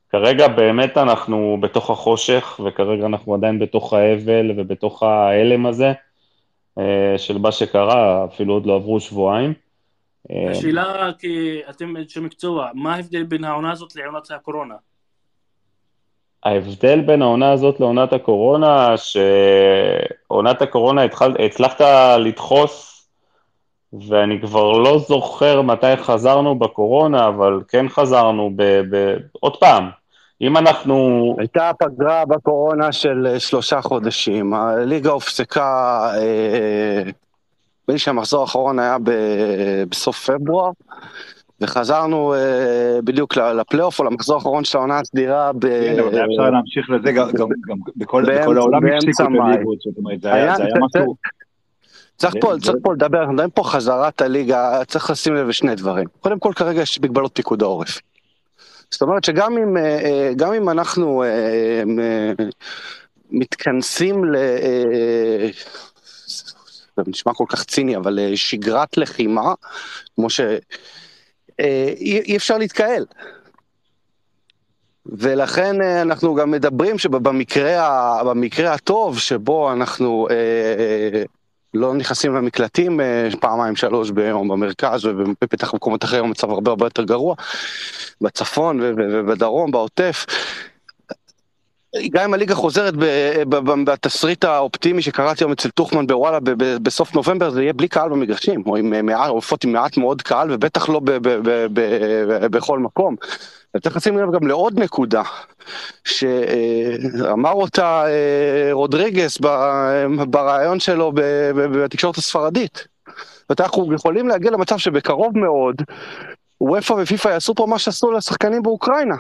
כרגע 0.10 0.48
באמת 0.48 0.98
אנחנו 0.98 1.57
בתוך 1.61 1.90
החושך, 1.90 2.60
וכרגע 2.66 3.06
אנחנו 3.06 3.34
עדיין 3.36 3.60
בתוך 3.60 3.94
האבל 3.94 4.52
ובתוך 4.57 5.03
ההלם 5.03 5.66
הזה 5.66 5.94
אה, 6.78 7.18
של 7.18 7.38
מה 7.38 7.52
שקרה, 7.52 8.26
אפילו 8.26 8.53
עוד 8.53 8.66
לא 8.66 8.76
עברו 8.76 8.99
שבועיים. 8.99 9.53
אה, 10.32 10.52
השאלה, 10.52 11.11
כי 11.20 11.61
אתם 11.70 11.98
אנשי 11.98 12.20
מקצוע, 12.20 12.70
מה 12.74 12.95
ההבדל 12.95 13.24
בין 13.24 13.44
העונה 13.44 13.72
הזאת 13.72 13.95
לעונת 13.95 14.32
הקורונה? 14.32 14.76
ההבדל 16.44 17.02
בין 17.02 17.22
העונה 17.22 17.52
הזאת 17.52 17.80
לעונת 17.80 18.14
הקורונה, 18.14 18.95
שעונת 18.98 20.61
הקורונה 20.61 21.03
התחל, 21.03 21.36
הצלחת 21.45 21.82
לדחוס, 22.20 22.90
ואני 24.07 24.41
כבר 24.41 24.72
לא 24.72 24.99
זוכר 24.99 25.61
מתי 25.61 25.98
חזרנו 25.98 26.60
בקורונה, 26.60 27.28
אבל 27.28 27.61
כן 27.68 27.90
חזרנו 27.90 28.52
ב... 28.56 28.64
ב 28.64 29.16
עוד 29.40 29.57
פעם, 29.57 29.90
אם 30.41 30.57
אנחנו... 30.57 31.36
הייתה 31.40 31.72
פגרה 31.80 32.26
בקורונה 32.26 32.91
של 32.91 33.28
אה, 33.28 33.40
שלושה 33.40 33.82
חודשים, 33.82 34.53
הליגה 34.53 35.11
הופסקה, 35.11 36.11
אה, 36.16 37.02
נדמה 37.03 37.94
לי 37.94 37.99
שהמחזור 37.99 38.41
האחרון 38.41 38.80
היה 38.80 38.98
ב- 39.03 39.84
בסוף 39.90 40.30
פברואר, 40.30 40.72
וחזרנו 41.61 42.34
אה, 42.34 42.40
בדיוק 43.03 43.38
לפלייאוף 43.38 43.99
או 43.99 44.03
למחזור 44.03 44.36
האחרון 44.36 44.64
של 44.64 44.77
העונה 44.77 44.99
הסדירה 44.99 45.52
ב... 45.53 45.60
כן, 45.61 45.99
אבל 45.99 46.15
היה 46.15 46.26
אפשר 46.26 46.49
להמשיך 46.49 46.90
לזה 46.90 47.11
גם- 47.11 47.31
גם 47.31 47.48
גם 47.68 47.77
בכל 47.95 48.26
באמצע- 48.26 48.41
בכל 48.41 48.57
העולם 48.57 48.81
הפסיקו 48.86 49.23
את. 49.23 49.56
הליגות, 49.56 49.77
זאת 49.80 49.94
אומרת, 49.98 50.22
זה 50.22 50.34
היה 50.34 50.56
זה 50.56 50.64
היה 50.64 50.73
משהו... 50.86 51.15
צריך 52.18 52.36
פה, 52.41 52.53
זה- 52.56 52.61
צריך 52.61 52.76
פה 52.84 52.94
לדבר, 52.94 53.19
אנחנו 53.19 53.34
מדברים 53.34 53.49
פה 53.49 53.64
חזרת 53.64 54.22
הליגה, 54.22 54.86
צריך 54.88 55.10
לשים 55.10 55.36
לב 55.36 55.48
לשני 55.48 55.76
דברים. 55.76 56.06
קודם 56.19 56.40
כל, 56.40 56.52
כרגע 56.56 56.81
יש 56.81 56.99
מגבלות 57.02 57.31
פיקוד 57.36 57.61
העורף. 57.61 57.99
זאת 58.91 59.02
אומרת 59.02 59.23
שגם 59.23 59.57
אם, 59.57 59.77
אה, 59.77 59.84
אה, 59.84 60.31
גם 60.36 60.53
אם 60.53 60.69
אנחנו 60.69 61.23
אה, 61.23 61.84
מתכנסים 63.31 64.26
ל... 64.26 64.36
זה 66.98 67.03
נשמע 67.07 67.34
כל 67.34 67.45
כך 67.49 67.64
ציני, 67.64 67.98
אבל 67.98 68.19
שגרת 68.36 68.98
לחימה, 68.98 69.53
כמו 70.15 70.30
ש... 70.30 70.40
אה, 71.60 71.94
אי, 71.98 72.19
אי 72.19 72.38
אפשר 72.38 72.57
להתקהל. 72.57 73.06
ולכן 75.06 75.81
אה, 75.81 76.02
אנחנו 76.02 76.36
גם 76.36 76.52
מדברים 76.52 76.98
שבמקרה 76.98 78.23
במקרה 78.23 78.73
הטוב 78.73 79.19
שבו 79.19 79.72
אנחנו 79.72 80.27
אה, 80.31 81.23
לא 81.73 81.94
נכנסים 81.94 82.36
למקלטים 82.36 83.02
אה, 83.02 83.30
פעמיים 83.40 83.76
שלוש 83.76 84.11
ביום 84.11 84.48
במרכז 84.48 85.06
ובפתח 85.06 85.73
מקומות 85.73 86.03
אחרים 86.03 86.26
המצב 86.26 86.49
הרבה 86.49 86.72
הרבה 86.72 86.86
יותר 86.86 87.03
גרוע 87.03 87.36
בצפון 88.22 88.80
ובדרום 88.81 89.72
בעוטף. 89.72 90.26
גם 92.11 92.24
אם 92.24 92.34
הליגה 92.34 92.56
חוזרת 92.56 92.94
בתסריט 93.84 94.44
האופטימי 94.44 95.02
שקראתי 95.02 95.44
היום 95.44 95.52
אצל 95.52 95.70
טוחמן 95.70 96.07
בוואלה 96.07 96.40
בסוף 96.82 97.16
נובמבר 97.16 97.49
זה 97.49 97.61
יהיה 97.61 97.74
בלי 97.74 97.88
קהל 97.88 98.10
במגרשים 98.10 98.64
או 98.66 98.76
עם 98.76 99.10
עופות 99.10 99.64
עם 99.64 99.72
מעט 99.72 99.98
מאוד 99.98 100.22
קהל 100.22 100.52
ובטח 100.52 100.90
לא 100.90 101.02
בכל 102.52 102.80
מקום. 102.80 103.16
וצריך 103.76 103.95
לשים 103.95 104.18
לב 104.18 104.32
גם 104.32 104.48
לעוד 104.48 104.80
נקודה 104.80 105.22
שאמר 106.03 107.52
אותה 107.52 108.06
אה, 108.07 108.70
רודריגס 108.72 109.38
בריאיון 110.28 110.80
שלו 110.80 111.11
בתקשורת 111.56 112.18
הספרדית. 112.18 112.88
אנחנו 113.60 113.94
יכולים 113.94 114.28
להגיע 114.28 114.52
למצב 114.52 114.78
שבקרוב 114.78 115.38
מאוד 115.38 115.82
וופא 116.61 116.94
ופיפא 116.94 117.28
יעשו 117.30 117.56
פה 117.56 117.66
מה 117.66 117.80
שעשו 117.80 118.11
לשחקנים 118.11 118.64
באוקראינה. 118.64 119.16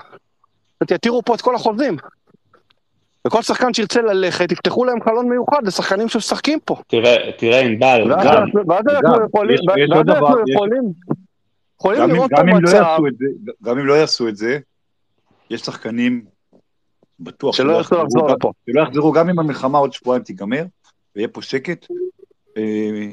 יתירו 0.91 1.21
פה 1.25 1.35
את 1.35 1.41
כל 1.41 1.55
החוזים. 1.55 1.97
וכל 3.27 3.41
שחקן 3.41 3.73
שירצה 3.73 4.01
ללכת, 4.01 4.51
יפתחו 4.51 4.85
להם 4.85 5.03
חלון 5.03 5.29
מיוחד 5.29 5.59
לשחקנים 5.63 6.09
שמשחקים 6.09 6.59
פה. 6.65 6.75
תראה, 6.87 7.31
תראה 7.37 7.59
ענבל, 7.59 8.03
גם, 8.11 8.19
אנחנו- 8.19 8.67
ואז 8.67 8.83
אנחנו 8.87 9.17
גם, 9.17 9.25
יכולים, 9.27 9.57
ואז 9.91 10.07
אנחנו 10.09 10.37
יכולים, 10.53 10.81
יכולים 11.79 12.09
לראות 12.09 12.31
אם 12.41 12.47
לא 12.47 12.57
מצב 12.59 12.75
יעשו 12.75 13.07
את 13.07 13.17
זה, 13.17 13.25
גם 13.63 13.79
אם 13.79 13.85
לא 13.85 13.93
יעשו 13.93 14.27
את 14.27 14.35
זה, 14.35 14.59
יש 15.49 15.61
שחקנים, 15.61 16.25
בטוח 17.19 17.55
שלא 17.55 17.79
לפה. 18.31 18.51
יחזרו, 18.81 19.11
גם 19.11 19.29
אם 19.29 19.39
המלחמה 19.39 19.77
עוד 19.77 19.93
שבועיים 19.93 20.23
תיגמר, 20.23 20.63
ויהיה 21.15 21.27
פה 21.27 21.41
שקט. 21.41 21.85
אה, 22.57 22.63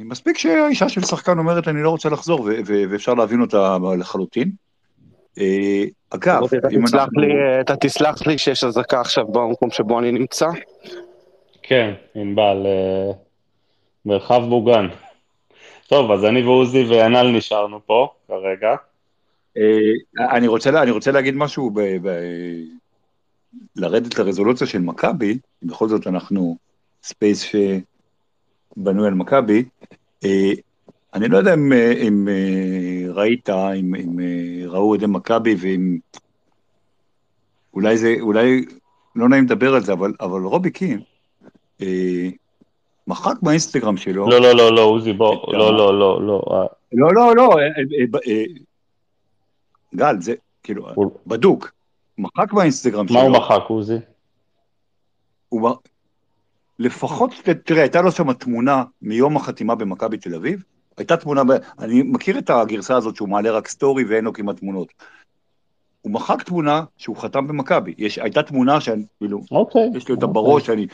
מספיק 0.05 0.39
שהאישה 0.39 0.89
של 0.89 1.03
שחקן 1.03 1.39
אומרת, 1.39 1.69
אני 1.69 1.83
לא 1.83 1.91
רוצה 1.91 2.09
לחזור, 2.09 2.49
ואפשר 2.66 3.15
להבין 3.15 3.41
אותה 3.41 3.77
לחלוטין. 3.99 4.51
אה, 5.40 5.84
אגב, 6.10 6.42
אתה 6.58 6.68
אם 6.70 6.84
אנחנו... 6.94 7.22
אה, 7.22 7.60
אתה 7.60 7.76
תסלח 7.76 8.26
לי 8.26 8.38
שיש 8.38 8.64
אזעקה 8.64 9.00
עכשיו 9.00 9.26
במקום 9.26 9.70
שבו 9.70 9.98
אני 9.98 10.12
נמצא. 10.12 10.46
כן, 11.62 11.94
ענבל, 12.14 12.66
אה, 12.66 13.12
מרחב 14.06 14.40
מוגן. 14.40 14.86
טוב, 15.88 16.10
אז 16.10 16.24
אני 16.24 16.42
ועוזי 16.42 16.84
וענל 16.84 17.30
נשארנו 17.30 17.80
פה 17.86 18.08
כרגע. 18.28 18.74
אני 20.30 20.46
רוצה, 20.46 20.70
לה- 20.70 20.82
אני 20.82 20.90
רוצה 20.90 21.12
להגיד 21.12 21.34
משהו, 21.34 21.70
ב, 21.70 21.80
ב, 21.80 22.08
לרדת 23.76 24.18
לרזולוציה 24.18 24.66
של 24.66 24.78
מכבי, 24.78 25.38
בכל 25.62 25.88
זאת 25.88 26.06
אנחנו 26.06 26.56
space 27.02 27.44
שבנוי 28.76 29.06
על 29.06 29.14
מכבי. 29.14 29.64
אני 31.14 31.28
לא 31.28 31.38
יודע 31.38 31.54
אם, 31.54 31.72
אם 32.08 32.28
ראית, 33.16 33.48
אם, 33.51 33.94
אם 33.94 34.20
אה, 34.20 34.24
ראו 34.68 34.88
אוהדי 34.88 35.06
מכבי 35.06 35.55
ואם... 35.60 35.98
אולי 37.74 37.97
זה, 37.98 38.14
אולי 38.20 38.64
לא 39.16 39.28
נעים 39.28 39.44
לדבר 39.44 39.74
על 39.74 39.82
זה, 39.82 39.93
אבל, 39.93 40.12
אבל 40.20 40.40
רובי 40.43 40.70
קין 40.70 41.01
אה, 41.82 42.28
מחק 43.06 43.34
באינסטגרם 43.43 43.97
שלו. 43.97 44.28
לא, 44.30 44.40
לא, 44.40 44.52
לא, 44.56 44.74
לא, 44.76 44.80
עוזי, 44.80 45.12
בוא, 45.12 45.34
את 45.34 45.55
לא, 45.55 45.68
ה- 45.68 45.72
לא, 45.72 45.98
לא, 45.98 46.26
לא. 46.26 46.43
אה, 46.51 46.66
לא, 46.93 47.09
לא, 47.14 47.36
לא, 47.36 47.48
אה, 47.59 47.62
אה, 47.66 48.20
אה, 48.32 48.44
גל, 49.94 50.20
זה 50.20 50.34
כאילו, 50.62 50.88
הוא- 50.94 51.10
בדוק. 51.26 51.72
מחק 52.18 52.52
באינסטגרם 52.52 53.09
שלו. 53.09 53.16
מה 53.16 53.22
הוא 53.22 53.30
מחק, 53.32 53.60
עוזי? 53.68 53.97
הוא... 55.48 55.70
לפחות, 56.78 57.30
תראה, 57.64 57.80
הייתה 57.82 58.02
לו 58.02 58.12
שם 58.12 58.32
תמונה 58.32 58.84
מיום 59.02 59.36
החתימה 59.36 59.74
במכבי 59.74 60.18
תל 60.18 60.34
אביב, 60.34 60.62
הייתה 60.97 61.16
תמונה. 61.16 61.43
אני 61.78 62.02
מכיר 62.02 62.39
את 62.39 62.51
הגרסה 62.51 62.97
הזאת 62.97 63.16
שהוא 63.16 63.28
מעלה 63.28 63.51
רק 63.51 63.68
סטורי 63.68 64.05
ואין 64.05 64.24
לו 64.24 64.32
כמעט 64.32 64.56
תמונות. 64.56 64.93
הוא 66.01 66.12
מחק 66.12 66.43
תמונה 66.43 66.85
שהוא 66.98 67.16
חתם 67.16 67.47
במכבי, 67.47 67.94
יש, 67.98 68.18
הייתה 68.18 68.43
תמונה 68.43 68.81
שאני, 68.81 69.05
כאילו, 69.18 69.40
אוקיי. 69.51 69.90
יש 69.94 70.09
לי 70.09 70.14
אותה 70.14 70.27
אוקיי. 70.27 70.43
בראש, 70.43 70.70
אני... 70.70 70.86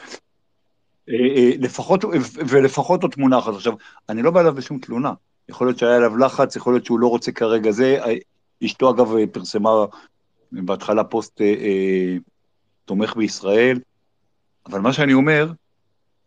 אה, 1.08 1.14
אה, 1.14 1.50
לפחות, 1.58 2.04
ולפחות 2.48 3.02
עוד 3.02 3.12
תמונה 3.12 3.38
אחת. 3.38 3.54
עכשיו, 3.54 3.72
אני 4.08 4.22
לא 4.22 4.30
בא 4.30 4.40
אליו 4.40 4.54
בשום 4.54 4.78
תלונה. 4.78 5.12
יכול 5.48 5.66
להיות 5.66 5.78
שהיה 5.78 5.96
עליו 5.96 6.16
לחץ, 6.16 6.56
יכול 6.56 6.74
להיות 6.74 6.84
שהוא 6.84 6.98
לא 6.98 7.06
רוצה 7.06 7.32
כרגע 7.32 7.70
זה. 7.70 7.98
אה, 8.04 8.14
אשתו, 8.64 8.90
אגב, 8.90 9.26
פרסמה 9.32 9.70
בהתחלה 10.52 11.04
פוסט 11.04 11.40
אה, 11.40 11.46
אה, 11.46 12.16
תומך 12.84 13.16
בישראל, 13.16 13.80
אבל 14.66 14.80
מה 14.80 14.92
שאני 14.92 15.12
אומר, 15.12 15.52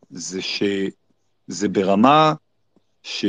זה 0.10 0.42
שזה 0.42 1.70
ברמה 1.70 2.34
ש... 3.04 3.26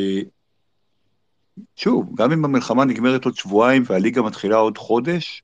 שוב, 1.77 2.11
גם 2.15 2.33
אם 2.33 2.45
המלחמה 2.45 2.85
נגמרת 2.85 3.24
עוד 3.24 3.37
שבועיים 3.37 3.83
והליגה 3.87 4.23
מתחילה 4.23 4.57
עוד 4.57 4.78
חודש, 4.78 5.43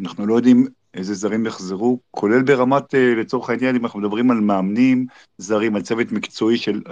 אנחנו 0.00 0.26
לא 0.26 0.34
יודעים 0.34 0.66
איזה 0.94 1.14
זרים 1.14 1.46
יחזרו, 1.46 1.98
כולל 2.10 2.42
ברמת, 2.42 2.94
אה, 2.94 3.14
לצורך 3.14 3.50
העניין, 3.50 3.76
אם 3.76 3.84
אנחנו 3.84 4.00
מדברים 4.00 4.30
על 4.30 4.40
מאמנים 4.40 5.06
זרים, 5.38 5.76
על 5.76 5.82
צוות 5.82 6.12
מקצועי 6.12 6.56
של, 6.56 6.82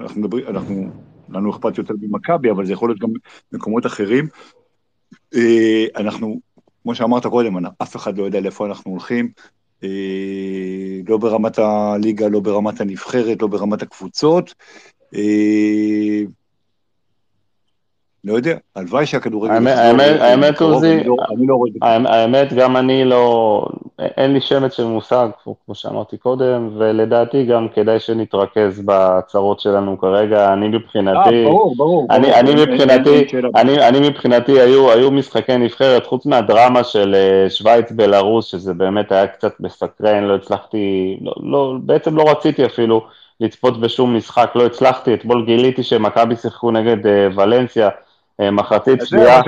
אנחנו 0.00 0.20
מדברים, 0.20 0.46
אנחנו, 0.48 0.90
לנו 1.28 1.50
אכפת 1.50 1.78
יותר 1.78 1.94
ממכבי, 2.00 2.50
אבל 2.50 2.66
זה 2.66 2.72
יכול 2.72 2.88
להיות 2.88 2.98
גם 2.98 3.10
מקומות 3.52 3.86
אחרים. 3.86 4.28
אה, 5.34 5.86
אנחנו, 5.96 6.40
כמו 6.82 6.94
שאמרת 6.94 7.26
קודם, 7.26 7.66
אף 7.82 7.96
אחד 7.96 8.18
לא 8.18 8.22
יודע 8.22 8.40
לאיפה 8.40 8.66
אנחנו 8.66 8.90
הולכים, 8.90 9.28
אה, 9.84 9.88
לא 11.08 11.16
ברמת 11.16 11.58
הליגה, 11.58 12.28
לא 12.28 12.40
ברמת 12.40 12.80
הנבחרת, 12.80 13.42
לא 13.42 13.48
ברמת 13.48 13.82
הקבוצות. 13.82 14.54
אה, 18.26 18.32
לא 18.32 18.36
יודע, 18.36 18.54
הלוואי 18.76 19.06
שהכדורגל 19.06 19.54
האמת- 19.54 19.70
יחזור 19.72 19.86
האמת- 19.86 20.20
ל- 20.20 20.22
האמת, 20.22 20.54
בקרוב, 20.54 20.72
עוזי, 20.72 21.04
לא- 21.04 21.16
לא. 21.38 21.56
האמת- 21.82 22.52
גם 22.52 22.76
אני 22.76 23.04
לא, 23.04 23.66
אין 23.98 24.32
לי 24.32 24.40
שמץ 24.40 24.72
של 24.76 24.84
מושג, 24.84 25.28
כמו 25.66 25.74
שאמרתי 25.74 26.16
קודם, 26.16 26.70
ולדעתי 26.78 27.44
גם 27.44 27.66
כדאי 27.74 28.00
שנתרכז 28.00 28.82
בצרות 28.84 29.60
שלנו 29.60 29.98
כרגע. 30.00 30.52
אני 30.52 30.66
אה, 30.66 30.70
מבחינתי, 30.70 31.44
ברור, 31.44 31.74
ברור. 31.76 31.76
ברור, 31.76 32.06
אני 32.40 32.64
מבחינתי. 32.64 33.24
אני, 33.56 33.82
היו, 34.60 35.10
משחקי 35.10 35.56
נבחרת, 35.56 36.06
חוץ 36.06 36.26
מהדרמה 36.26 36.84
של 36.84 37.14
אה, 37.14 37.50
שווייץ 37.50 37.92
בלרוס, 37.92 38.46
שזה 38.46 38.74
באמת 38.74 39.12
היה 39.12 39.26
קצת 39.26 39.52
מסקרן, 39.60 40.24
לא 40.24 40.34
הצלחתי, 40.34 41.16
לא, 41.22 41.32
לא, 41.42 41.74
בעצם 41.82 42.16
לא 42.16 42.30
רציתי 42.30 42.66
אפילו 42.66 43.02
לצפות 43.40 43.80
בשום 43.80 44.16
משחק, 44.16 44.50
לא 44.54 44.66
הצלחתי, 44.66 45.14
אתמול 45.14 45.44
גיליתי 45.46 45.82
שמכבי 45.82 46.36
שיחקו 46.36 46.70
נגד 46.70 47.06
אה, 47.06 47.28
ולנסיה, 47.36 47.86
אה, 47.86 47.90
מחצית 48.40 49.00
אז 49.00 49.00
זה 49.00 49.06
שנייה, 49.06 49.42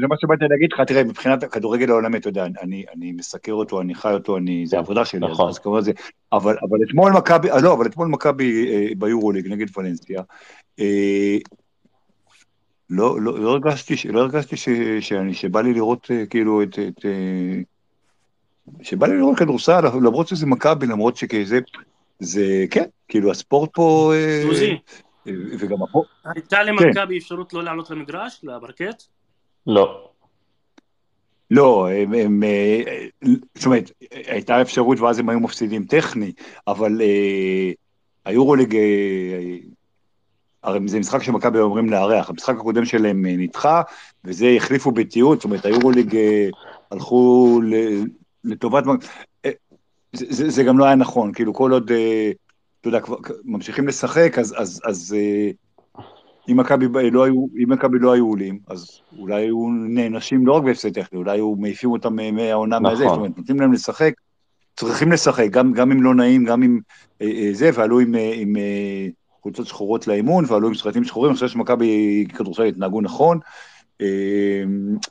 זה 0.00 0.06
מה 0.08 0.16
שבאתי 0.20 0.44
להגיד 0.50 0.72
לך, 0.72 0.80
תראה, 0.80 1.04
מבחינת 1.04 1.42
הכדורגל 1.42 1.90
העולמי, 1.90 2.18
אתה 2.18 2.28
יודע, 2.28 2.46
אני, 2.62 2.84
אני 2.96 3.12
מסקר 3.12 3.52
אותו, 3.52 3.80
אני 3.80 3.94
חי 3.94 4.12
אותו, 4.12 4.36
אני, 4.36 4.66
זה 4.66 4.76
כן, 4.76 4.82
עבודה 4.82 5.04
שלי, 5.04 5.26
אז, 5.26 5.32
נכון. 5.32 5.48
אז 5.48 5.58
כמובן 5.58 5.80
זה, 5.80 5.92
אבל, 6.32 6.56
אבל 6.70 6.78
אתמול 6.88 7.12
מכבי, 7.12 7.50
אה, 7.50 7.60
לא, 7.60 7.74
אבל 7.74 7.86
אתמול 7.86 8.08
מכבי 8.08 8.72
אה, 8.72 8.88
ביורוליג 8.98 9.48
נגד 9.48 9.66
ולנסיה, 9.76 10.22
אה, 10.80 11.36
לא, 12.90 13.20
לא, 13.20 13.38
לא 13.38 13.50
הרגשתי, 13.50 13.94
לא 14.08 14.20
הרגשתי 14.20 14.56
ש, 14.56 14.68
שאני, 15.00 15.34
שבא 15.34 15.60
לי 15.60 15.74
לראות 15.74 16.10
אה, 16.10 16.26
כאילו 16.26 16.62
את, 16.62 16.78
את 16.88 17.04
אה, 17.04 17.60
שבא 18.82 19.06
לי 19.06 19.16
לראות 19.16 19.38
כדורסל, 19.38 19.80
למרות 20.02 20.28
שזה 20.28 20.46
מכבי, 20.46 20.86
למרות 20.86 21.16
שכזה, 21.16 21.58
זה, 22.20 22.64
כן, 22.70 22.84
כאילו 23.08 23.30
הספורט 23.30 23.70
פה, 23.74 24.12
אה, 24.14 24.42
סוזי, 24.42 24.70
אה, 24.70 24.76
וגם 25.58 25.82
הפה, 25.82 26.02
הייתה 26.24 26.62
למכבי 26.62 27.18
אפשרות 27.18 27.52
לא 27.52 27.64
לעלות 27.64 27.90
למגרש, 27.90 28.40
לפרקט? 28.42 29.02
לא. 29.66 30.08
לא, 31.50 31.88
הם, 31.90 32.14
הם, 32.14 32.42
אה, 32.42 33.06
זאת 33.54 33.66
אומרת, 33.66 33.90
הייתה 34.10 34.62
אפשרות 34.62 35.00
ואז 35.00 35.18
הם 35.18 35.28
היו 35.28 35.40
מפסידים 35.40 35.84
טכני, 35.84 36.32
אבל 36.66 37.00
אה, 37.00 37.72
היורוליג, 38.24 38.76
אה, 38.76 39.56
הרי 40.62 40.88
זה 40.88 40.98
משחק 40.98 41.22
שמכבי 41.22 41.58
אומרים 41.58 41.90
לארח, 41.90 42.30
המשחק 42.30 42.54
הקודם 42.56 42.84
שלהם 42.84 43.26
נדחה, 43.26 43.82
וזה 44.24 44.54
החליפו 44.56 44.90
בתיעוד, 44.90 45.38
זאת 45.38 45.44
אומרת, 45.44 45.66
היורוליג 45.66 46.16
הלכו 46.90 47.60
ל- 47.64 48.04
לטובת, 48.44 48.84
זה, 50.12 50.26
זה, 50.28 50.50
זה 50.50 50.62
גם 50.62 50.78
לא 50.78 50.84
היה 50.84 50.94
נכון, 50.94 51.32
כאילו 51.32 51.54
כל 51.54 51.72
עוד, 51.72 51.90
אתה 52.84 52.88
יודע, 52.88 53.00
כבר 53.00 53.16
ממשיכים 53.44 53.88
לשחק, 53.88 54.38
אז, 54.38 54.54
אז, 54.58 54.80
אז 54.84 55.16
אה, 55.16 55.50
אם 56.48 56.56
מכבי 56.56 57.10
לא 57.10 57.24
היו, 57.24 57.46
אם 57.62 57.72
מכבי 57.72 57.98
לא 57.98 58.12
היו 58.12 58.26
עולים, 58.26 58.58
אז 58.68 59.00
אולי 59.18 59.34
היו 59.34 59.68
נענשים 59.88 60.46
לא 60.46 60.52
רק 60.52 60.62
בהפסד 60.62 60.94
טכני, 60.94 61.18
אולי 61.18 61.30
היו 61.30 61.54
מעיפים 61.54 61.90
אותם 61.90 62.16
מהעונה 62.16 62.78
נכון. 62.78 62.92
מהזה, 62.92 63.04
זאת 63.04 63.16
אומרת, 63.16 63.38
נותנים 63.38 63.60
להם 63.60 63.72
לשחק, 63.72 64.14
צריכים 64.76 65.12
לשחק, 65.12 65.46
גם, 65.50 65.72
גם 65.72 65.92
אם 65.92 66.02
לא 66.02 66.14
נעים, 66.14 66.44
גם 66.44 66.62
אם 66.62 66.78
אה, 67.22 67.26
אה, 67.26 67.50
זה, 67.52 67.70
ועלו 67.74 68.00
עם, 68.00 68.14
אה, 68.14 68.32
עם 68.34 68.56
אה, 68.56 69.06
חולצות 69.42 69.66
שחורות 69.66 70.06
לאימון, 70.06 70.44
ועלו 70.48 70.68
עם 70.68 70.74
סרטים 70.74 71.04
שחורים, 71.04 71.30
אני 71.30 71.34
חושב 71.34 71.48
שמכבי 71.48 72.24
כדורסל 72.34 72.64
התנהגו 72.64 73.00
נכון. 73.00 73.38
אה, 74.00 74.62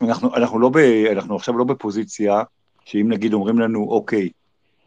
אנחנו, 0.01 0.35
אנחנו, 0.35 0.59
לא 0.59 0.69
ב, 0.69 0.77
אנחנו 1.11 1.35
עכשיו 1.35 1.57
לא 1.57 1.63
בפוזיציה, 1.63 2.43
שאם 2.85 3.07
נגיד 3.09 3.33
אומרים 3.33 3.59
לנו, 3.59 3.87
אוקיי, 3.89 4.29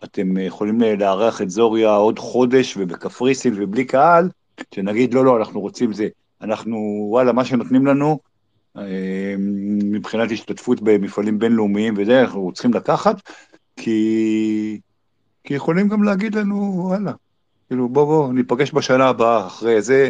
אתם 0.05 0.37
יכולים 0.37 0.81
לארח 0.81 1.43
את 1.43 1.51
זוריה 1.51 1.95
עוד 1.95 2.19
חודש 2.19 2.77
ובקפריסין 2.77 3.55
ובלי 3.57 3.85
קהל, 3.85 4.29
שנגיד, 4.75 5.15
לא, 5.15 5.25
לא, 5.25 5.37
אנחנו 5.37 5.61
רוצים 5.61 5.93
זה. 5.93 6.09
אנחנו, 6.43 7.07
וואלה, 7.11 7.33
מה 7.33 7.45
שנותנים 7.45 7.87
לנו, 7.87 8.19
אה, 8.77 9.35
מבחינת 9.85 10.31
השתתפות 10.33 10.81
במפעלים 10.83 11.39
בינלאומיים 11.39 11.95
וזה, 11.97 12.21
אנחנו 12.21 12.53
צריכים 12.53 12.75
לקחת, 12.75 13.31
כי, 13.77 14.81
כי 15.45 15.55
יכולים 15.55 15.89
גם 15.89 16.03
להגיד 16.03 16.35
לנו, 16.35 16.83
וואלה, 16.87 17.13
כאילו, 17.69 17.89
בוא, 17.89 18.05
בוא, 18.05 18.33
ניפגש 18.33 18.73
בשנה 18.73 19.09
הבאה, 19.09 19.47
אחרי 19.47 19.83
זה, 19.83 20.09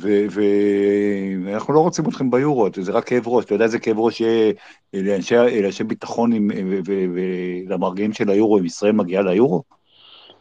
ואנחנו 0.00 1.74
לא 1.74 1.80
רוצים 1.80 2.04
אתכם 2.08 2.30
ביורו, 2.30 2.68
זה 2.80 2.92
רק 2.92 3.04
כאב 3.04 3.28
ראש, 3.28 3.44
אתה 3.44 3.54
יודע 3.54 3.64
איזה 3.64 3.78
כאב 3.78 3.98
ראש 3.98 4.20
יהיה 4.20 4.52
לאנשי, 4.94 5.84
ביטחון 5.86 6.30
ולמרגעים 7.66 8.12
של 8.12 8.30
היורו, 8.30 8.58
אם 8.58 8.64
ישראל 8.64 8.92
מגיעה 8.92 9.22
ליורו? 9.22 9.62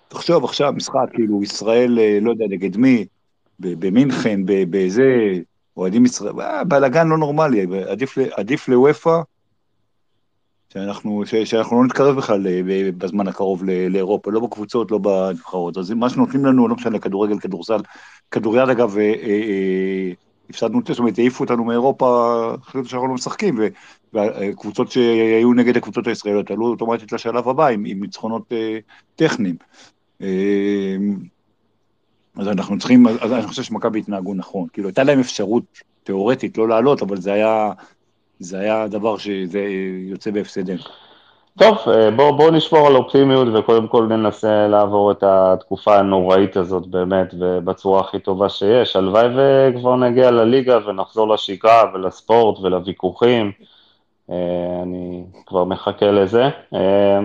תחשוב 0.07 0.43
עכשיו, 0.43 0.73
משחק, 0.73 1.09
כאילו, 1.13 1.43
ישראל, 1.43 1.99
אה, 1.99 2.19
לא 2.21 2.31
יודע, 2.31 2.45
נגד 2.49 2.77
מי, 2.77 3.05
במינכן, 3.59 4.45
ב- 4.45 4.63
בזה, 4.69 5.33
אוהדים 5.77 6.05
ישראל, 6.05 6.41
אה, 6.41 6.63
בלאגן 6.63 7.07
לא 7.07 7.17
נורמלי, 7.17 7.65
עדיף 8.31 8.67
לוופא, 8.67 9.19
שאנחנו, 10.75 11.25
ש, 11.25 11.35
שאנחנו 11.35 11.77
לא 11.77 11.85
נתקרב 11.85 12.15
בכלל 12.15 12.47
אה, 12.47 12.61
בזמן 12.97 13.27
הקרוב 13.27 13.63
לאירופה, 13.63 14.31
לא 14.31 14.39
בקבוצות, 14.39 14.91
לא 14.91 14.97
בנבחרות. 14.97 15.77
אז 15.77 15.91
מה 15.91 16.09
שנותנים 16.09 16.45
לנו, 16.45 16.67
לא 16.67 16.75
משנה, 16.75 16.99
כדורגל, 16.99 17.39
כדורסל, 17.39 17.79
כדוריד 18.31 18.69
אגב, 18.69 18.97
אה, 18.97 19.03
אה, 19.03 19.29
אה, 19.29 20.11
הפסדנו, 20.49 20.81
זאת 20.87 20.99
אומרת, 20.99 21.17
העיפו 21.17 21.43
אותנו 21.43 21.63
מאירופה, 21.63 22.35
החליטו 22.61 22.89
שאנחנו 22.89 23.07
לא 23.07 23.13
משחקים, 23.13 23.55
ו- 23.59 23.67
והקבוצות 24.13 24.91
שהיו 24.91 25.53
נגד 25.53 25.77
הקבוצות 25.77 26.07
הישראליות 26.07 26.51
עלו 26.51 26.67
אוטומטית 26.67 27.11
לשלב 27.11 27.47
הבא 27.47 27.67
עם, 27.67 27.83
עם 27.85 28.01
ניצחונות 28.01 28.43
אה, 28.51 28.77
טכניים. 29.15 29.55
אה, 30.21 30.95
אז 32.35 32.47
אנחנו 32.47 32.77
צריכים, 32.77 33.07
אז 33.07 33.31
אני 33.31 33.47
חושב 33.47 33.63
שמכבי 33.63 33.99
התנהגו 33.99 34.33
נכון. 34.33 34.67
כאילו, 34.73 34.87
הייתה 34.87 35.03
להם 35.03 35.19
אפשרות 35.19 35.63
תיאורטית 36.03 36.57
לא 36.57 36.69
לעלות, 36.69 37.01
אבל 37.01 37.17
זה 37.17 37.33
היה, 37.33 37.71
זה 38.39 38.59
היה 38.59 38.87
דבר 38.87 39.17
שזה 39.17 39.65
יוצא 40.09 40.31
בהפסדנו. 40.31 40.81
טוב, 41.59 41.77
אה, 41.87 42.11
בואו 42.11 42.37
בוא 42.37 42.51
נשמור 42.51 42.87
על 42.87 42.95
אופטימיות 42.95 43.47
וקודם 43.53 43.87
כל 43.87 44.03
ננסה 44.03 44.67
לעבור 44.67 45.11
את 45.11 45.23
התקופה 45.23 45.99
הנוראית 45.99 46.57
הזאת 46.57 46.87
באמת 46.87 47.33
ובצורה 47.39 48.01
הכי 48.01 48.19
טובה 48.19 48.49
שיש. 48.49 48.95
הלוואי 48.95 49.27
וכבר 49.35 49.95
נגיע 49.95 50.31
לליגה 50.31 50.77
ונחזור 50.87 51.33
לשגרה 51.33 51.83
ולספורט 51.93 52.59
ולוויכוחים. 52.59 53.51
אה, 54.29 54.35
אני 54.83 55.23
כבר 55.45 55.63
מחכה 55.63 56.11
לזה. 56.11 56.43
אה, 56.73 57.19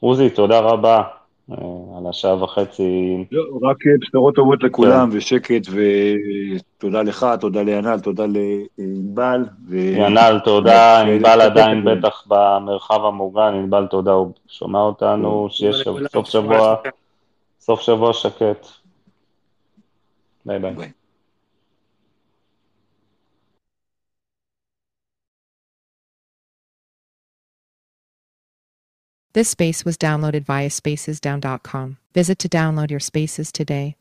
עוזי, 0.00 0.30
תודה 0.30 0.60
רבה 0.60 1.02
על 1.50 2.06
השעה 2.08 2.42
וחצי. 2.42 3.24
לא, 3.32 3.42
רק 3.62 3.76
בשורות 4.00 4.34
טובות 4.34 4.62
לכולם 4.62 5.10
כן. 5.10 5.16
ושקט 5.16 5.66
ותודה 5.70 7.02
לך, 7.02 7.26
תודה 7.40 7.62
לינל, 7.62 8.00
תודה 8.00 8.24
לענבל. 8.26 9.44
ו... 9.68 9.76
ינל, 9.76 10.38
תודה, 10.44 11.00
ענבל 11.00 11.40
עדיין 11.40 11.84
בטח 11.84 12.24
במרחב 12.26 13.04
המוגן, 13.04 13.54
ענבל 13.54 13.86
תודה, 13.86 14.12
הוא 14.12 14.32
שומע 14.48 14.80
אותנו, 14.80 15.48
שיש 15.50 15.88
סוף 16.12 16.28
שבוע, 16.28 16.76
סוף 17.60 17.80
שבוע 17.80 18.12
שקט. 18.12 18.66
ביי 20.46 20.58
ביי. 20.58 20.90
This 29.36 29.50
space 29.50 29.84
was 29.84 29.98
downloaded 29.98 30.46
via 30.46 30.70
spacesdown.com. 30.70 31.98
Visit 32.14 32.38
to 32.38 32.48
download 32.48 32.90
your 32.90 33.00
spaces 33.00 33.52
today. 33.52 33.94